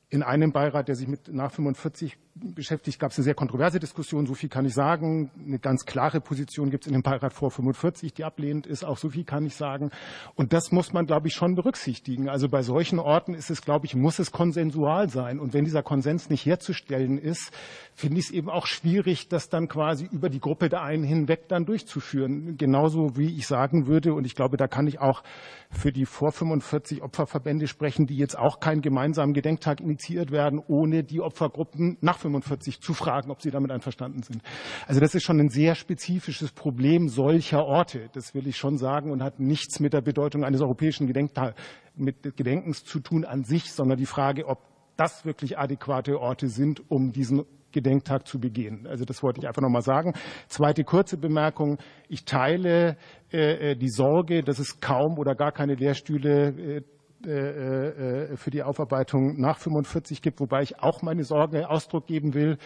in 0.09 0.23
einem 0.23 0.53
Beirat, 0.53 0.89
der 0.89 0.95
sich 0.95 1.09
mit 1.09 1.33
nach 1.33 1.51
45 1.51 2.17
beschäftigt, 2.37 3.01
gab 3.01 3.11
es 3.11 3.19
eine 3.19 3.25
sehr 3.25 3.35
kontroverse 3.35 3.81
Diskussion. 3.81 4.27
So 4.27 4.35
viel 4.35 4.49
kann 4.49 4.65
ich 4.67 4.75
sagen. 4.75 5.31
Eine 5.45 5.59
ganz 5.59 5.85
klare 5.87 6.21
Position 6.21 6.71
gibt 6.71 6.85
es 6.85 6.87
in 6.89 6.93
dem 6.93 7.03
Beirat 7.03 7.33
vor 7.33 7.51
45, 7.51 8.13
die 8.13 8.25
ablehnend 8.25 8.67
ist. 8.67 8.85
Auch 8.85 8.99
so 8.99 9.09
viel 9.09 9.25
kann 9.25 9.45
ich 9.47 9.57
sagen. 9.57 9.91
Und 10.35 10.53
das 10.53 10.71
muss 10.71 10.93
man, 10.93 11.07
glaube 11.07 11.29
ich, 11.29 11.35
schon 11.35 11.55
berücksichtigen. 11.55 12.29
Also 12.29 12.49
bei 12.49 12.63
solchen 12.63 12.99
Orten 12.99 13.35
ist 13.35 13.51
es, 13.51 13.63
glaube 13.63 13.87
ich, 13.87 13.97
muss 13.97 14.19
es 14.19 14.33
konsensual 14.33 15.09
sein. 15.09 15.41
Und 15.41 15.55
wenn 15.55 15.65
dieser 15.65 15.83
Konsens 15.83 16.31
nicht 16.31 16.45
herzustellen 16.45 17.19
ist, 17.19 17.51
finde 17.95 18.19
ich 18.19 18.27
es 18.27 18.31
eben 18.31 18.51
auch 18.51 18.67
schwierig, 18.67 19.29
das 19.29 19.49
dann 19.49 19.67
quasi 19.67 20.07
über 20.13 20.29
die 20.29 20.41
Gruppe 20.41 20.69
der 20.69 20.83
einen 20.83 21.05
hinweg 21.05 21.49
dann 21.49 21.65
durchzuführen. 21.65 22.57
Genauso 22.59 23.17
wie 23.17 23.37
ich 23.37 23.47
sagen 23.47 23.87
würde, 23.87 24.15
und 24.15 24.27
ich 24.27 24.35
glaube, 24.35 24.57
da 24.57 24.69
kann 24.69 24.87
ich 24.87 25.01
auch 25.01 25.23
für 25.71 25.91
die 25.91 26.07
vor 26.07 26.33
45 26.33 27.03
Opferverbände 27.03 27.67
sprechen, 27.67 28.07
die 28.07 28.17
jetzt 28.17 28.39
auch 28.39 28.61
keinen 28.61 28.83
gemeinsamen 28.83 29.35
Gedenktag 29.35 29.81
initiiert 29.97 30.31
werden, 30.31 30.61
ohne 30.69 31.05
die 31.05 31.21
Opfergruppen 31.21 31.97
nach 32.03 32.19
45 32.19 32.81
zu 32.81 32.93
fragen, 32.93 33.31
ob 33.31 33.41
sie 33.41 33.51
damit 33.51 33.71
einverstanden 33.71 34.23
sind. 34.23 34.43
Also 34.87 35.01
das 35.01 35.15
ist 35.15 35.25
schon 35.25 35.41
ein 35.41 35.49
sehr 35.49 35.75
spezifisches 35.75 36.53
Problem 36.53 37.09
solcher 37.09 37.65
Orte. 37.65 38.11
Das 38.13 38.35
will 38.35 38.47
ich 38.47 38.57
schon 38.57 38.77
sagen 38.77 39.11
und 39.11 39.23
hat 39.23 39.41
nichts 39.41 39.81
mit 39.81 39.95
der 39.95 40.03
Bedeutung 40.03 40.45
eines 40.45 40.61
europäischen 40.61 41.07
Gedenkens 41.07 42.85
zu 42.85 43.01
tun 43.01 43.25
an 43.25 43.45
sich, 43.45 43.73
sondern 43.73 43.97
die 43.97 44.07
Frage, 44.07 44.47
ob 44.47 44.59
das 44.97 45.25
wirklich 45.25 45.59
adäquate 45.59 46.21
Orte 46.21 46.49
sind, 46.49 46.91
um 46.91 47.13
diesen 47.13 47.45
Gedenktag 47.73 48.27
zu 48.27 48.39
begehen. 48.39 48.87
Also 48.87 49.05
das 49.05 49.23
wollte 49.23 49.41
ich 49.41 49.47
einfach 49.47 49.61
noch 49.61 49.71
mal 49.71 49.83
sagen. 49.83 50.15
Zweite 50.49 50.85
kurze 50.85 51.19
Bemerkung. 51.19 51.79
Ich 52.09 52.25
teile 52.25 52.97
äh, 53.33 53.73
äh 53.73 53.77
die 53.77 53.91
Sorge, 53.91 54.43
dass 54.43 54.59
es 54.59 54.81
kaum 54.81 55.19
oder 55.19 55.35
gar 55.35 55.53
keine 55.53 55.75
Lehrstühle 55.75 56.77
äh, 56.77 56.83
äh, 57.27 58.31
äh, 58.33 58.37
für 58.37 58.51
die 58.51 58.63
Aufarbeitung 58.63 59.41
nach 59.41 59.59
45 59.59 60.23
gibt, 60.23 60.41
wobei 60.41 60.63
ich 60.63 60.81
auch 60.81 61.03
meine 61.03 61.25
Sorge 61.25 61.69
Ausdruck 61.69 62.07
geben 62.07 62.35
will, 62.35 62.59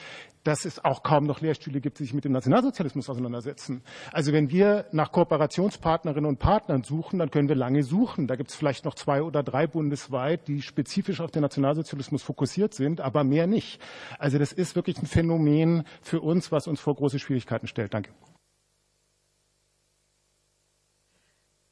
dass 0.45 0.65
es 0.65 0.85
auch 0.85 1.03
kaum 1.03 1.25
noch 1.25 1.41
Lehrstühle 1.41 1.81
gibt, 1.81 1.99
die 1.99 2.05
sich 2.05 2.15
mit 2.15 2.25
dem 2.25 2.33
Nationalsozialismus 2.33 3.09
auseinandersetzen. 3.09 3.83
Also 4.13 4.33
wenn 4.33 4.51
wir 4.51 4.87
nach 4.93 5.13
Kooperationspartnerinnen 5.13 6.29
und 6.29 6.39
Partnern 6.39 6.83
suchen, 6.83 7.19
dann 7.19 7.31
können 7.31 7.49
wir 7.49 7.57
lange 7.57 7.83
suchen. 7.83 8.27
Da 8.27 8.37
gibt 8.37 8.51
es 8.51 8.57
vielleicht 8.57 8.85
noch 8.85 8.95
zwei 8.95 9.23
oder 9.23 9.43
drei 9.43 9.67
bundesweit, 9.67 10.49
die 10.49 10.63
spezifisch 10.63 11.21
auf 11.21 11.31
den 11.31 11.43
Nationalsozialismus 11.43 12.23
fokussiert 12.23 12.75
sind, 12.75 13.01
aber 13.01 13.25
mehr 13.25 13.47
nicht. 13.47 13.81
Also 14.19 14.39
das 14.39 14.53
ist 14.53 14.77
wirklich 14.77 14.99
ein 14.99 15.07
Phänomen 15.07 15.85
für 16.03 16.21
uns, 16.21 16.53
was 16.53 16.67
uns 16.67 16.81
vor 16.81 16.95
große 16.95 17.19
Schwierigkeiten 17.19 17.67
stellt. 17.67 17.95
Danke. 17.95 18.11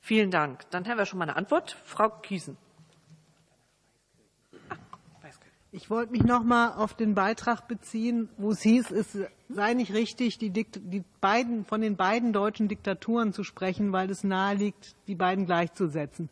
Vielen 0.00 0.30
Dank. 0.30 0.70
Dann 0.70 0.86
haben 0.88 0.96
wir 0.96 1.04
schon 1.04 1.18
mal 1.18 1.26
eine 1.26 1.36
Antwort. 1.36 1.76
Frau 1.84 2.08
Kiesen. 2.08 2.56
Ich 5.80 5.90
wollte 5.90 6.10
mich 6.10 6.24
noch 6.24 6.42
mal 6.42 6.72
auf 6.72 6.94
den 6.94 7.14
Beitrag 7.14 7.68
beziehen, 7.68 8.28
wo 8.36 8.50
es 8.50 8.62
hieß, 8.62 8.90
es 8.90 9.16
sei 9.48 9.74
nicht 9.74 9.94
richtig, 9.94 10.36
die, 10.36 10.50
die 10.50 11.04
beiden, 11.20 11.64
von 11.66 11.80
den 11.80 11.94
beiden 11.94 12.32
deutschen 12.32 12.66
Diktaturen 12.66 13.32
zu 13.32 13.44
sprechen, 13.44 13.92
weil 13.92 14.10
es 14.10 14.24
naheliegt, 14.24 14.96
die 15.06 15.14
beiden 15.14 15.46
gleichzusetzen. 15.46 16.30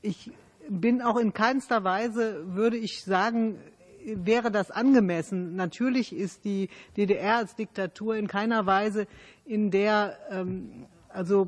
Ich 0.00 0.30
bin 0.70 1.02
auch 1.02 1.18
in 1.18 1.34
keinster 1.34 1.84
Weise, 1.84 2.42
würde 2.54 2.78
ich 2.78 3.04
sagen, 3.04 3.58
wäre 4.06 4.50
das 4.50 4.70
angemessen. 4.70 5.54
Natürlich 5.54 6.14
ist 6.14 6.46
die 6.46 6.70
DDR 6.96 7.36
als 7.36 7.56
Diktatur 7.56 8.16
in 8.16 8.26
keiner 8.26 8.64
Weise 8.64 9.06
in 9.44 9.70
der, 9.70 10.16
ähm, 10.30 10.86
also 11.10 11.46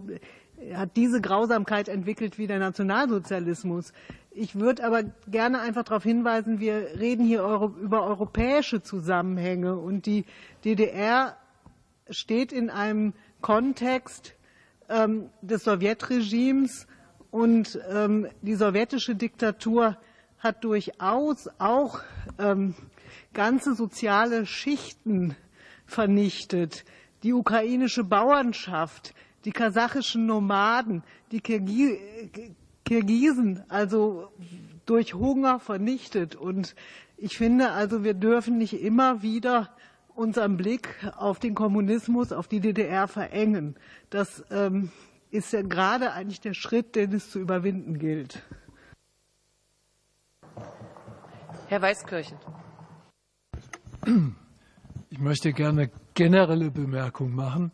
hat 0.74 0.96
diese 0.96 1.20
Grausamkeit 1.20 1.88
entwickelt 1.88 2.38
wie 2.38 2.46
der 2.46 2.58
Nationalsozialismus. 2.58 3.92
Ich 4.30 4.54
würde 4.54 4.84
aber 4.84 5.02
gerne 5.28 5.60
einfach 5.60 5.84
darauf 5.84 6.02
hinweisen, 6.02 6.60
wir 6.60 6.98
reden 6.98 7.24
hier 7.24 7.42
über 7.80 8.04
europäische 8.04 8.82
Zusammenhänge 8.82 9.76
und 9.76 10.06
die 10.06 10.24
DDR 10.64 11.36
steht 12.08 12.52
in 12.52 12.70
einem 12.70 13.12
Kontext 13.40 14.34
ähm, 14.88 15.30
des 15.42 15.64
Sowjetregimes 15.64 16.86
und 17.30 17.78
ähm, 17.90 18.28
die 18.42 18.54
sowjetische 18.54 19.14
Diktatur 19.14 19.96
hat 20.38 20.64
durchaus 20.64 21.48
auch 21.58 22.00
ähm, 22.38 22.74
ganze 23.32 23.74
soziale 23.74 24.46
Schichten 24.46 25.36
vernichtet. 25.86 26.84
Die 27.22 27.32
ukrainische 27.32 28.04
Bauernschaft, 28.04 29.14
die 29.44 29.52
kasachischen 29.52 30.26
Nomaden, 30.26 31.02
die 31.32 31.40
Kirgisen, 31.40 32.54
also 33.68 34.28
durch 34.86 35.14
Hunger 35.14 35.60
vernichtet. 35.60 36.36
Und 36.36 36.74
ich 37.16 37.36
finde 37.36 37.72
also, 37.72 38.04
wir 38.04 38.14
dürfen 38.14 38.58
nicht 38.58 38.82
immer 38.82 39.22
wieder 39.22 39.70
unseren 40.14 40.56
Blick 40.56 40.88
auf 41.16 41.38
den 41.38 41.54
Kommunismus, 41.54 42.32
auf 42.32 42.48
die 42.48 42.60
DDR 42.60 43.08
verengen. 43.08 43.76
Das 44.10 44.44
ähm, 44.50 44.90
ist 45.30 45.52
ja 45.52 45.62
gerade 45.62 46.12
eigentlich 46.12 46.40
der 46.40 46.54
Schritt, 46.54 46.96
den 46.96 47.12
es 47.12 47.30
zu 47.30 47.38
überwinden 47.38 47.98
gilt. 47.98 48.42
Herr 51.68 51.80
Weißkirchen. 51.80 52.36
Ich 55.08 55.20
möchte 55.20 55.52
gerne 55.52 55.90
generelle 56.14 56.70
Bemerkung 56.70 57.34
machen. 57.34 57.70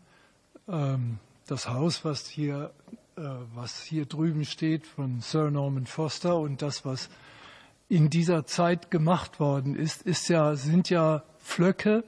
Ähm, 0.68 1.18
das 1.46 1.68
Haus, 1.68 2.04
was 2.04 2.26
hier, 2.26 2.72
äh, 3.16 3.22
was 3.54 3.82
hier 3.82 4.06
drüben 4.06 4.44
steht 4.44 4.86
von 4.86 5.20
Sir 5.20 5.50
Norman 5.50 5.86
Foster 5.86 6.36
und 6.38 6.60
das, 6.60 6.84
was 6.84 7.08
in 7.88 8.10
dieser 8.10 8.46
Zeit 8.46 8.90
gemacht 8.90 9.38
worden 9.38 9.76
ist, 9.76 10.02
ist 10.02 10.28
ja, 10.28 10.56
sind 10.56 10.90
ja 10.90 11.22
Flöcke, 11.38 12.02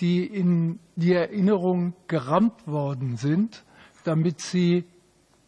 die 0.00 0.24
in 0.24 0.78
die 0.94 1.12
Erinnerung 1.12 1.94
gerammt 2.06 2.66
worden 2.66 3.16
sind, 3.16 3.64
damit 4.04 4.40
sie 4.40 4.84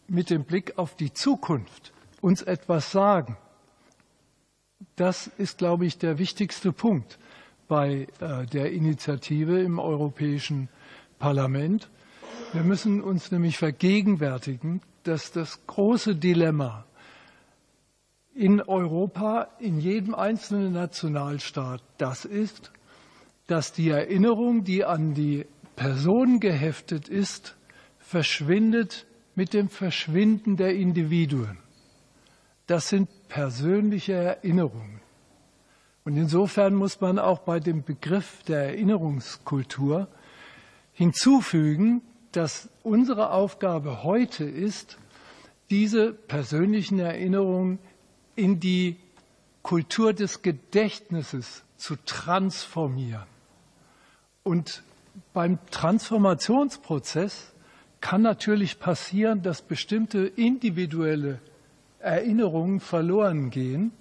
mit 0.07 0.29
dem 0.29 0.43
Blick 0.43 0.77
auf 0.77 0.95
die 0.95 1.13
Zukunft 1.13 1.93
uns 2.21 2.41
etwas 2.41 2.91
sagen. 2.91 3.37
Das 4.95 5.27
ist, 5.27 5.59
glaube 5.59 5.85
ich, 5.85 5.97
der 5.97 6.17
wichtigste 6.17 6.73
Punkt 6.73 7.19
bei 7.67 8.07
äh, 8.19 8.45
der 8.47 8.71
Initiative 8.71 9.61
im 9.61 9.79
Europäischen 9.79 10.69
Parlament. 11.19 11.89
Wir 12.53 12.63
müssen 12.63 13.01
uns 13.01 13.31
nämlich 13.31 13.57
vergegenwärtigen, 13.57 14.81
dass 15.03 15.31
das 15.31 15.65
große 15.67 16.15
Dilemma 16.15 16.85
in 18.33 18.61
Europa, 18.61 19.47
in 19.59 19.79
jedem 19.79 20.13
einzelnen 20.13 20.73
Nationalstaat 20.73 21.81
das 21.97 22.23
ist, 22.23 22.71
dass 23.47 23.73
die 23.73 23.89
Erinnerung, 23.89 24.63
die 24.63 24.85
an 24.85 25.13
die 25.13 25.45
Person 25.75 26.39
geheftet 26.39 27.09
ist, 27.09 27.55
verschwindet 27.99 29.07
mit 29.35 29.53
dem 29.53 29.69
Verschwinden 29.69 30.55
der 30.55 30.75
Individuen. 30.75 31.57
Das 32.67 32.89
sind 32.89 33.09
persönliche 33.27 34.13
Erinnerungen. 34.13 35.01
Und 36.03 36.15
insofern 36.17 36.73
muss 36.75 37.01
man 37.01 37.19
auch 37.19 37.39
bei 37.39 37.59
dem 37.59 37.83
Begriff 37.83 38.43
der 38.43 38.69
Erinnerungskultur 38.69 40.07
hinzufügen, 40.93 42.01
dass 42.31 42.69
unsere 42.83 43.31
Aufgabe 43.31 44.03
heute 44.03 44.43
ist, 44.43 44.97
diese 45.69 46.13
persönlichen 46.13 46.99
Erinnerungen 46.99 47.79
in 48.35 48.59
die 48.59 48.97
Kultur 49.63 50.13
des 50.13 50.41
Gedächtnisses 50.41 51.63
zu 51.75 51.95
transformieren. 52.05 53.25
Und 54.43 54.81
beim 55.33 55.59
Transformationsprozess 55.71 57.53
kann 57.99 58.21
natürlich 58.21 58.79
passieren, 58.79 59.41
dass 59.41 59.61
bestimmte 59.61 60.19
individuelle 60.19 61.39
Erinnerungen 61.99 62.79
verloren 62.79 63.49
gehen 63.49 63.91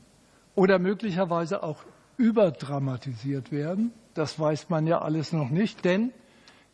oder 0.55 0.78
möglicherweise 0.78 1.62
auch 1.62 1.82
überdramatisiert 2.16 3.51
werden. 3.51 3.93
Das 4.15 4.39
weiß 4.39 4.69
man 4.69 4.86
ja 4.86 5.01
alles 5.01 5.32
noch 5.32 5.51
nicht, 5.51 5.85
denn 5.85 6.12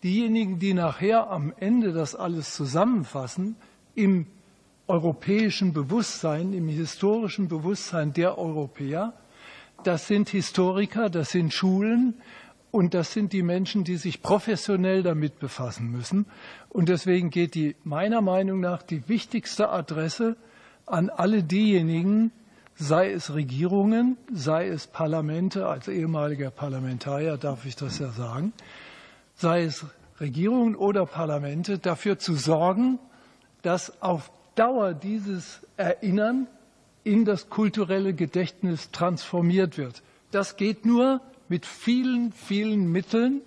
diejenigen, 0.03 0.59
die 0.59 0.75
nachher 0.75 1.31
am 1.31 1.53
Ende 1.59 1.93
das 1.93 2.15
alles 2.15 2.55
zusammenfassen, 2.55 3.57
im 3.95 4.27
europäischen 4.89 5.73
Bewusstsein, 5.73 6.53
im 6.53 6.69
historischen 6.69 7.49
Bewusstsein 7.49 8.13
der 8.13 8.39
Europäer, 8.39 9.15
das 9.85 10.07
sind 10.07 10.29
Historiker, 10.29 11.11
das 11.11 11.31
sind 11.31 11.53
Schulen, 11.53 12.15
und 12.73 12.95
das 12.95 13.13
sind 13.13 13.35
die 13.35 13.43
Menschen, 13.43 13.85
die 13.85 13.97
sich 13.97 14.23
professionell 14.23 15.03
damit 15.03 15.39
befassen 15.39 15.91
müssen. 15.91 16.25
Und 16.71 16.89
deswegen 16.89 17.29
geht 17.29 17.55
die 17.55 17.77
meiner 17.85 18.23
Meinung 18.23 18.61
nach 18.61 18.83
die 18.83 19.09
wichtigste 19.09 19.69
Adresse 19.69 20.37
an 20.87 21.11
alle 21.11 21.43
diejenigen, 21.43 22.33
sei 22.75 23.13
es 23.13 23.35
Regierungen, 23.35 24.17
sei 24.33 24.69
es 24.69 24.87
Parlamente, 24.87 25.67
als 25.69 25.87
ehemaliger 25.87 26.51
Parlamentarier 26.51 27.37
darf 27.37 27.67
ich 27.67 27.77
das 27.77 27.99
ja 27.99 28.11
sagen, 28.11 28.55
sei 29.43 29.65
es 29.65 29.85
Regierungen 30.21 30.77
oder 30.77 31.05
Parlamente, 31.05 31.79
dafür 31.79 32.19
zu 32.19 32.35
sorgen, 32.35 32.99
dass 33.61 34.01
auf 34.01 34.31
Dauer 34.55 34.95
dieses 34.95 35.61
Erinnern 35.77 36.47
in 37.05 37.25
das 37.25 37.51
kulturelle 37.51 38.15
Gedächtnis 38.15 38.91
transformiert 38.93 39.77
wird. 39.77 40.03
Das 40.31 40.57
geht 40.57 40.87
nur, 40.87 41.21
mit 41.49 41.67
vielen, 41.67 42.33
vielen 42.33 42.91
Mitteln, 42.91 43.43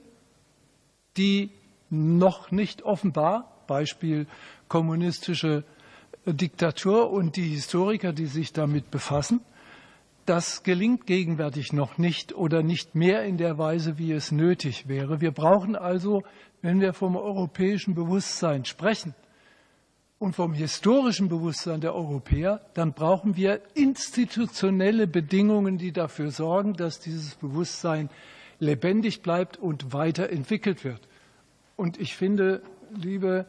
die 1.18 1.50
noch 1.90 2.52
nicht 2.52 2.84
offenbar, 2.84 3.64
Beispiel 3.66 4.28
kommunistische 4.68 5.64
Diktatur 6.26 7.10
und 7.10 7.36
die 7.36 7.48
Historiker, 7.50 8.12
die 8.14 8.26
sich 8.26 8.52
damit 8.52 8.92
befassen, 8.92 9.40
das 10.26 10.64
gelingt 10.64 11.06
gegenwärtig 11.06 11.74
noch 11.74 11.98
nicht 11.98 12.34
oder 12.34 12.64
nicht 12.64 12.96
mehr 12.96 13.24
in 13.24 13.38
der 13.38 13.58
Weise, 13.58 13.98
wie 13.98 14.12
es 14.12 14.32
nötig 14.32 14.88
wäre. 14.88 15.22
Wir 15.22 15.32
brauchen 15.32 15.76
also, 15.76 16.24
wenn 16.62 16.82
wir 16.82 16.94
vom 16.94 17.16
europäischen 17.16 17.94
Bewusstsein 17.94 18.66
sprechen, 18.66 19.14
und 20.18 20.34
vom 20.34 20.54
historischen 20.54 21.28
Bewusstsein 21.28 21.82
der 21.82 21.94
Europäer, 21.94 22.62
dann 22.74 22.94
brauchen 22.94 23.36
wir 23.36 23.62
institutionelle 23.74 25.08
Bedingungen, 25.08 25.78
die 25.78 25.92
dafür 25.92 26.32
sorgen, 26.32 26.74
dass 26.74 27.00
dieses 27.00 27.36
Bewusstsein 27.36 28.10
lebendig 28.60 29.22
bleibt 29.22 29.58
und 29.58 29.94
weiterentwickelt 29.94 30.84
wird. 30.84 31.02
Und 31.76 32.00
ich 32.00 32.16
finde, 32.16 32.62
liebe 32.96 33.46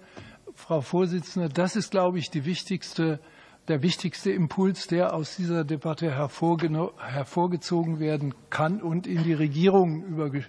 Frau 0.55 0.81
Vorsitzende, 0.81 1.49
das 1.49 1.77
ist, 1.77 1.93
glaube 1.93 2.19
ich, 2.19 2.31
wichtigste, 2.33 3.21
der 3.69 3.83
wichtigste 3.83 4.31
Impuls, 4.31 4.87
der 4.87 5.15
aus 5.15 5.37
dieser 5.37 5.65
Debatte 5.65 6.11
hervorgezogen 6.11 7.99
werden 7.99 8.35
kann 8.51 8.81
und 8.81 9.07
in 9.07 9.25
die 9.25 9.35
Regierungen 9.35 10.45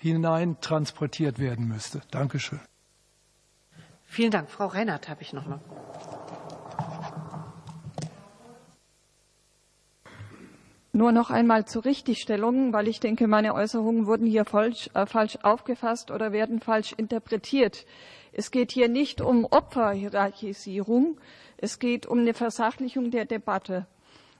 hinein 0.00 0.56
transportiert 0.60 1.38
werden 1.38 1.68
müsste. 1.68 2.00
Dankeschön. 2.10 2.60
Vielen 4.04 4.30
Dank. 4.30 4.50
Frau 4.50 4.66
Reinhardt 4.66 5.08
habe 5.08 5.22
ich 5.22 5.32
noch 5.32 5.46
mal. 5.46 5.60
Nur 10.92 11.12
noch 11.12 11.30
einmal 11.30 11.66
zur 11.66 11.84
Richtigstellung, 11.84 12.72
weil 12.72 12.88
ich 12.88 12.98
denke, 12.98 13.28
meine 13.28 13.54
Äußerungen 13.54 14.06
wurden 14.06 14.26
hier 14.26 14.44
falsch, 14.44 14.90
äh, 14.94 15.06
falsch 15.06 15.38
aufgefasst 15.42 16.10
oder 16.10 16.32
werden 16.32 16.60
falsch 16.60 16.92
interpretiert. 16.92 17.86
Es 18.32 18.50
geht 18.50 18.72
hier 18.72 18.88
nicht 18.88 19.20
um 19.20 19.44
Opferhierarchisierung, 19.44 21.18
es 21.56 21.78
geht 21.78 22.06
um 22.06 22.20
eine 22.20 22.34
Versachlichung 22.34 23.10
der 23.10 23.24
Debatte. 23.24 23.86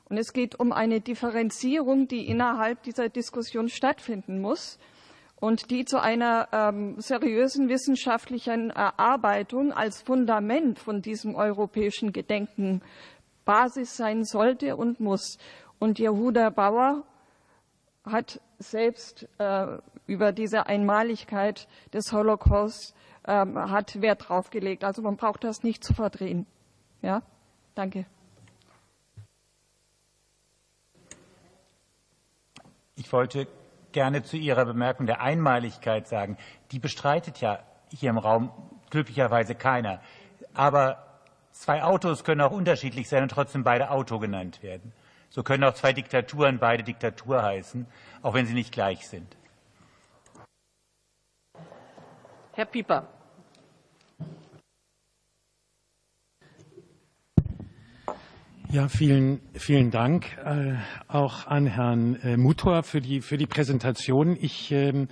Und 0.09 0.19
es 0.19 0.33
geht 0.33 0.59
um 0.59 0.73
eine 0.73 1.01
Differenzierung, 1.01 2.09
die 2.09 2.27
innerhalb 2.27 2.83
dieser 2.83 3.09
Diskussion 3.09 3.69
stattfinden 3.69 4.41
muss 4.41 4.79
und 5.37 5.71
die 5.71 5.85
zu 5.85 6.01
einer 6.01 6.49
ähm, 6.53 7.01
seriösen 7.01 7.69
wissenschaftlichen 7.69 8.71
Erarbeitung 8.71 9.73
als 9.73 10.03
Fundament 10.03 10.79
von 10.79 11.01
diesem 11.01 11.35
europäischen 11.35 12.13
Gedenken 12.13 12.83
Basis 13.45 13.97
sein 13.97 14.25
sollte 14.25 14.77
und 14.77 15.01
muss. 15.01 15.39
Und 15.79 15.99
Jehuda 15.99 16.51
Bauer 16.51 17.05
hat 18.05 18.41
selbst 18.59 19.29
äh, 19.39 19.67
über 20.07 20.33
diese 20.33 20.67
Einmaligkeit 20.67 21.69
des 21.93 22.13
Holocaust 22.13 22.95
äh, 23.25 23.45
hat 23.45 24.01
Wert 24.01 24.29
drauf 24.29 24.51
gelegt. 24.51 24.85
Also 24.85 25.03
man 25.03 25.17
braucht 25.17 25.45
das 25.45 25.63
nicht 25.63 25.85
zu 25.85 25.95
verdrehen. 25.95 26.47
Ja, 27.03 27.23
danke. 27.75 28.07
Ich 32.97 33.13
wollte 33.13 33.47
gerne 33.93 34.23
zu 34.23 34.37
Ihrer 34.37 34.65
Bemerkung 34.65 35.07
der 35.07 35.21
Einmaligkeit 35.21 36.07
sagen. 36.07 36.37
Die 36.71 36.79
bestreitet 36.79 37.41
ja 37.41 37.61
hier 37.91 38.11
im 38.11 38.19
Raum 38.19 38.53
glücklicherweise 38.91 39.55
keiner. 39.55 40.01
Aber 40.55 41.03
zwei 41.53 41.83
Autos 41.83 42.25
können 42.25 42.41
auch 42.41 42.53
unterschiedlich 42.53 43.09
sein 43.09 43.23
und 43.23 43.31
trotzdem 43.31 43.65
beide 43.65 43.91
Auto 43.91 44.19
genannt 44.19 44.63
werden. 44.63 44.93
So 45.31 45.43
können 45.43 45.65
auch 45.65 45.75
zwei 45.75 45.93
Diktaturen 45.93 46.59
beide 46.59 46.83
Diktatur 46.83 47.43
heißen, 47.43 47.87
auch 48.23 48.35
wenn 48.35 48.47
sie 48.47 48.55
nicht 48.55 48.73
gleich 48.73 49.07
sind. 49.07 49.37
Herr 52.53 52.67
Pieper. 52.67 53.09
Ja, 58.73 58.89
vielen, 58.89 59.41
vielen 59.55 59.91
Dank 59.91 60.37
äh, 60.45 60.75
auch 61.09 61.49
an 61.49 61.67
Herrn 61.67 62.15
äh, 62.23 62.37
Mutor 62.37 62.85
für 62.85 63.01
die, 63.01 63.21
für 63.21 63.37
die 63.37 63.47
Präsentation. 63.47 64.37
Ich, 64.41 64.71
äh, 64.71 65.09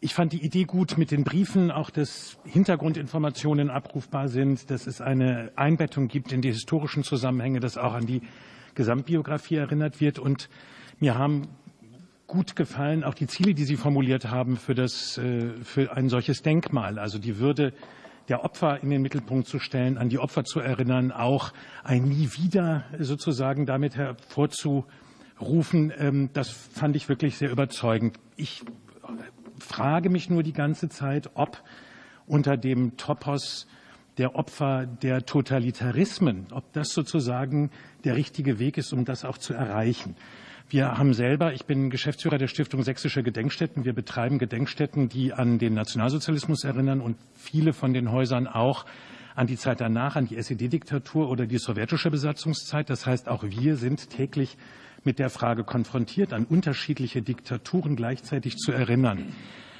ich 0.00 0.12
fand 0.12 0.34
die 0.34 0.44
Idee 0.44 0.64
gut 0.64 0.98
mit 0.98 1.10
den 1.10 1.24
Briefen, 1.24 1.70
auch 1.70 1.88
dass 1.88 2.38
Hintergrundinformationen 2.44 3.70
abrufbar 3.70 4.28
sind, 4.28 4.70
dass 4.70 4.86
es 4.86 5.00
eine 5.00 5.52
Einbettung 5.56 6.08
gibt 6.08 6.32
in 6.32 6.42
die 6.42 6.52
historischen 6.52 7.02
Zusammenhänge, 7.02 7.60
dass 7.60 7.78
auch 7.78 7.94
an 7.94 8.04
die 8.04 8.20
Gesamtbiografie 8.74 9.56
erinnert 9.56 10.02
wird. 10.02 10.18
Und 10.18 10.50
mir 11.00 11.16
haben 11.16 11.48
gut 12.26 12.56
gefallen 12.56 13.04
auch 13.04 13.14
die 13.14 13.26
Ziele, 13.26 13.54
die 13.54 13.64
Sie 13.64 13.76
formuliert 13.76 14.30
haben 14.30 14.56
für, 14.56 14.74
das, 14.74 15.18
äh, 15.18 15.50
für 15.62 15.96
ein 15.96 16.08
solches 16.08 16.42
Denkmal, 16.42 16.98
also 16.98 17.18
die 17.18 17.38
Würde 17.38 17.72
der 18.28 18.44
Opfer 18.44 18.82
in 18.82 18.90
den 18.90 19.02
Mittelpunkt 19.02 19.46
zu 19.46 19.58
stellen, 19.58 19.98
an 19.98 20.08
die 20.08 20.18
Opfer 20.18 20.44
zu 20.44 20.58
erinnern, 20.58 21.12
auch 21.12 21.52
ein 21.84 22.04
Nie 22.04 22.30
wieder 22.36 22.84
sozusagen 22.98 23.66
damit 23.66 23.96
hervorzurufen. 23.96 25.92
Ähm, 25.96 26.30
das 26.32 26.50
fand 26.50 26.96
ich 26.96 27.08
wirklich 27.08 27.36
sehr 27.36 27.50
überzeugend. 27.50 28.18
Ich 28.36 28.64
frage 29.58 30.10
mich 30.10 30.28
nur 30.28 30.42
die 30.42 30.52
ganze 30.52 30.88
Zeit, 30.88 31.30
ob 31.34 31.62
unter 32.26 32.56
dem 32.56 32.96
Topos 32.96 33.68
der 34.18 34.34
Opfer 34.34 34.86
der 34.86 35.26
Totalitarismen, 35.26 36.46
ob 36.50 36.72
das 36.72 36.88
sozusagen 36.88 37.70
der 38.04 38.16
richtige 38.16 38.58
Weg 38.58 38.78
ist, 38.78 38.92
um 38.92 39.04
das 39.04 39.24
auch 39.24 39.38
zu 39.38 39.54
erreichen. 39.54 40.16
Wir 40.68 40.98
haben 40.98 41.14
selber, 41.14 41.52
ich 41.52 41.64
bin 41.64 41.90
Geschäftsführer 41.90 42.38
der 42.38 42.48
Stiftung 42.48 42.82
Sächsische 42.82 43.22
Gedenkstätten. 43.22 43.84
Wir 43.84 43.92
betreiben 43.92 44.40
Gedenkstätten, 44.40 45.08
die 45.08 45.32
an 45.32 45.58
den 45.60 45.74
Nationalsozialismus 45.74 46.64
erinnern 46.64 47.00
und 47.00 47.16
viele 47.36 47.72
von 47.72 47.94
den 47.94 48.10
Häusern 48.10 48.48
auch 48.48 48.84
an 49.36 49.46
die 49.46 49.56
Zeit 49.56 49.80
danach, 49.80 50.16
an 50.16 50.26
die 50.26 50.36
SED-Diktatur 50.36 51.30
oder 51.30 51.46
die 51.46 51.58
sowjetische 51.58 52.10
Besatzungszeit. 52.10 52.90
Das 52.90 53.06
heißt, 53.06 53.28
auch 53.28 53.44
wir 53.44 53.76
sind 53.76 54.10
täglich 54.10 54.56
mit 55.04 55.20
der 55.20 55.30
Frage 55.30 55.62
konfrontiert, 55.62 56.32
an 56.32 56.44
unterschiedliche 56.44 57.22
Diktaturen 57.22 57.94
gleichzeitig 57.94 58.56
zu 58.56 58.72
erinnern. 58.72 59.32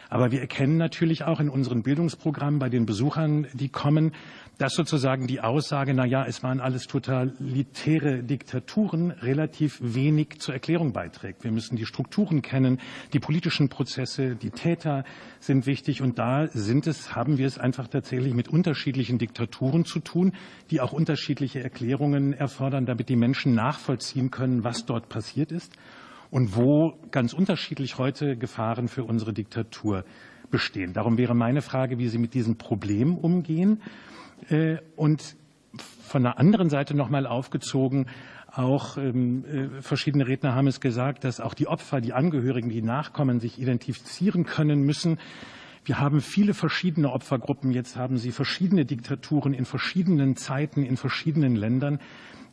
Aber 0.09 0.31
wir 0.31 0.41
erkennen 0.41 0.77
natürlich 0.77 1.25
auch 1.25 1.41
in 1.41 1.49
unseren 1.49 1.83
Bildungsprogrammen 1.83 2.59
bei 2.59 2.69
den 2.69 2.87
Besuchern, 2.87 3.47
die 3.53 3.69
kommen, 3.69 4.13
dass 4.59 4.75
sozusagen 4.75 5.27
die 5.27 5.41
Aussage, 5.41 5.93
na 5.93 6.07
ja, 6.07 6.25
es 6.25 6.43
waren 6.43 6.61
alles 6.61 6.87
totalitäre 6.87 8.23
Diktaturen, 8.23 9.11
relativ 9.11 9.79
wenig 9.83 10.39
zur 10.39 10.55
Erklärung 10.55 10.93
beiträgt. 10.93 11.45
Wir 11.45 11.51
müssen 11.51 11.77
die 11.77 11.85
Strukturen 11.85 12.41
kennen, 12.41 12.81
die 13.13 13.19
politischen 13.19 13.69
Prozesse, 13.69 14.35
die 14.35 14.51
Täter 14.51 15.05
sind 15.41 15.67
wichtig 15.67 16.01
und 16.01 16.19
da 16.19 16.47
sind 16.47 16.87
es, 16.87 17.15
haben 17.15 17.37
wir 17.37 17.47
es 17.47 17.59
einfach 17.59 17.89
tatsächlich 17.89 18.33
mit 18.33 18.49
unterschiedlichen 18.49 19.19
Diktaturen 19.19 19.85
zu 19.85 20.01
tun, 20.01 20.33
die 20.71 20.81
auch 20.81 20.93
unterschiedliche 20.93 21.63
Erklärungen 21.63 22.33
erfordern, 22.33 22.87
damit 22.87 23.09
die 23.09 23.17
Menschen 23.17 23.55
nachvollziehen 23.55 24.31
können, 24.31 24.65
was 24.65 24.87
dort 24.87 25.09
passiert 25.09 25.53
ist 25.53 25.73
und 26.31 26.57
wo 26.57 26.95
ganz 27.11 27.33
unterschiedlich 27.33 27.99
heute 27.99 28.37
Gefahren 28.37 28.89
für 28.89 29.05
unsere 29.05 29.33
Diktatur 29.33 30.05
bestehen. 30.51 30.93
Darum 30.93 31.19
wäre 31.19 31.35
meine 31.35 31.63
Frage, 31.63 31.99
wie 31.99 32.09
Sie 32.09 32.19
mit 32.19 32.35
diesem 32.35 32.57
Problem 32.57 33.17
umgehen. 33.17 33.83
Äh, 34.49 34.77
und 34.97 35.37
von 35.79 36.23
der 36.23 36.39
anderen 36.39 36.71
Seite 36.71 36.95
nochmal 36.95 37.27
aufgezogen, 37.27 38.07
auch 38.53 38.97
ähm, 38.97 39.45
äh, 39.45 39.83
verschiedene 39.83 40.27
Redner 40.27 40.55
haben 40.55 40.67
es 40.67 40.81
gesagt, 40.81 41.25
dass 41.25 41.41
auch 41.41 41.53
die 41.53 41.67
Opfer, 41.67 42.01
die 42.01 42.15
Angehörigen, 42.15 42.71
die 42.71 42.81
Nachkommen 42.81 43.41
sich 43.41 43.61
identifizieren 43.61 44.45
können 44.45 44.83
müssen. 44.83 45.19
Wir 45.85 46.01
haben 46.01 46.21
viele 46.21 46.55
verschiedene 46.55 47.13
Opfergruppen. 47.13 47.71
Jetzt 47.71 47.97
haben 47.97 48.17
Sie 48.17 48.33
verschiedene 48.33 48.87
Diktaturen 48.87 49.53
in 49.53 49.67
verschiedenen 49.67 50.37
Zeiten, 50.37 50.85
in 50.85 50.97
verschiedenen 50.97 51.55
Ländern 51.55 52.01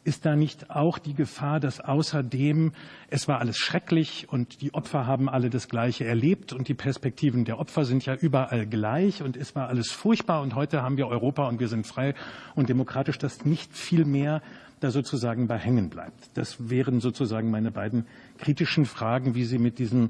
ist 0.04 0.26
da 0.26 0.36
nicht 0.36 0.70
auch 0.70 0.98
die 0.98 1.14
Gefahr, 1.14 1.60
dass 1.60 1.80
außerdem 1.80 2.74
es 3.10 3.28
war 3.28 3.40
alles 3.40 3.58
schrecklich 3.58 4.28
und 4.30 4.62
die 4.62 4.74
Opfer 4.74 5.08
haben 5.08 5.30
alle 5.30 5.50
das 5.50 5.70
Gleiche 5.70 6.06
erlebt 6.06 6.54
und 6.54 6.68
die 6.68 6.74
Perspektiven 6.74 7.46
der 7.46 7.60
Opfer 7.60 7.86
sind 7.86 8.06
ja 8.06 8.16
überall 8.16 8.66
gleich 8.66 9.22
und 9.22 9.38
es 9.38 9.56
war 9.56 9.68
alles 9.68 9.92
furchtbar 9.92 10.42
und 10.42 10.56
heute 10.56 10.82
haben 10.82 10.98
wir 10.98 11.08
Europa 11.08 11.48
und 11.48 11.60
wir 11.60 11.68
sind 11.68 11.88
frei 11.88 12.16
und 12.56 12.70
demokratisch, 12.70 13.18
dass 13.18 13.46
nicht 13.46 13.74
viel 13.74 14.06
mehr 14.06 14.42
da 14.82 14.92
sozusagen 14.92 15.48
bei 15.48 15.58
hängen 15.58 15.90
bleibt. 15.90 16.30
Das 16.34 16.70
wären 16.70 17.00
sozusagen 17.00 17.50
meine 17.50 17.72
beiden 17.72 18.06
kritischen 18.38 18.86
Fragen, 18.86 19.34
wie 19.36 19.46
Sie 19.46 19.58
mit 19.58 19.80
diesem 19.80 20.10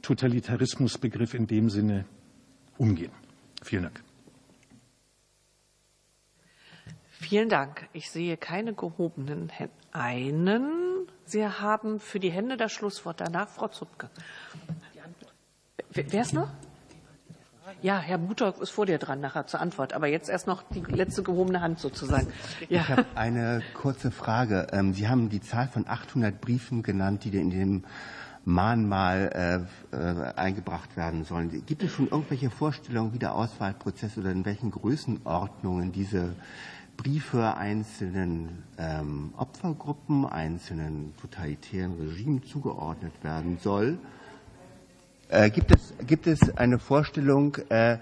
Totalitarismusbegriff 0.00 1.34
in 1.34 1.46
dem 1.46 1.68
Sinne 1.68 2.06
umgehen. 2.78 3.12
Vielen 3.62 3.82
Dank. 3.82 4.05
Vielen 7.20 7.48
Dank. 7.48 7.88
Ich 7.92 8.10
sehe 8.10 8.36
keine 8.36 8.74
gehobenen 8.74 9.48
Hände. 9.48 9.72
Einen. 9.92 11.08
Sie 11.24 11.46
haben 11.46 11.98
für 11.98 12.20
die 12.20 12.30
Hände 12.30 12.56
das 12.56 12.72
Schlusswort. 12.72 13.20
Danach 13.20 13.48
Frau 13.48 13.68
Zupke. 13.68 14.10
Wer 15.90 16.20
ist 16.20 16.34
noch? 16.34 16.48
Ja, 17.82 17.98
Herr 17.98 18.18
Butok 18.18 18.60
ist 18.60 18.70
vor 18.70 18.86
dir 18.86 18.98
dran 18.98 19.20
nachher 19.20 19.46
zur 19.46 19.60
Antwort. 19.60 19.92
Aber 19.92 20.06
jetzt 20.06 20.28
erst 20.28 20.46
noch 20.46 20.62
die 20.70 20.80
letzte 20.80 21.22
gehobene 21.22 21.60
Hand 21.60 21.80
sozusagen. 21.80 22.28
Ja. 22.68 22.82
Ich 22.82 22.88
habe 22.88 23.06
eine 23.14 23.62
kurze 23.74 24.10
Frage. 24.10 24.68
Ähm, 24.72 24.92
Sie 24.94 25.08
haben 25.08 25.30
die 25.30 25.40
Zahl 25.40 25.68
von 25.68 25.86
800 25.86 26.40
Briefen 26.40 26.82
genannt, 26.82 27.24
die 27.24 27.36
in 27.36 27.50
dem 27.50 27.84
Mahnmal 28.44 29.66
äh, 29.92 29.96
äh, 29.96 30.32
eingebracht 30.36 30.96
werden 30.96 31.24
sollen. 31.24 31.64
Gibt 31.66 31.82
es 31.82 31.90
schon 31.90 32.08
irgendwelche 32.08 32.50
Vorstellungen, 32.50 33.12
wie 33.12 33.18
der 33.18 33.34
Auswahlprozess 33.34 34.16
oder 34.16 34.30
in 34.30 34.44
welchen 34.44 34.70
Größenordnungen 34.70 35.90
diese 35.90 36.34
Briefe 36.96 37.56
einzelnen 37.56 38.62
ähm, 38.78 39.32
Opfergruppen, 39.36 40.26
einzelnen 40.26 41.14
totalitären 41.20 41.94
Regimen 41.98 42.42
zugeordnet 42.42 43.12
werden 43.22 43.58
soll. 43.60 43.98
Äh, 45.28 45.50
gibt, 45.50 45.74
es, 45.74 45.94
gibt 46.06 46.26
es 46.26 46.56
eine 46.56 46.78
Vorstellung, 46.78 47.56
äh, 47.68 47.98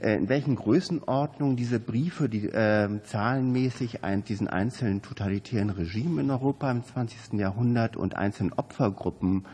äh 0.00 0.16
in 0.16 0.28
welchen 0.28 0.54
Größenordnungen 0.56 1.56
diese 1.56 1.80
Briefe, 1.80 2.28
die 2.28 2.46
äh, 2.46 2.88
zahlenmäßig 3.04 4.04
ein, 4.04 4.24
diesen 4.24 4.48
einzelnen 4.48 5.02
totalitären 5.02 5.70
Regimen 5.70 6.20
in 6.20 6.30
Europa 6.30 6.70
im 6.70 6.84
20. 6.84 7.38
Jahrhundert 7.40 7.96
und 7.96 8.16
einzelnen 8.16 8.52
Opfergruppen 8.52 9.44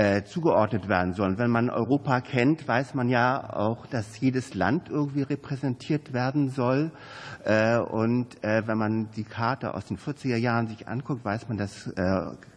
äh, 0.00 0.24
zugeordnet 0.24 0.88
werden 0.88 1.12
sollen. 1.12 1.36
Wenn 1.36 1.50
man 1.50 1.68
Europa 1.68 2.22
kennt, 2.22 2.66
weiß 2.66 2.94
man 2.94 3.10
ja 3.10 3.52
auch, 3.52 3.84
dass 3.86 4.18
jedes 4.18 4.54
Land 4.54 4.88
irgendwie 4.88 5.20
repräsentiert 5.20 6.14
werden 6.14 6.48
soll. 6.48 6.90
Äh, 7.44 7.76
und 7.76 8.42
äh, 8.42 8.66
wenn 8.66 8.78
man 8.78 9.10
die 9.10 9.24
Karte 9.24 9.74
aus 9.74 9.84
den 9.84 9.98
40er 9.98 10.36
Jahren 10.36 10.68
sich 10.68 10.88
anguckt, 10.88 11.22
weiß 11.22 11.48
man, 11.48 11.58
dass 11.58 11.92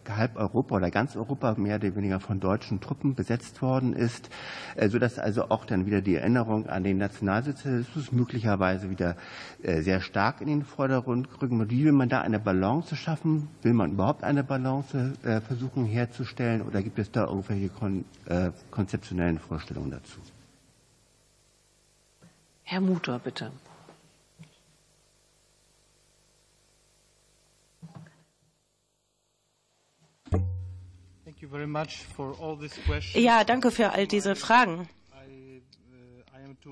halb 0.08 0.36
Europa 0.36 0.76
oder 0.76 0.90
ganz 0.90 1.16
Europa 1.16 1.54
mehr 1.56 1.76
oder 1.76 1.94
weniger 1.94 2.20
von 2.20 2.40
deutschen 2.40 2.80
Truppen 2.80 3.14
besetzt 3.14 3.62
worden 3.62 3.92
ist, 3.92 4.30
sodass 4.88 5.18
also 5.18 5.50
auch 5.50 5.64
dann 5.64 5.86
wieder 5.86 6.00
die 6.00 6.16
Erinnerung 6.16 6.66
an 6.66 6.84
den 6.84 6.98
Nationalsozialismus 6.98 8.12
möglicherweise 8.12 8.90
wieder 8.90 9.16
sehr 9.62 10.00
stark 10.00 10.40
in 10.40 10.48
den 10.48 10.64
Vordergrund 10.64 11.28
rücken. 11.40 11.70
Wie 11.70 11.84
will 11.84 11.92
man 11.92 12.08
da 12.08 12.20
eine 12.20 12.38
Balance 12.38 12.96
schaffen? 12.96 13.48
Will 13.62 13.74
man 13.74 13.92
überhaupt 13.92 14.24
eine 14.24 14.44
Balance 14.44 15.12
versuchen 15.46 15.84
herzustellen 15.84 16.62
oder 16.62 16.82
gibt 16.82 16.98
es 16.98 17.10
da 17.10 17.24
irgendwelche 17.24 17.70
konzeptionellen 18.70 19.38
Vorstellungen 19.38 19.90
dazu? 19.90 20.20
Herr 22.62 22.80
Mutter, 22.80 23.18
bitte. 23.18 23.50
Ja, 33.14 33.44
danke 33.44 33.70
für 33.70 33.90
all 33.92 34.06
diese 34.06 34.36
Fragen. 34.36 34.88
Uh, 36.66 36.70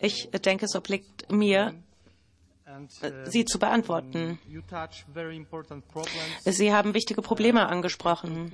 ich 0.00 0.28
denke, 0.30 0.64
es 0.64 0.74
obliegt 0.74 1.30
mir, 1.30 1.74
uh, 2.66 3.10
sie 3.24 3.44
zu 3.44 3.58
beantworten. 3.58 4.38
Sie 6.44 6.72
haben 6.72 6.94
wichtige 6.94 7.22
Probleme 7.22 7.68
angesprochen. 7.68 8.52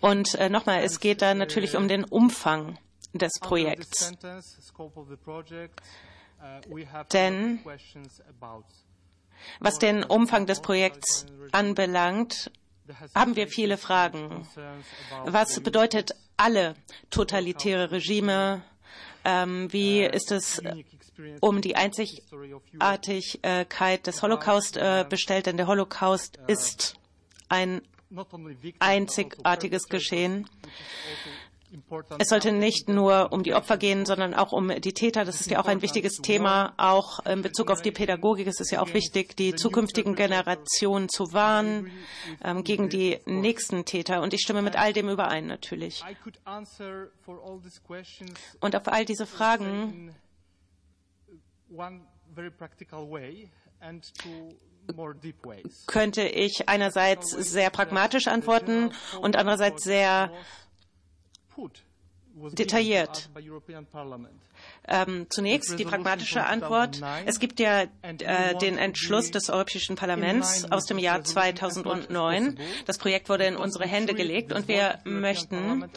Und 0.00 0.34
äh, 0.34 0.48
nochmal, 0.48 0.82
es 0.82 1.00
geht 1.00 1.22
da 1.22 1.34
natürlich 1.34 1.76
um 1.76 1.88
den 1.88 2.04
Umfang 2.04 2.78
des 3.12 3.32
Projekts. 3.40 4.12
Denn 7.12 7.58
was 9.60 9.78
den 9.78 10.04
Umfang 10.04 10.46
des 10.46 10.60
Projekts 10.60 11.26
anbelangt, 11.52 12.50
haben 13.14 13.36
wir 13.36 13.46
viele 13.48 13.76
Fragen. 13.76 14.46
Was 15.24 15.60
bedeutet 15.60 16.16
alle 16.36 16.74
totalitäre 17.10 17.92
Regime? 17.92 18.62
Ähm, 19.24 19.72
wie 19.72 20.02
ist 20.02 20.32
es 20.32 20.60
um 21.40 21.60
die 21.60 21.76
Einzigartigkeit 21.76 24.06
des 24.06 24.22
Holocaust 24.22 24.78
äh, 24.78 25.04
bestellt? 25.08 25.46
Denn 25.46 25.58
der 25.58 25.66
Holocaust 25.66 26.38
ist 26.46 26.94
ein 27.48 27.82
einzigartiges 28.78 29.88
Geschehen. 29.88 30.48
Es 32.18 32.28
sollte 32.28 32.52
nicht 32.52 32.88
nur 32.88 33.32
um 33.32 33.42
die 33.42 33.54
Opfer 33.54 33.76
gehen, 33.76 34.04
sondern 34.04 34.34
auch 34.34 34.52
um 34.52 34.68
die 34.80 34.92
Täter. 34.92 35.24
Das 35.24 35.40
ist 35.40 35.50
ja 35.50 35.60
auch 35.60 35.66
ein 35.66 35.82
wichtiges 35.82 36.16
Thema, 36.16 36.74
auch 36.76 37.24
in 37.26 37.42
Bezug 37.42 37.70
auf 37.70 37.80
die 37.80 37.92
Pädagogik. 37.92 38.46
Es 38.46 38.60
ist 38.60 38.72
ja 38.72 38.82
auch 38.82 38.92
wichtig, 38.92 39.36
die 39.36 39.54
zukünftigen 39.54 40.16
Generationen 40.16 41.08
zu 41.08 41.32
warnen 41.32 41.92
ähm, 42.42 42.64
gegen 42.64 42.88
die 42.88 43.20
nächsten 43.26 43.84
Täter. 43.84 44.20
Und 44.22 44.34
ich 44.34 44.40
stimme 44.40 44.62
mit 44.62 44.76
all 44.76 44.92
dem 44.92 45.08
überein, 45.08 45.46
natürlich. 45.46 46.02
Und 48.60 48.76
auf 48.76 48.88
all 48.88 49.04
diese 49.04 49.26
Fragen 49.26 50.14
könnte 55.86 56.22
ich 56.22 56.68
einerseits 56.68 57.30
sehr 57.30 57.70
pragmatisch 57.70 58.26
antworten 58.26 58.92
und 59.20 59.36
andererseits 59.36 59.84
sehr 59.84 60.32
gut 61.60 61.84
detailliert. 62.52 63.30
Ähm, 64.88 65.26
zunächst 65.30 65.78
die 65.78 65.84
pragmatische 65.84 66.44
Antwort. 66.44 67.00
Es 67.26 67.38
gibt 67.38 67.60
ja 67.60 67.82
äh, 68.02 68.54
den 68.60 68.76
Entschluss 68.78 69.30
des 69.30 69.48
Europäischen 69.48 69.96
Parlaments 69.96 70.70
aus 70.70 70.86
dem 70.86 70.98
Jahr 70.98 71.22
2009. 71.22 72.58
Das 72.86 72.98
Projekt 72.98 73.28
wurde 73.28 73.44
in 73.44 73.56
unsere 73.56 73.86
Hände 73.86 74.14
gelegt 74.14 74.52
und 74.52 74.68
wir 74.68 74.98
möchten 75.04 75.88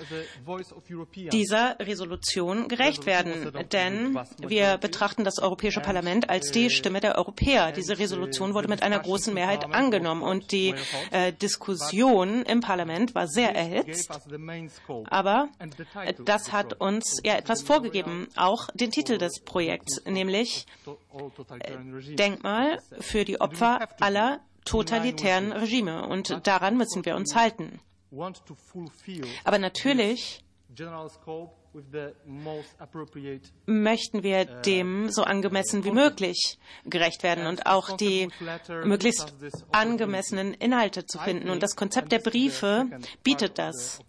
dieser 1.31 1.77
Resolution 1.79 2.67
gerecht 2.67 3.05
werden, 3.05 3.51
denn 3.71 4.19
wir 4.39 4.77
betrachten 4.77 5.23
das 5.23 5.39
Europäische 5.39 5.81
Parlament 5.81 6.29
als 6.29 6.51
die 6.51 6.69
Stimme 6.69 6.99
der 6.99 7.17
Europäer. 7.17 7.71
Diese 7.71 7.99
Resolution 7.99 8.53
wurde 8.53 8.67
mit 8.67 8.83
einer 8.83 8.99
großen 8.99 9.33
Mehrheit 9.33 9.65
angenommen 9.73 10.21
und 10.21 10.51
die 10.51 10.75
äh, 11.11 11.33
Diskussion 11.33 12.43
im 12.43 12.61
Parlament 12.61 13.15
war 13.15 13.27
sehr 13.27 13.55
erhitzt, 13.55 14.11
aber 15.09 15.49
das 16.25 16.51
hat 16.51 16.79
uns 16.79 17.19
ja 17.23 17.35
etwas 17.35 17.61
vorgegeben, 17.61 18.27
auch 18.35 18.67
den 18.73 18.91
Titel 18.91 19.17
des 19.17 19.41
Projekts, 19.41 20.01
nämlich 20.05 20.65
äh, 20.85 22.15
Denkmal 22.15 22.79
für 22.99 23.25
die 23.25 23.39
Opfer 23.41 23.87
aller 23.99 24.41
totalitären 24.65 25.51
Regime. 25.51 26.07
Und 26.07 26.45
daran 26.47 26.77
müssen 26.77 27.05
wir 27.05 27.15
uns 27.15 27.35
halten. 27.35 27.79
Aber 29.43 29.59
natürlich 29.59 30.43
möchten 33.65 34.23
wir 34.23 34.45
dem 34.45 35.09
so 35.09 35.23
angemessen 35.23 35.83
wie 35.83 35.91
möglich 35.91 36.59
gerecht 36.85 37.23
werden 37.23 37.47
und 37.47 37.65
auch 37.65 37.97
die 37.97 38.29
möglichst 38.83 39.33
angemessenen 39.71 40.53
Inhalte 40.53 41.05
zu 41.05 41.19
finden. 41.19 41.49
Und 41.49 41.63
das 41.63 41.75
Konzept 41.75 42.11
der 42.11 42.19
Briefe 42.19 42.85
bietet 43.23 43.57
das. 43.57 43.99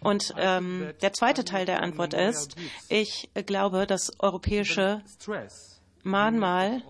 Und 0.00 0.34
ähm, 0.36 0.92
der 1.02 1.12
zweite 1.12 1.44
Teil 1.44 1.66
der 1.66 1.82
Antwort 1.82 2.14
ist, 2.14 2.56
ich 2.88 3.30
glaube, 3.46 3.86
das 3.86 4.10
europäische 4.18 5.02
Mahnmal 6.02 6.82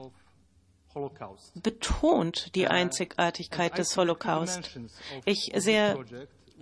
betont 1.55 2.55
die 2.55 2.67
Einzigartigkeit 2.67 3.79
des 3.79 3.97
Holocaust. 3.97 4.79
Ich 5.25 5.53
sehe 5.55 6.05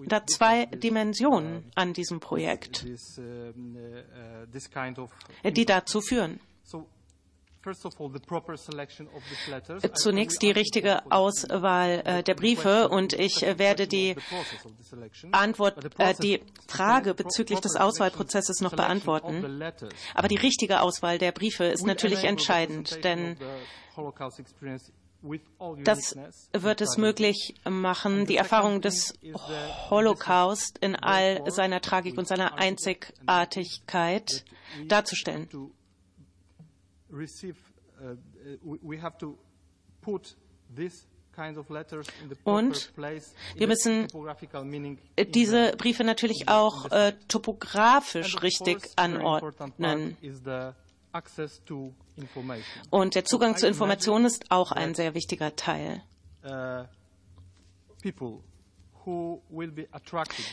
da 0.07 0.27
zwei 0.27 0.67
Dimensionen 0.67 1.71
an 1.75 1.93
diesem 1.93 2.21
Projekt, 2.21 2.87
die 5.45 5.65
dazu 5.65 6.01
führen. 6.01 6.41
Zunächst 9.95 10.43
die 10.43 10.51
richtige 10.51 11.11
Auswahl 11.11 12.03
äh, 12.05 12.23
der 12.23 12.35
Briefe 12.35 12.89
und 12.89 13.13
ich 13.13 13.43
äh, 13.43 13.59
werde 13.59 13.87
die 13.87 14.15
Antwort, 15.33 15.99
äh, 15.99 16.15
die 16.15 16.41
Frage 16.69 17.15
bezüglich 17.15 17.61
des 17.61 17.77
Auswahlprozesses 17.77 18.61
noch 18.61 18.75
beantworten. 18.75 19.63
Aber 20.15 20.29
die 20.29 20.37
richtige 20.37 20.81
Auswahl 20.81 21.19
der 21.19 21.33
Briefe 21.33 21.65
ist 21.65 21.85
natürlich 21.85 22.25
entscheidend, 22.25 23.03
denn 23.05 23.37
das 25.83 26.17
wird 26.53 26.81
es 26.81 26.97
möglich 26.97 27.55
machen, 27.69 28.27
die 28.27 28.37
Erfahrung 28.37 28.81
des 28.81 29.15
Holocaust 29.91 30.79
in 30.79 30.95
all 30.95 31.51
seiner 31.51 31.81
Tragik 31.81 32.17
und 32.17 32.29
seiner 32.29 32.55
Einzigartigkeit 32.55 34.45
darzustellen. 34.87 35.49
Und 42.45 42.93
wir 43.55 43.67
müssen 43.67 44.09
diese 45.29 45.73
Briefe 45.77 46.05
natürlich 46.05 46.45
auch 46.49 46.91
äh, 46.91 47.13
topografisch 47.29 48.43
richtig 48.43 48.79
anordnen. 48.97 50.17
Und 52.91 53.15
der 53.15 53.25
Zugang 53.25 53.57
zu 53.57 53.67
Informationen 53.67 54.25
ist 54.27 54.51
auch 54.51 54.73
ein 54.73 54.95
sehr 54.95 55.15
wichtiger 55.15 55.57
Teil. 55.57 56.03
Uh, 56.45 56.85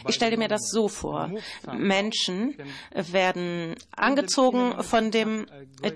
ich 0.07 0.15
stelle 0.15 0.37
mir 0.37 0.47
das 0.47 0.69
so 0.69 0.87
vor. 0.87 1.29
Menschen 1.73 2.55
werden 2.93 3.75
angezogen 3.91 4.81
von 4.83 5.11
dem 5.11 5.47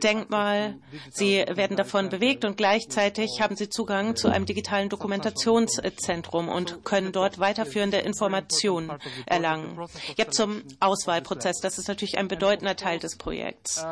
Denkmal, 0.04 0.76
sie 1.10 1.46
werden 1.48 1.78
davon 1.78 2.10
bewegt 2.10 2.46
und 2.46 2.58
gleichzeitig 2.58 3.40
haben 3.42 3.56
sie 3.56 3.70
Zugang 3.70 4.16
zu 4.16 4.30
einem 4.30 4.46
digitalen 4.46 4.90
Dokumentationszentrum 4.90 6.50
und 6.50 6.84
können 6.84 7.12
dort 7.12 7.40
weiterführende 7.40 7.98
Informationen 7.98 8.92
erlangen. 9.26 9.80
Jetzt 10.18 10.36
zum 10.36 10.64
Auswahlprozess. 10.80 11.60
Das 11.62 11.78
ist 11.78 11.88
natürlich 11.88 12.18
ein 12.18 12.28
bedeutender 12.28 12.76
Teil 12.76 13.00
des 13.00 13.18
Projekts. 13.18 13.86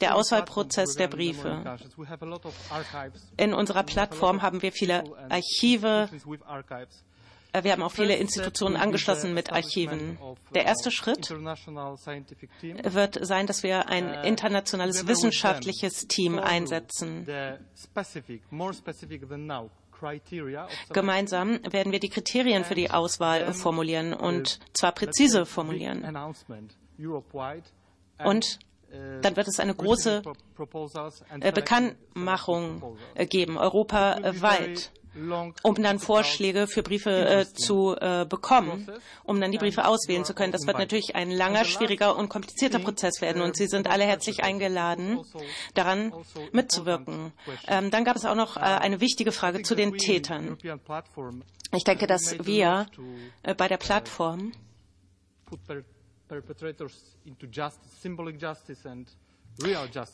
Der 0.00 0.14
Auswahlprozess 0.14 0.94
der 0.94 1.08
Briefe. 1.08 1.62
In 3.36 3.54
unserer 3.54 3.82
Plattform 3.82 4.42
haben 4.42 4.62
wir 4.62 4.72
viele 4.72 5.04
Archive. 5.28 6.08
Äh, 7.52 7.64
wir 7.64 7.72
haben 7.72 7.82
auch 7.82 7.92
viele 7.92 8.16
Institutionen 8.16 8.76
angeschlossen 8.76 9.34
mit 9.34 9.52
Archiven. 9.52 10.18
Der 10.54 10.64
erste 10.64 10.90
Schritt 10.90 11.30
wird 11.30 13.26
sein, 13.26 13.46
dass 13.46 13.62
wir 13.62 13.88
ein 13.88 14.24
internationales 14.24 15.06
wissenschaftliches 15.06 16.06
Team 16.08 16.38
einsetzen. 16.38 17.26
Gemeinsam 20.92 21.60
werden 21.72 21.92
wir 21.92 22.00
die 22.00 22.08
Kriterien 22.08 22.64
für 22.64 22.74
die 22.74 22.90
Auswahl 22.90 23.52
formulieren 23.52 24.14
und 24.14 24.60
zwar 24.72 24.92
präzise 24.92 25.44
formulieren. 25.44 26.04
Und 28.24 28.58
dann 28.90 29.36
wird 29.36 29.48
es 29.48 29.60
eine 29.60 29.74
große 29.74 30.22
äh, 31.40 31.52
Bekanntmachung 31.52 32.96
äh, 33.14 33.26
geben, 33.26 33.58
europaweit, 33.58 34.92
um 35.62 35.74
dann 35.82 35.98
Vorschläge 35.98 36.66
für 36.66 36.82
Briefe 36.82 37.10
äh, 37.10 37.46
zu 37.52 37.96
bekommen, 38.28 38.88
um 39.24 39.40
dann 39.40 39.50
die 39.50 39.58
Briefe 39.58 39.84
auswählen 39.86 40.24
zu 40.24 40.34
können. 40.34 40.52
Das 40.52 40.66
wird 40.66 40.78
natürlich 40.78 41.16
ein 41.16 41.30
langer, 41.30 41.64
schwieriger 41.64 42.16
und 42.16 42.28
komplizierter 42.28 42.78
Prozess 42.78 43.20
werden 43.20 43.42
und 43.42 43.56
Sie 43.56 43.66
sind 43.66 43.88
alle 43.88 44.04
herzlich 44.04 44.42
eingeladen, 44.44 45.20
daran 45.74 46.12
mitzuwirken. 46.52 47.32
Ähm, 47.66 47.90
dann 47.90 48.04
gab 48.04 48.16
es 48.16 48.24
auch 48.24 48.36
noch 48.36 48.56
eine 48.56 49.00
wichtige 49.00 49.32
Frage 49.32 49.62
zu 49.62 49.74
den 49.74 49.96
Tätern. 49.98 50.56
Ich 51.74 51.84
denke, 51.84 52.06
dass 52.06 52.46
wir 52.46 52.86
bei 53.56 53.68
der 53.68 53.76
Plattform 53.76 54.52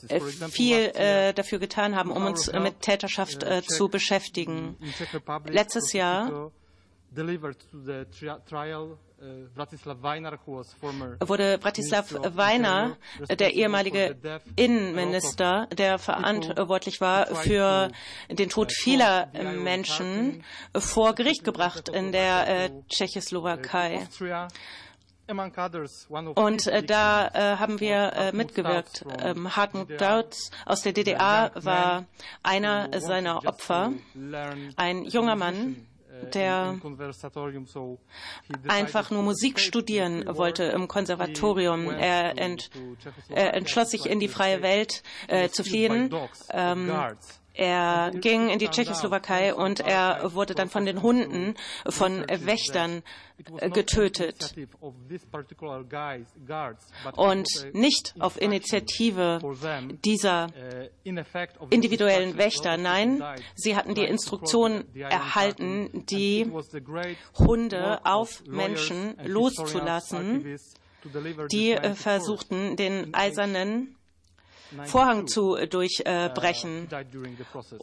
äh, 0.09 0.21
viel 0.49 0.77
äh, 0.95 1.33
dafür 1.35 1.59
getan 1.59 1.95
haben, 1.97 2.11
um 2.11 2.25
uns 2.25 2.49
äh, 2.49 2.61
mit 2.61 2.81
Täterschaft 2.81 3.43
äh, 3.43 3.63
zu 3.63 3.89
beschäftigen. 3.89 4.77
Letztes 5.47 5.93
Jahr 5.93 6.47
uh, 6.47 6.51
wurde 11.21 11.59
Bratislav 11.59 12.13
Weiner, 12.37 12.97
der 13.29 13.55
ehemalige 13.55 14.17
Innenminister, 14.57 15.69
der 15.69 15.99
verantwortlich 15.99 17.01
war 17.01 17.27
für 17.37 17.91
den 18.31 18.49
Tod 18.49 18.73
vieler 18.73 19.31
Menschen, 19.33 20.43
vor 20.77 21.15
Gericht 21.15 21.45
gebracht 21.45 21.89
in 21.89 22.13
der 22.13 22.49
äh, 22.49 22.71
Tschechoslowakei. 22.89 24.07
Und 25.27 26.67
äh, 26.67 26.83
da 26.83 27.29
äh, 27.29 27.57
haben 27.57 27.81
wir 27.81 28.13
äh, 28.13 28.33
mitgewirkt. 28.33 29.07
Ähm, 29.23 29.57
Hartmut 29.57 30.01
Dautz 30.01 30.51
aus 30.67 30.83
der 30.83 30.93
DDR 30.93 31.51
war 31.55 32.05
einer 32.43 32.91
seiner 33.01 33.47
Opfer, 33.47 33.93
ein 34.77 35.05
junger 35.05 35.37
Mann, 35.37 35.87
uh, 36.23 36.27
der 36.27 36.79
einfach 38.69 39.11
nur 39.11 39.23
Musik 39.23 39.61
studieren 39.61 40.25
wollte 40.27 40.65
im 40.65 40.89
Konservatorium. 40.89 41.89
Er, 41.89 42.39
ent, 42.39 42.71
er 43.31 43.55
entschloss 43.55 43.91
sich, 43.91 44.07
in 44.07 44.21
die 44.21 44.29
freie 44.29 44.61
Welt 44.61 45.03
äh, 45.29 45.49
zu 45.49 45.65
fliehen. 45.65 46.15
Ähm, 46.51 46.93
Er 47.57 48.11
ging 48.11 48.49
in 48.49 48.59
die 48.59 48.69
Tschechoslowakei 48.69 49.55
und 49.55 49.79
er 49.79 50.35
wurde 50.35 50.57
dann 50.57 50.69
von 50.69 50.85
den 50.85 51.03
Hunden, 51.03 51.55
von 51.89 52.27
Wächtern 52.29 53.05
getötet. 53.73 54.55
Und 57.17 57.49
nicht 57.73 58.15
auf 58.19 58.41
Initiative 58.41 59.39
dieser 60.05 60.49
individuellen 61.71 62.37
Wächter. 62.37 62.77
Nein, 62.77 63.23
sie 63.55 63.77
hatten 63.77 63.95
die 63.95 64.05
Instruktion 64.05 64.85
erhalten, 64.97 66.05
die 66.07 66.51
Hunde 67.39 68.05
auf 68.05 68.45
Menschen 68.47 69.17
loszulassen, 69.25 70.59
die 71.53 71.77
versuchten, 71.95 72.75
den 72.77 73.15
eisernen 73.15 73.97
Vorhang 74.85 75.27
zu 75.27 75.57
durchbrechen. 75.67 76.89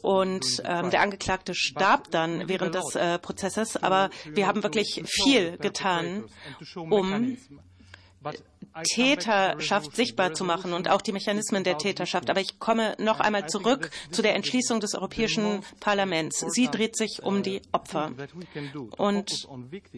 Und 0.01 0.45
ähm, 0.65 0.89
der 0.89 1.01
Angeklagte 1.01 1.53
starb 1.55 2.11
dann 2.11 2.47
während 2.47 2.75
des 2.75 2.95
äh, 2.95 3.19
Prozesses, 3.19 3.77
aber 3.77 4.09
wir 4.25 4.47
haben 4.47 4.63
wirklich 4.63 5.03
viel 5.05 5.57
getan, 5.57 6.25
um 6.75 7.37
Täterschaft 8.83 9.95
sichtbar 9.95 10.33
zu 10.33 10.43
machen 10.43 10.73
und 10.73 10.89
auch 10.89 11.01
die 11.01 11.11
Mechanismen 11.11 11.63
der 11.63 11.77
Täterschaft. 11.77 12.29
Aber 12.29 12.39
ich 12.39 12.59
komme 12.59 12.95
noch 12.97 13.19
einmal 13.19 13.47
zurück 13.49 13.91
zu 14.11 14.21
der 14.21 14.35
Entschließung 14.35 14.79
des 14.79 14.95
Europäischen 14.95 15.63
Parlaments. 15.79 16.45
Sie 16.49 16.67
dreht 16.67 16.95
sich 16.95 17.21
um 17.23 17.43
die 17.43 17.61
Opfer. 17.71 18.11
Und 18.97 19.47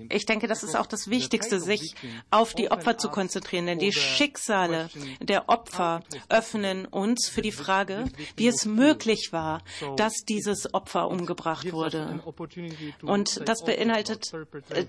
ich 0.09 0.25
denke, 0.25 0.47
das 0.47 0.63
ist 0.63 0.75
auch 0.75 0.87
das 0.87 1.09
Wichtigste, 1.09 1.59
sich 1.59 1.95
auf 2.31 2.53
die 2.53 2.71
Opfer 2.71 2.97
zu 2.97 3.09
konzentrieren. 3.09 3.67
Denn 3.67 3.79
die 3.79 3.93
Schicksale 3.93 4.89
der 5.21 5.49
Opfer 5.49 6.01
öffnen 6.29 6.85
uns 6.85 7.27
für 7.29 7.41
die 7.41 7.51
Frage, 7.51 8.05
wie 8.37 8.47
es 8.47 8.65
möglich 8.65 9.29
war, 9.31 9.61
dass 9.97 10.13
dieses 10.27 10.73
Opfer 10.73 11.09
umgebracht 11.09 11.71
wurde. 11.71 12.21
Und 13.01 13.47
das 13.47 13.63
beinhaltet 13.63 14.31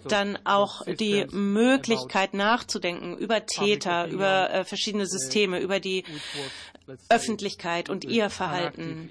dann 0.08 0.38
auch 0.44 0.82
die 0.86 1.26
Möglichkeit 1.30 2.34
nachzudenken 2.34 3.16
über 3.16 3.44
Täter, 3.44 3.73
Täter, 3.74 4.08
über 4.08 4.50
äh, 4.50 4.64
verschiedene 4.64 5.06
Systeme, 5.06 5.60
über 5.60 5.80
die 5.80 6.04
Öffentlichkeit 7.08 7.88
und 7.90 8.04
ihr 8.04 8.30
Verhalten. 8.30 9.08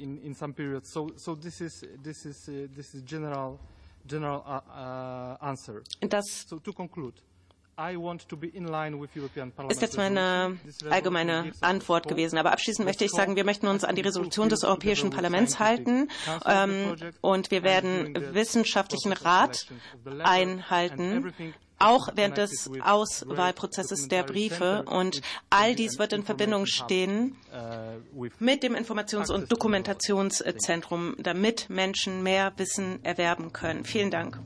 Das 9.67 9.77
ist 9.77 9.81
jetzt 9.81 9.97
meine 9.97 10.57
allgemeine 10.89 11.51
Antwort 11.61 12.07
gewesen. 12.07 12.37
Aber 12.37 12.51
abschließend 12.51 12.85
möchte 12.85 13.03
ich 13.05 13.11
sagen, 13.11 13.35
wir 13.35 13.43
möchten 13.43 13.67
uns 13.67 13.83
an 13.83 13.95
die 13.95 14.01
Resolution 14.01 14.49
des 14.49 14.63
Europäischen 14.63 15.09
Parlaments 15.09 15.57
halten 15.59 16.09
ähm, 16.45 16.95
und 17.21 17.49
wir 17.49 17.63
werden 17.63 18.13
wissenschaftlichen 18.33 19.13
Rat 19.13 19.65
einhalten 20.23 21.33
auch 21.83 22.09
während 22.15 22.37
des 22.37 22.69
Auswahlprozesses 22.81 24.07
der 24.07 24.23
Briefe. 24.23 24.83
Und 24.83 25.21
all 25.49 25.75
dies 25.75 25.99
wird 25.99 26.13
in 26.13 26.23
Verbindung 26.23 26.65
stehen 26.65 27.35
mit 28.39 28.63
dem 28.63 28.75
Informations- 28.75 29.31
und 29.31 29.51
Dokumentationszentrum, 29.51 31.15
damit 31.19 31.69
Menschen 31.69 32.23
mehr 32.23 32.53
Wissen 32.57 33.03
erwerben 33.03 33.53
können. 33.53 33.85
Vielen 33.85 34.11
Dank. 34.11 34.39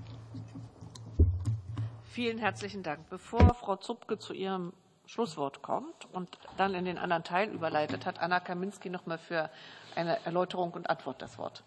Vielen 2.12 2.40
herzlichen 2.40 2.82
Dank. 2.82 3.10
Bevor 3.10 3.54
Frau 3.54 3.76
Zupke 3.76 4.18
zu 4.18 4.34
ihrem 4.34 4.74
Schlusswort 5.06 5.62
kommt 5.62 6.08
und 6.12 6.38
dann 6.58 6.74
in 6.74 6.86
den 6.86 6.98
anderen 6.98 7.24
Teil 7.24 7.50
überleitet, 7.50 8.06
hat 8.06 8.20
Anna 8.20 8.40
Kaminski 8.40 8.90
noch 8.90 9.06
mal 9.06 9.18
für 9.18 9.50
eine 9.96 10.26
Erläuterung 10.26 10.72
und 10.72 10.90
Antwort 10.90 11.22
das 11.22 11.38
Wort. 11.38 11.64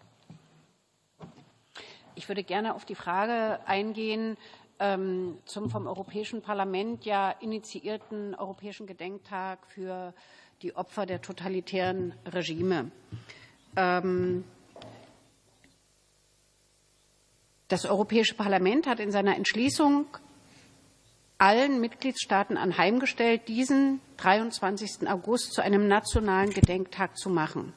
Ich 2.15 2.27
würde 2.27 2.43
gerne 2.43 2.75
auf 2.75 2.85
die 2.85 2.95
Frage 2.95 3.59
eingehen, 3.65 4.37
ähm, 4.81 5.37
zum 5.45 5.69
vom 5.69 5.85
Europäischen 5.85 6.41
Parlament 6.41 7.05
ja 7.05 7.29
initiierten 7.39 8.33
Europäischen 8.33 8.87
Gedenktag 8.87 9.59
für 9.67 10.13
die 10.63 10.75
Opfer 10.75 11.05
der 11.05 11.21
totalitären 11.21 12.13
Regime. 12.25 12.91
Ähm, 13.75 14.43
das 17.67 17.85
Europäische 17.85 18.33
Parlament 18.33 18.87
hat 18.87 18.99
in 18.99 19.11
seiner 19.11 19.35
Entschließung 19.35 20.07
allen 21.37 21.79
Mitgliedstaaten 21.79 22.57
anheimgestellt, 22.57 23.47
diesen 23.47 24.01
23. 24.17 25.07
August 25.07 25.53
zu 25.53 25.61
einem 25.61 25.87
nationalen 25.87 26.51
Gedenktag 26.51 27.17
zu 27.17 27.29
machen. 27.29 27.73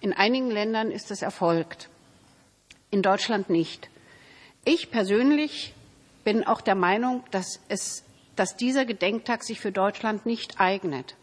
In 0.00 0.12
einigen 0.12 0.50
Ländern 0.50 0.90
ist 0.90 1.10
es 1.10 1.22
erfolgt, 1.22 1.90
in 2.90 3.02
Deutschland 3.02 3.50
nicht. 3.50 3.90
Ich 4.64 4.90
persönlich 4.90 5.74
bin 6.24 6.44
auch 6.44 6.60
der 6.60 6.74
Meinung, 6.74 7.22
dass, 7.30 7.60
es, 7.68 8.04
dass 8.36 8.56
dieser 8.56 8.84
Gedenktag 8.84 9.44
sich 9.44 9.60
für 9.60 9.72
Deutschland 9.72 10.26
nicht 10.26 10.60
eignet. 10.60 11.16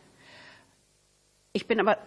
Ich 1.53 1.67
bin 1.67 1.79
aber 1.79 1.97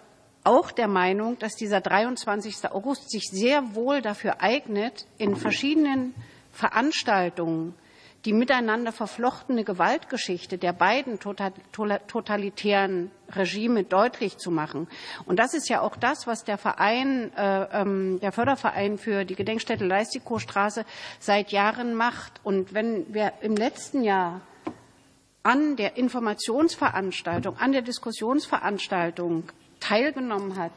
auch 0.45 0.71
der 0.71 0.89
Meinung, 0.89 1.39
dass 1.39 1.55
dieser 1.57 1.81
23. 1.81 2.71
August 2.71 3.11
sich 3.11 3.25
sehr 3.31 3.75
wohl 3.75 4.03
dafür 4.03 4.41
eignet, 4.41 5.07
in 5.19 5.37
verschiedenen 5.37 6.15
Veranstaltungen 6.53 7.75
die 8.25 8.33
miteinander 8.33 8.93
verflochtene 8.93 9.65
Gewaltgeschichte 9.65 10.57
der 10.57 10.73
beiden 10.73 11.19
tota-, 11.19 11.53
totalitären 12.07 13.11
Regime 13.31 13.85
deutlich 13.85 14.39
zu 14.39 14.51
machen. 14.51 14.89
Und 15.27 15.39
das 15.39 15.53
ist 15.53 15.69
ja 15.69 15.83
auch 15.83 15.97
das, 15.97 16.27
was 16.27 16.45
der 16.45 16.57
Verein, 16.57 17.33
äh, 17.37 17.81
ähm, 17.81 18.21
der 18.21 18.33
Förderverein 18.33 18.97
für 18.97 19.25
die 19.25 19.35
Gedenkstätte 19.35 19.85
Leistikostraße 19.85 20.85
seit 21.19 21.53
Jahren 21.53 21.95
macht. 21.95 22.41
Und 22.45 22.73
wenn 22.73 23.13
wir 23.13 23.35
im 23.43 23.57
letzten 23.57 24.03
Jahr 24.03 24.41
an 25.43 25.77
der 25.77 25.99
Informationsveranstaltung, 25.99 27.59
an 27.59 27.73
der 27.73 27.83
Diskussionsveranstaltung 27.83 29.45
teilgenommen 29.81 30.57
hat, 30.57 30.73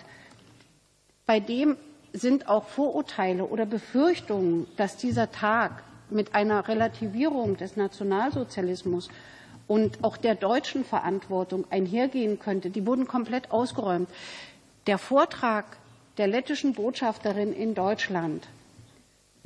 bei 1.26 1.40
dem 1.40 1.78
sind 2.12 2.50
auch 2.50 2.68
Vorurteile 2.68 3.46
oder 3.46 3.66
Befürchtungen, 3.66 4.68
dass 4.76 4.98
dieser 4.98 5.32
Tag 5.32 5.84
mit 6.10 6.36
einer 6.36 6.68
Relativierung 6.68 7.58
des 7.58 7.76
Nationalsozialismus 7.76 9.10
und 9.68 10.04
auch 10.04 10.18
der 10.18 10.36
deutschen 10.36 10.86
Verantwortung 10.86 11.66
einhergehen 11.70 12.40
könnte, 12.40 12.70
die 12.70 12.86
wurden 12.86 13.08
komplett 13.08 13.52
ausgeräumt. 13.52 14.10
Der 14.88 14.98
Vortrag 14.98 15.66
der 16.18 16.28
lettischen 16.28 16.74
Botschafterin 16.74 17.54
in 17.54 17.76
Deutschland 17.76 18.48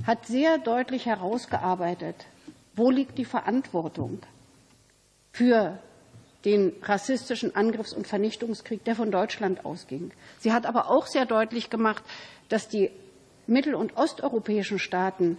hat 0.05 0.25
sehr 0.25 0.57
deutlich 0.57 1.05
herausgearbeitet, 1.05 2.15
wo 2.75 2.89
liegt 2.89 3.17
die 3.17 3.25
Verantwortung 3.25 4.19
für 5.31 5.79
den 6.45 6.73
rassistischen 6.83 7.55
Angriffs- 7.55 7.93
und 7.93 8.07
Vernichtungskrieg, 8.07 8.83
der 8.83 8.95
von 8.95 9.11
Deutschland 9.11 9.65
ausging. 9.65 10.11
Sie 10.39 10.51
hat 10.51 10.65
aber 10.65 10.89
auch 10.89 11.05
sehr 11.05 11.25
deutlich 11.25 11.69
gemacht, 11.69 12.03
dass 12.49 12.67
die 12.67 12.89
mittel- 13.47 13.75
und 13.75 13.97
osteuropäischen 13.97 14.79
Staaten 14.79 15.37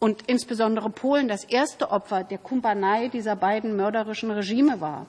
und 0.00 0.22
insbesondere 0.26 0.90
Polen 0.90 1.28
das 1.28 1.44
erste 1.44 1.90
Opfer 1.90 2.24
der 2.24 2.38
Kumpanei 2.38 3.08
dieser 3.08 3.36
beiden 3.36 3.76
mörderischen 3.76 4.30
Regime 4.30 4.80
war. 4.80 5.06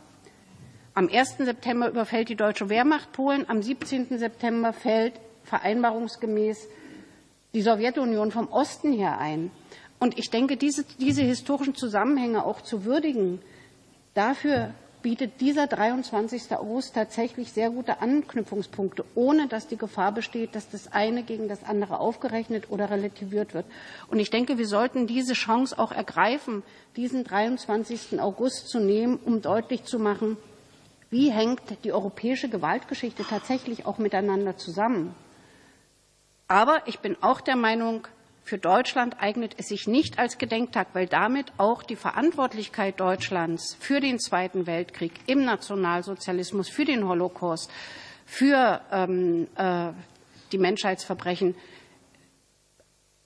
Am 0.93 1.07
1. 1.07 1.38
September 1.38 1.89
überfällt 1.89 2.27
die 2.27 2.35
deutsche 2.35 2.69
Wehrmacht 2.69 3.13
Polen, 3.13 3.49
am 3.49 3.63
17. 3.63 4.19
September 4.19 4.73
fällt 4.73 5.13
vereinbarungsgemäß 5.45 6.68
die 7.53 7.61
Sowjetunion 7.61 8.31
vom 8.31 8.49
Osten 8.49 8.91
her 8.91 9.18
ein. 9.18 9.51
Und 9.99 10.19
ich 10.19 10.30
denke, 10.30 10.57
diese, 10.57 10.84
diese 10.99 11.22
historischen 11.22 11.76
Zusammenhänge 11.76 12.45
auch 12.45 12.61
zu 12.61 12.84
würdigen, 12.84 13.41
dafür 14.13 14.73
bietet 15.02 15.41
dieser 15.41 15.68
23. 15.68 16.52
August 16.52 16.95
tatsächlich 16.95 17.52
sehr 17.52 17.69
gute 17.69 18.02
Anknüpfungspunkte, 18.02 19.03
ohne 19.15 19.48
dass 19.48 19.68
die 19.68 19.78
Gefahr 19.78 20.11
besteht, 20.11 20.56
dass 20.56 20.69
das 20.69 20.91
eine 20.91 21.23
gegen 21.23 21.48
das 21.48 21.64
andere 21.64 21.99
aufgerechnet 21.99 22.69
oder 22.69 22.90
relativiert 22.90 23.53
wird. 23.53 23.65
Und 24.10 24.19
ich 24.19 24.30
denke, 24.30 24.57
wir 24.57 24.68
sollten 24.68 25.07
diese 25.07 25.34
Chance 25.34 25.78
auch 25.78 25.91
ergreifen, 25.91 26.64
diesen 26.95 27.23
23. 27.23 28.19
August 28.19 28.69
zu 28.69 28.80
nehmen, 28.80 29.19
um 29.23 29.41
deutlich 29.41 29.84
zu 29.84 29.99
machen, 29.99 30.38
wie 31.10 31.30
hängt 31.30 31.61
die 31.84 31.91
europäische 31.91 32.49
Gewaltgeschichte 32.49 33.23
tatsächlich 33.30 33.86
auch 33.86 33.98
miteinander 33.98 34.57
zusammen. 34.57 35.14
Aber 36.48 36.82
ich 36.86 36.99
bin 36.99 37.18
auch 37.22 37.41
der 37.41 37.56
Meinung, 37.56 38.07
für 38.43 38.57
Deutschland 38.57 39.22
eignet 39.22 39.55
es 39.57 39.69
sich 39.69 39.88
nicht 39.88 40.19
als 40.19 40.38
Gedenktag, 40.38 40.89
weil 40.93 41.07
damit 41.07 41.53
auch 41.57 41.84
die 41.84 41.95
Verantwortlichkeit 41.95 42.99
Deutschlands 42.99 43.77
für 43.80 43.99
den 43.99 44.19
Zweiten 44.19 44.68
Weltkrieg 44.68 45.13
im 45.27 45.45
Nationalsozialismus, 45.45 46.69
für 46.69 46.85
den 46.85 47.07
Holocaust, 47.07 47.69
für 48.26 48.81
ähm, 48.91 49.47
äh, 49.55 49.91
die 50.51 50.57
Menschheitsverbrechen 50.57 51.55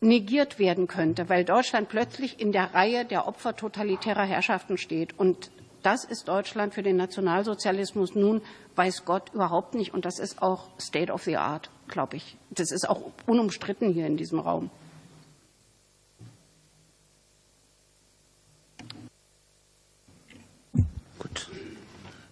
negiert 0.02 0.60
werden 0.60 0.88
könnte, 0.88 1.30
weil 1.30 1.46
Deutschland 1.46 1.90
plötzlich 1.90 2.40
in 2.40 2.52
der 2.52 2.74
Reihe 2.74 3.06
der 3.06 3.28
Opfer 3.28 3.56
totalitärer 3.56 4.26
Herrschaften 4.26 4.78
steht. 4.78 5.18
Und 5.18 5.50
das 5.82 6.04
ist 6.04 6.28
Deutschland 6.28 6.74
für 6.74 6.84
den 6.84 6.98
Nationalsozialismus 6.98 8.16
nun, 8.16 8.42
weiß 8.76 9.06
Gott, 9.06 9.34
überhaupt 9.34 9.76
nicht. 9.76 9.94
Und 9.94 10.06
das 10.06 10.20
ist 10.20 10.42
auch 10.42 10.70
State 10.80 11.12
of 11.12 11.24
the 11.24 11.38
Art. 11.38 11.70
glaube 11.88 12.18
ich. 12.18 12.38
Das 12.50 12.72
ist 12.72 12.90
auch 12.90 13.12
unumstritten 13.26 13.94
hier 13.94 14.08
in 14.08 14.18
diesem 14.18 14.40
Raum. 14.40 14.70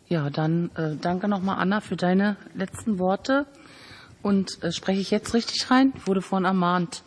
Ja, 0.10 0.30
dann 0.30 0.70
äh, 0.76 0.96
danke 0.96 1.28
nochmal, 1.28 1.60
Anna, 1.60 1.80
für 1.80 1.96
deine 1.96 2.36
letzten 2.54 3.00
Worte. 3.00 3.46
Und 4.22 4.62
äh, 4.64 4.72
spreche 4.72 5.00
ich 5.00 5.12
jetzt 5.12 5.34
richtig 5.34 5.72
rein? 5.72 5.94
Wurde 6.06 6.22
vorhin 6.22 6.46
ermahnt. 6.46 7.04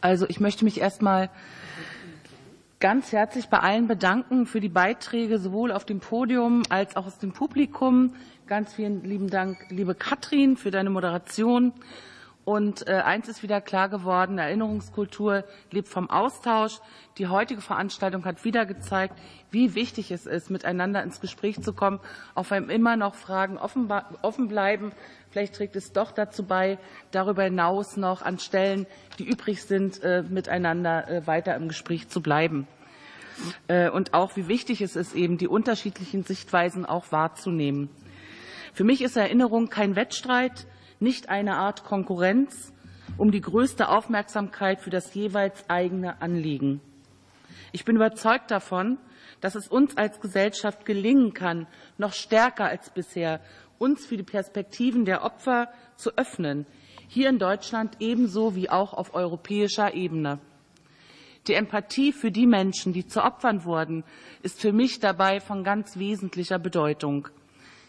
Also 0.00 0.26
ich 0.28 0.38
möchte 0.38 0.64
mich 0.64 0.80
erstmal 0.80 1.28
ganz 2.78 3.10
herzlich 3.10 3.48
bei 3.48 3.58
allen 3.58 3.88
bedanken 3.88 4.46
für 4.46 4.60
die 4.60 4.68
Beiträge, 4.68 5.38
sowohl 5.38 5.72
auf 5.72 5.84
dem 5.84 5.98
Podium 5.98 6.62
als 6.68 6.96
auch 6.96 7.06
aus 7.06 7.18
dem 7.18 7.32
Publikum. 7.32 8.14
Ganz 8.46 8.74
vielen 8.74 9.02
lieben 9.02 9.28
Dank, 9.28 9.58
liebe 9.70 9.94
Katrin, 9.94 10.56
für 10.56 10.70
deine 10.70 10.90
Moderation. 10.90 11.72
Und 12.48 12.88
äh, 12.88 12.92
eins 12.92 13.28
ist 13.28 13.42
wieder 13.42 13.60
klar 13.60 13.90
geworden, 13.90 14.38
Erinnerungskultur 14.38 15.44
lebt 15.70 15.86
vom 15.86 16.08
Austausch. 16.08 16.78
Die 17.18 17.26
heutige 17.26 17.60
Veranstaltung 17.60 18.24
hat 18.24 18.42
wieder 18.42 18.64
gezeigt, 18.64 19.12
wie 19.50 19.74
wichtig 19.74 20.10
es 20.10 20.24
ist, 20.24 20.48
miteinander 20.48 21.02
ins 21.02 21.20
Gespräch 21.20 21.60
zu 21.60 21.74
kommen, 21.74 22.00
auch 22.34 22.48
wenn 22.48 22.70
immer 22.70 22.96
noch 22.96 23.16
Fragen 23.16 23.58
offen, 23.58 24.48
bleiben. 24.48 24.92
Vielleicht 25.28 25.56
trägt 25.56 25.76
es 25.76 25.92
doch 25.92 26.10
dazu 26.10 26.42
bei, 26.42 26.78
darüber 27.10 27.42
hinaus 27.42 27.98
noch 27.98 28.22
an 28.22 28.38
Stellen, 28.38 28.86
die 29.18 29.28
übrig 29.28 29.62
sind, 29.62 30.02
äh, 30.02 30.22
miteinander 30.26 31.06
äh, 31.06 31.26
weiter 31.26 31.54
im 31.54 31.68
Gespräch 31.68 32.08
zu 32.08 32.22
bleiben. 32.22 32.66
Äh, 33.66 33.90
und 33.90 34.14
auch, 34.14 34.36
wie 34.36 34.48
wichtig 34.48 34.80
es 34.80 34.96
ist, 34.96 35.14
eben 35.14 35.36
die 35.36 35.48
unterschiedlichen 35.48 36.22
Sichtweisen 36.22 36.86
auch 36.86 37.12
wahrzunehmen. 37.12 37.90
Für 38.72 38.84
mich 38.84 39.02
ist 39.02 39.18
Erinnerung 39.18 39.68
kein 39.68 39.96
Wettstreit, 39.96 40.66
nicht 41.00 41.28
eine 41.28 41.56
Art 41.56 41.84
Konkurrenz 41.84 42.72
um 43.16 43.30
die 43.30 43.40
größte 43.40 43.88
Aufmerksamkeit 43.88 44.80
für 44.80 44.90
das 44.90 45.14
jeweils 45.14 45.68
eigene 45.68 46.20
Anliegen. 46.20 46.80
Ich 47.72 47.84
bin 47.84 47.96
überzeugt 47.96 48.50
davon, 48.50 48.98
dass 49.40 49.54
es 49.54 49.68
uns 49.68 49.96
als 49.96 50.20
Gesellschaft 50.20 50.84
gelingen 50.84 51.34
kann, 51.34 51.66
noch 51.96 52.12
stärker 52.12 52.66
als 52.66 52.90
bisher 52.90 53.40
uns 53.78 54.06
für 54.06 54.16
die 54.16 54.22
Perspektiven 54.22 55.04
der 55.04 55.24
Opfer 55.24 55.68
zu 55.96 56.16
öffnen, 56.16 56.66
hier 57.08 57.28
in 57.28 57.38
Deutschland 57.38 57.96
ebenso 58.00 58.54
wie 58.54 58.70
auch 58.70 58.92
auf 58.92 59.14
europäischer 59.14 59.94
Ebene. 59.94 60.40
Die 61.46 61.54
Empathie 61.54 62.12
für 62.12 62.30
die 62.30 62.46
Menschen, 62.46 62.92
die 62.92 63.06
zu 63.06 63.22
Opfern 63.22 63.64
wurden, 63.64 64.04
ist 64.42 64.60
für 64.60 64.72
mich 64.72 65.00
dabei 65.00 65.40
von 65.40 65.64
ganz 65.64 65.96
wesentlicher 65.96 66.58
Bedeutung. 66.58 67.28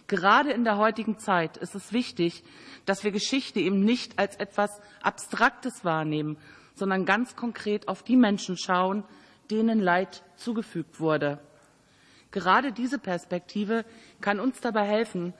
Gerade 0.09 0.51
in 0.51 0.63
der 0.63 0.77
heutigen 0.77 1.19
Zeit 1.19 1.55
ist 1.57 1.75
es 1.75 1.93
wichtig, 1.93 2.43
dass 2.85 3.03
wir 3.03 3.11
Geschichte 3.11 3.59
eben 3.59 3.85
nicht 3.85 4.17
als 4.17 4.35
etwas 4.37 4.81
Abstraktes 5.03 5.85
wahrnehmen, 5.85 6.37
sondern 6.73 7.05
ganz 7.05 7.35
konkret 7.35 7.87
auf 7.87 8.01
die 8.01 8.17
Menschen 8.17 8.57
schauen, 8.57 9.03
denen 9.51 9.79
Leid 9.79 10.23
zugefügt 10.35 10.99
wurde. 10.99 11.39
Gerade 12.31 12.71
diese 12.71 12.97
Perspektive 12.97 13.85
kann 14.19 14.39
uns 14.39 14.59
dabei 14.61 14.87
helfen, 14.87 15.35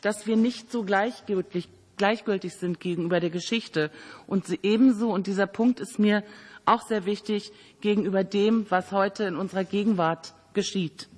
dass 0.00 0.26
wir 0.26 0.36
nicht 0.36 0.72
so 0.72 0.84
gleichgültig, 0.84 1.68
gleichgültig 1.98 2.54
sind 2.54 2.80
gegenüber 2.80 3.20
der 3.20 3.30
Geschichte 3.30 3.90
und 4.26 4.46
ebenso, 4.64 5.12
und 5.12 5.26
dieser 5.26 5.46
Punkt 5.46 5.80
ist 5.80 5.98
mir 5.98 6.24
auch 6.64 6.80
sehr 6.80 7.04
wichtig, 7.04 7.52
gegenüber 7.82 8.24
dem, 8.24 8.70
was 8.70 8.90
heute 8.90 9.24
in 9.24 9.36
unserer 9.36 9.64
Gegenwart 9.64 10.32
geschieht. 10.54 11.08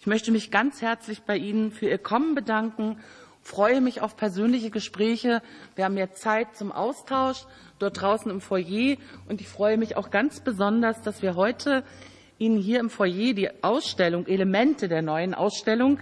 Ich 0.00 0.06
möchte 0.06 0.30
mich 0.30 0.52
ganz 0.52 0.80
herzlich 0.80 1.22
bei 1.22 1.36
Ihnen 1.36 1.72
für 1.72 1.88
Ihr 1.88 1.98
Kommen 1.98 2.36
bedanken, 2.36 3.00
freue 3.42 3.80
mich 3.80 4.00
auf 4.00 4.16
persönliche 4.16 4.70
Gespräche. 4.70 5.42
Wir 5.74 5.86
haben 5.86 5.94
mehr 5.94 6.14
Zeit 6.14 6.56
zum 6.56 6.70
Austausch 6.70 7.46
dort 7.80 8.00
draußen 8.00 8.30
im 8.30 8.40
Foyer 8.40 8.96
und 9.28 9.40
ich 9.40 9.48
freue 9.48 9.76
mich 9.76 9.96
auch 9.96 10.10
ganz 10.10 10.38
besonders, 10.38 11.02
dass 11.02 11.20
wir 11.20 11.34
heute 11.34 11.82
Ihnen 12.38 12.58
hier 12.58 12.78
im 12.78 12.90
Foyer 12.90 13.34
die 13.34 13.50
Ausstellung, 13.64 14.28
Elemente 14.28 14.86
der 14.86 15.02
neuen 15.02 15.34
Ausstellung 15.34 15.98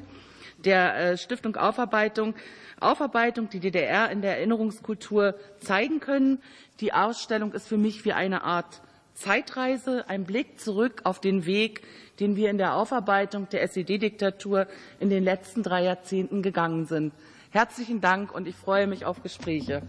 der 0.58 0.96
äh, 0.96 1.16
Stiftung 1.16 1.56
Aufarbeitung, 1.56 2.34
Aufarbeitung, 2.80 3.48
die 3.48 3.60
DDR 3.60 4.10
in 4.10 4.20
der 4.20 4.36
Erinnerungskultur 4.36 5.34
zeigen 5.58 6.00
können. 6.00 6.42
Die 6.80 6.92
Ausstellung 6.92 7.52
ist 7.52 7.68
für 7.68 7.78
mich 7.78 8.04
wie 8.04 8.12
eine 8.12 8.42
Art 8.42 8.82
Zeitreise, 9.16 10.08
ein 10.08 10.24
Blick 10.24 10.60
zurück 10.60 11.00
auf 11.04 11.20
den 11.20 11.46
Weg, 11.46 11.82
den 12.20 12.36
wir 12.36 12.50
in 12.50 12.58
der 12.58 12.74
Aufarbeitung 12.74 13.48
der 13.48 13.62
SED-Diktatur 13.62 14.66
in 15.00 15.08
den 15.08 15.24
letzten 15.24 15.62
drei 15.62 15.84
Jahrzehnten 15.84 16.42
gegangen 16.42 16.84
sind. 16.84 17.14
Herzlichen 17.50 18.02
Dank 18.02 18.34
und 18.34 18.46
ich 18.46 18.54
freue 18.54 18.86
mich 18.86 19.06
auf 19.06 19.22
Gespräche. 19.22 19.82